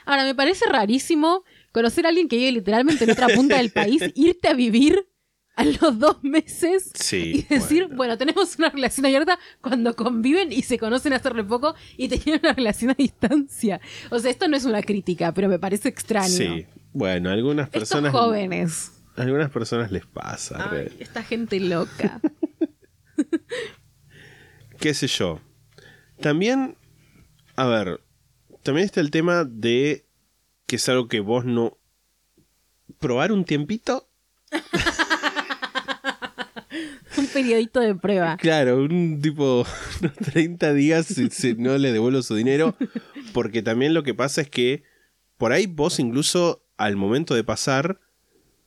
Ahora, 0.09 0.23
me 0.23 0.33
parece 0.33 0.65
rarísimo 0.67 1.43
conocer 1.71 2.07
a 2.07 2.09
alguien 2.09 2.27
que 2.27 2.37
vive 2.37 2.51
literalmente 2.51 3.03
en 3.03 3.11
otra 3.11 3.27
punta 3.27 3.57
del 3.57 3.69
país, 3.71 4.01
irte 4.15 4.47
a 4.47 4.53
vivir 4.55 5.07
a 5.55 5.63
los 5.65 5.99
dos 5.99 6.23
meses 6.23 6.89
Sí, 6.95 7.45
y 7.47 7.53
decir, 7.53 7.83
bueno. 7.83 7.97
bueno. 7.97 8.17
tenemos 8.17 8.57
una 8.57 8.69
relación 8.69 9.05
abierta 9.05 9.37
cuando 9.61 9.95
conviven 9.95 10.51
y 10.51 10.63
se 10.63 10.79
conocen 10.79 11.13
hace 11.13 11.29
re 11.29 11.43
poco 11.43 11.75
y 11.95 12.07
tenían 12.07 12.39
una 12.41 12.53
relación 12.53 12.89
a 12.89 12.93
distancia. 12.95 13.79
O 14.09 14.17
sea, 14.17 14.31
esto 14.31 14.47
no 14.47 14.57
es 14.57 14.65
una 14.65 14.81
crítica, 14.81 15.31
pero 15.31 15.47
me 15.47 15.59
parece 15.59 15.89
extraño. 15.89 16.27
sí. 16.29 16.65
Bueno, 16.91 17.29
algunas 17.29 17.67
Estos 17.67 17.81
personas... 17.81 18.11
jóvenes. 18.11 18.91
A 19.15 19.21
algunas 19.21 19.51
personas 19.51 19.91
les 19.91 20.07
pasa. 20.07 20.71
Ay, 20.71 20.87
esta 20.99 21.21
gente 21.21 21.59
loca. 21.59 22.19
qué 24.79 24.93
sé 24.95 25.05
yo. 25.07 25.39
También, 26.19 26.77
a 27.55 27.67
ver, 27.67 28.01
también 28.63 28.85
está 28.85 29.01
el 29.01 29.11
tema 29.11 29.43
de 29.45 30.05
que 30.65 30.75
es 30.77 30.89
algo 30.89 31.07
que 31.07 31.19
vos 31.19 31.45
no... 31.45 31.77
Probar 32.99 33.31
un 33.31 33.45
tiempito. 33.45 34.09
Un 37.17 37.27
periodito 37.27 37.79
de 37.79 37.95
prueba. 37.95 38.37
Claro, 38.37 38.77
un 38.77 39.21
tipo 39.21 39.65
unos 40.01 40.15
30 40.15 40.73
días 40.73 41.05
si, 41.05 41.29
si 41.29 41.53
no 41.55 41.77
le 41.77 41.91
devuelvo 41.91 42.21
su 42.21 42.35
dinero. 42.35 42.75
Porque 43.33 43.61
también 43.61 43.93
lo 43.93 44.03
que 44.03 44.13
pasa 44.13 44.41
es 44.41 44.49
que 44.49 44.83
por 45.37 45.53
ahí 45.53 45.67
vos 45.67 45.99
incluso 45.99 46.65
al 46.77 46.95
momento 46.95 47.33
de 47.33 47.43
pasar, 47.43 47.99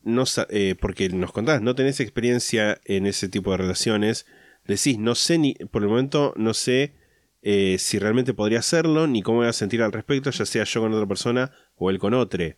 no, 0.03 0.25
eh, 0.49 0.75
porque 0.81 1.09
nos 1.09 1.33
contás, 1.33 1.63
no 1.63 1.75
tenés 1.75 2.01
experiencia 2.01 2.81
en 2.85 3.07
ese 3.07 3.29
tipo 3.29 3.53
de 3.53 3.59
relaciones, 3.59 4.27
decís, 4.67 4.99
no 4.99 5.15
sé 5.15 5.39
ni, 5.39 5.55
por 5.55 5.83
el 5.83 5.89
momento 5.89 6.35
no 6.37 6.55
sé 6.55 6.95
eh, 7.43 7.77
si 7.79 7.99
realmente 7.99 8.35
podría 8.35 8.61
hacerlo, 8.61 9.07
ni 9.07 9.23
cómo 9.23 9.39
voy 9.39 9.49
a 9.49 9.53
sentir 9.53 9.83
al 9.83 9.93
respecto, 9.93 10.31
ya 10.31 10.47
sea 10.47 10.65
yo 10.65 10.81
con 10.81 10.95
otra 10.95 11.07
persona 11.07 11.53
o 11.75 11.91
él 11.91 11.99
con 11.99 12.15
otro. 12.15 12.43
Eh, 12.43 12.57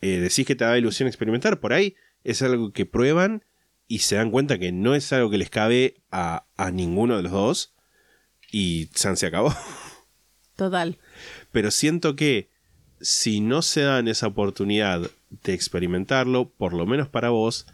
decís 0.00 0.46
que 0.46 0.54
te 0.54 0.64
da 0.64 0.78
ilusión 0.78 1.08
experimentar, 1.08 1.60
por 1.60 1.72
ahí 1.72 1.96
es 2.24 2.40
algo 2.42 2.72
que 2.72 2.86
prueban 2.86 3.44
y 3.88 3.98
se 3.98 4.16
dan 4.16 4.30
cuenta 4.30 4.58
que 4.58 4.72
no 4.72 4.94
es 4.94 5.12
algo 5.12 5.28
que 5.28 5.38
les 5.38 5.50
cabe 5.50 6.02
a, 6.10 6.46
a 6.56 6.70
ninguno 6.70 7.16
de 7.16 7.24
los 7.24 7.32
dos 7.32 7.74
y 8.50 8.88
San 8.94 9.16
se 9.16 9.26
acabó. 9.26 9.52
Total. 10.56 10.98
Pero 11.50 11.70
siento 11.70 12.14
que 12.14 12.50
si 13.00 13.40
no 13.40 13.62
se 13.62 13.82
dan 13.82 14.06
esa 14.06 14.28
oportunidad 14.28 15.10
de 15.30 15.52
experimentarlo, 15.54 16.50
por 16.50 16.72
lo 16.72 16.86
menos 16.86 17.08
para 17.08 17.30
vos, 17.30 17.66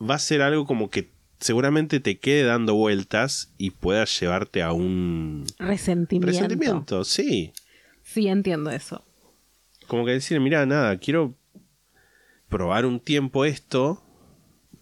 va 0.00 0.16
a 0.16 0.20
ser 0.20 0.42
algo 0.42 0.66
como 0.66 0.90
que 0.90 1.12
seguramente 1.40 2.00
te 2.00 2.18
quede 2.18 2.44
dando 2.44 2.74
vueltas 2.74 3.52
y 3.58 3.70
puedas 3.70 4.18
llevarte 4.20 4.62
a 4.62 4.72
un 4.72 5.44
Resentimiento. 5.58 6.26
resentimiento. 6.26 7.04
Sí. 7.04 7.52
Sí, 8.02 8.28
entiendo 8.28 8.70
eso. 8.70 9.04
Como 9.86 10.04
que 10.04 10.12
decir, 10.12 10.38
mira, 10.40 10.64
nada, 10.66 10.96
quiero 10.98 11.34
probar 12.48 12.86
un 12.86 13.00
tiempo 13.00 13.44
esto, 13.44 14.02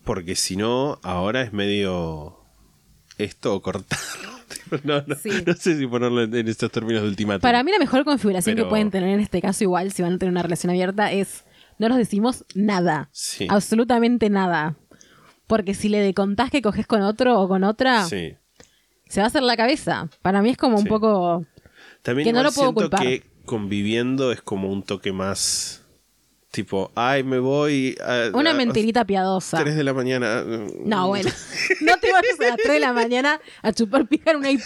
porque 0.05 0.37
si 0.37 0.57
no, 0.57 0.99
ahora 1.03 1.43
es 1.43 1.53
medio 1.53 2.39
esto 3.19 3.55
o 3.55 3.63
cortar. 3.63 3.99
no, 4.85 5.03
no, 5.07 5.15
Sí. 5.17 5.31
no 5.47 5.55
sé 5.55 5.77
si 5.79 5.87
ponerlo 5.87 6.23
en, 6.23 6.35
en 6.35 6.49
estos 6.49 6.71
términos 6.71 7.03
de 7.03 7.09
ultimátum. 7.09 7.41
Para 7.43 7.63
mí 7.65 7.71
la 7.73 7.79
mejor 7.79 8.05
configuración 8.05 8.55
Pero- 8.55 8.67
que 8.67 8.71
pueden 8.71 8.91
tener 8.91 9.11
en 9.11 9.21
este 9.21 9.41
caso 9.41 9.65
igual 9.65 9.93
si 9.93 10.03
van 10.03 10.15
a 10.15 10.19
tener 10.19 10.33
una 10.33 10.43
relación 10.43 10.71
abierta 10.71 11.13
es 11.13 11.45
no 11.79 11.89
nos 11.91 11.99
decimos 11.99 12.45
nada. 12.55 13.11
Sí. 13.13 13.47
Absolutamente 13.51 14.31
nada. 14.31 14.77
Porque 15.47 15.75
si 15.75 15.89
le 15.89 16.13
contás 16.15 16.51
que 16.51 16.63
coges 16.63 16.87
con 16.87 17.03
otro 17.03 17.41
o 17.41 17.49
con 17.49 17.63
otra, 17.65 18.05
Sí. 18.05 18.35
se 19.09 19.21
va 19.21 19.25
a 19.25 19.29
hacer 19.29 19.43
la 19.43 19.57
cabeza. 19.57 20.09
Para 20.23 20.43
mí 20.43 20.51
es 20.51 20.57
como 20.57 20.77
un 20.79 20.85
poco... 20.87 21.45
También 22.03 22.27
Que 22.27 22.33
no 22.33 22.43
lo 22.43 22.51
puedo 22.53 22.69
siento 22.69 22.81
culpar. 22.83 23.01
que 23.03 23.23
conviviendo 23.45 24.33
es 24.33 24.43
como 24.43 24.71
un 24.73 24.83
toque 24.83 25.13
más 25.13 25.86
tipo, 26.57 26.91
ay, 26.95 27.23
me 27.23 27.39
voy 27.39 27.95
a, 28.03 28.31
Una 28.33 28.53
a- 28.53 28.55
mentirita 28.55 29.05
piadosa. 29.05 29.59
3 29.59 29.77
de 29.77 29.85
la 29.85 29.93
mañana. 29.93 30.43
No, 30.85 31.09
bueno. 31.09 31.31
No 31.83 31.99
te 31.99 32.11
vayas 32.11 32.41
a 32.41 32.45
las 32.49 32.57
3 32.57 32.73
de 32.73 32.81
la 32.81 32.93
mañana 32.95 33.39
a 33.63 33.73
chupar 33.73 34.09
pija 34.09 34.31
en 34.31 34.39
una 34.39 34.51
IPF. 34.51 34.65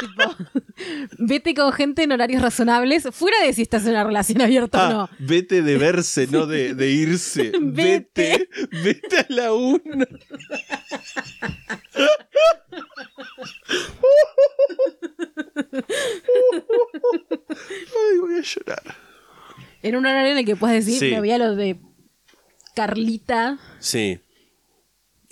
tipo, 0.00 0.36
vete 1.18 1.54
con 1.54 1.72
gente 1.72 2.02
en 2.02 2.10
horarios 2.12 2.42
razonables, 2.42 3.04
fuera 3.12 3.40
de 3.44 3.52
si 3.52 3.62
estás 3.62 3.84
en 3.84 3.90
una 3.92 4.02
relación 4.04 4.42
abierta 4.42 4.78
o 4.78 4.80
Ah, 4.80 4.92
no. 4.92 5.08
vete 5.20 5.62
de 5.62 5.78
verse, 5.78 6.26
no 6.26 6.46
de, 6.46 6.74
de 6.74 6.90
irse. 6.90 7.52
Vete. 7.60 8.48
vete. 8.48 8.48
Vete 8.82 9.18
a 9.20 9.26
la 9.28 9.52
una. 9.52 10.06
Ay, 16.88 18.18
voy 18.20 18.34
a 18.38 18.40
llorar. 18.42 19.07
En 19.82 19.96
un 19.96 20.06
horario 20.06 20.32
en 20.32 20.38
el 20.38 20.44
que 20.44 20.56
puedes 20.56 20.84
decir, 20.86 21.00
Sí. 21.00 21.10
me 21.14 21.20
voy 21.20 21.30
a 21.30 21.38
lo 21.38 21.54
de 21.54 21.76
Carlita 22.74 23.58
Sí. 23.80 24.20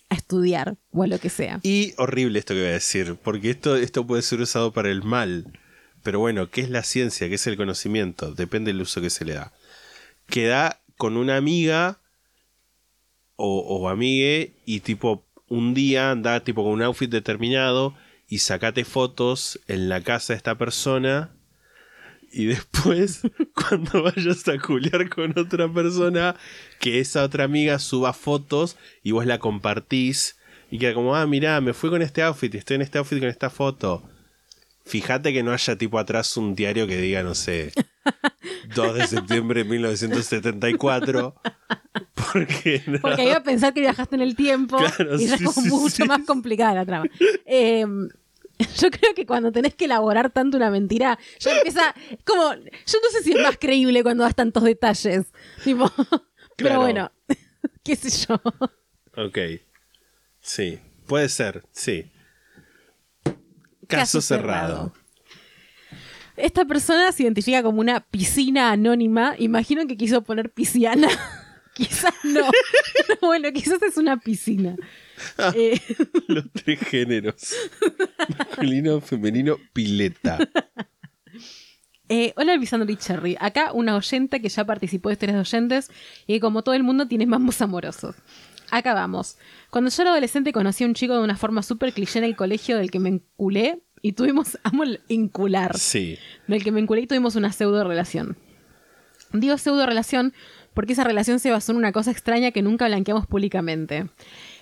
a 0.09 0.15
estudiar 0.15 0.77
o 0.93 1.03
a 1.03 1.07
lo 1.07 1.19
que 1.19 1.29
sea. 1.31 1.61
Y 1.63 1.95
horrible 1.99 2.39
esto 2.39 2.55
que 2.55 2.61
voy 2.61 2.69
a 2.71 2.73
decir, 2.73 3.17
porque 3.23 3.51
esto, 3.51 3.77
esto 3.77 4.07
puede 4.07 4.23
ser 4.23 4.41
usado 4.41 4.73
para 4.73 4.91
el 4.91 5.03
mal. 5.03 5.59
Pero 6.03 6.21
bueno, 6.21 6.51
¿qué 6.51 6.61
es 6.61 6.71
la 6.71 6.83
ciencia? 6.85 7.29
¿Qué 7.29 7.35
es 7.35 7.47
el 7.49 7.57
conocimiento? 7.57 8.33
Depende 8.33 8.73
del 8.73 8.83
uso 8.83 9.01
que 9.01 9.11
se 9.11 9.25
le 9.25 9.35
da. 9.35 9.53
Queda 10.29 10.81
con 10.97 11.17
una 11.17 11.37
amiga 11.37 11.99
o, 13.37 13.59
o 13.61 13.89
amigue 13.89 14.55
y 14.65 14.81
tipo 14.81 15.25
un 15.49 15.75
día 15.75 16.11
anda 16.11 16.41
tipo 16.41 16.63
con 16.65 16.73
un 16.73 16.83
outfit 16.83 17.11
determinado 17.11 17.95
y 18.29 18.39
sacate 18.39 18.85
fotos 18.85 19.61
en 19.69 19.89
la 19.89 20.01
casa 20.03 20.33
de 20.33 20.39
esta 20.39 20.57
persona 20.57 21.36
y 22.33 22.47
después 22.47 23.23
cuando 23.55 24.03
vayas 24.03 24.47
a 24.49 24.59
culiar 24.59 25.09
con 25.09 25.39
otra 25.39 25.73
persona 25.73 26.37
que 26.81 27.01
esa 27.01 27.23
otra 27.25 27.45
amiga 27.45 27.79
suba 27.79 28.13
fotos 28.13 28.77
y 29.03 29.13
vos 29.13 29.27
la 29.27 29.39
compartís 29.39 30.37
y 30.71 30.79
queda 30.79 30.95
como, 30.95 31.15
ah, 31.15 31.27
mirá, 31.27 31.61
me 31.61 31.73
fui 31.73 31.91
con 31.91 32.03
este 32.03 32.23
outfit 32.23 32.55
y 32.55 32.59
estoy 32.59 32.77
en 32.77 32.83
este 32.83 32.99
outfit 32.99 33.21
con 33.21 33.29
esta 33.29 33.51
foto. 33.51 34.03
Fíjate 34.85 35.33
que 35.33 35.43
no 35.43 35.53
haya 35.53 35.77
tipo 35.77 35.99
atrás 35.99 36.37
un 36.37 36.55
diario 36.55 36.87
que 36.87 36.97
diga, 36.99 37.23
no 37.23 37.35
sé, 37.35 37.73
2 38.75 38.95
de 38.95 39.07
septiembre 39.07 39.65
de 39.65 39.71
1974. 39.71 41.35
Porque, 42.15 42.83
no. 42.87 43.01
Porque 43.01 43.25
iba 43.25 43.37
a 43.37 43.43
pensar 43.43 43.73
que 43.73 43.81
viajaste 43.81 44.17
en 44.17 44.23
el 44.23 44.37
tiempo 44.37 44.77
Claro, 44.77 45.17
y 45.17 45.27
sí, 45.27 45.35
es 45.35 45.43
como 45.43 45.63
sí, 45.63 45.69
mucho 45.69 45.97
sí. 45.97 46.05
más 46.05 46.21
complicada 46.27 46.75
la 46.75 46.87
trama. 46.87 47.07
Eh, 47.47 47.85
yo 48.79 48.91
creo 48.91 49.15
que 49.15 49.27
cuando 49.27 49.53
tenés 49.53 49.75
que 49.75 49.85
elaborar 49.85 50.31
tanto 50.31 50.57
una 50.57 50.71
mentira, 50.71 51.19
ya 51.39 51.57
empieza 51.57 51.95
como, 52.25 52.55
yo 52.55 52.99
no 53.03 53.11
sé 53.11 53.23
si 53.23 53.33
es 53.33 53.43
más 53.43 53.59
creíble 53.59 54.03
cuando 54.03 54.25
das 54.25 54.35
tantos 54.35 54.63
detalles. 54.63 55.27
Tipo, 55.65 55.91
pero 56.57 56.81
bueno, 56.81 57.13
qué 57.85 57.97
sé 57.97 58.27
yo. 58.27 58.41
Ok. 59.17 59.39
Sí, 60.41 60.79
puede 61.07 61.29
ser, 61.29 61.65
sí. 61.73 62.11
Caso 63.89 64.21
cerrado. 64.21 64.93
Esta 66.37 66.65
persona 66.65 67.13
se 67.13 67.23
identifica 67.23 67.63
como 67.63 67.81
una 67.81 68.01
piscina 68.01 68.71
anónima. 68.71 69.35
Imagino 69.39 69.87
que 69.87 69.97
quiso 69.97 70.23
poner 70.23 70.51
pisciana. 70.51 71.09
Quizás 71.77 72.15
no. 72.25 72.41
No, 73.09 73.29
Bueno, 73.29 73.53
quizás 73.53 73.81
es 73.83 73.97
una 73.97 74.19
piscina. 74.19 74.77
Eh, 75.55 75.81
Los 76.29 76.45
tres 76.53 76.79
géneros. 76.81 77.55
Masculino, 78.39 79.01
femenino, 79.01 79.57
pileta. 79.73 80.39
eh, 82.09 82.35
hola, 82.37 82.55
Lisandro 82.57 82.91
y 82.93 82.97
Cherry. 82.97 83.37
Acá 83.41 83.73
una 83.73 83.97
oyenta 83.97 84.41
que 84.41 84.49
ya 84.51 84.65
participó 84.67 85.09
de 85.09 85.15
historias 85.15 85.37
de 85.37 85.41
oyentes 85.41 85.91
y 86.27 86.35
que 86.35 86.41
como 86.41 86.63
todo 86.63 86.75
el 86.75 86.83
mundo 86.83 87.09
tiene 87.09 87.25
mambos 87.27 87.63
amorosos. 87.63 88.15
Acá 88.71 88.93
vamos. 88.95 89.39
Cuando 89.71 89.91
yo 89.91 90.03
era 90.03 90.11
adolescente 90.13 90.53
conocí 90.53 90.85
a 90.85 90.87
un 90.87 90.95
chico 90.95 91.15
de 91.17 91.23
una 91.25 91.37
forma 91.37 91.63
súper 91.63 91.93
cliché 91.95 92.19
en 92.19 92.25
el 92.25 92.37
colegio 92.37 92.77
del 92.77 92.91
que 92.91 92.99
me 92.99 93.09
enculé 93.09 93.79
y 94.03 94.13
tuvimos, 94.13 94.59
amo 94.65 94.83
el 94.85 95.01
encular. 95.09 95.79
Sí. 95.79 96.19
del 96.47 96.63
que 96.63 96.73
me 96.73 96.81
enculé 96.81 97.03
y 97.03 97.07
tuvimos 97.07 97.37
una 97.37 97.53
pseudo 97.53 97.85
relación. 97.85 98.37
Digo 99.33 99.57
pseudo 99.59 99.87
relación 99.87 100.35
porque 100.77 100.93
esa 100.93 101.05
relación 101.05 101.41
se 101.41 101.51
basó 101.51 101.73
en 101.73 101.79
una 101.79 101.91
cosa 101.91 102.11
extraña 102.11 102.51
que 102.51 102.61
nunca 102.61 102.87
blanqueamos 102.87 103.27
públicamente. 103.27 104.11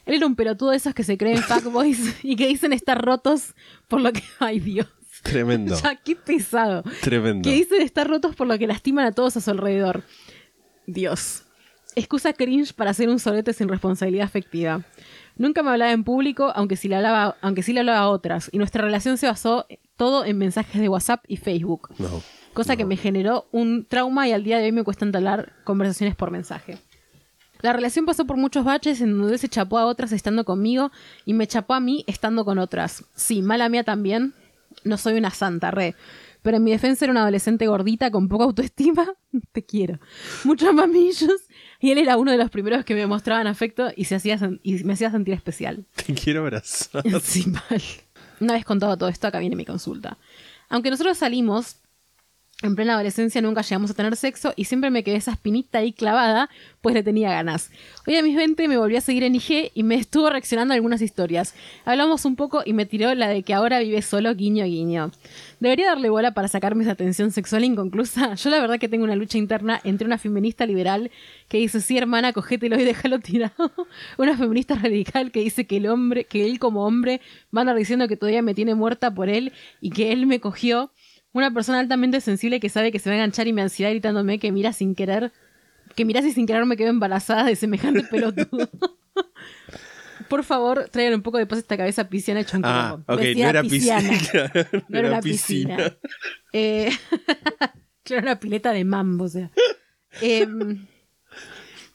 Él 0.06 0.14
era 0.14 0.26
un 0.26 0.36
pelotudo 0.36 0.70
de 0.70 0.76
esos 0.76 0.94
que 0.94 1.02
se 1.02 1.18
creen 1.18 1.38
fuckboys 1.38 2.18
y 2.22 2.36
que 2.36 2.46
dicen 2.46 2.72
estar 2.72 3.04
rotos 3.04 3.54
por 3.88 4.00
lo 4.00 4.12
que... 4.12 4.22
¡Ay, 4.38 4.60
Dios! 4.60 4.86
Tremendo. 5.24 5.76
Ya, 5.82 5.96
qué 5.96 6.14
pesado. 6.14 6.84
Tremendo. 7.02 7.42
Que 7.42 7.56
dicen 7.56 7.82
estar 7.82 8.08
rotos 8.08 8.36
por 8.36 8.46
lo 8.46 8.56
que 8.56 8.68
lastiman 8.68 9.06
a 9.06 9.10
todos 9.12 9.36
a 9.36 9.40
su 9.40 9.50
alrededor. 9.50 10.04
Dios. 10.86 11.42
Excusa 11.96 12.32
cringe 12.32 12.74
para 12.74 12.94
ser 12.94 13.08
un 13.08 13.18
solete 13.18 13.52
sin 13.52 13.68
responsabilidad 13.68 14.24
afectiva. 14.24 14.84
Nunca 15.36 15.64
me 15.64 15.70
hablaba 15.70 15.90
en 15.90 16.04
público, 16.04 16.52
aunque 16.54 16.76
sí 16.76 16.86
le 16.86 16.94
hablaba, 16.94 17.36
aunque 17.40 17.64
sí 17.64 17.72
le 17.72 17.80
hablaba 17.80 17.98
a 17.98 18.08
otras, 18.08 18.50
y 18.52 18.58
nuestra 18.58 18.84
relación 18.84 19.18
se 19.18 19.26
basó 19.26 19.66
todo 19.96 20.24
en 20.24 20.38
mensajes 20.38 20.80
de 20.80 20.88
WhatsApp 20.88 21.24
y 21.26 21.38
Facebook. 21.38 21.88
No. 21.98 22.22
Cosa 22.54 22.76
que 22.76 22.84
me 22.84 22.96
generó 22.96 23.46
un 23.50 23.84
trauma 23.84 24.28
y 24.28 24.32
al 24.32 24.44
día 24.44 24.58
de 24.58 24.66
hoy 24.66 24.72
me 24.72 24.84
cuesta 24.84 25.04
entablar 25.04 25.52
conversaciones 25.64 26.14
por 26.14 26.30
mensaje. 26.30 26.78
La 27.62 27.72
relación 27.72 28.06
pasó 28.06 28.26
por 28.26 28.36
muchos 28.36 28.64
baches 28.64 29.00
en 29.00 29.18
donde 29.18 29.38
se 29.38 29.48
chapó 29.48 29.78
a 29.78 29.86
otras 29.86 30.12
estando 30.12 30.44
conmigo 30.44 30.92
y 31.24 31.34
me 31.34 31.48
chapó 31.48 31.74
a 31.74 31.80
mí 31.80 32.04
estando 32.06 32.44
con 32.44 32.58
otras. 32.58 33.04
Sí, 33.16 33.42
mala 33.42 33.68
mía 33.68 33.82
también. 33.82 34.34
No 34.84 34.98
soy 34.98 35.14
una 35.14 35.30
santa, 35.30 35.72
re. 35.72 35.96
Pero 36.42 36.58
en 36.58 36.64
mi 36.64 36.70
defensa 36.70 37.06
era 37.06 37.10
una 37.12 37.22
adolescente 37.22 37.66
gordita 37.66 38.10
con 38.10 38.28
poca 38.28 38.44
autoestima. 38.44 39.14
Te 39.52 39.64
quiero. 39.64 39.98
Muchos 40.44 40.72
mamillos. 40.72 41.40
Y 41.80 41.90
él 41.90 41.98
era 41.98 42.18
uno 42.18 42.30
de 42.30 42.36
los 42.36 42.50
primeros 42.50 42.84
que 42.84 42.94
me 42.94 43.06
mostraban 43.06 43.46
afecto 43.46 43.90
y, 43.96 44.04
se 44.04 44.14
hacía, 44.14 44.38
y 44.62 44.84
me 44.84 44.92
hacía 44.92 45.10
sentir 45.10 45.34
especial. 45.34 45.86
Te 46.06 46.14
quiero 46.14 46.42
abrazar. 46.42 47.02
Sí, 47.22 47.46
mal. 47.48 47.82
Una 48.40 48.52
vez 48.52 48.64
contado 48.64 48.96
todo 48.96 49.08
esto, 49.08 49.26
acá 49.26 49.38
viene 49.38 49.56
mi 49.56 49.64
consulta. 49.64 50.18
Aunque 50.68 50.90
nosotros 50.90 51.16
salimos, 51.16 51.78
en 52.64 52.74
plena 52.76 52.94
adolescencia 52.94 53.42
nunca 53.42 53.60
llegamos 53.60 53.90
a 53.90 53.94
tener 53.94 54.16
sexo 54.16 54.54
y 54.56 54.64
siempre 54.64 54.90
me 54.90 55.04
quedé 55.04 55.16
esa 55.16 55.32
espinita 55.32 55.78
ahí 55.78 55.92
clavada, 55.92 56.48
pues 56.80 56.94
le 56.94 57.02
tenía 57.02 57.30
ganas. 57.30 57.70
Hoy 58.06 58.16
a 58.16 58.22
mis 58.22 58.34
20 58.36 58.68
me 58.68 58.78
volví 58.78 58.96
a 58.96 59.02
seguir 59.02 59.22
en 59.22 59.34
IG 59.34 59.70
y 59.74 59.82
me 59.82 59.96
estuvo 59.96 60.30
reaccionando 60.30 60.72
a 60.72 60.76
algunas 60.76 61.02
historias. 61.02 61.54
Hablamos 61.84 62.24
un 62.24 62.36
poco 62.36 62.62
y 62.64 62.72
me 62.72 62.86
tiró 62.86 63.14
la 63.14 63.28
de 63.28 63.42
que 63.42 63.52
ahora 63.52 63.80
vive 63.80 64.00
solo 64.00 64.34
guiño 64.34 64.64
guiño. 64.64 65.10
¿Debería 65.60 65.88
darle 65.88 66.08
bola 66.08 66.32
para 66.32 66.48
sacarme 66.48 66.84
esa 66.84 66.94
tensión 66.94 67.30
sexual 67.32 67.64
inconclusa? 67.64 68.34
Yo 68.42 68.50
la 68.50 68.60
verdad 68.60 68.78
que 68.78 68.88
tengo 68.88 69.04
una 69.04 69.16
lucha 69.16 69.36
interna 69.36 69.80
entre 69.84 70.06
una 70.06 70.16
feminista 70.16 70.64
liberal 70.64 71.10
que 71.48 71.58
dice, 71.58 71.82
sí 71.82 71.98
hermana, 71.98 72.32
cogételo 72.32 72.80
y 72.80 72.84
déjalo 72.84 73.18
tirado. 73.18 73.72
Una 74.18 74.36
feminista 74.36 74.74
radical 74.74 75.30
que 75.30 75.40
dice 75.40 75.66
que 75.66 75.76
el 75.76 75.86
hombre, 75.86 76.24
que 76.24 76.46
él 76.46 76.58
como 76.58 76.86
hombre 76.86 77.20
va 77.56 77.62
a 77.62 77.74
diciendo 77.74 78.08
que 78.08 78.16
todavía 78.16 78.42
me 78.42 78.54
tiene 78.54 78.74
muerta 78.74 79.14
por 79.14 79.28
él 79.28 79.52
y 79.80 79.90
que 79.90 80.12
él 80.12 80.26
me 80.26 80.40
cogió. 80.40 80.90
Una 81.34 81.52
persona 81.52 81.80
altamente 81.80 82.20
sensible 82.22 82.60
que 82.60 82.68
sabe 82.70 82.90
que 82.92 82.98
se 82.98 83.10
va 83.10 83.14
a 83.14 83.16
enganchar 83.18 83.46
y 83.48 83.52
me 83.52 83.60
ansiedad 83.60 83.90
gritándome 83.90 84.38
que 84.38 84.50
mira 84.52 84.72
sin 84.72 84.94
querer, 84.94 85.32
que 85.94 86.04
mira 86.06 86.22
si 86.22 86.32
sin 86.32 86.46
querer 86.46 86.64
me 86.64 86.76
quedo 86.78 86.88
embarazada 86.88 87.44
de 87.44 87.56
semejante 87.56 88.02
pelotudo. 88.10 88.70
Por 90.28 90.44
favor, 90.44 90.88
traigan 90.90 91.14
un 91.14 91.22
poco 91.22 91.38
de 91.38 91.46
paz 91.46 91.58
a 91.58 91.60
esta 91.60 91.76
cabeza 91.76 92.08
pisciana 92.08 92.40
hecho 92.40 92.56
en 92.56 92.62
Ah, 92.64 92.96
quilombo. 93.04 93.12
ok, 93.12 93.20
Decía 93.20 93.44
no 93.44 93.50
era 93.50 93.62
pisciana. 93.62 94.10
piscina. 94.10 94.48
claro, 94.52 94.84
No 94.88 94.98
era 94.98 95.08
una 95.08 95.20
piscina. 95.20 95.96
Eh, 96.52 96.90
era 98.08 98.22
una 98.22 98.40
pileta 98.40 98.72
de 98.72 98.84
mambo, 98.84 99.24
o 99.24 99.28
sea. 99.28 99.50
Em, 100.22 100.86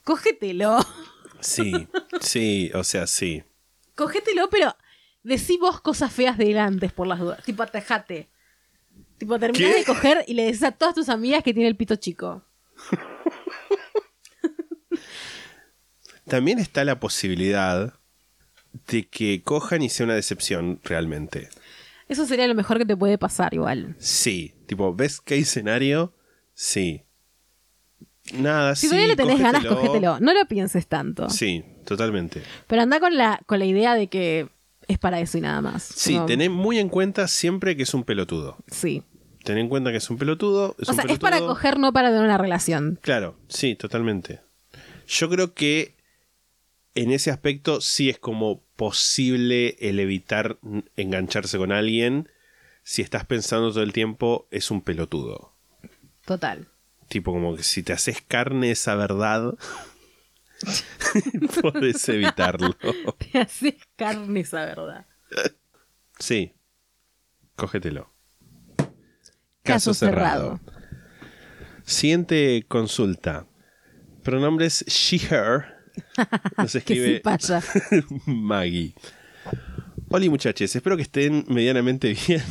cógetelo. 0.04 0.78
Sí, 1.40 1.88
sí, 2.20 2.70
o 2.74 2.84
sea, 2.84 3.06
sí. 3.06 3.42
Cógetelo, 3.94 4.50
pero 4.50 4.76
decí 5.22 5.56
vos 5.56 5.80
cosas 5.80 6.12
feas 6.12 6.36
de 6.36 6.50
él 6.50 6.58
antes 6.58 6.92
por 6.92 7.06
las 7.06 7.18
dudas. 7.18 7.42
Tipo, 7.44 7.62
atejate. 7.62 8.28
Tipo, 9.20 9.38
terminás 9.38 9.72
¿Qué? 9.74 9.78
de 9.80 9.84
coger 9.84 10.24
y 10.26 10.32
le 10.32 10.44
decís 10.46 10.62
a 10.62 10.72
todas 10.72 10.94
tus 10.94 11.10
amigas 11.10 11.42
que 11.44 11.52
tiene 11.52 11.68
el 11.68 11.76
pito 11.76 11.94
chico. 11.96 12.42
También 16.26 16.58
está 16.58 16.84
la 16.84 17.00
posibilidad 17.00 17.92
de 18.88 19.06
que 19.08 19.42
cojan 19.42 19.82
y 19.82 19.90
sea 19.90 20.04
una 20.04 20.14
decepción 20.14 20.80
realmente. 20.84 21.48
Eso 22.08 22.24
sería 22.26 22.46
lo 22.48 22.54
mejor 22.54 22.78
que 22.78 22.86
te 22.86 22.96
puede 22.96 23.18
pasar, 23.18 23.52
igual. 23.52 23.94
Sí, 23.98 24.54
tipo, 24.66 24.94
¿ves 24.94 25.20
qué 25.20 25.36
escenario? 25.36 26.14
Sí. 26.54 27.02
Nada, 28.32 28.74
Si 28.74 28.82
sí. 28.82 28.88
todavía 28.88 29.08
le 29.08 29.16
tenés 29.16 29.38
ganas, 29.40 29.66
cógetelo. 29.66 30.18
No 30.20 30.32
lo 30.32 30.46
pienses 30.46 30.86
tanto. 30.86 31.28
Sí, 31.30 31.62
totalmente. 31.84 32.42
Pero 32.68 32.82
anda 32.82 33.00
con 33.00 33.16
la, 33.16 33.40
con 33.46 33.58
la 33.58 33.64
idea 33.66 33.94
de 33.94 34.06
que 34.06 34.48
es 34.88 34.98
para 34.98 35.20
eso 35.20 35.38
y 35.38 35.40
nada 35.40 35.60
más. 35.60 35.82
Sí, 35.82 36.14
Como- 36.14 36.26
tené 36.26 36.48
muy 36.48 36.78
en 36.78 36.88
cuenta 36.88 37.28
siempre 37.28 37.76
que 37.76 37.82
es 37.84 37.92
un 37.94 38.04
pelotudo. 38.04 38.56
Sí. 38.68 39.02
Ten 39.44 39.58
en 39.58 39.68
cuenta 39.68 39.90
que 39.90 39.96
es 39.98 40.10
un 40.10 40.18
pelotudo. 40.18 40.76
Es 40.78 40.88
o 40.88 40.92
un 40.92 40.96
sea, 40.96 41.04
es 41.08 41.18
para 41.18 41.38
coger, 41.40 41.78
no 41.78 41.92
para 41.92 42.08
tener 42.08 42.24
una 42.24 42.38
relación. 42.38 42.98
Claro, 43.02 43.38
sí, 43.48 43.74
totalmente. 43.74 44.40
Yo 45.06 45.28
creo 45.28 45.54
que 45.54 45.96
en 46.94 47.10
ese 47.10 47.30
aspecto 47.30 47.80
sí 47.80 48.10
es 48.10 48.18
como 48.18 48.62
posible 48.76 49.76
el 49.80 49.98
evitar 50.00 50.58
engancharse 50.96 51.58
con 51.58 51.72
alguien 51.72 52.28
si 52.82 53.02
estás 53.02 53.24
pensando 53.24 53.70
todo 53.70 53.82
el 53.82 53.92
tiempo 53.92 54.48
es 54.50 54.70
un 54.70 54.82
pelotudo. 54.82 55.54
Total. 56.24 56.68
Tipo 57.08 57.32
como 57.32 57.56
que 57.56 57.62
si 57.62 57.82
te 57.82 57.92
haces 57.92 58.22
carne 58.22 58.70
esa 58.70 58.94
verdad, 58.94 59.54
podés 61.62 62.08
evitarlo. 62.08 62.76
Te 63.32 63.38
haces 63.40 63.74
carne 63.96 64.40
esa 64.40 64.64
verdad. 64.64 65.06
Sí, 66.18 66.54
cógetelo. 67.56 68.12
Caso 69.62 69.94
cerrado. 69.94 70.60
Siguiente 71.84 72.64
consulta. 72.68 73.46
Pronombres 74.22 74.84
she, 74.86 75.18
her. 75.18 75.64
Nos 76.58 76.74
escribe. 76.74 77.22
Maggie. 78.26 78.94
Hola 80.08 80.28
muchachos, 80.28 80.74
espero 80.74 80.96
que 80.96 81.02
estén 81.02 81.44
medianamente 81.48 82.16
bien. 82.26 82.42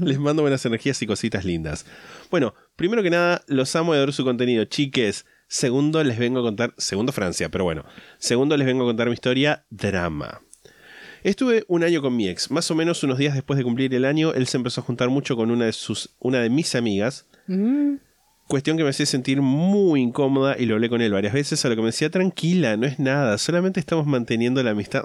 Les 0.00 0.18
mando 0.18 0.42
buenas 0.42 0.64
energías 0.66 1.00
y 1.02 1.06
cositas 1.06 1.44
lindas. 1.44 1.86
Bueno, 2.30 2.54
primero 2.74 3.02
que 3.02 3.10
nada, 3.10 3.42
los 3.46 3.76
amo 3.76 3.94
y 3.94 3.98
adoro 3.98 4.10
su 4.10 4.24
contenido, 4.24 4.64
chiques. 4.64 5.26
Segundo, 5.46 6.02
les 6.02 6.18
vengo 6.18 6.40
a 6.40 6.42
contar, 6.42 6.74
segundo 6.76 7.12
Francia, 7.12 7.50
pero 7.50 7.64
bueno. 7.64 7.84
Segundo, 8.18 8.56
les 8.56 8.66
vengo 8.66 8.82
a 8.82 8.86
contar 8.86 9.06
mi 9.08 9.14
historia, 9.14 9.64
drama. 9.70 10.40
Estuve 11.24 11.64
un 11.68 11.82
año 11.82 12.02
con 12.02 12.14
mi 12.14 12.28
ex. 12.28 12.50
Más 12.50 12.70
o 12.70 12.74
menos 12.74 13.02
unos 13.02 13.18
días 13.18 13.34
después 13.34 13.56
de 13.56 13.64
cumplir 13.64 13.94
el 13.94 14.04
año, 14.04 14.34
él 14.34 14.46
se 14.46 14.58
empezó 14.58 14.82
a 14.82 14.84
juntar 14.84 15.08
mucho 15.08 15.36
con 15.36 15.50
una 15.50 15.64
de 15.64 15.72
sus, 15.72 16.14
una 16.20 16.40
de 16.40 16.50
mis 16.50 16.74
amigas. 16.74 17.26
Mm, 17.46 17.94
Cuestión 18.46 18.76
que 18.76 18.82
me 18.84 18.90
hacía 18.90 19.06
sentir 19.06 19.40
muy 19.40 20.02
incómoda 20.02 20.56
y 20.58 20.66
lo 20.66 20.74
hablé 20.74 20.90
con 20.90 21.00
él 21.00 21.10
varias 21.12 21.32
veces, 21.32 21.64
a 21.64 21.70
lo 21.70 21.76
que 21.76 21.80
me 21.80 21.86
decía, 21.86 22.10
tranquila, 22.10 22.76
no 22.76 22.86
es 22.86 22.98
nada, 22.98 23.38
solamente 23.38 23.80
estamos 23.80 24.06
manteniendo 24.06 24.62
la 24.62 24.72
amistad. 24.72 25.02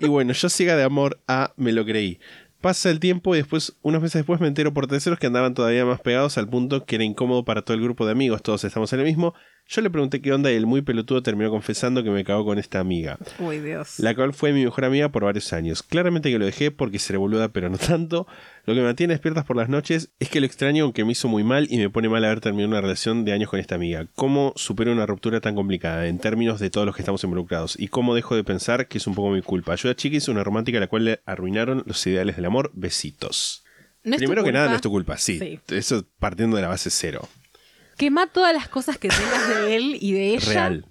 y 0.00 0.08
bueno, 0.08 0.32
yo 0.32 0.48
ciega 0.48 0.74
de 0.74 0.82
amor 0.82 1.20
a 1.28 1.52
me 1.56 1.70
lo 1.70 1.84
creí. 1.84 2.18
Pasa 2.62 2.90
el 2.90 3.00
tiempo 3.00 3.34
y 3.34 3.38
después, 3.38 3.76
unos 3.82 4.00
meses 4.00 4.20
después, 4.20 4.40
me 4.40 4.46
entero 4.46 4.72
por 4.72 4.86
terceros 4.86 5.18
que 5.18 5.26
andaban 5.26 5.52
todavía 5.52 5.84
más 5.84 6.00
pegados 6.00 6.38
al 6.38 6.48
punto 6.48 6.84
que 6.84 6.94
era 6.94 7.02
incómodo 7.02 7.44
para 7.44 7.62
todo 7.62 7.76
el 7.76 7.82
grupo 7.82 8.06
de 8.06 8.12
amigos, 8.12 8.40
todos 8.40 8.62
estamos 8.62 8.92
en 8.92 9.00
el 9.00 9.06
mismo. 9.06 9.34
Yo 9.66 9.80
le 9.80 9.90
pregunté 9.90 10.20
qué 10.20 10.32
onda 10.32 10.52
y 10.52 10.54
el 10.54 10.66
muy 10.66 10.82
pelotudo 10.82 11.24
terminó 11.24 11.50
confesando 11.50 12.04
que 12.04 12.10
me 12.10 12.24
cagó 12.24 12.44
con 12.44 12.60
esta 12.60 12.78
amiga. 12.78 13.18
Uy, 13.40 13.58
Dios. 13.58 13.98
La 13.98 14.14
cual 14.14 14.32
fue 14.32 14.52
mi 14.52 14.64
mejor 14.64 14.84
amiga 14.84 15.08
por 15.08 15.24
varios 15.24 15.52
años. 15.52 15.82
Claramente 15.82 16.30
que 16.30 16.38
lo 16.38 16.46
dejé 16.46 16.70
porque 16.70 17.00
seré 17.00 17.18
boluda, 17.18 17.48
pero 17.48 17.68
no 17.68 17.78
tanto. 17.78 18.28
Lo 18.64 18.74
que 18.74 18.80
me 18.80 18.86
mantiene 18.86 19.14
despiertas 19.14 19.44
por 19.44 19.56
las 19.56 19.68
noches 19.68 20.10
es 20.20 20.28
que 20.28 20.38
lo 20.38 20.46
extraño 20.46 20.84
aunque 20.84 21.04
me 21.04 21.12
hizo 21.12 21.26
muy 21.26 21.42
mal 21.42 21.66
y 21.68 21.78
me 21.78 21.90
pone 21.90 22.08
mal 22.08 22.24
haber 22.24 22.40
terminado 22.40 22.68
una 22.68 22.80
relación 22.80 23.24
de 23.24 23.32
años 23.32 23.50
con 23.50 23.58
esta 23.58 23.74
amiga. 23.74 24.06
¿Cómo 24.14 24.52
supero 24.54 24.92
una 24.92 25.04
ruptura 25.04 25.40
tan 25.40 25.56
complicada 25.56 26.06
en 26.06 26.18
términos 26.20 26.60
de 26.60 26.70
todos 26.70 26.86
los 26.86 26.94
que 26.94 27.02
estamos 27.02 27.24
involucrados? 27.24 27.76
¿Y 27.78 27.88
cómo 27.88 28.14
dejo 28.14 28.36
de 28.36 28.44
pensar 28.44 28.86
que 28.86 28.98
es 28.98 29.06
un 29.08 29.16
poco 29.16 29.30
mi 29.30 29.42
culpa? 29.42 29.72
Ayuda 29.72 29.96
chiquis, 29.96 30.28
una 30.28 30.44
romántica 30.44 30.78
a 30.78 30.80
la 30.80 30.86
cual 30.86 31.04
le 31.06 31.20
arruinaron 31.26 31.82
los 31.86 32.06
ideales 32.06 32.36
del 32.36 32.44
amor. 32.44 32.70
Besitos. 32.74 33.64
No 34.04 34.16
Primero 34.16 34.44
que 34.44 34.52
nada, 34.52 34.68
no 34.68 34.76
es 34.76 34.80
tu 34.82 34.90
culpa, 34.90 35.16
sí. 35.18 35.38
Sí. 35.40 35.58
Eso 35.74 36.04
partiendo 36.20 36.56
de 36.56 36.62
la 36.62 36.68
base 36.68 36.90
cero. 36.90 37.28
Quema 37.96 38.28
todas 38.28 38.54
las 38.54 38.68
cosas 38.68 38.96
que 38.96 39.08
tengas 39.08 39.48
de 39.48 39.76
él 39.76 39.96
y 40.00 40.12
de 40.12 40.34
ella. 40.34 40.46
Real. 40.48 40.86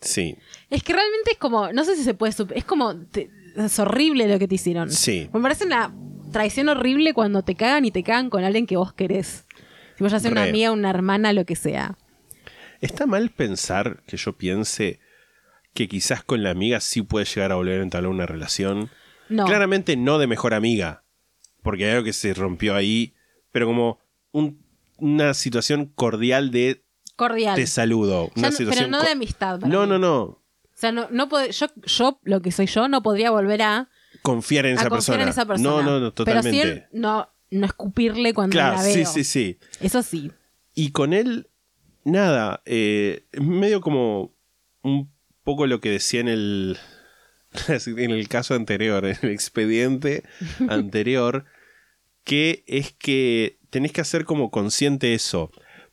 Sí. 0.00 0.36
Es 0.70 0.82
que 0.84 0.92
realmente 0.92 1.32
es 1.32 1.38
como, 1.38 1.72
no 1.72 1.84
sé 1.84 1.96
si 1.96 2.04
se 2.04 2.14
puede, 2.14 2.34
es 2.54 2.64
como, 2.64 2.96
te- 2.96 3.30
Es 3.56 3.78
horrible 3.80 4.28
lo 4.28 4.38
que 4.38 4.46
te 4.46 4.54
hicieron. 4.56 4.90
Sí. 4.92 5.28
Me 5.32 5.40
parece 5.40 5.64
una 5.64 5.92
traición 6.36 6.68
horrible 6.68 7.14
cuando 7.14 7.42
te 7.42 7.54
cagan 7.54 7.84
y 7.86 7.90
te 7.90 8.02
cagan 8.02 8.28
con 8.30 8.44
alguien 8.44 8.66
que 8.66 8.76
vos 8.76 8.92
querés. 8.92 9.46
Si 9.96 10.02
vos 10.04 10.12
ya 10.12 10.20
sea 10.20 10.30
una 10.30 10.42
Re. 10.44 10.50
amiga, 10.50 10.72
una 10.72 10.90
hermana, 10.90 11.32
lo 11.32 11.46
que 11.46 11.56
sea. 11.56 11.96
¿Está 12.82 13.06
mal 13.06 13.30
pensar 13.30 14.02
que 14.06 14.16
yo 14.18 14.34
piense 14.34 15.00
que 15.72 15.88
quizás 15.88 16.22
con 16.22 16.42
la 16.42 16.50
amiga 16.50 16.80
sí 16.80 17.00
puede 17.02 17.24
llegar 17.24 17.52
a 17.52 17.54
volver 17.54 17.80
a 17.80 17.82
entablar 17.82 18.10
una 18.10 18.26
relación? 18.26 18.90
No. 19.30 19.46
Claramente 19.46 19.96
no 19.96 20.18
de 20.18 20.26
mejor 20.26 20.52
amiga, 20.52 21.04
porque 21.62 21.86
hay 21.86 21.92
algo 21.92 22.04
que 22.04 22.12
se 22.12 22.34
rompió 22.34 22.74
ahí, 22.74 23.14
pero 23.50 23.66
como 23.66 23.98
un- 24.32 24.62
una 24.98 25.32
situación 25.34 25.86
cordial 25.86 26.50
de 26.50 26.84
Cordial. 27.16 27.56
te 27.56 27.66
saludo. 27.66 28.26
Ya 28.34 28.40
Una 28.40 28.50
no- 28.50 28.56
situación 28.56 28.84
pero 28.90 28.98
no 28.98 29.02
de 29.02 29.10
amistad. 29.12 29.58
No, 29.60 29.82
mí. 29.84 29.88
no, 29.88 29.98
no. 29.98 30.22
O 30.22 30.42
sea, 30.74 30.92
no, 30.92 31.08
no 31.10 31.28
yo, 31.48 31.66
yo, 31.86 32.20
lo 32.24 32.42
que 32.42 32.52
soy 32.52 32.66
yo, 32.66 32.88
no 32.88 33.02
podría 33.02 33.30
volver 33.30 33.62
a, 33.62 33.88
Confiar 34.22 34.66
en 34.66 34.78
a 34.78 34.80
esa 34.80 34.88
confiar 34.88 35.18
persona. 35.18 35.22
en 35.22 35.28
esa 35.28 35.46
persona. 35.46 35.70
No, 35.70 35.82
no, 35.82 36.00
no, 36.00 36.12
totalmente. 36.12 36.62
Pero 36.62 36.86
no, 36.92 37.28
no 37.50 37.66
escupirle 37.66 38.34
cuando 38.34 38.52
claro, 38.52 38.76
la 38.76 38.82
veo. 38.82 38.94
sí, 38.94 39.04
sí, 39.04 39.24
sí. 39.24 39.58
Eso 39.80 40.02
sí. 40.02 40.30
Y 40.74 40.90
con 40.90 41.12
él, 41.12 41.48
nada, 42.04 42.62
eh, 42.66 43.26
medio 43.32 43.80
como 43.80 44.34
un 44.82 45.10
poco 45.42 45.66
lo 45.66 45.80
que 45.80 45.90
decía 45.90 46.20
en 46.20 46.28
el, 46.28 46.78
en 47.68 48.10
el 48.10 48.28
caso 48.28 48.54
anterior, 48.54 49.04
en 49.06 49.16
el 49.22 49.30
expediente 49.30 50.24
anterior, 50.68 51.44
que 52.24 52.64
es 52.66 52.92
que 52.92 53.58
tenés 53.70 53.92
que 53.92 54.00
hacer 54.00 54.24
como 54.24 54.50
consciente 54.50 55.14
eso, 55.14 55.50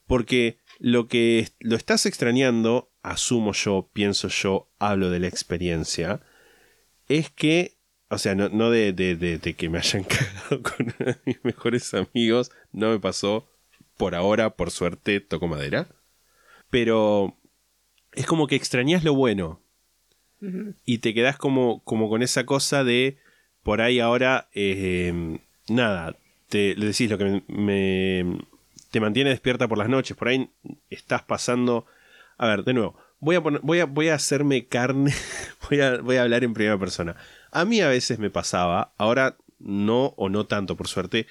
porque 0.08 0.58
lo 0.80 1.08
que 1.08 1.50
lo 1.60 1.76
estás 1.76 2.06
extrañando, 2.06 2.92
asumo 3.04 3.54
yo, 3.54 3.90
pienso 3.94 4.28
yo, 4.28 4.72
hablo 4.80 5.10
de 5.10 5.20
la 5.20 5.28
experiencia, 5.28 6.22
es 7.08 7.30
que, 7.30 7.78
o 8.14 8.18
sea, 8.18 8.36
no, 8.36 8.50
no 8.50 8.70
de, 8.70 8.94
de- 8.94 9.16
de- 9.16 9.38
de 9.38 9.54
que 9.56 9.70
me 9.70 9.78
hayan 9.80 10.04
cagado 10.06 10.62
con 10.64 10.88
uno 11.00 11.12
de 11.12 11.18
mis 11.26 11.44
mejores 11.44 11.94
amigos, 11.94 12.52
no 12.72 12.90
me 12.92 13.00
pasó. 13.00 13.48
Por 13.98 14.16
ahora, 14.16 14.52
por 14.56 14.72
suerte, 14.72 15.20
toco 15.20 15.48
madera, 15.48 15.88
pero 16.70 17.38
es 18.14 18.26
como 18.26 18.48
que 18.48 18.56
extrañas 18.56 19.04
lo 19.04 19.14
bueno. 19.14 19.62
Y 20.84 20.98
te 20.98 21.14
quedas 21.14 21.38
como, 21.38 21.82
como 21.84 22.10
con 22.10 22.22
esa 22.22 22.46
cosa 22.46 22.84
de 22.84 23.18
por 23.62 23.80
ahí 23.82 24.00
ahora, 24.02 24.50
eh, 24.54 25.40
nada, 25.70 26.18
te 26.50 26.76
le 26.76 26.88
decís 26.88 27.10
lo 27.10 27.18
que 27.18 27.24
me, 27.24 27.44
me- 27.48 28.40
te 28.92 29.00
mantiene 29.00 29.30
despierta 29.30 29.68
por 29.70 29.78
las 29.78 29.88
noches, 29.90 30.18
por 30.18 30.28
ahí 30.28 30.50
estás 30.90 31.22
pasando, 31.24 31.86
a 32.38 32.48
ver, 32.48 32.64
de 32.66 32.74
nuevo, 32.74 32.98
voy 33.20 33.38
a, 33.38 33.42
poner- 33.42 33.62
voy 33.64 33.80
a, 33.80 33.86
voy 33.86 34.10
a 34.10 34.16
hacerme 34.16 34.66
carne, 34.68 35.14
voy 35.70 35.80
a, 35.80 35.98
voy 36.02 36.18
a 36.18 36.24
hablar 36.24 36.44
en 36.44 36.54
primera 36.54 36.78
persona. 36.78 37.16
A 37.54 37.66
mí 37.66 37.82
a 37.82 37.88
veces 37.88 38.18
me 38.18 38.32
pasaba, 38.32 38.94
ahora 38.98 39.38
no 39.60 40.08
o 40.18 40.28
no 40.28 40.46
tanto 40.48 40.76
por 40.76 40.88
suerte, 40.88 41.28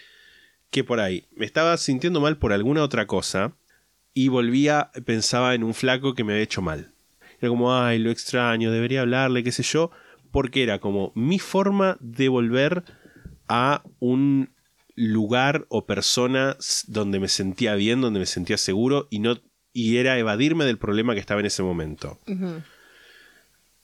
que 0.70 0.84
por 0.84 1.00
ahí 1.00 1.26
me 1.34 1.44
estaba 1.44 1.76
sintiendo 1.76 2.20
mal 2.20 2.38
por 2.38 2.52
alguna 2.52 2.84
otra 2.84 3.06
cosa 3.06 3.56
y 4.14 4.28
volvía, 4.28 4.92
pensaba 5.04 5.54
en 5.54 5.64
un 5.64 5.74
flaco 5.74 6.14
que 6.14 6.22
me 6.22 6.32
había 6.32 6.44
hecho 6.44 6.62
mal. 6.62 6.92
Era 7.40 7.48
como, 7.48 7.74
ay, 7.74 7.98
lo 7.98 8.10
extraño, 8.10 8.70
debería 8.70 9.00
hablarle, 9.00 9.42
qué 9.42 9.50
sé 9.50 9.64
yo, 9.64 9.90
porque 10.30 10.62
era 10.62 10.78
como 10.78 11.10
mi 11.16 11.40
forma 11.40 11.96
de 11.98 12.28
volver 12.28 12.84
a 13.48 13.82
un 13.98 14.50
lugar 14.94 15.66
o 15.70 15.86
persona 15.86 16.56
donde 16.86 17.18
me 17.18 17.28
sentía 17.28 17.74
bien, 17.74 18.00
donde 18.00 18.20
me 18.20 18.26
sentía 18.26 18.58
seguro 18.58 19.08
y 19.10 19.18
no 19.18 19.40
y 19.72 19.96
era 19.96 20.18
evadirme 20.18 20.66
del 20.66 20.78
problema 20.78 21.14
que 21.14 21.20
estaba 21.20 21.40
en 21.40 21.46
ese 21.46 21.62
momento. 21.62 22.18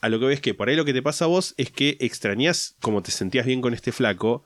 A 0.00 0.08
lo 0.08 0.20
que 0.20 0.26
ves 0.26 0.40
que 0.40 0.54
por 0.54 0.68
ahí 0.68 0.76
lo 0.76 0.84
que 0.84 0.92
te 0.92 1.02
pasa 1.02 1.24
a 1.24 1.28
vos 1.28 1.54
es 1.56 1.70
que 1.70 1.96
extrañas 2.00 2.76
como 2.80 3.02
te 3.02 3.10
sentías 3.10 3.46
bien 3.46 3.60
con 3.60 3.74
este 3.74 3.92
flaco, 3.92 4.44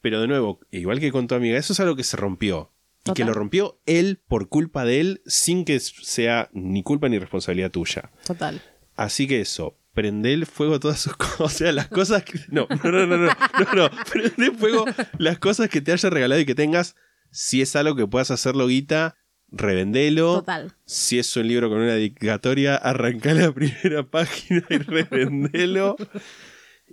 pero 0.00 0.20
de 0.20 0.28
nuevo, 0.28 0.60
igual 0.70 1.00
que 1.00 1.12
con 1.12 1.26
tu 1.26 1.34
amiga, 1.34 1.58
eso 1.58 1.72
es 1.72 1.80
algo 1.80 1.96
que 1.96 2.04
se 2.04 2.16
rompió. 2.16 2.72
Y 3.04 3.12
que 3.12 3.24
lo 3.24 3.32
rompió 3.32 3.80
él 3.86 4.20
por 4.28 4.48
culpa 4.48 4.84
de 4.84 5.00
él, 5.00 5.22
sin 5.24 5.64
que 5.64 5.80
sea 5.80 6.50
ni 6.52 6.82
culpa 6.82 7.08
ni 7.08 7.18
responsabilidad 7.18 7.70
tuya. 7.70 8.10
Total. 8.26 8.60
Así 8.96 9.26
que 9.26 9.40
eso, 9.40 9.78
prende 9.94 10.32
el 10.32 10.46
fuego 10.46 10.74
a 10.74 10.80
todas 10.80 11.00
sus 11.00 11.16
cosas. 11.16 11.40
O 11.40 11.48
sea, 11.48 11.72
las 11.72 11.88
cosas 11.88 12.24
que. 12.24 12.38
No, 12.48 12.66
no, 12.84 12.90
no, 12.90 13.06
no, 13.06 13.16
no, 13.16 13.26
no, 13.26 13.74
no. 13.74 13.90
Prende 14.12 14.50
fuego 14.50 14.84
las 15.18 15.38
cosas 15.38 15.70
que 15.70 15.80
te 15.80 15.92
haya 15.92 16.10
regalado 16.10 16.40
y 16.40 16.46
que 16.46 16.54
tengas. 16.54 16.96
Si 17.30 17.62
es 17.62 17.76
algo 17.76 17.96
que 17.96 18.06
puedas 18.06 18.30
hacerlo, 18.30 18.66
guita, 18.66 19.16
revendelo. 19.50 20.36
Total. 20.36 20.72
Si 20.84 21.18
es 21.18 21.36
un 21.36 21.48
libro 21.48 21.68
con 21.68 21.78
una 21.78 21.94
dedicatoria, 21.94 22.76
arranca 22.76 23.34
la 23.34 23.52
primera 23.54 24.02
página 24.04 24.64
y 24.70 24.78
revendelo. 24.78 25.96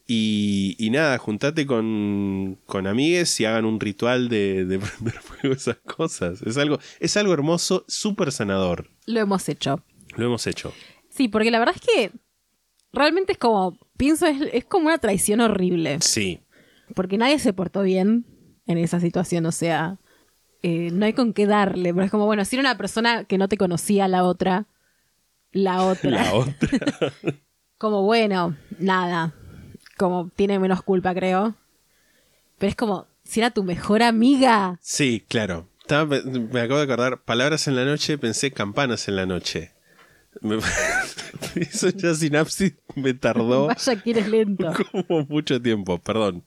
Y, 0.07 0.76
y 0.77 0.91
nada, 0.91 1.18
juntate 1.18 1.65
con, 1.65 2.60
con 2.65 2.86
amigues 2.86 3.40
y 3.40 3.45
hagan 3.45 3.65
un 3.65 3.80
ritual 3.80 4.30
de, 4.30 4.65
de 4.65 4.77
prender 4.80 5.14
fuego 5.15 5.56
esas 5.56 5.77
cosas. 5.77 6.41
Es 6.44 6.57
algo, 6.57 6.80
es 6.99 7.18
algo 7.18 7.34
hermoso, 7.34 7.86
súper 7.88 8.32
sanador. 8.32 8.90
Lo 9.07 9.19
hemos 9.19 9.49
hecho. 9.49 9.84
Lo 10.15 10.26
hemos 10.26 10.45
hecho. 10.48 10.73
Sí, 11.10 11.27
porque 11.27 11.49
la 11.49 11.60
verdad 11.60 11.76
es 11.76 11.82
que 11.82 12.11
realmente 12.94 13.32
es 13.32 13.38
como, 13.38 13.80
pienso, 13.98 14.27
es, 14.27 14.38
es 14.53 14.65
como 14.65 14.88
una 14.88 14.99
traición 14.99 15.41
horrible. 15.41 15.98
Sí. 16.02 16.41
Porque 16.94 17.18
nadie 17.18 17.40
se 17.40 17.53
portó 17.53 17.82
bien 17.82 18.26
en 18.68 18.77
esa 18.77 18.99
situación, 18.99 19.45
o 19.45 19.52
sea, 19.52 19.99
eh, 20.68 20.90
no 20.92 21.06
hay 21.06 21.14
con 21.14 21.34
qué 21.34 21.46
darle. 21.46 21.94
Pero 21.94 22.06
es 22.06 22.12
como, 22.12 22.26
bueno, 22.26 22.44
si 22.46 22.56
era 22.56 22.62
una 22.62 22.78
persona 22.78 23.24
que 23.26 23.38
no 23.38 23.48
te 23.48 23.58
conocía 23.58 24.08
la 24.08 24.24
otra, 24.24 24.66
la 25.52 25.84
otra. 25.84 26.10
La 26.10 26.34
otra. 26.34 26.70
como, 27.78 28.02
bueno, 28.04 28.56
nada. 28.80 29.34
Como 29.98 30.30
tiene 30.36 30.58
menos 30.60 30.82
culpa, 30.82 31.14
creo. 31.14 31.56
Pero 32.58 32.70
es 32.70 32.76
como, 32.76 33.08
si 33.24 33.40
era 33.42 33.52
tu 33.52 33.64
mejor 33.64 34.02
amiga. 34.04 34.78
Sí, 34.82 35.24
claro. 35.28 35.70
Estaba- 35.82 36.20
me 36.24 36.62
acabo 36.62 36.80
de 36.80 36.84
acordar, 36.86 37.22
palabras 37.24 37.68
en 37.68 37.76
la 37.76 37.86
noche, 37.86 38.18
pensé 38.18 38.52
campanas 38.52 39.08
en 39.08 39.16
la 39.18 39.26
noche. 39.26 39.72
Me- 40.42 40.58
Eso 41.56 41.90
ya 41.90 42.14
sinapsis 42.16 42.74
me 42.96 43.14
tardó 43.14 43.68
Vaya 43.68 43.96
que 44.02 44.10
eres 44.12 44.28
lento. 44.28 44.74
como 44.92 45.26
mucho 45.30 45.62
tiempo, 45.62 46.00
perdón. 46.00 46.44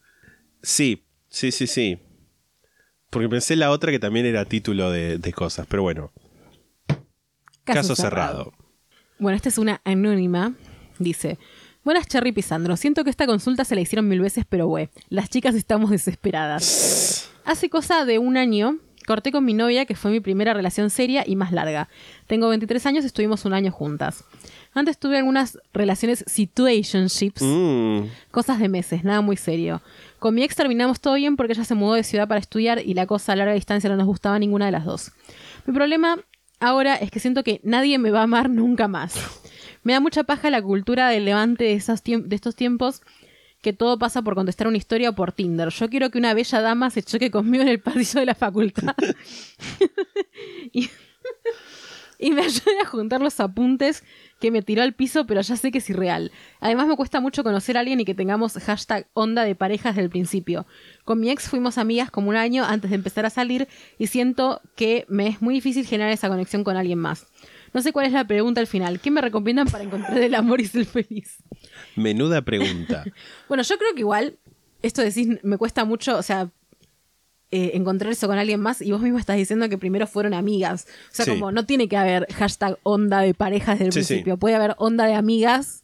Sí, 0.62 1.04
sí, 1.28 1.52
sí, 1.52 1.66
sí. 1.68 1.98
Porque 3.10 3.28
pensé 3.28 3.56
la 3.56 3.70
otra 3.70 3.90
que 3.90 3.98
también 3.98 4.26
era 4.26 4.44
título 4.44 4.90
de, 4.90 5.18
de 5.18 5.32
cosas, 5.32 5.66
pero 5.68 5.82
bueno. 5.82 6.12
Caso, 7.64 7.94
cerrado. 7.94 8.52
Bueno, 9.18 9.36
esta 9.36 9.48
es 9.48 9.58
una 9.58 9.80
anónima. 9.84 10.54
Dice: 10.98 11.38
Buenas, 11.84 12.06
Cherry 12.06 12.32
Pisandro. 12.32 12.76
Siento 12.76 13.04
que 13.04 13.10
esta 13.10 13.26
consulta 13.26 13.64
se 13.64 13.74
la 13.74 13.80
hicieron 13.80 14.08
mil 14.08 14.20
veces, 14.20 14.44
pero 14.48 14.66
güey, 14.66 14.90
las 15.08 15.30
chicas 15.30 15.54
estamos 15.54 15.90
desesperadas. 15.90 17.30
Hace 17.44 17.70
cosa 17.70 18.04
de 18.04 18.18
un 18.18 18.36
año 18.36 18.78
corté 19.08 19.32
con 19.32 19.42
mi 19.42 19.54
novia, 19.54 19.86
que 19.86 19.96
fue 19.96 20.10
mi 20.10 20.20
primera 20.20 20.52
relación 20.52 20.90
seria 20.90 21.24
y 21.26 21.34
más 21.34 21.50
larga. 21.50 21.88
Tengo 22.26 22.50
23 22.50 22.84
años 22.84 23.04
y 23.04 23.06
estuvimos 23.06 23.46
un 23.46 23.54
año 23.54 23.72
juntas. 23.72 24.24
Antes 24.74 24.98
tuve 24.98 25.18
algunas 25.18 25.58
relaciones 25.72 26.24
situationships, 26.26 27.42
Mm, 27.42 28.02
cosas 28.30 28.58
de 28.58 28.68
meses, 28.68 29.04
nada 29.04 29.20
muy 29.20 29.36
serio. 29.36 29.82
Con 30.18 30.34
mi 30.34 30.42
ex 30.42 30.54
terminamos 30.54 31.00
todo 31.00 31.14
bien 31.14 31.36
porque 31.36 31.52
ella 31.52 31.64
se 31.64 31.74
mudó 31.74 31.94
de 31.94 32.04
ciudad 32.04 32.28
para 32.28 32.40
estudiar 32.40 32.80
y 32.84 32.94
la 32.94 33.06
cosa 33.06 33.32
a 33.32 33.36
larga 33.36 33.54
distancia 33.54 33.88
no 33.90 33.96
nos 33.96 34.06
gustaba 34.06 34.38
ninguna 34.38 34.66
de 34.66 34.72
las 34.72 34.84
dos. 34.84 35.12
Mi 35.66 35.74
problema 35.74 36.18
ahora 36.60 36.96
es 36.96 37.10
que 37.10 37.20
siento 37.20 37.44
que 37.44 37.60
nadie 37.64 37.98
me 37.98 38.10
va 38.10 38.20
a 38.20 38.24
amar 38.24 38.50
nunca 38.50 38.88
más. 38.88 39.14
Me 39.82 39.92
da 39.92 40.00
mucha 40.00 40.24
paja 40.24 40.50
la 40.50 40.60
cultura 40.60 41.08
del 41.08 41.24
levante 41.24 41.64
de, 41.64 41.74
esos 41.74 42.02
de 42.04 42.34
estos 42.36 42.56
tiempos 42.56 43.02
que 43.60 43.72
todo 43.72 43.98
pasa 43.98 44.22
por 44.22 44.34
contestar 44.34 44.68
una 44.68 44.76
historia 44.76 45.10
o 45.10 45.14
por 45.14 45.32
Tinder. 45.32 45.70
Yo 45.70 45.88
quiero 45.88 46.10
que 46.10 46.18
una 46.18 46.34
bella 46.34 46.60
dama 46.60 46.90
se 46.90 47.02
choque 47.02 47.30
conmigo 47.30 47.62
en 47.62 47.68
el 47.68 47.80
pasillo 47.80 48.20
de 48.20 48.26
la 48.26 48.34
facultad 48.34 48.94
y, 50.72 50.88
y 52.28 52.32
me 52.32 52.42
ayude 52.42 52.80
a 52.82 52.86
juntar 52.86 53.20
los 53.20 53.38
apuntes 53.40 54.02
que 54.40 54.50
me 54.50 54.62
tiró 54.62 54.82
al 54.82 54.92
piso, 54.92 55.26
pero 55.26 55.40
ya 55.40 55.56
sé 55.56 55.70
que 55.70 55.78
es 55.78 55.90
irreal. 55.90 56.32
Además 56.60 56.86
me 56.88 56.96
cuesta 56.96 57.20
mucho 57.20 57.44
conocer 57.44 57.76
a 57.76 57.80
alguien 57.80 58.00
y 58.00 58.04
que 58.04 58.14
tengamos 58.14 58.54
hashtag 58.54 59.08
onda 59.14 59.44
de 59.44 59.54
parejas 59.54 59.94
desde 59.94 60.04
el 60.04 60.10
principio. 60.10 60.66
Con 61.04 61.20
mi 61.20 61.30
ex 61.30 61.48
fuimos 61.48 61.78
amigas 61.78 62.10
como 62.10 62.28
un 62.28 62.36
año 62.36 62.64
antes 62.64 62.90
de 62.90 62.96
empezar 62.96 63.26
a 63.26 63.30
salir 63.30 63.68
y 63.98 64.08
siento 64.08 64.60
que 64.76 65.06
me 65.08 65.28
es 65.28 65.42
muy 65.42 65.54
difícil 65.54 65.86
generar 65.86 66.12
esa 66.12 66.28
conexión 66.28 66.64
con 66.64 66.76
alguien 66.76 66.98
más. 66.98 67.26
No 67.74 67.82
sé 67.82 67.92
cuál 67.92 68.06
es 68.06 68.12
la 68.12 68.26
pregunta 68.26 68.60
al 68.60 68.66
final. 68.66 69.00
¿Qué 69.00 69.10
me 69.10 69.20
recomiendan 69.20 69.68
para 69.68 69.84
encontrar 69.84 70.18
el 70.18 70.34
amor 70.34 70.60
y 70.60 70.66
ser 70.66 70.86
feliz? 70.86 71.38
menuda 71.96 72.42
pregunta. 72.42 73.04
Bueno, 73.48 73.62
yo 73.62 73.78
creo 73.78 73.94
que 73.94 74.00
igual, 74.00 74.38
esto 74.82 75.02
decís, 75.02 75.28
me 75.42 75.56
cuesta 75.56 75.84
mucho, 75.84 76.18
o 76.18 76.22
sea, 76.22 76.50
eh, 77.50 77.70
encontrar 77.74 78.12
eso 78.12 78.26
con 78.26 78.38
alguien 78.38 78.60
más 78.60 78.82
y 78.82 78.92
vos 78.92 79.00
mismo 79.00 79.18
estás 79.18 79.36
diciendo 79.36 79.68
que 79.68 79.78
primero 79.78 80.06
fueron 80.06 80.34
amigas. 80.34 80.86
O 81.10 81.14
sea, 81.14 81.24
Sí. 81.24 81.30
como 81.32 81.50
no 81.52 81.64
tiene 81.64 81.88
que 81.88 81.96
haber 81.96 82.26
hashtag 82.34 82.78
onda 82.82 83.20
de 83.20 83.32
parejas 83.34 83.78
desde 83.78 83.86
el 83.86 83.92
Sí, 83.92 84.02
sí. 84.02 84.06
principio. 84.14 84.36
Puede 84.36 84.54
haber 84.56 84.74
onda 84.78 85.06
de 85.06 85.14
amigas 85.14 85.82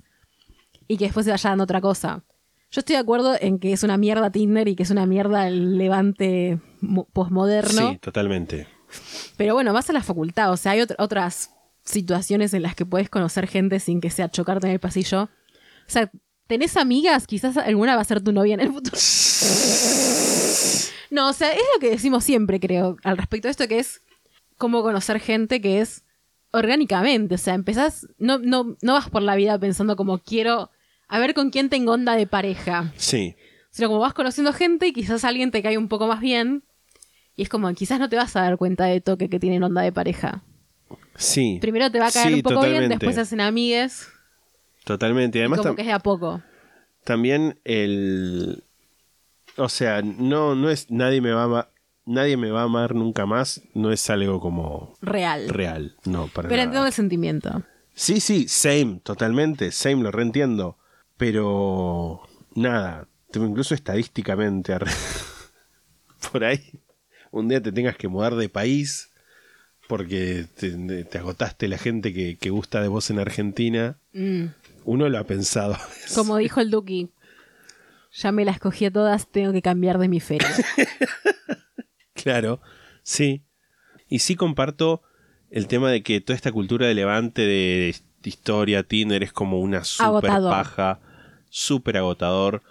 y 0.89 0.97
que 0.99 1.05
después 1.07 1.25
se 1.25 1.31
vaya 1.33 1.51
dando 1.51 1.65
otra 1.65 1.81
cosa. 1.81 2.23
Yo 2.71 2.81
estoy 2.81 2.95
de 2.97 3.01
acuerdo 3.01 3.35
en 3.41 3.59
que 3.59 3.73
es 3.73 3.83
una 3.83 3.97
mierda 3.97 4.31
Tinder 4.31 4.67
y 4.69 4.75
que 4.77 4.83
es 4.83 4.91
una 4.91 5.07
mierda 5.07 5.47
el 5.49 5.79
levante 5.79 6.59
mo- 6.81 7.07
posmoderno. 7.13 7.91
Sí, 7.93 7.99
totalmente. 7.99 8.67
Pero 9.37 9.55
bueno, 9.55 9.73
vas 9.73 9.89
a 9.91 9.93
la 9.93 10.03
facultad, 10.03 10.53
o 10.53 10.57
sea, 10.57 10.73
hay 10.73 10.81
ot- 10.81 10.95
otras 10.99 11.51
situaciones 11.85 12.53
en 12.55 12.63
las 12.63 12.75
que 12.75 12.85
puedes 12.87 13.09
conocer 13.11 13.47
gente 13.47 13.79
sin 13.81 14.01
que 14.01 14.11
sea 14.11 14.29
chocarte 14.31 14.67
en 14.67 14.73
el 14.73 14.81
pasillo. 14.81 15.23
O 15.25 15.29
sea, 15.91 16.11
¿Tenés 16.47 16.77
amigas? 16.77 17.27
Quizás 17.27 17.57
alguna 17.57 17.97
va 17.97 18.03
a 18.03 18.05
ser 18.05 18.21
tu 18.23 18.33
novia 18.33 18.55
en 18.55 18.61
el 18.61 18.73
futuro. 18.73 18.97
No, 21.11 21.29
o 21.29 21.33
sea, 21.33 21.53
es 21.53 21.63
lo 21.73 21.79
que 21.81 21.91
decimos 21.91 22.25
siempre, 22.25 22.59
creo, 22.59 22.97
al 23.05 23.17
respecto 23.17 23.47
de 23.47 23.53
esto, 23.53 23.69
que 23.69 23.79
es 23.79 24.03
cómo 24.57 24.83
conocer 24.83 25.21
gente 25.21 25.61
que 25.61 25.81
es 25.81 26.03
orgánicamente. 26.51 27.37
O 27.37 27.39
sea, 27.39 27.55
empezás, 27.55 28.09
no, 28.19 28.39
no, 28.39 28.77
no 28.83 28.95
vas 28.95 29.11
por 29.11 29.23
la 29.23 29.37
vida 29.37 29.57
pensando 29.57 29.95
como 29.95 30.19
quiero 30.19 30.73
a 31.07 31.19
ver 31.21 31.35
con 31.35 31.51
quién 31.51 31.69
tengo 31.69 31.93
onda 31.93 32.17
de 32.17 32.27
pareja. 32.27 32.93
Sí. 32.97 33.37
Sino 33.71 33.89
como 33.89 34.01
vas 34.01 34.13
conociendo 34.15 34.53
gente 34.53 34.89
y 34.89 34.93
quizás 34.93 35.25
alguien 35.25 35.53
te 35.53 35.63
cae 35.63 35.79
un 35.79 35.87
poco 35.87 36.09
más 36.09 36.21
bien. 36.21 36.65
Y 37.37 37.43
es 37.43 37.49
como, 37.49 37.73
quizás 37.75 38.01
no 38.01 38.09
te 38.09 38.17
vas 38.17 38.35
a 38.35 38.43
dar 38.43 38.57
cuenta 38.57 38.87
de 38.87 39.01
toque 39.01 39.29
que 39.29 39.39
tienen 39.39 39.63
onda 39.63 39.83
de 39.83 39.93
pareja. 39.93 40.43
Sí. 41.15 41.59
Primero 41.61 41.93
te 41.93 42.01
va 42.01 42.09
a 42.09 42.13
caer 42.13 42.29
Sí, 42.29 42.35
un 42.35 42.43
poco 42.43 42.63
bien, 42.63 42.89
después 42.89 43.19
hacen 43.19 43.41
amigues. 43.41 44.09
Totalmente. 44.85 45.39
Y 45.39 45.41
Y 45.41 45.43
además 45.43 45.59
como 45.61 45.73
tam- 45.73 45.77
que 45.77 45.83
es 45.83 45.87
de 45.89 45.93
a 45.93 45.99
poco. 45.99 46.43
también 47.05 47.59
el. 47.65 48.65
O 49.57 49.69
sea, 49.69 50.03
no, 50.03 50.55
no 50.55 50.71
es. 50.71 50.91
Nadie 50.91 51.21
me 51.21 51.33
va 51.33 51.45
a 51.61 51.71
Nadie 52.07 52.37
me 52.37 52.51
va 52.51 52.61
a 52.61 52.65
amar 52.65 52.95
nunca 52.95 53.25
más. 53.25 53.63
No 53.73 53.91
es 53.91 54.11
algo 54.11 54.39
como 54.41 54.95
Real. 55.01 55.49
real. 55.49 55.97
No, 56.05 56.27
para 56.29 56.49
Pero 56.49 56.57
nada. 56.59 56.65
entiendo 56.65 56.87
el 56.87 56.93
sentimiento. 56.93 57.63
Sí, 57.95 58.21
sí, 58.21 58.47
same, 58.49 59.01
totalmente, 59.03 59.71
same, 59.73 60.03
lo 60.03 60.11
reentiendo. 60.11 60.77
Pero 61.17 62.21
nada, 62.55 63.09
incluso 63.33 63.75
estadísticamente, 63.75 64.75
por 66.33 66.45
ahí, 66.45 66.61
un 67.31 67.49
día 67.49 67.63
te 67.63 67.73
tengas 67.73 67.97
que 67.97 68.09
mudar 68.09 68.35
de 68.35 68.49
país 68.51 69.11
porque 69.89 70.47
te, 70.59 71.05
te 71.05 71.19
agotaste 71.19 71.69
la 71.69 71.79
gente 71.79 72.13
que, 72.13 72.37
que 72.37 72.51
gusta 72.51 72.83
de 72.83 72.89
vos 72.89 73.09
en 73.11 73.19
Argentina. 73.19 73.99
Mm. 74.13 74.47
Uno 74.85 75.09
lo 75.09 75.19
ha 75.19 75.25
pensado. 75.25 75.77
Como 76.15 76.37
dijo 76.37 76.61
el 76.61 76.71
Duki, 76.71 77.11
ya 78.13 78.33
me 78.33 78.45
las 78.45 78.59
cogí 78.61 78.85
a 78.85 78.91
todas, 78.93 79.27
tengo 79.29 79.53
que 79.53 79.63
cambiar 79.63 79.99
de 79.99 80.09
mi 80.09 80.21
feria. 80.21 80.49
Claro, 82.15 82.61
sí. 83.03 83.43
Y 84.09 84.21
sí 84.21 84.37
comparto 84.37 85.03
el 85.51 85.67
tema 85.67 85.91
de 85.91 86.03
que 86.03 86.21
toda 86.21 86.37
esta 86.37 86.53
cultura 86.53 86.87
de 86.87 86.95
levante 86.95 87.43
de 87.43 87.95
historia, 88.23 88.83
Tinder, 88.85 89.23
es 89.23 89.33
como 89.33 89.61
una 89.61 89.85
super 89.85 90.07
Agotador. 90.31 90.51
paja, 90.51 91.01
súper 91.51 91.99
agotador. 91.99 92.63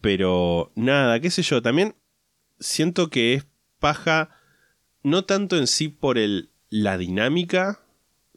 Pero 0.00 0.70
nada, 0.74 1.20
qué 1.20 1.30
sé 1.30 1.42
yo, 1.42 1.62
también 1.62 1.94
siento 2.58 3.08
que 3.10 3.34
es 3.34 3.46
paja 3.78 4.30
no 5.02 5.24
tanto 5.24 5.56
en 5.56 5.66
sí 5.66 5.88
por 5.88 6.18
el, 6.18 6.50
la 6.68 6.98
dinámica, 6.98 7.80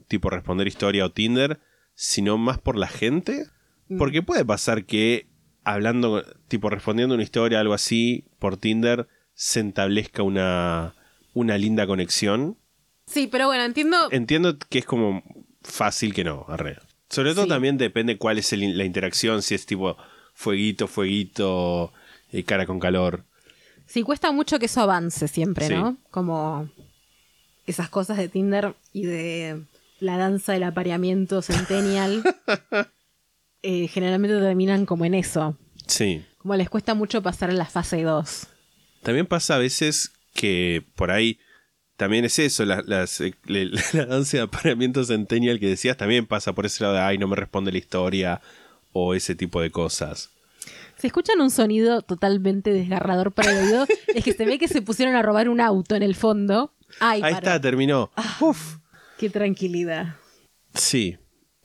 tipo 0.08 0.30
responder 0.30 0.68
historia 0.68 1.06
o 1.06 1.12
Tinder, 1.12 1.60
sino 2.06 2.38
más 2.38 2.60
por 2.60 2.78
la 2.78 2.88
gente. 2.90 3.46
Porque 3.98 4.22
puede 4.22 4.44
pasar 4.44 4.84
que 4.86 5.28
hablando, 5.64 6.22
tipo 6.50 6.70
respondiendo 6.70 7.16
una 7.16 7.24
historia, 7.24 7.62
algo 7.62 7.74
así, 7.74 8.26
por 8.40 8.58
Tinder, 8.58 9.08
se 9.36 9.62
entablezca 9.62 10.22
una, 10.22 10.96
una 11.34 11.58
linda 11.58 11.88
conexión. 11.88 12.58
Sí, 13.08 13.28
pero 13.28 13.48
bueno, 13.48 13.64
entiendo. 13.64 14.10
Entiendo 14.12 14.58
que 14.58 14.80
es 14.80 14.86
como 14.86 15.24
fácil 15.62 16.14
que 16.14 16.26
no, 16.26 16.46
arre. 16.50 16.78
Sobre 17.10 17.34
todo 17.34 17.44
Sí. 17.44 17.50
también 17.50 17.78
depende 17.78 18.18
cuál 18.18 18.38
es 18.38 18.52
el- 18.52 18.78
la 18.78 18.84
interacción, 18.84 19.42
si 19.42 19.56
es 19.56 19.66
tipo 19.66 19.96
fueguito, 20.34 20.88
fueguito, 20.88 21.94
eh, 22.34 22.44
cara 22.44 22.66
con 22.66 22.80
calor. 22.82 23.24
Sí, 23.86 24.02
cuesta 24.02 24.32
mucho 24.34 24.60
que 24.60 24.66
eso 24.66 24.82
avance 24.82 25.28
siempre, 25.30 25.68
Sí. 25.68 25.74
¿no? 25.76 25.98
Como 26.12 26.68
esas 27.66 27.90
cosas 27.90 28.18
de 28.18 28.28
Tinder 28.28 28.76
y 28.92 29.06
de 29.06 29.64
la 30.04 30.18
danza 30.18 30.54
del 30.54 30.64
apareamiento 30.64 31.42
centennial. 31.42 32.24
eh, 33.64 33.88
generalmente 33.88 34.38
terminan 34.40 34.86
como 34.86 35.06
en 35.06 35.16
eso. 35.16 35.58
Sí. 35.88 36.26
Como 36.38 36.56
les 36.56 36.70
cuesta 36.70 36.94
mucho 36.94 37.22
pasar 37.24 37.50
a 37.50 37.54
la 37.54 37.66
fase 37.66 38.04
2. 38.04 38.48
También 39.02 39.26
pasa 39.26 39.56
a 39.56 39.60
veces 39.60 40.12
que 40.34 40.86
por 40.96 41.12
ahí 41.12 41.40
también 41.98 42.26
es 42.26 42.40
eso, 42.40 42.66
la, 42.66 42.84
las, 42.86 43.22
eh, 43.22 43.34
la 43.46 44.06
danza 44.06 44.38
de 44.38 44.44
apareamiento 44.44 45.04
centennial 45.04 45.60
que 45.60 45.68
decías 45.68 45.96
también 45.96 46.26
pasa 46.26 46.54
por 46.54 46.66
ese 46.66 46.84
lado 46.84 46.96
de, 46.96 47.02
ay, 47.02 47.18
no 47.18 47.28
me 47.28 47.36
responde 47.36 47.72
la 47.72 47.78
historia 47.78 48.42
o 48.92 49.14
ese 49.14 49.36
tipo 49.36 49.62
de 49.62 49.72
cosas. 49.72 50.32
Si 50.98 51.08
escuchan 51.08 51.42
un 51.42 51.52
sonido 51.52 52.02
totalmente 52.02 52.72
desgarrador 52.72 53.32
para 53.32 53.52
el 53.52 53.66
oído, 53.66 53.86
es 54.14 54.24
que 54.24 54.34
se 54.34 54.46
ve 54.46 54.60
que 54.60 54.68
se 54.68 54.82
pusieron 54.82 55.16
a 55.16 55.22
robar 55.22 55.50
un 55.50 55.62
auto 55.62 55.96
en 55.96 56.04
el 56.04 56.16
fondo. 56.16 56.74
Ay, 57.00 57.22
Ahí 57.24 57.34
paró. 57.34 57.38
está, 57.38 57.62
terminó. 57.62 58.12
Uf. 58.40 58.78
Qué 59.24 59.30
tranquilidad. 59.30 60.18
Sí, 60.74 61.18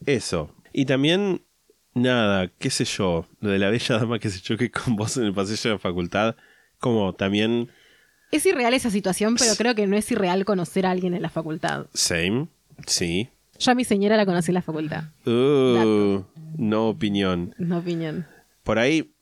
eso. 0.06 0.55
Y 0.72 0.85
también, 0.85 1.43
nada, 1.93 2.52
qué 2.56 2.70
sé 2.70 2.85
yo, 2.85 3.26
lo 3.40 3.51
de 3.51 3.59
la 3.59 3.68
bella 3.68 3.98
dama 3.98 4.20
que 4.20 4.30
se 4.30 4.40
choque 4.40 4.70
con 4.70 4.94
vos 4.94 5.16
en 5.16 5.24
el 5.24 5.35
pasillo 5.35 5.70
de 5.70 5.74
la 5.74 5.80
facultad, 5.80 6.36
como 6.78 7.16
también, 7.16 7.68
Es 8.30 8.47
irreal 8.47 8.74
esa 8.74 8.90
situación, 8.90 9.35
pero 9.36 9.56
creo 9.56 9.74
que 9.74 9.89
no 9.89 9.97
es 9.97 10.09
irreal 10.12 10.44
conocer 10.44 10.86
a 10.86 10.93
alguien 10.93 11.14
en 11.14 11.22
la 11.22 11.30
facultad. 11.30 11.86
same, 11.94 12.47
sí. 12.86 13.28
Yo 13.59 13.72
a 13.72 13.74
mi 13.74 13.82
señora 13.82 14.16
la 14.16 14.24
conocí 14.24 14.52
en 14.52 14.55
la 14.55 14.62
facultad. 14.62 15.06
Uh, 15.26 16.22
no 16.56 16.89
opinión. 16.90 17.56
No 17.59 17.78
opinión. 17.78 18.28
Por 18.62 18.78
ahí, 18.78 19.16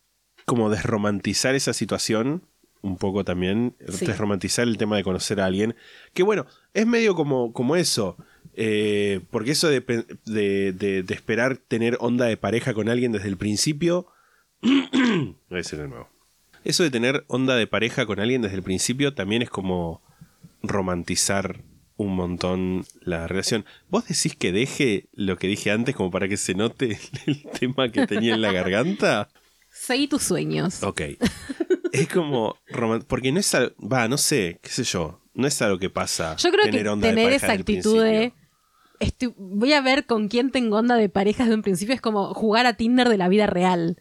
como 0.44 0.68
desromantizar 0.68 1.54
esa 1.54 1.72
situación, 1.72 2.42
un 2.82 2.96
poco 2.98 3.24
también, 3.24 3.74
Sí. 3.88 4.06
desromantizar 4.06 4.66
el 4.68 4.76
tema 4.78 4.96
de 4.96 5.02
conocer 5.04 5.40
a 5.40 5.46
alguien, 5.46 5.74
que 6.14 6.22
bueno, 6.22 6.46
es 6.74 6.86
medio 6.86 7.14
como, 7.14 7.52
como 7.52 7.76
eso. 7.76 8.16
eh, 8.58 9.20
porque 9.30 9.50
eso 9.50 9.68
de, 9.68 9.80
de- 10.24 10.72
de- 10.72 11.02
de 11.02 11.14
esperar 11.14 11.56
tener 11.58 11.98
onda 12.00 12.24
de 12.24 12.36
pareja 12.38 12.72
con 12.72 12.88
alguien 12.88 13.12
desde 13.12 13.28
el 13.28 13.36
principio. 13.36 14.06
Voy 14.62 15.36
a 15.50 15.56
decir 15.56 15.78
de 15.78 15.88
nuevo. 15.88 16.08
Eso 16.64 16.82
de 16.82 16.90
tener 16.90 17.24
onda 17.28 17.54
de 17.54 17.66
pareja 17.66 18.06
con 18.06 18.18
alguien 18.18 18.40
desde 18.42 18.56
el 18.56 18.62
principio 18.62 19.12
también 19.14 19.42
es 19.42 19.50
como 19.50 20.00
romantizar 20.62 21.62
un 21.96 22.14
montón 22.16 22.84
la 23.02 23.26
relación. 23.26 23.64
¿Vos 23.90 24.08
decís 24.08 24.34
que 24.36 24.52
deje 24.52 25.06
lo 25.12 25.36
que 25.38 25.48
dije 25.48 25.70
antes 25.70 25.94
como 25.94 26.10
para 26.10 26.26
que 26.28 26.36
se 26.38 26.54
note 26.54 26.98
el 27.26 27.42
tema 27.58 27.90
que 27.90 28.06
tenía 28.06 28.34
en 28.34 28.40
la 28.42 28.52
garganta? 28.52 29.28
Seguí 29.70 30.08
tus 30.08 30.22
sueños. 30.22 30.82
Ok. 30.82 31.02
Es 32.00 32.08
como... 32.08 32.56
Porque 33.08 33.32
no 33.32 33.40
es 33.40 33.54
algo... 33.54 33.74
Va, 33.80 34.08
no 34.08 34.18
sé, 34.18 34.58
qué 34.62 34.70
sé 34.70 34.84
yo. 34.84 35.20
No 35.34 35.46
es 35.46 35.60
algo 35.62 35.78
que 35.78 35.90
pasa. 35.90 36.36
Yo 36.36 36.50
creo 36.50 36.64
tener 36.64 36.82
que 36.84 36.88
onda 36.88 37.08
tener 37.08 37.32
esa 37.32 37.52
actitud 37.52 38.02
de. 38.02 38.32
estoy- 39.00 39.34
voy 39.36 39.72
a 39.74 39.80
ver 39.82 40.06
con 40.06 40.28
quién 40.28 40.50
tengo 40.50 40.78
onda 40.78 40.96
de 40.96 41.08
parejas 41.10 41.48
de 41.48 41.54
un 41.54 41.62
principio. 41.62 41.94
Es 41.94 42.00
como 42.00 42.32
jugar 42.32 42.64
a 42.66 42.74
Tinder 42.74 43.08
de 43.08 43.18
la 43.18 43.28
vida 43.28 43.46
real. 43.46 43.98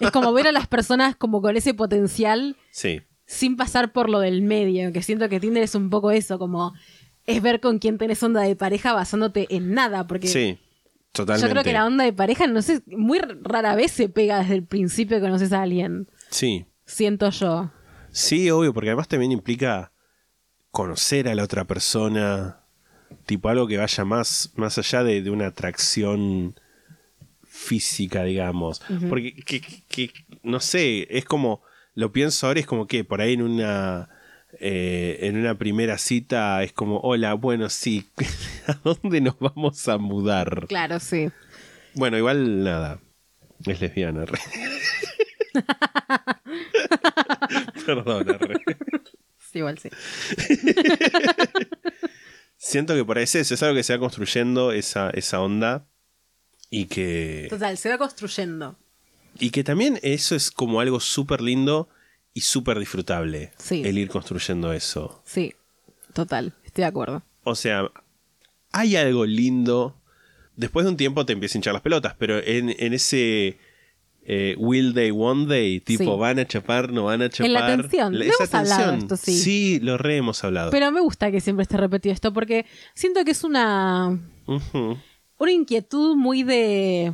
Es 0.00 0.10
como 0.12 0.32
ver 0.32 0.46
a 0.46 0.52
las 0.52 0.68
personas 0.68 1.16
como 1.16 1.42
con 1.42 1.56
ese 1.56 1.74
potencial 1.74 2.56
Sí. 2.70 3.00
sin 3.26 3.56
pasar 3.56 3.92
por 3.92 4.08
lo 4.08 4.20
del 4.20 4.42
medio. 4.42 4.92
Que 4.92 5.02
siento 5.02 5.28
que 5.28 5.40
Tinder 5.40 5.64
es 5.64 5.74
un 5.74 5.90
poco 5.90 6.12
eso, 6.12 6.38
como 6.38 6.72
es 7.26 7.42
ver 7.42 7.60
con 7.60 7.80
quién 7.80 7.98
tenés 7.98 8.22
onda 8.22 8.40
de 8.42 8.54
pareja 8.54 8.92
basándote 8.92 9.48
en 9.50 9.74
nada. 9.74 10.06
Porque 10.06 10.28
Sí. 10.28 10.58
yo 10.60 11.24
Totalmente. 11.24 11.50
creo 11.50 11.64
que 11.64 11.72
la 11.72 11.84
onda 11.84 12.04
de 12.04 12.12
pareja, 12.12 12.46
no 12.46 12.62
sé, 12.62 12.82
muy 12.86 13.18
rara 13.18 13.74
vez 13.74 13.90
se 13.90 14.08
pega 14.08 14.38
desde 14.38 14.54
el 14.54 14.64
principio 14.64 15.16
que 15.16 15.22
conoces 15.24 15.52
a 15.52 15.62
alguien. 15.62 16.08
Sí. 16.30 16.66
Siento 16.86 17.28
yo. 17.30 17.70
Sí, 18.10 18.50
obvio, 18.50 18.72
porque 18.72 18.90
además 18.90 19.08
también 19.08 19.32
implica 19.32 19.92
conocer 20.70 21.28
a 21.28 21.34
la 21.34 21.42
otra 21.44 21.64
persona, 21.64 22.60
tipo 23.26 23.48
algo 23.48 23.66
que 23.66 23.76
vaya 23.78 24.04
más, 24.04 24.52
más 24.56 24.78
allá 24.78 25.02
de, 25.04 25.22
de 25.22 25.30
una 25.30 25.46
atracción 25.48 26.54
física, 27.48 28.22
digamos. 28.24 28.82
Porque, 29.08 29.34
que, 29.34 29.60
que- 29.60 29.82
que- 29.88 30.12
no 30.42 30.60
sé, 30.60 31.06
es 31.16 31.24
como, 31.24 31.62
lo 31.94 32.12
pienso 32.12 32.46
ahora, 32.46 32.60
es 32.60 32.66
como 32.66 32.86
que 32.86 33.04
por 33.04 33.20
ahí 33.20 33.34
en 33.34 33.42
una... 33.42 34.08
eh, 34.60 35.18
en 35.22 35.36
una 35.36 35.56
primera 35.58 35.98
cita 35.98 36.62
es 36.62 36.72
como, 36.72 37.00
hola, 37.00 37.34
bueno, 37.34 37.68
sí, 37.68 38.08
¿a 38.66 38.74
dónde 38.84 39.20
nos 39.20 39.38
vamos 39.38 39.86
a 39.88 39.98
mudar? 39.98 40.66
Claro, 40.68 41.00
sí. 41.00 41.30
Bueno, 41.94 42.16
igual 42.18 42.62
nada, 42.64 43.00
es 43.66 43.80
lesbiana. 43.80 44.24
Perdón. 47.86 48.26
Sí, 49.52 49.58
igual 49.58 49.78
sí. 49.78 49.88
Siento 52.58 52.94
que 52.94 53.04
por 53.04 53.18
ahí 53.18 53.24
es 53.24 53.34
eso, 53.34 53.54
es 53.54 53.62
algo 53.62 53.76
que 53.76 53.82
se 53.82 53.92
va 53.92 53.98
construyendo 54.00 54.72
esa, 54.72 55.10
esa 55.10 55.40
onda 55.40 55.86
y 56.70 56.86
que, 56.86 57.46
Total, 57.50 57.76
se 57.78 57.90
va 57.90 57.98
construyendo. 57.98 58.76
y 59.38 59.50
que 59.50 59.62
también 59.62 60.00
eso 60.02 60.34
es 60.34 60.50
como 60.50 60.80
algo 60.80 60.98
súper 60.98 61.42
lindo 61.42 61.88
y 62.32 62.40
súper 62.40 62.78
disfrutable, 62.78 63.52
Sí. 63.58 63.82
el 63.84 63.98
ir 63.98 64.08
construyendo 64.08 64.72
eso. 64.72 65.22
Sí, 65.24 65.54
total, 66.12 66.54
estoy 66.64 66.82
de 66.82 66.88
acuerdo. 66.88 67.22
O 67.44 67.54
sea, 67.54 67.88
hay 68.72 68.96
algo 68.96 69.26
lindo, 69.26 70.00
después 70.56 70.84
de 70.84 70.90
un 70.90 70.96
tiempo 70.96 71.24
te 71.26 71.34
empieza 71.34 71.56
a 71.56 71.58
hinchar 71.58 71.74
las 71.74 71.82
pelotas, 71.82 72.14
pero 72.18 72.38
en, 72.42 72.74
en 72.78 72.94
ese 72.94 73.58
eh, 74.28 74.54
will 74.58 74.92
they, 74.92 75.10
won't 75.10 75.48
they, 75.48 75.80
tipo 75.80 76.02
Sí. 76.04 76.20
van 76.20 76.38
a 76.40 76.46
chapar, 76.46 76.90
no 76.92 77.04
van 77.04 77.22
a 77.22 77.28
chapar. 77.30 77.46
En 77.46 77.52
la 77.52 77.66
tensión, 77.66 78.18
lo 78.18 78.24
esa 78.24 78.34
hemos 78.44 78.54
hablado 78.54 78.92
de 78.92 78.98
esto, 78.98 79.16
sí. 79.16 79.38
Sí, 79.38 79.78
lo 79.80 79.96
re 79.98 80.16
hemos 80.16 80.42
hablado. 80.44 80.70
Pero 80.72 80.90
me 80.92 81.00
gusta 81.00 81.30
que 81.30 81.40
siempre 81.40 81.62
esté 81.62 81.76
repetido 81.76 82.12
esto 82.12 82.32
porque 82.32 82.66
siento 82.94 83.24
que 83.24 83.30
es 83.30 83.44
una, 83.44 84.18
Ujú. 84.46 84.98
una 85.38 85.52
inquietud 85.52 86.16
muy 86.16 86.42
de 86.42 87.12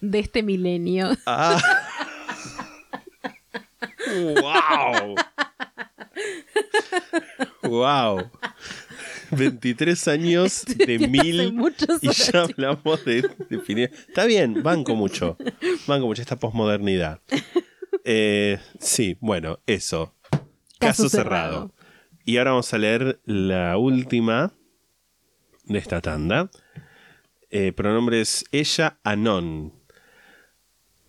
de 0.00 0.18
este 0.18 0.42
milenio. 0.42 1.10
Ah. 1.26 1.60
¡Wow! 4.06 5.14
¡Wow! 7.62 8.30
23 9.36 10.08
años 10.08 10.64
de 10.66 10.96
Hace 10.96 11.08
mil 11.08 11.60
y 12.02 12.12
ya 12.12 12.42
hablamos 12.42 13.04
de, 13.04 13.22
de 13.48 13.90
Está 14.08 14.24
bien, 14.24 14.62
banco 14.62 14.94
mucho. 14.94 15.36
Banco 15.86 16.06
mucho 16.06 16.22
esta 16.22 16.38
posmodernidad. 16.38 17.20
Eh, 18.04 18.58
sí, 18.78 19.16
bueno, 19.20 19.60
eso. 19.66 20.14
Caso, 20.78 21.04
Caso 21.04 21.08
cerrado. 21.08 21.52
cerrado. 21.52 21.74
Y 22.24 22.38
ahora 22.38 22.52
vamos 22.52 22.72
a 22.72 22.78
leer 22.78 23.20
la 23.24 23.76
última 23.76 24.52
de 25.64 25.78
esta 25.78 26.00
tanda. 26.00 26.50
Eh, 27.50 27.72
pronombres 27.72 28.44
ella, 28.52 28.98
Anon. 29.04 29.72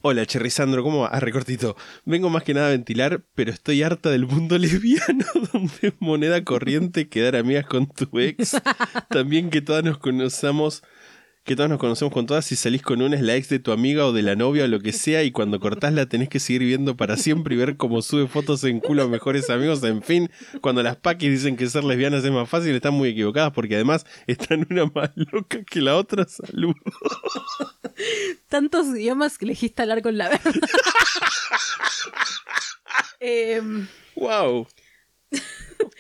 Hola, 0.07 0.23
Cherry 0.27 0.52
¿cómo 0.84 0.99
va? 0.99 1.07
Ah, 1.07 1.19
recortito. 1.19 1.76
Vengo 2.06 2.30
más 2.30 2.44
que 2.44 2.53
nada 2.53 2.68
a 2.68 2.69
ventilar, 2.69 3.23
pero 3.34 3.52
estoy 3.52 3.82
harta 3.82 4.11
del 4.11 4.27
mundo 4.27 4.56
lesbiano, 4.60 5.26
donde 5.52 5.73
es 5.82 5.94
moneda 5.98 6.44
corriente 6.44 7.10
quedar 7.10 7.36
amigas 7.36 7.65
con 7.65 7.88
tu 7.88 8.19
ex. 8.19 8.56
También 9.10 9.49
que 9.49 9.64
todas 9.64 9.84
nos 9.84 9.98
conocemos, 9.98 10.84
que 11.45 11.55
todas 11.55 11.69
nos 11.69 11.80
conocemos 11.80 12.11
con 12.11 12.26
todas, 12.26 12.43
si 12.43 12.55
salís 12.55 12.81
con 12.81 13.03
una 13.03 13.15
es 13.15 13.22
la 13.22 13.35
ex 13.35 13.49
de 13.49 13.59
tu 13.59 13.72
amiga 13.72 14.07
o 14.07 14.11
de 14.11 14.23
la 14.23 14.35
novia 14.35 14.63
o 14.63 14.67
lo 14.67 14.80
que 14.80 14.91
sea, 14.91 15.23
y 15.23 15.31
cuando 15.31 15.59
cortás 15.59 15.93
la 15.93 16.07
tenés 16.07 16.27
que 16.27 16.39
seguir 16.39 16.63
viendo 16.63 16.97
para 16.97 17.17
siempre 17.17 17.53
y 17.53 17.57
ver 17.59 17.77
cómo 17.77 18.01
sube 18.01 18.27
fotos 18.27 18.63
en 18.63 18.80
culo 18.80 19.03
a 19.03 19.07
mejores 19.07 19.51
amigos. 19.51 19.84
En 19.84 20.01
fin, 20.01 20.31
cuando 20.59 20.81
las 20.81 20.97
paquis 20.97 21.30
dicen 21.30 21.55
que 21.55 21.69
ser 21.69 21.84
lesbianas 21.84 22.26
es 22.26 22.31
más 22.31 22.49
fácil, 22.49 22.73
están 22.76 22.95
muy 22.95 23.09
equivocadas 23.09 23.53
porque 23.53 23.76
además 23.76 24.07
están 24.27 24.65
una 24.72 24.85
más 24.88 25.11
loca 25.15 25.63
que 25.63 25.81
la 25.81 25.95
otra. 25.95 26.26
Salud. 26.27 26.73
Tantos 28.49 28.88
idiomas 28.88 29.38
que 29.38 29.45
elegiste 29.45 29.84
hablar 29.84 30.01
con 30.01 30.17
la 30.17 30.30
verdad. 30.30 30.53
Em, 33.19 33.88
Wow. 34.15 34.67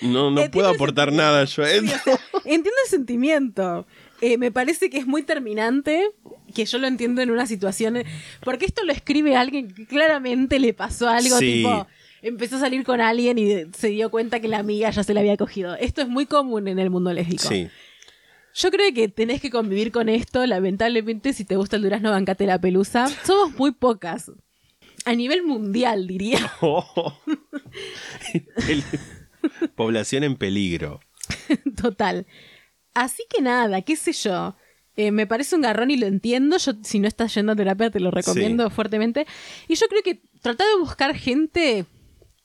No, 0.01 0.11
no 0.11 0.27
Entiendo 0.29 0.51
puedo 0.51 0.69
aportar 0.69 1.11
nada 1.11 1.43
yo 1.45 1.63
entiendo 1.65 2.71
el 2.83 2.89
sentimiento. 2.89 3.85
Eh, 4.25 4.37
me 4.37 4.51
parece 4.51 4.89
que 4.89 4.97
es 4.97 5.05
muy 5.05 5.23
terminante, 5.23 6.09
que 6.53 6.65
yo 6.65 6.77
lo 6.77 6.87
entiendo 6.87 7.21
en 7.21 7.31
una 7.31 7.45
situación. 7.45 7.97
Porque 8.43 8.65
esto 8.65 8.83
lo 8.83 8.91
escribe 8.91 9.35
alguien 9.35 9.73
que 9.73 9.85
claramente 9.85 10.59
le 10.59 10.73
pasó 10.73 11.09
algo, 11.09 11.37
Sí. 11.37 11.63
tipo. 11.63 11.87
Empezó 12.21 12.55
a 12.55 12.59
salir 12.61 12.83
con 12.83 13.01
alguien 13.01 13.37
y 13.37 13.65
se 13.77 13.89
dio 13.89 14.09
cuenta 14.09 14.39
que 14.39 14.47
la 14.47 14.57
amiga 14.57 14.89
ya 14.89 15.03
se 15.03 15.13
la 15.13 15.19
había 15.19 15.37
cogido. 15.37 15.75
Esto 15.75 16.01
es 16.01 16.07
muy 16.07 16.25
común 16.25 16.67
en 16.67 16.79
el 16.79 16.89
mundo 16.89 17.13
lésbico. 17.13 17.47
Sí. 17.47 17.67
Yo 18.55 18.71
creo 18.71 18.91
que 18.93 19.09
tenés 19.09 19.41
que 19.41 19.51
convivir 19.51 19.91
con 19.91 20.09
esto. 20.09 20.43
Lamentablemente, 20.45 21.33
si 21.33 21.45
te 21.45 21.55
gusta 21.55 21.75
el 21.75 21.83
durazno, 21.83 22.09
bancate 22.11 22.47
la 22.47 22.59
pelusa. 22.59 23.07
Somos 23.25 23.55
muy 23.59 23.71
pocas. 23.73 24.31
A 25.05 25.13
nivel 25.13 25.43
mundial, 25.43 26.07
diría. 26.07 26.51
Oh. 26.61 27.13
Población 29.75 30.23
en 30.23 30.35
peligro. 30.37 31.01
Total. 31.79 32.25
Así 32.95 33.23
que 33.29 33.41
nada, 33.43 33.81
qué 33.83 33.95
sé 33.95 34.11
yo. 34.13 34.55
Eh, 34.97 35.11
me 35.11 35.27
parece 35.27 35.55
un 35.55 35.61
garrón 35.61 35.91
y 35.91 35.97
lo 35.97 36.07
entiendo. 36.07 36.57
Yo, 36.57 36.71
si 36.83 36.99
no 36.99 37.07
estás 37.07 37.35
yendo 37.35 37.51
a 37.51 37.55
terapia, 37.55 37.91
te 37.91 37.99
lo 37.99 38.09
recomiendo 38.11 38.69
fuertemente. 38.71 39.27
Y 39.67 39.75
yo 39.75 39.87
creo 39.87 40.01
que 40.01 40.21
tratar 40.41 40.65
de 40.65 40.79
buscar 40.79 41.13
gente. 41.15 41.85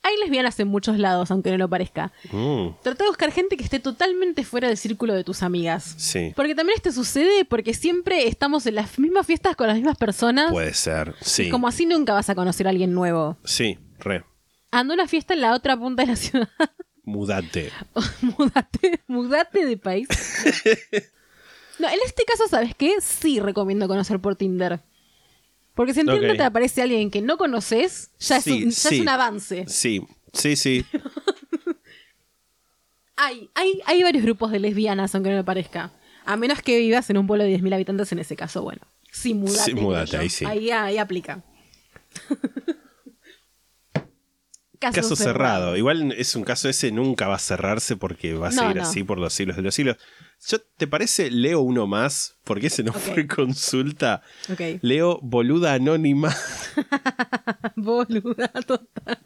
Hay 0.02 0.16
lesbianas 0.18 0.58
en 0.58 0.66
muchos 0.68 0.98
lados, 0.98 1.30
aunque 1.30 1.50
no 1.50 1.58
lo 1.58 1.68
parezca. 1.68 2.10
Mm, 2.32 2.68
Trata 2.82 3.04
de 3.04 3.10
buscar 3.10 3.30
gente 3.32 3.56
que 3.58 3.62
esté 3.64 3.78
totalmente 3.80 4.44
fuera 4.44 4.66
del 4.68 4.78
círculo 4.78 5.14
de 5.14 5.22
tus 5.24 5.42
amigas. 5.42 5.94
sí. 5.98 6.32
Porque 6.34 6.54
también 6.54 6.76
esto 6.76 6.90
sucede 6.90 7.44
porque 7.44 7.74
siempre 7.74 8.26
estamos 8.26 8.64
en 8.66 8.76
las 8.76 8.98
mismas 8.98 9.26
fiestas 9.26 9.54
con 9.56 9.66
las 9.68 9.76
mismas 9.76 9.98
personas. 9.98 10.50
Puede 10.50 10.72
ser. 10.74 11.14
Sí. 11.20 11.44
Y 11.44 11.50
como 11.50 11.68
así 11.68 11.84
nunca 11.86 12.14
vas 12.14 12.30
a 12.30 12.34
conocer 12.34 12.66
a 12.66 12.70
alguien 12.70 12.94
nuevo. 12.94 13.36
Sí, 13.44 13.78
re. 13.98 14.24
Ando 14.72 14.94
a 14.94 14.96
una 14.96 15.06
fiesta 15.06 15.34
en 15.34 15.42
la 15.42 15.54
otra 15.54 15.76
punta 15.76 16.02
de 16.02 16.08
la 16.08 16.16
ciudad. 16.16 16.48
Mudate. 17.04 17.70
mudate, 18.22 19.00
mudate 19.06 19.66
de 19.66 19.76
país. 19.76 20.08
No. 20.08 21.00
No, 21.80 21.88
en 21.88 21.98
este 22.04 22.24
caso, 22.26 22.46
¿sabes 22.46 22.74
qué? 22.74 22.96
Sí 23.00 23.40
recomiendo 23.40 23.88
conocer 23.88 24.20
por 24.20 24.36
Tinder. 24.36 24.82
Porque 25.74 25.94
si 25.94 26.00
en 26.00 26.08
Tinder 26.08 26.36
te 26.36 26.42
aparece 26.42 26.82
alguien 26.82 27.10
que 27.10 27.22
no 27.22 27.38
conoces, 27.38 28.10
ya, 28.18 28.36
es, 28.36 28.46
un, 28.48 28.64
ya 28.68 28.70
sí. 28.70 28.94
es 28.96 29.00
un 29.00 29.08
avance. 29.08 29.64
Sí, 29.66 30.06
sí, 30.34 30.56
sí. 30.56 30.84
Hay, 33.16 33.50
hay, 33.54 33.82
hay 33.84 34.02
varios 34.02 34.24
grupos 34.24 34.50
de 34.50 34.58
lesbianas, 34.60 35.14
aunque 35.14 35.28
no 35.28 35.36
me 35.36 35.44
parezca. 35.44 35.92
A 36.24 36.38
menos 36.38 36.62
que 36.62 36.78
vivas 36.78 37.10
en 37.10 37.18
un 37.18 37.26
pueblo 37.26 37.44
de 37.44 37.54
10.000 37.58 37.74
habitantes, 37.74 38.10
en 38.12 38.18
ese 38.18 38.34
caso, 38.34 38.62
bueno. 38.62 38.80
Sí, 39.10 39.34
mudate. 39.34 39.62
Sí, 39.62 39.74
mudate, 39.74 40.16
ahí 40.16 40.30
sí. 40.30 40.46
Ahí, 40.46 40.70
ahí 40.70 40.96
aplica. 40.96 41.42
Caso 44.80 45.14
cerrado. 45.14 45.76
Igual 45.76 46.12
es 46.12 46.34
un 46.36 46.42
caso 46.42 46.68
ese, 46.68 46.90
nunca 46.90 47.28
va 47.28 47.34
a 47.36 47.38
cerrarse 47.38 47.96
porque 47.96 48.34
va 48.34 48.48
a 48.48 48.50
No, 48.50 48.62
seguir 48.62 48.76
no. 48.76 48.82
así 48.82 49.04
por 49.04 49.18
los 49.18 49.32
siglos 49.34 49.56
de 49.56 49.62
los 49.62 49.74
siglos. 49.74 49.96
Yo, 50.48 50.58
¿Te 50.78 50.86
parece? 50.86 51.30
Leo 51.30 51.60
uno 51.60 51.86
más, 51.86 52.38
porque 52.44 52.68
ese 52.68 52.82
no 52.82 52.92
fue 52.94 53.26
consulta. 53.26 54.22
Leo 54.80 55.18
boluda 55.22 55.74
anónima. 55.74 56.34
Boluda, 57.76 58.48
total. 58.66 59.18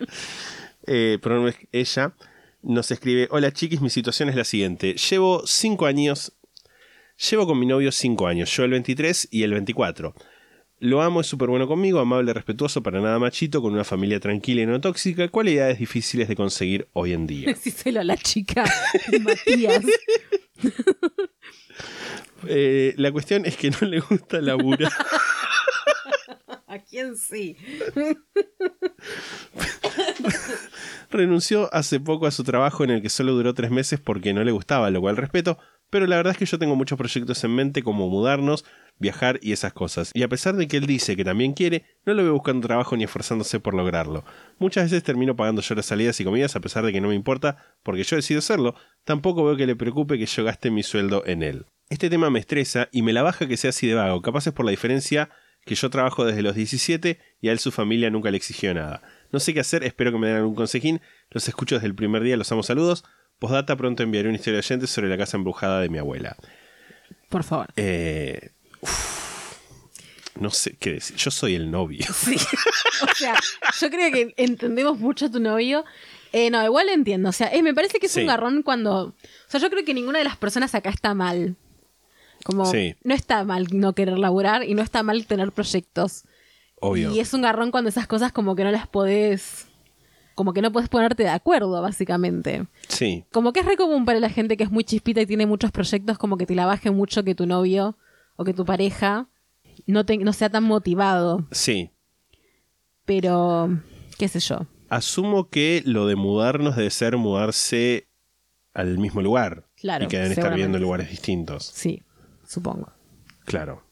eh, 0.86 1.18
es 1.22 1.56
ella, 1.72 2.14
nos 2.62 2.90
escribe, 2.90 3.28
hola 3.30 3.52
chiquis, 3.52 3.80
mi 3.80 3.90
situación 3.90 4.28
es 4.28 4.34
la 4.36 4.44
siguiente. 4.44 4.94
Llevo 4.94 5.46
cinco 5.46 5.86
años, 5.86 6.32
llevo 7.30 7.46
con 7.46 7.58
mi 7.58 7.66
novio 7.66 7.92
cinco 7.92 8.26
años, 8.26 8.50
yo 8.56 8.64
el 8.64 8.70
23 8.72 9.28
y 9.30 9.42
el 9.44 9.52
24. 9.52 10.14
Lo 10.80 11.02
amo, 11.02 11.20
es 11.20 11.26
súper 11.26 11.48
bueno 11.48 11.66
conmigo, 11.68 12.00
amable, 12.00 12.32
respetuoso, 12.32 12.82
para 12.82 13.00
nada 13.00 13.18
machito, 13.18 13.62
con 13.62 13.72
una 13.72 13.84
familia 13.84 14.20
tranquila 14.20 14.62
y 14.62 14.66
no 14.66 14.80
tóxica, 14.80 15.28
cualidades 15.28 15.78
difíciles 15.78 16.28
de 16.28 16.36
conseguir 16.36 16.88
hoy 16.92 17.12
en 17.12 17.26
día. 17.26 17.46
Decíselo 17.54 18.00
a 18.00 18.04
la 18.04 18.16
chica, 18.16 18.64
Matías. 19.20 19.84
Eh, 22.46 22.92
la 22.98 23.10
cuestión 23.10 23.46
es 23.46 23.56
que 23.56 23.70
no 23.70 23.88
le 23.88 24.00
gusta 24.00 24.38
laburar. 24.42 24.92
¿A 26.66 26.78
quién 26.78 27.16
sí? 27.16 27.56
Renunció 31.10 31.72
hace 31.72 32.00
poco 32.00 32.26
a 32.26 32.30
su 32.30 32.44
trabajo 32.44 32.84
en 32.84 32.90
el 32.90 33.02
que 33.02 33.08
solo 33.08 33.32
duró 33.32 33.54
tres 33.54 33.70
meses 33.70 33.98
porque 33.98 34.34
no 34.34 34.44
le 34.44 34.52
gustaba, 34.52 34.90
lo 34.90 35.00
cual 35.00 35.16
respeto, 35.16 35.58
pero 35.94 36.08
la 36.08 36.16
verdad 36.16 36.32
es 36.32 36.38
que 36.38 36.46
yo 36.46 36.58
tengo 36.58 36.74
muchos 36.74 36.98
proyectos 36.98 37.44
en 37.44 37.54
mente 37.54 37.84
como 37.84 38.08
mudarnos, 38.08 38.64
viajar 38.98 39.38
y 39.40 39.52
esas 39.52 39.72
cosas. 39.72 40.10
Y 40.12 40.24
a 40.24 40.28
pesar 40.28 40.56
de 40.56 40.66
que 40.66 40.76
él 40.76 40.86
dice 40.86 41.14
que 41.14 41.24
también 41.24 41.52
quiere, 41.52 41.84
no 42.04 42.14
lo 42.14 42.24
veo 42.24 42.32
buscando 42.32 42.66
trabajo 42.66 42.96
ni 42.96 43.04
esforzándose 43.04 43.60
por 43.60 43.74
lograrlo. 43.74 44.24
Muchas 44.58 44.90
veces 44.90 45.04
termino 45.04 45.36
pagando 45.36 45.62
yo 45.62 45.76
las 45.76 45.86
salidas 45.86 46.18
y 46.18 46.24
comidas 46.24 46.56
a 46.56 46.60
pesar 46.60 46.84
de 46.84 46.92
que 46.92 47.00
no 47.00 47.06
me 47.06 47.14
importa 47.14 47.58
porque 47.84 48.02
yo 48.02 48.16
decido 48.16 48.40
hacerlo, 48.40 48.74
tampoco 49.04 49.44
veo 49.44 49.56
que 49.56 49.68
le 49.68 49.76
preocupe 49.76 50.18
que 50.18 50.26
yo 50.26 50.42
gaste 50.42 50.72
mi 50.72 50.82
sueldo 50.82 51.22
en 51.26 51.44
él. 51.44 51.66
Este 51.90 52.10
tema 52.10 52.28
me 52.28 52.40
estresa 52.40 52.88
y 52.90 53.02
me 53.02 53.12
la 53.12 53.22
baja 53.22 53.46
que 53.46 53.56
sea 53.56 53.70
así 53.70 53.86
de 53.86 53.94
vago, 53.94 54.20
capaz 54.20 54.48
es 54.48 54.52
por 54.52 54.64
la 54.64 54.72
diferencia 54.72 55.30
que 55.64 55.76
yo 55.76 55.90
trabajo 55.90 56.24
desde 56.24 56.42
los 56.42 56.56
17 56.56 57.20
y 57.40 57.48
a 57.50 57.52
él 57.52 57.60
su 57.60 57.70
familia 57.70 58.10
nunca 58.10 58.32
le 58.32 58.36
exigió 58.36 58.74
nada. 58.74 59.00
No 59.30 59.38
sé 59.38 59.54
qué 59.54 59.60
hacer, 59.60 59.84
espero 59.84 60.10
que 60.10 60.18
me 60.18 60.26
den 60.26 60.38
algún 60.38 60.56
consejín. 60.56 61.00
Los 61.30 61.46
escucho 61.46 61.76
desde 61.76 61.86
el 61.86 61.94
primer 61.94 62.24
día, 62.24 62.36
los 62.36 62.50
amo 62.50 62.64
saludos. 62.64 63.04
Postdata, 63.44 63.76
pronto 63.76 64.02
enviaré 64.02 64.28
una 64.28 64.36
historia 64.38 64.54
de 64.54 64.66
oyentes 64.66 64.88
sobre 64.90 65.08
la 65.10 65.18
casa 65.18 65.36
embrujada 65.36 65.80
de 65.80 65.90
mi 65.90 65.98
abuela. 65.98 66.34
Por 67.28 67.44
favor. 67.44 67.66
Eh, 67.76 68.52
uf, 68.80 69.58
no 70.40 70.48
sé 70.48 70.76
qué 70.78 70.94
decir. 70.94 71.14
Yo 71.16 71.30
soy 71.30 71.54
el 71.54 71.70
novio. 71.70 72.06
Sí. 72.14 72.36
O 73.02 73.14
sea, 73.14 73.34
yo 73.80 73.90
creo 73.90 74.10
que 74.10 74.32
entendemos 74.38 74.98
mucho 74.98 75.26
a 75.26 75.30
tu 75.30 75.40
novio. 75.40 75.84
Eh, 76.32 76.48
no, 76.50 76.64
igual 76.64 76.88
entiendo. 76.88 77.28
O 77.28 77.32
sea, 77.32 77.48
eh, 77.52 77.62
me 77.62 77.74
parece 77.74 77.98
que 77.98 78.06
es 78.06 78.12
Sí. 78.12 78.20
un 78.22 78.28
garrón 78.28 78.62
cuando. 78.62 79.08
O 79.08 79.14
sea, 79.48 79.60
yo 79.60 79.68
creo 79.68 79.84
que 79.84 79.92
ninguna 79.92 80.18
de 80.20 80.24
las 80.24 80.36
personas 80.38 80.74
acá 80.74 80.88
está 80.88 81.12
mal. 81.12 81.56
Como 82.44 82.64
Sí. 82.64 82.94
no 83.04 83.14
está 83.14 83.44
mal 83.44 83.66
no 83.72 83.94
querer 83.94 84.18
laburar 84.18 84.64
y 84.64 84.72
no 84.74 84.82
está 84.82 85.02
mal 85.02 85.26
tener 85.26 85.52
proyectos. 85.52 86.24
Obvio. 86.80 87.12
Y 87.14 87.20
es 87.20 87.34
un 87.34 87.42
garrón 87.42 87.70
cuando 87.70 87.90
esas 87.90 88.06
cosas 88.06 88.32
como 88.32 88.56
que 88.56 88.64
no 88.64 88.70
las 88.70 88.86
podés. 88.88 89.66
Como 90.34 90.52
que 90.52 90.62
no 90.62 90.72
podés 90.72 90.88
ponerte 90.88 91.22
de 91.22 91.28
acuerdo, 91.30 91.80
básicamente. 91.80 92.66
Sí, 92.88 93.24
Como 93.32 93.52
que 93.52 93.60
es 93.60 93.66
re 93.66 93.76
común 93.76 94.04
para 94.04 94.18
la 94.20 94.30
gente 94.30 94.56
que 94.56 94.64
es 94.64 94.70
muy 94.70 94.82
chispita 94.84 95.20
y 95.20 95.26
tiene 95.26 95.46
muchos 95.46 95.70
proyectos, 95.70 96.18
como 96.18 96.36
que 96.36 96.46
te 96.46 96.54
la 96.54 96.66
baje 96.66 96.90
mucho 96.90 97.22
que 97.22 97.34
tu 97.34 97.46
novio 97.46 97.96
o 98.36 98.44
que 98.44 98.52
tu 98.52 98.64
pareja 98.64 99.28
no, 99.86 100.04
te- 100.04 100.18
no 100.18 100.32
sea 100.32 100.50
tan 100.50 100.64
motivado. 100.64 101.46
sí. 101.52 101.90
Pero, 103.04 103.68
qué 104.18 104.28
sé 104.28 104.40
yo. 104.40 104.66
Asumo 104.88 105.48
que 105.50 105.82
lo 105.84 106.06
de 106.06 106.16
mudarnos 106.16 106.76
debe 106.76 106.90
ser 106.90 107.16
mudarse 107.16 108.08
al 108.72 108.98
mismo 108.98 109.20
lugar. 109.20 109.66
Claro, 109.76 110.04
Y 110.06 110.08
que 110.08 110.16
deben 110.16 110.32
estar 110.32 110.58
en 110.58 110.80
lugares 110.80 111.10
distintos. 111.10 111.64
Sí, 111.66 112.02
supongo. 112.46 112.92
Claro. 113.44 113.82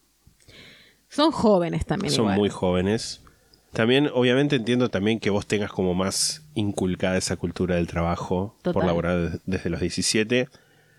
Son 1.09 1.31
jóvenes 1.31 1.85
también. 1.85 2.13
Son 2.13 2.25
igual. 2.25 2.39
muy 2.39 2.49
jóvenes. 2.49 3.22
También, 3.73 4.11
obviamente, 4.13 4.57
entiendo 4.57 4.91
también 4.91 5.19
que 5.19 5.31
vos 5.31 5.47
tengas 5.47 5.73
como 5.73 5.95
más 5.95 6.43
inculcada 6.55 7.17
esa 7.17 7.37
cultura 7.37 7.77
del 7.77 7.87
trabajo 7.87 8.57
por 8.63 8.85
laborar 8.85 9.31
des- 9.31 9.41
desde 9.47 9.71
los 9.71 9.81
17. 9.81 10.49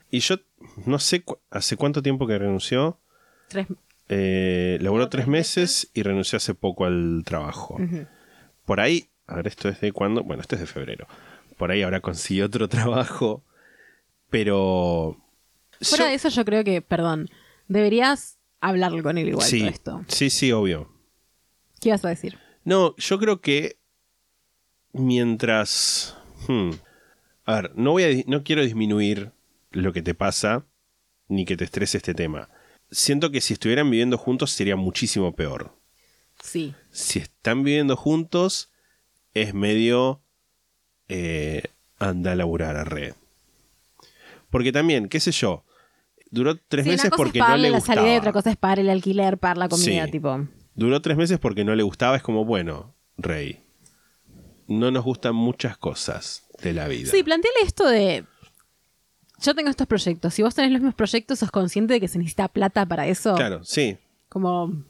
Y 0.10 0.20
yo 0.20 0.38
no 0.86 0.98
sé 1.00 1.22
cu- 1.24 1.38
hace 1.52 1.78
cuánto 1.78 2.02
tiempo 2.02 2.26
que 2.28 2.38
renunció. 2.38 3.00
Tres, 3.48 3.68
Eh, 4.10 4.78
laburó 4.82 5.08
tres 5.10 5.28
meses 5.28 5.90
y 5.94 6.04
renunció 6.04 6.38
hace 6.38 6.54
poco 6.56 6.86
al 6.86 7.24
trabajo. 7.26 7.78
Por 8.66 8.80
ahí, 8.80 9.08
a 9.28 9.36
ver, 9.38 9.48
esto 9.48 9.70
es 9.70 9.80
de 9.82 9.92
cuándo. 9.92 10.24
Bueno, 10.24 10.42
esto 10.42 10.56
es 10.56 10.62
de 10.62 10.68
febrero. 10.68 11.08
Por 11.58 11.72
ahí 11.72 11.84
ahora 11.84 12.00
consiguió 12.02 12.46
otro 12.48 12.68
trabajo. 12.70 13.44
Pero. 14.30 15.18
Fuera 15.82 16.06
yo- 16.06 16.10
de 16.10 16.16
eso, 16.16 16.30
yo 16.30 16.46
creo 16.46 16.64
que, 16.64 16.82
perdón, 16.82 17.30
deberías 17.68 18.38
hablarlo 18.62 19.04
con 19.04 19.18
él 19.18 19.30
igual 19.30 19.48
sí, 19.48 19.60
todo 19.60 19.70
esto. 19.70 20.06
sí, 20.08 20.30
sí, 20.30 20.52
obvio. 20.52 20.90
¿Qué 21.80 21.90
ibas 21.90 22.04
a 22.06 22.10
decir? 22.10 22.38
No, 22.66 22.96
yo 22.98 23.20
creo 23.20 23.42
que 23.42 23.78
mientras... 24.94 26.16
hmm, 26.48 26.72
a 27.46 27.56
ver, 27.56 27.72
no, 27.76 27.92
voy 27.92 28.04
a, 28.04 28.24
no 28.28 28.44
quiero 28.44 28.62
disminuir 28.64 29.32
lo 29.72 29.92
que 29.94 30.02
te 30.02 30.14
pasa 30.14 30.66
ni 31.28 31.46
que 31.46 31.58
te 31.58 31.66
estrese 31.66 31.98
este 31.98 32.14
tema. 32.14 32.50
Siento 32.92 33.32
que 33.32 33.42
si 33.42 33.54
estuvieran 33.54 33.90
viviendo 33.90 34.18
juntos 34.18 34.52
sería 34.52 34.76
muchísimo 34.76 35.36
peor. 35.36 35.76
Sí. 36.42 36.74
Si 36.92 37.20
están 37.20 37.64
viviendo 37.64 37.96
juntos 37.96 38.72
es 39.34 39.54
medio... 39.54 40.22
eh, 41.08 41.64
anda 42.00 42.34
a 42.34 42.36
laburar 42.36 42.76
a 42.76 42.84
red. 42.84 43.14
Porque 44.50 44.72
también, 44.72 45.08
qué 45.08 45.20
sé 45.20 45.32
yo, 45.32 45.64
duró 46.32 46.56
tres 46.68 46.84
Sí, 46.84 46.90
una 46.90 46.96
meses 46.98 47.10
cosa 47.12 47.18
porque 47.18 47.40
es 47.40 47.42
no 47.42 47.46
pagarle 47.46 47.68
le 47.68 47.72
la 47.72 47.78
gustaba. 47.78 47.96
salida 48.02 48.14
y 48.16 48.18
otra 48.18 48.34
cosa 48.34 48.50
es 48.52 48.58
pagar 48.58 48.80
el 48.80 48.90
alquiler, 48.90 49.38
pagar 49.38 49.58
la 49.58 49.70
comida, 49.70 50.06
Sí. 50.06 50.12
tipo. 50.12 50.48
Duró 50.76 51.02
tres 51.02 51.18
meses 51.18 51.40
porque 51.40 51.64
no 51.64 51.76
le 51.76 51.84
gustaba. 51.84 52.16
Es 52.16 52.24
como, 52.24 52.46
bueno, 52.46 52.96
Rey. 53.18 53.60
No 54.68 54.92
nos 54.92 55.04
gustan 55.04 55.36
muchas 55.36 55.78
cosas 55.78 56.48
de 56.62 56.74
la 56.74 56.88
vida. 56.88 57.12
Sí, 57.12 57.24
planteale 57.24 57.58
esto 57.64 57.88
de. 57.88 58.26
Yo 59.42 59.54
tengo 59.54 59.70
estos 59.70 59.88
proyectos. 59.88 60.34
Si 60.34 60.42
vos 60.42 60.56
tenés 60.56 60.72
los 60.72 60.82
mismos 60.82 60.96
proyectos, 60.96 61.40
sos 61.40 61.52
consciente 61.52 61.94
de 61.94 62.00
que 62.00 62.08
se 62.08 62.18
necesita 62.18 62.48
plata 62.48 62.86
para 62.86 63.08
eso. 63.08 63.36
Claro, 63.36 63.64
sí. 63.64 63.98
Como. 64.30 64.84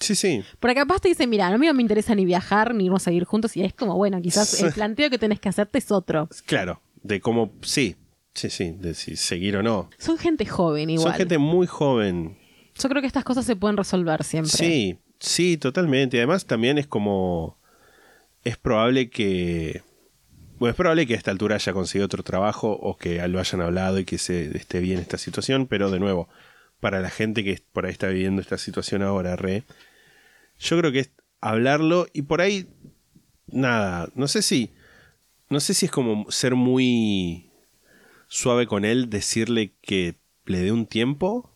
Sí, 0.00 0.14
sí. 0.14 0.42
Porque 0.60 0.76
capaz 0.76 1.00
te 1.00 1.08
dicen, 1.08 1.28
mira, 1.28 1.48
a 1.48 1.58
mí 1.58 1.66
no 1.66 1.74
me 1.74 1.82
interesa 1.82 2.14
ni 2.14 2.24
viajar 2.24 2.74
ni 2.74 2.86
irnos 2.86 3.06
a 3.06 3.10
vivir 3.10 3.24
juntos. 3.24 3.56
Y 3.56 3.62
es 3.62 3.74
como, 3.74 3.96
bueno, 3.96 4.20
quizás 4.22 4.60
el 4.62 4.72
planteo 4.74 5.10
que 5.10 5.18
tenés 5.18 5.40
que 5.40 5.48
hacerte 5.48 5.78
es 5.78 5.90
otro. 5.92 6.28
Claro. 6.46 6.80
De 7.02 7.20
cómo, 7.20 7.52
sí. 7.62 7.96
Sí, 8.34 8.50
sí. 8.50 8.70
De 8.70 8.94
si 8.94 9.16
seguir 9.16 9.56
o 9.56 9.62
no. 9.62 9.90
Son 9.98 10.16
gente 10.16 10.46
joven 10.46 10.90
igual. 10.90 11.08
Son 11.08 11.16
gente 11.18 11.38
muy 11.38 11.66
joven. 11.66 12.38
Yo 12.80 12.88
creo 12.88 13.02
que 13.02 13.08
estas 13.08 13.24
cosas 13.24 13.44
se 13.44 13.56
pueden 13.56 13.76
resolver 13.76 14.22
siempre. 14.22 14.52
Sí, 14.52 14.98
sí, 15.18 15.56
totalmente. 15.56 16.18
Además 16.18 16.46
también 16.46 16.78
es 16.78 16.86
como. 16.86 17.58
Es 18.44 18.56
probable 18.56 19.10
que. 19.10 19.82
Bueno, 20.58 20.70
es 20.70 20.76
probable 20.76 21.06
que 21.06 21.14
a 21.14 21.16
esta 21.16 21.30
altura 21.30 21.54
haya 21.54 21.72
conseguido 21.72 22.06
otro 22.06 22.22
trabajo 22.22 22.72
o 22.72 22.96
que 22.96 23.26
lo 23.28 23.38
hayan 23.38 23.60
hablado 23.60 23.98
y 24.00 24.04
que 24.04 24.18
se 24.18 24.56
esté 24.56 24.80
bien 24.80 24.98
esta 24.98 25.16
situación, 25.18 25.66
pero 25.68 25.90
de 25.90 26.00
nuevo, 26.00 26.28
para 26.80 27.00
la 27.00 27.10
gente 27.10 27.44
que 27.44 27.62
por 27.72 27.86
ahí 27.86 27.92
está 27.92 28.08
viviendo 28.08 28.42
esta 28.42 28.58
situación 28.58 29.02
ahora, 29.02 29.36
re, 29.36 29.62
yo 30.58 30.76
creo 30.78 30.90
que 30.90 30.98
es 31.00 31.10
hablarlo 31.40 32.08
y 32.12 32.22
por 32.22 32.40
ahí, 32.40 32.66
nada, 33.46 34.08
no 34.16 34.26
sé 34.26 34.42
si, 34.42 34.72
no 35.48 35.60
sé 35.60 35.74
si 35.74 35.86
es 35.86 35.92
como 35.92 36.28
ser 36.28 36.56
muy 36.56 37.50
suave 38.26 38.66
con 38.66 38.84
él, 38.84 39.10
decirle 39.10 39.74
que 39.80 40.16
le 40.44 40.58
dé 40.58 40.72
un 40.72 40.86
tiempo, 40.86 41.54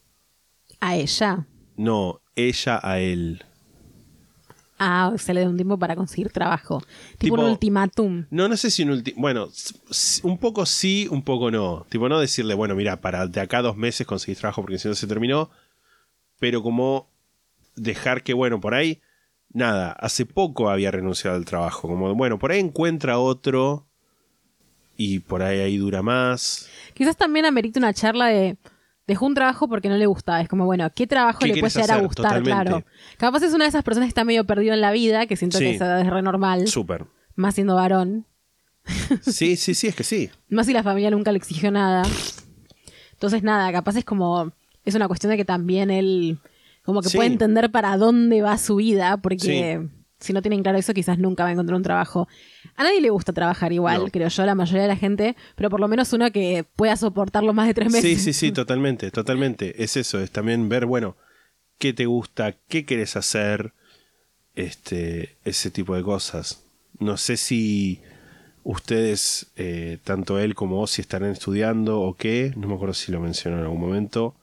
A 0.79 0.95
ella. 0.95 1.45
no, 1.77 2.21
ella 2.37 2.79
a 2.81 3.01
él. 3.01 3.45
Ah, 4.85 5.13
se 5.17 5.33
le 5.33 5.43
da 5.43 5.49
un 5.49 5.57
tiempo 5.57 5.79
para 5.79 5.95
conseguir 5.95 6.31
trabajo. 6.33 6.81
Tipo- 7.19 7.19
Tipo, 7.19 7.35
un 7.37 7.51
ultimátum. 7.51 8.25
No, 8.31 8.49
no 8.49 8.57
sé 8.57 8.71
si 8.71 8.83
un 8.83 8.91
ulti- 8.91 9.15
Bueno, 9.17 9.49
un 10.25 10.39
poco 10.39 10.67
sí, 10.67 11.07
un 11.11 11.23
poco 11.23 11.51
no. 11.53 11.87
Tipo, 11.89 12.09
no 12.09 12.19
decirle, 12.19 12.55
bueno, 12.55 12.75
mira, 12.75 13.01
para 13.01 13.27
de 13.29 13.41
acá 13.41 13.59
a 13.59 13.63
dos 13.63 13.77
meses 13.77 14.07
conseguís 14.07 14.39
trabajo 14.39 14.61
porque 14.63 14.79
si 14.79 14.89
no 14.89 14.95
se 14.95 15.07
terminó. 15.07 15.51
Pero 16.41 16.63
como 16.63 17.09
dejar 17.77 18.23
que, 18.25 18.35
bueno, 18.35 18.61
por 18.61 18.75
ahí, 18.75 19.01
nada, 19.53 19.93
hace 19.93 20.27
poco 20.27 20.69
había 20.69 20.91
renunciado 20.91 21.37
al 21.37 21.45
trabajo. 21.45 21.87
Como, 21.87 22.13
bueno, 22.17 22.39
por 22.41 22.51
ahí 22.51 22.59
encuentra 22.59 23.19
otro 23.19 23.87
y 24.97 25.21
por 25.21 25.43
ahí 25.43 25.61
ahí 25.61 25.77
dura 25.77 26.03
más. 26.03 26.69
Quizás 26.95 27.17
también 27.17 27.47
amerita 27.47 27.79
una 27.79 27.95
charla 27.95 28.27
de. 28.27 28.57
Dejó 29.13 29.27
un 29.27 29.35
trabajo 29.35 29.69
porque 29.69 29.89
no 29.91 29.97
le 29.99 30.07
gustaba. 30.07 30.41
Es 30.41 30.49
como, 30.49 30.65
bueno, 30.65 30.89
¿qué 30.95 31.07
trabajo 31.07 31.41
¿Qué 31.41 31.49
le 31.49 31.61
puede 31.61 31.71
llegar 31.75 31.99
a 31.99 32.01
gustar? 32.03 32.25
Totalmente. 32.43 32.51
Claro. 32.71 32.85
Capaz 33.19 33.43
es 33.43 33.53
una 33.53 33.65
de 33.65 33.69
esas 33.69 33.85
personas 33.85 34.07
que 34.07 34.11
está 34.11 34.25
medio 34.25 34.45
perdido 34.47 34.73
en 34.73 34.81
la 34.81 34.91
vida, 34.91 35.27
que 35.27 35.37
siento 35.37 35.59
Sí. 35.59 35.65
que 35.65 35.71
esa 35.75 35.85
edad 35.85 36.01
es 36.01 36.07
re 36.09 36.23
normal, 36.23 36.67
Súper. 36.67 37.05
más 37.37 37.55
siendo 37.55 37.75
varón. 37.75 38.25
Sí, 39.23 39.57
sí, 39.57 39.75
sí, 39.75 39.89
es 39.89 39.95
que 39.95 40.03
sí. 40.05 40.31
Más 40.49 40.65
si 40.67 40.73
la 40.73 40.83
familia 40.83 41.11
nunca 41.11 41.31
le 41.31 41.37
exigió 41.39 41.71
nada. 41.71 42.03
Entonces, 43.13 43.43
nada, 43.43 43.71
capaz 43.73 43.97
es 43.97 44.05
como. 44.05 44.53
Es 44.85 44.95
una 44.95 45.07
cuestión 45.09 45.31
de 45.31 45.37
que 45.37 45.45
también 45.45 45.91
él. 45.91 46.39
Como 46.83 47.01
que 47.03 47.09
Sí. 47.11 47.17
puede 47.17 47.29
entender 47.31 47.71
para 47.71 47.97
dónde 47.97 48.43
va 48.43 48.57
su 48.59 48.77
vida, 48.77 49.19
porque 49.19 49.39
Sí. 49.39 49.89
Si 50.23 50.33
no 50.33 50.41
tienen 50.43 50.63
claro 50.63 50.79
eso, 50.79 50.95
quizás 50.95 51.19
nunca 51.19 51.43
va 51.43 51.51
a 51.51 51.53
encontrar 51.53 51.77
un 51.77 51.83
trabajo. 51.83 52.29
A 52.77 52.83
nadie 52.85 53.01
le 53.01 53.11
gusta 53.11 53.33
trabajar 53.33 53.73
igual, 53.73 54.05
No. 54.05 54.09
creo 54.11 54.29
yo, 54.29 54.47
la 54.47 54.55
mayoría 54.55 54.83
de 54.83 54.89
la 54.89 54.97
gente, 54.97 55.37
pero 55.57 55.69
por 55.69 55.81
lo 55.81 55.89
menos 55.89 56.13
uno 56.13 56.31
que 56.31 56.65
pueda 56.77 56.97
soportarlo 56.97 57.53
más 57.53 57.67
de 57.67 57.75
tres 57.75 57.93
meses. 57.93 58.19
Sí, 58.19 58.25
sí, 58.25 58.33
sí, 58.33 58.53
totalmente, 58.53 59.11
totalmente. 59.11 59.83
Es 59.83 59.97
eso, 59.97 60.19
es 60.21 60.31
también 60.31 60.69
ver, 60.69 60.87
bueno, 60.87 61.17
qué 61.79 61.93
te 61.93 62.07
gusta, 62.07 62.53
qué 62.69 62.85
quieres 62.85 63.17
hacer, 63.17 63.73
este, 64.55 65.37
ese 65.45 65.71
tipo 65.71 65.95
de 65.97 66.03
cosas. 66.03 66.63
No 66.99 67.17
sé 67.17 67.37
si 67.37 68.01
ustedes, 68.65 69.51
eh, 69.57 69.99
tanto 70.05 70.39
él 70.39 70.55
como 70.55 70.77
vos, 70.77 70.93
si 70.93 71.01
estarán 71.03 71.31
estudiando 71.31 72.01
o 72.01 72.15
qué, 72.17 72.53
no 72.57 72.69
me 72.69 72.75
acuerdo 72.75 72.95
si 72.95 73.11
lo 73.13 73.21
mencionó 73.21 73.59
en 73.59 73.65
algún 73.65 73.81
momento, 73.81 74.37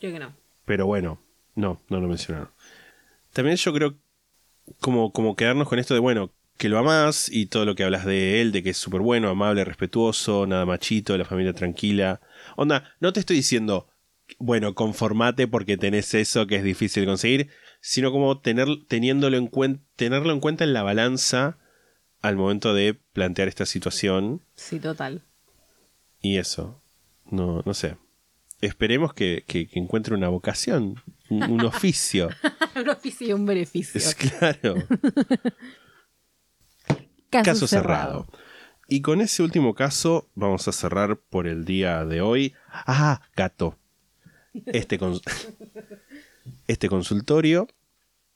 Creo 0.00 0.12
que 0.12 0.18
no. 0.18 0.32
pero 0.64 0.86
bueno, 0.86 1.18
no, 1.54 1.80
no 1.88 2.00
lo 2.00 2.08
mencionaron. 2.08 2.48
También 3.32 3.56
yo 3.56 3.72
creo 3.72 3.94
como, 4.80 5.12
como 5.12 5.36
quedarnos 5.36 5.68
con 5.68 5.78
esto 5.78 5.94
de, 5.94 6.00
bueno, 6.00 6.32
que 6.58 6.68
lo 6.68 6.78
amás 6.78 7.28
y 7.32 7.46
todo 7.46 7.64
lo 7.64 7.74
que 7.74 7.82
hablas 7.84 8.04
de 8.04 8.40
él, 8.40 8.52
de 8.52 8.62
que 8.62 8.70
es 8.70 8.76
súper 8.76 9.00
bueno, 9.00 9.28
amable, 9.28 9.64
respetuoso, 9.64 10.46
nada 10.46 10.64
machito, 10.66 11.16
la 11.18 11.24
familia 11.24 11.52
tranquila. 11.54 12.20
Onda, 12.56 12.94
no 13.00 13.12
te 13.12 13.20
estoy 13.20 13.36
diciendo, 13.36 13.88
bueno, 14.38 14.74
conformate 14.74 15.48
porque 15.48 15.76
tenés 15.76 16.14
eso 16.14 16.46
que 16.46 16.56
es 16.56 16.64
difícil 16.64 17.04
conseguir, 17.04 17.48
sino 17.80 18.12
como 18.12 18.40
tener, 18.40 18.68
teniéndolo 18.86 19.36
en 19.36 19.50
cuen- 19.50 19.80
tenerlo 19.96 20.32
en 20.32 20.40
cuenta 20.40 20.62
en 20.64 20.72
la 20.72 20.82
balanza 20.84 21.58
al 22.20 22.36
momento 22.36 22.74
de 22.74 22.94
plantear 23.12 23.48
esta 23.48 23.66
situación 23.66 24.42
Sí, 24.54 24.78
total. 24.78 25.22
y 26.20 26.36
eso. 26.36 26.80
No, 27.30 27.62
no 27.66 27.74
sé. 27.74 27.96
Esperemos 28.60 29.12
que, 29.14 29.42
que- 29.48 29.66
que 29.66 29.78
encuentre 29.80 30.14
una 30.14 30.28
vocación, 30.28 31.02
un, 31.32 31.50
un 31.50 31.60
oficio. 31.64 32.28
un 32.76 32.88
oficio 32.88 33.28
y 33.28 33.32
un 33.32 33.46
beneficio. 33.46 33.98
Es 33.98 34.14
claro. 34.14 34.74
Caso, 37.30 37.44
Caso 37.44 37.66
cerrado. 37.66 38.26
Y 38.88 39.00
con 39.00 39.20
ese 39.22 39.42
último 39.42 39.74
caso 39.74 40.28
vamos 40.34 40.68
a 40.68 40.72
cerrar 40.72 41.16
por 41.16 41.46
el 41.46 41.64
día 41.64 42.04
de 42.04 42.20
hoy. 42.20 42.54
Ah, 42.70 43.22
gato. 43.34 43.78
Este, 44.66 45.00
cons- 45.00 45.22
este 46.66 46.88
consultorio. 46.88 47.68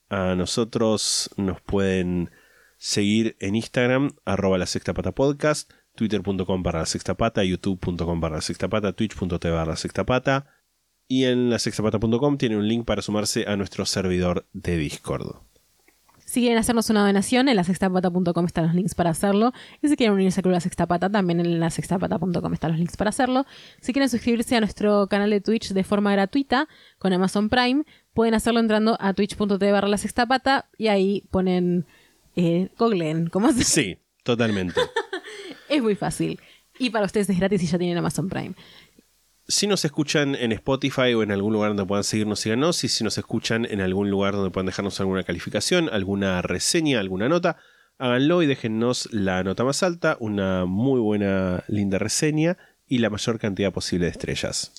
A 0.08 0.34
nosotros 0.34 1.28
nos 1.36 1.60
pueden 1.60 2.30
seguir 2.78 3.36
en 3.40 3.56
Instagram, 3.56 4.12
arroba 4.24 4.56
la 4.56 4.66
sexta 4.66 4.94
pata 4.94 5.12
podcast, 5.12 5.72
twitter.com 5.96 6.62
barra 6.62 6.78
la 6.80 6.86
sexta 6.86 7.16
pata, 7.16 7.42
youtube.com 7.42 8.20
barra 8.20 8.36
la 8.36 8.42
sexta 8.42 8.68
pata, 8.68 8.92
twitch.tv 8.92 9.50
barra 9.50 9.72
la 9.72 9.76
sexta 9.76 10.06
pata. 10.06 10.46
Y 11.08 11.24
en 11.24 11.50
la 11.50 11.58
sextapata.com 11.58 12.38
tiene 12.38 12.56
un 12.56 12.66
link 12.66 12.84
para 12.84 13.02
sumarse 13.02 13.44
a 13.46 13.56
nuestro 13.56 13.86
servidor 13.86 14.46
de 14.52 14.76
Discord. 14.76 15.36
Si 16.26 16.40
quieren 16.40 16.58
hacernos 16.58 16.90
una 16.90 17.06
donación, 17.06 17.48
en 17.48 17.54
la 17.54 17.62
sextapata.com 17.62 18.44
están 18.46 18.66
los 18.66 18.74
links 18.74 18.96
para 18.96 19.10
hacerlo. 19.10 19.52
Y 19.80 19.88
si 19.88 19.96
quieren 19.96 20.12
unirse 20.12 20.40
al 20.40 20.42
Club 20.42 20.54
La 20.54 20.60
Sextapata, 20.60 21.08
también 21.08 21.38
en 21.38 21.60
la 21.60 21.70
sextapata.com 21.70 22.52
están 22.52 22.72
los 22.72 22.78
links 22.78 22.96
para 22.96 23.10
hacerlo. 23.10 23.46
Si 23.80 23.92
quieren 23.92 24.08
suscribirse 24.08 24.56
a 24.56 24.60
nuestro 24.60 25.06
canal 25.06 25.30
de 25.30 25.40
Twitch 25.40 25.72
de 25.72 25.84
forma 25.84 26.10
gratuita 26.10 26.68
con 26.98 27.12
Amazon 27.12 27.48
Prime, 27.48 27.84
pueden 28.12 28.34
hacerlo 28.34 28.58
entrando 28.58 28.96
a 29.00 29.14
twitch.tv 29.14 29.70
barra 29.70 29.86
la 29.86 29.98
sextapata 29.98 30.68
y 30.76 30.88
ahí 30.88 31.22
ponen, 31.30 31.86
eh, 32.34 32.70
googleen, 32.76 33.28
¿cómo 33.28 33.52
se 33.52 33.62
Sí, 33.62 33.98
totalmente. 34.24 34.80
Es 35.68 35.82
muy 35.82 35.94
fácil. 35.94 36.40
Y 36.78 36.90
para 36.90 37.06
ustedes 37.06 37.30
es 37.30 37.38
gratis 37.38 37.60
si 37.60 37.66
ya 37.66 37.78
tienen 37.78 37.98
Amazon 37.98 38.28
Prime. 38.28 38.54
Si 39.48 39.66
nos 39.66 39.84
escuchan 39.84 40.34
en 40.34 40.50
Spotify 40.52 41.14
o 41.14 41.22
en 41.22 41.30
algún 41.30 41.52
lugar 41.52 41.70
donde 41.70 41.86
puedan 41.86 42.02
seguirnos, 42.04 42.40
síganos. 42.40 42.82
Y 42.84 42.88
si 42.88 43.04
nos 43.04 43.16
escuchan 43.16 43.66
en 43.70 43.80
algún 43.80 44.10
lugar 44.10 44.34
donde 44.34 44.50
puedan 44.50 44.66
dejarnos 44.66 44.98
alguna 45.00 45.22
calificación, 45.22 45.88
alguna 45.92 46.42
reseña, 46.42 46.98
alguna 46.98 47.28
nota, 47.28 47.56
háganlo 47.98 48.42
y 48.42 48.46
déjennos 48.46 49.08
la 49.12 49.44
nota 49.44 49.62
más 49.64 49.82
alta, 49.82 50.16
una 50.20 50.64
muy 50.64 51.00
buena, 51.00 51.62
linda 51.68 51.98
reseña 51.98 52.56
y 52.88 52.98
la 52.98 53.08
mayor 53.10 53.38
cantidad 53.38 53.72
posible 53.72 54.06
de 54.06 54.10
estrellas. 54.12 54.72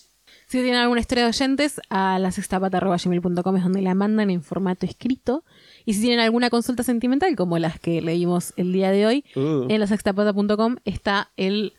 Si 0.48 0.60
tienen 0.62 0.76
alguna 0.76 1.02
historia 1.02 1.26
de 1.26 1.30
oyentes, 1.30 1.82
a 1.90 2.20
la 2.20 2.32
sextapata.gmail.com 2.32 3.58
es 3.58 3.64
donde 3.64 3.82
la 3.82 3.96
mandan 3.96 4.30
en 4.30 4.42
formato 4.42 4.86
escrito. 4.86 5.44
Y 5.84 5.94
si 5.94 6.02
tienen 6.02 6.20
alguna 6.22 6.50
consulta 6.50 6.84
sentimental, 6.84 7.36
como 7.36 7.58
las 7.60 7.80
que 7.80 8.02
leímos 8.02 8.54
el 8.56 8.72
día 8.72 8.92
de 8.92 9.06
hoy, 9.06 9.26
Uh. 9.36 9.66
en 9.70 9.80
la 9.80 9.88
sextapata.com 9.88 10.78
está 10.86 11.32
el 11.36 11.74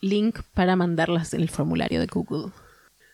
link 0.00 0.40
para 0.54 0.76
mandarlas 0.76 1.34
en 1.34 1.40
el 1.40 1.50
formulario 1.50 2.00
de 2.00 2.06
Google. 2.06 2.52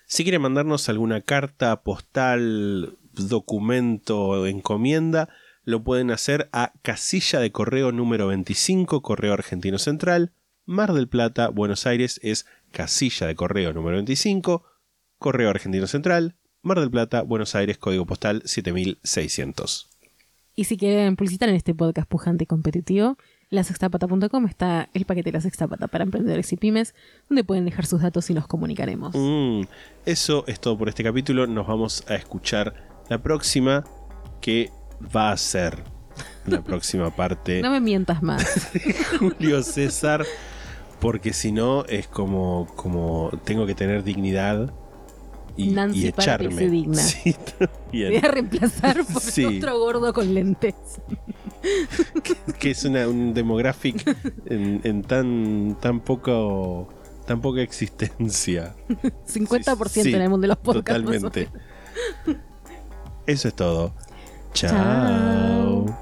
Si 0.06 0.22
quieren 0.22 0.42
mandarnos 0.42 0.88
alguna 0.88 1.20
carta, 1.20 1.82
postal, 1.82 2.96
documento 3.12 4.20
o 4.20 4.46
encomienda, 4.46 5.28
lo 5.64 5.82
pueden 5.82 6.10
hacer 6.10 6.48
a 6.52 6.72
casilla 6.82 7.40
de 7.40 7.52
correo 7.52 7.90
número 7.90 8.26
25, 8.26 9.02
Correo 9.02 9.32
Argentino 9.32 9.78
Central, 9.78 10.32
Mar 10.66 10.92
del 10.92 11.08
Plata, 11.08 11.48
Buenos 11.48 11.86
Aires 11.86 12.20
es 12.22 12.46
casilla 12.70 13.26
de 13.26 13.34
correo 13.34 13.72
número 13.72 13.96
25, 13.96 14.64
Correo 15.18 15.50
Argentino 15.50 15.86
Central, 15.86 16.36
Mar 16.62 16.80
del 16.80 16.90
Plata, 16.90 17.22
Buenos 17.22 17.54
Aires, 17.54 17.78
código 17.78 18.06
postal 18.06 18.42
7600. 18.44 19.88
Y 20.56 20.64
si 20.64 20.76
quieren 20.76 21.16
publicitar 21.16 21.48
en 21.48 21.56
este 21.56 21.74
podcast 21.74 22.08
pujante 22.08 22.44
y 22.44 22.46
competitivo, 22.46 23.16
lasextapata.com 23.50 24.46
está 24.46 24.88
el 24.94 25.04
paquete 25.04 25.30
de 25.30 25.38
la 25.38 25.40
sextapata 25.40 25.88
para 25.88 26.04
emprendedores 26.04 26.52
y 26.52 26.56
pymes, 26.56 26.94
donde 27.28 27.44
pueden 27.44 27.64
dejar 27.64 27.86
sus 27.86 28.02
datos 28.02 28.28
y 28.30 28.34
nos 28.34 28.46
comunicaremos. 28.46 29.14
Mm, 29.14 29.62
eso 30.06 30.44
es 30.46 30.60
todo 30.60 30.76
por 30.76 30.88
este 30.88 31.04
capítulo. 31.04 31.46
Nos 31.46 31.66
vamos 31.66 32.04
a 32.08 32.14
escuchar 32.14 32.74
la 33.08 33.22
próxima, 33.22 33.84
que 34.40 34.70
va 35.14 35.30
a 35.30 35.36
ser 35.36 35.84
la 36.46 36.62
próxima 36.64 37.14
parte 37.14 37.62
No 37.62 37.70
me 37.70 37.80
mientas 37.80 38.22
más. 38.22 38.70
Julio 39.18 39.62
César, 39.62 40.24
porque 41.00 41.32
si 41.32 41.52
no 41.52 41.84
es 41.86 42.06
como, 42.06 42.66
como 42.76 43.30
tengo 43.44 43.66
que 43.66 43.74
tener 43.74 44.04
dignidad 44.04 44.72
y, 45.56 45.68
Nancy 45.68 46.04
y 46.04 46.06
echarme. 46.08 46.54
se 46.54 46.68
digna. 46.70 47.02
Sí, 47.02 47.34
Voy 47.92 48.16
a 48.16 48.20
reemplazar 48.28 49.04
por 49.06 49.22
Sí. 49.22 49.44
otro 49.44 49.78
gordo 49.78 50.12
con 50.12 50.34
lentes. 50.34 50.74
que 52.58 52.70
es 52.72 52.84
una, 52.84 53.08
un 53.08 53.32
demographic 53.34 54.04
en, 54.46 54.80
en 54.84 55.02
tan, 55.02 55.76
tan 55.80 56.00
poco 56.00 56.88
tan 57.26 57.40
poca 57.40 57.62
existencia. 57.62 58.74
50% 59.26 59.88
Sí, 59.88 60.12
en 60.12 60.20
el 60.22 60.28
mundo 60.28 60.42
de 60.42 60.48
los 60.48 60.58
podcasts. 60.58 61.02
Totalmente. 61.02 61.48
Eso 63.26 63.48
es 63.48 63.54
todo. 63.54 63.94
Chao. 64.52 64.70
Chao. 64.70 65.98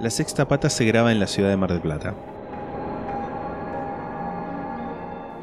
La 0.00 0.10
sexta 0.10 0.46
pata 0.46 0.68
se 0.68 0.84
graba 0.84 1.12
en 1.12 1.20
la 1.20 1.26
ciudad 1.26 1.48
de 1.48 1.56
Mar 1.56 1.70
del 1.72 1.80
Plata. 1.80 2.14